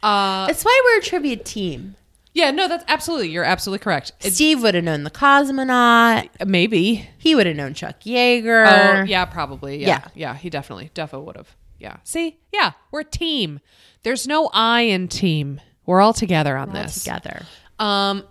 uh, 0.03 0.47
That's 0.47 0.65
why 0.65 0.83
we're 0.85 0.99
a 0.99 1.03
trivia 1.03 1.37
team. 1.37 1.95
Yeah, 2.35 2.51
no, 2.51 2.69
that's 2.69 2.85
absolutely. 2.87 3.31
You're 3.31 3.45
absolutely 3.45 3.83
correct. 3.83 4.13
It, 4.21 4.33
Steve 4.33 4.63
would 4.63 4.75
have 4.75 4.85
known 4.85 5.03
the 5.03 5.11
cosmonaut. 5.11 6.29
maybe. 6.47 7.09
He 7.19 7.35
would 7.35 7.47
have 7.47 7.57
known 7.57 7.75
Chuck 7.75 8.01
Yeager. 8.01 9.01
Oh, 9.01 9.05
yeah, 9.05 9.25
probably. 9.25 9.81
Yeah. 9.81 9.87
Yeah. 9.89 10.09
Yeah, 10.15 10.35
he 10.35 10.51
definitely, 10.51 10.91
defo 10.95 11.25
would 11.25 11.37
have. 11.37 11.57
Yeah. 11.79 11.97
See? 12.05 12.39
Yeah, 12.53 12.73
we're 12.91 13.01
a 13.01 13.05
team. 13.05 13.61
There's 14.03 14.27
no 14.27 14.51
I 14.53 14.83
in 14.83 15.09
team. 15.09 15.61
We're 15.89 16.03
all 16.03 16.13
together 16.13 16.55
on 16.55 16.69
All 16.69 16.75
this. 16.75 17.03
together. 17.03 17.47
Um, 17.79 18.23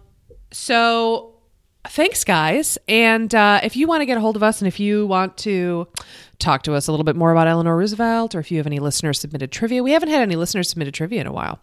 so 0.51 1.33
thanks, 1.87 2.23
guys. 2.23 2.77
And 2.87 3.33
uh, 3.33 3.61
if 3.63 3.75
you 3.75 3.87
want 3.87 4.01
to 4.01 4.05
get 4.05 4.15
a 4.15 4.21
hold 4.21 4.35
of 4.35 4.43
us 4.43 4.61
and 4.61 4.67
if 4.67 4.79
you 4.79 5.07
want 5.07 5.37
to 5.39 5.87
talk 6.37 6.61
to 6.63 6.75
us 6.75 6.87
a 6.87 6.91
little 6.91 7.03
bit 7.03 7.15
more 7.15 7.31
about 7.31 7.47
Eleanor 7.47 7.75
Roosevelt 7.75 8.35
or 8.35 8.39
if 8.39 8.51
you 8.51 8.57
have 8.57 8.67
any 8.67 8.77
listener 8.77 9.11
submitted 9.11 9.51
trivia, 9.51 9.81
we 9.81 9.89
haven't 9.91 10.09
had 10.09 10.21
any 10.21 10.35
listener 10.35 10.61
submitted 10.61 10.93
trivia 10.93 11.19
in 11.19 11.25
a 11.25 11.33
while. 11.33 11.59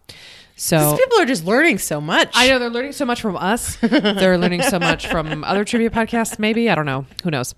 So 0.57 0.97
people 0.97 1.19
are 1.19 1.25
just 1.25 1.45
learning 1.45 1.79
so 1.79 1.99
much. 2.01 2.31
I 2.33 2.47
know 2.47 2.59
they're 2.59 2.69
learning 2.69 2.93
so 2.93 3.05
much 3.05 3.21
from 3.21 3.35
us. 3.37 3.75
they're 3.81 4.37
learning 4.37 4.63
so 4.63 4.79
much 4.79 5.07
from 5.07 5.43
other 5.43 5.65
trivia 5.65 5.89
podcasts, 5.89 6.39
maybe. 6.39 6.69
I 6.69 6.75
don't 6.75 6.85
know. 6.85 7.05
Who 7.23 7.31
knows? 7.31 7.53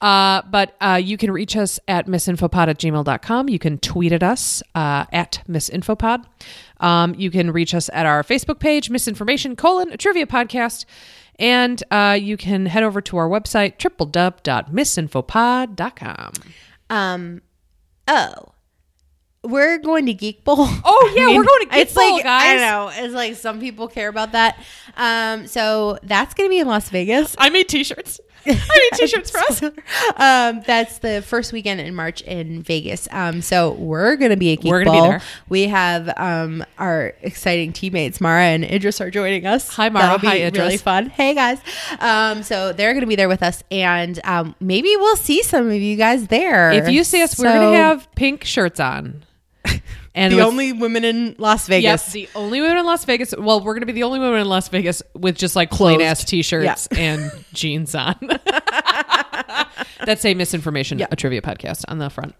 Uh, 0.00 0.42
but 0.50 0.76
uh, 0.80 1.00
you 1.02 1.16
can 1.16 1.30
reach 1.30 1.56
us 1.56 1.80
at 1.88 2.06
misinfopod 2.06 2.68
at 2.68 2.78
gmail.com. 2.78 3.48
You 3.48 3.58
can 3.58 3.78
tweet 3.78 4.12
at 4.12 4.22
us 4.22 4.62
uh, 4.74 5.06
at 5.10 5.42
misinfopod. 5.48 6.24
Um, 6.84 7.14
you 7.16 7.30
can 7.30 7.50
reach 7.50 7.74
us 7.74 7.88
at 7.94 8.04
our 8.04 8.22
Facebook 8.22 8.60
page, 8.60 8.90
misinformation 8.90 9.56
colon 9.56 9.90
a 9.90 9.96
trivia 9.96 10.26
podcast. 10.26 10.84
And 11.38 11.82
uh, 11.90 12.18
you 12.20 12.36
can 12.36 12.66
head 12.66 12.82
over 12.84 13.00
to 13.00 13.16
our 13.16 13.28
website, 13.28 13.78
www.misinfopod.com. 13.78 16.32
Um. 16.90 17.40
Oh, 18.06 18.34
we're 19.42 19.78
going 19.78 20.04
to 20.06 20.14
Geek 20.14 20.44
Bowl. 20.44 20.56
Oh, 20.58 21.12
yeah, 21.16 21.28
we're 21.36 21.44
going 21.44 21.62
to 21.62 21.68
Geek 21.70 21.80
it's 21.80 21.94
Bowl, 21.94 22.12
like, 22.12 22.24
guys. 22.24 22.60
I 22.60 22.64
know 22.64 22.90
it's 22.92 23.14
like 23.14 23.36
some 23.36 23.60
people 23.60 23.88
care 23.88 24.08
about 24.08 24.32
that. 24.32 24.62
Um. 24.96 25.46
So 25.46 25.98
that's 26.02 26.34
going 26.34 26.48
to 26.48 26.50
be 26.50 26.58
in 26.60 26.68
Las 26.68 26.90
Vegas. 26.90 27.34
I 27.38 27.48
made 27.48 27.68
t 27.68 27.82
shirts. 27.82 28.20
I 28.46 28.52
need 28.52 28.98
t 28.98 29.06
shirts 29.06 29.30
for 29.30 29.38
us. 29.38 29.62
um, 30.16 30.62
that's 30.66 30.98
the 30.98 31.22
first 31.22 31.52
weekend 31.52 31.80
in 31.80 31.94
March 31.94 32.20
in 32.22 32.62
Vegas. 32.62 33.08
Um, 33.10 33.40
so 33.40 33.72
we're 33.72 34.16
gonna 34.16 34.36
be 34.36 34.52
at 34.52 34.60
Geek 34.60 34.70
We're 34.70 34.84
gonna 34.84 35.02
be 35.02 35.08
there. 35.08 35.22
We 35.48 35.68
have 35.68 36.12
um 36.16 36.64
our 36.78 37.14
exciting 37.22 37.72
teammates 37.72 38.20
Mara 38.20 38.44
and 38.44 38.64
Idris 38.64 39.00
are 39.00 39.10
joining 39.10 39.46
us. 39.46 39.68
Hi, 39.70 39.88
Mara. 39.88 40.18
That'll 40.18 40.28
Hi, 40.28 40.36
Idris. 40.38 40.58
Really 40.58 40.76
fun. 40.76 41.06
Hey 41.06 41.34
guys. 41.34 41.58
Um, 42.00 42.42
so 42.42 42.72
they're 42.72 42.94
gonna 42.94 43.06
be 43.06 43.16
there 43.16 43.28
with 43.28 43.42
us, 43.42 43.62
and 43.70 44.20
um, 44.24 44.54
maybe 44.60 44.94
we'll 44.96 45.16
see 45.16 45.42
some 45.42 45.68
of 45.68 45.74
you 45.74 45.96
guys 45.96 46.26
there. 46.26 46.72
If 46.72 46.88
you 46.88 47.04
see 47.04 47.22
us, 47.22 47.38
we're 47.38 47.52
going 47.52 47.72
to 47.72 47.78
have 47.78 48.12
pink 48.14 48.44
shirts 48.44 48.80
on. 48.80 49.24
And 50.16 50.32
the 50.32 50.36
with- 50.36 50.44
only 50.46 50.72
women 50.72 51.04
in 51.04 51.34
Las 51.38 51.66
Vegas. 51.66 51.82
Yes, 51.82 52.12
the 52.12 52.28
only 52.36 52.60
women 52.60 52.76
in 52.78 52.86
Las 52.86 53.04
Vegas. 53.04 53.34
Well, 53.36 53.60
we're 53.60 53.74
going 53.74 53.80
to 53.82 53.86
be 53.86 53.92
the 53.92 54.04
only 54.04 54.20
women 54.20 54.40
in 54.40 54.48
Las 54.48 54.68
Vegas 54.68 55.02
with 55.14 55.36
just 55.36 55.56
like 55.56 55.70
plain 55.72 56.00
ass 56.00 56.22
t-shirts 56.24 56.86
and 56.96 57.32
jeans 57.52 57.94
on. 57.96 58.14
That's 60.04 60.24
a 60.24 60.34
misinformation, 60.34 60.98
Yeah. 60.98 61.06
a 61.10 61.16
trivia 61.16 61.40
podcast 61.42 61.84
on 61.88 61.98
the 61.98 62.10
front. 62.10 62.34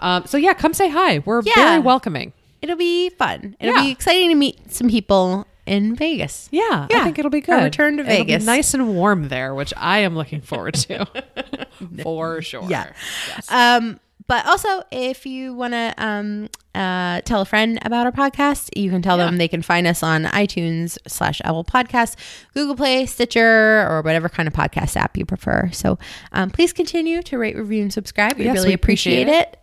Um, 0.00 0.24
so 0.26 0.38
yeah, 0.38 0.54
come 0.54 0.72
say 0.72 0.88
hi. 0.88 1.18
We're 1.20 1.42
Yeah. 1.44 1.54
very 1.56 1.78
welcoming. 1.80 2.32
It'll 2.62 2.76
be 2.76 3.10
fun. 3.10 3.56
It'll 3.60 3.74
Yeah. 3.74 3.82
be 3.82 3.90
exciting 3.90 4.30
to 4.30 4.34
meet 4.34 4.72
some 4.72 4.88
people 4.88 5.46
in 5.66 5.94
Vegas. 5.96 6.48
Yeah, 6.50 6.86
Yeah. 6.90 7.00
I 7.00 7.04
think 7.04 7.18
it'll 7.18 7.30
be 7.30 7.40
good. 7.40 7.62
return 7.62 7.96
to 7.98 8.02
It'll 8.02 8.12
be 8.24 8.32
Vegas. 8.32 8.44
nice 8.46 8.74
and 8.74 8.94
warm 8.94 9.28
there, 9.28 9.54
which 9.54 9.72
I 9.76 9.98
am 10.00 10.14
looking 10.16 10.40
forward 10.40 10.74
to 10.74 11.06
for 12.02 12.40
sure. 12.42 12.66
Yeah. 12.68 12.92
Yes. 13.28 13.50
Um, 13.50 14.00
but 14.30 14.46
also, 14.46 14.84
if 14.92 15.26
you 15.26 15.54
want 15.54 15.72
to 15.72 15.92
um, 15.98 16.48
uh, 16.72 17.20
tell 17.22 17.40
a 17.40 17.44
friend 17.44 17.80
about 17.82 18.06
our 18.06 18.12
podcast, 18.12 18.68
you 18.76 18.88
can 18.88 19.02
tell 19.02 19.16
them 19.16 19.38
they 19.38 19.48
can 19.48 19.60
find 19.60 19.88
us 19.88 20.04
on 20.04 20.22
iTunes 20.22 20.98
slash 21.08 21.40
Apple 21.42 21.64
Podcasts, 21.64 22.14
Google 22.54 22.76
Play, 22.76 23.06
Stitcher, 23.06 23.84
or 23.90 24.02
whatever 24.02 24.28
kind 24.28 24.46
of 24.46 24.54
podcast 24.54 24.94
app 24.96 25.16
you 25.18 25.26
prefer. 25.26 25.68
So 25.72 25.98
um, 26.30 26.50
please 26.50 26.72
continue 26.72 27.22
to 27.22 27.38
rate, 27.38 27.56
review, 27.56 27.82
and 27.82 27.92
subscribe. 27.92 28.38
We 28.38 28.44
Yes, 28.44 28.54
really 28.54 28.68
we 28.68 28.74
appreciate, 28.74 29.22
appreciate 29.22 29.40
it. 29.48 29.58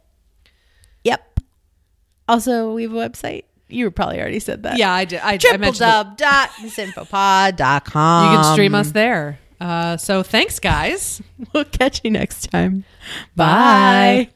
Yep. 1.05 1.39
Also, 2.27 2.73
we 2.73 2.83
have 2.83 2.91
a 2.91 2.95
website. 2.95 3.45
You 3.69 3.89
probably 3.89 4.19
already 4.19 4.41
said 4.41 4.63
that. 4.63 4.77
yeah, 4.77 4.91
I 4.91 5.05
did. 5.05 5.21
I, 5.21 5.31
I 5.31 5.37
Triple 5.37 5.59
mentioned 5.59 5.79
dub 5.79 6.17
dot 6.17 6.49
misinfopod.com. 6.59 8.31
You 8.33 8.37
can 8.37 8.53
stream 8.53 8.75
us 8.75 8.91
there. 8.91 9.39
Uh, 9.61 9.95
so 9.95 10.23
thanks, 10.23 10.59
guys. 10.59 11.21
We'll 11.53 11.63
catch 11.63 12.01
you 12.03 12.11
next 12.11 12.51
time. 12.51 12.83
Bye. 13.33 14.29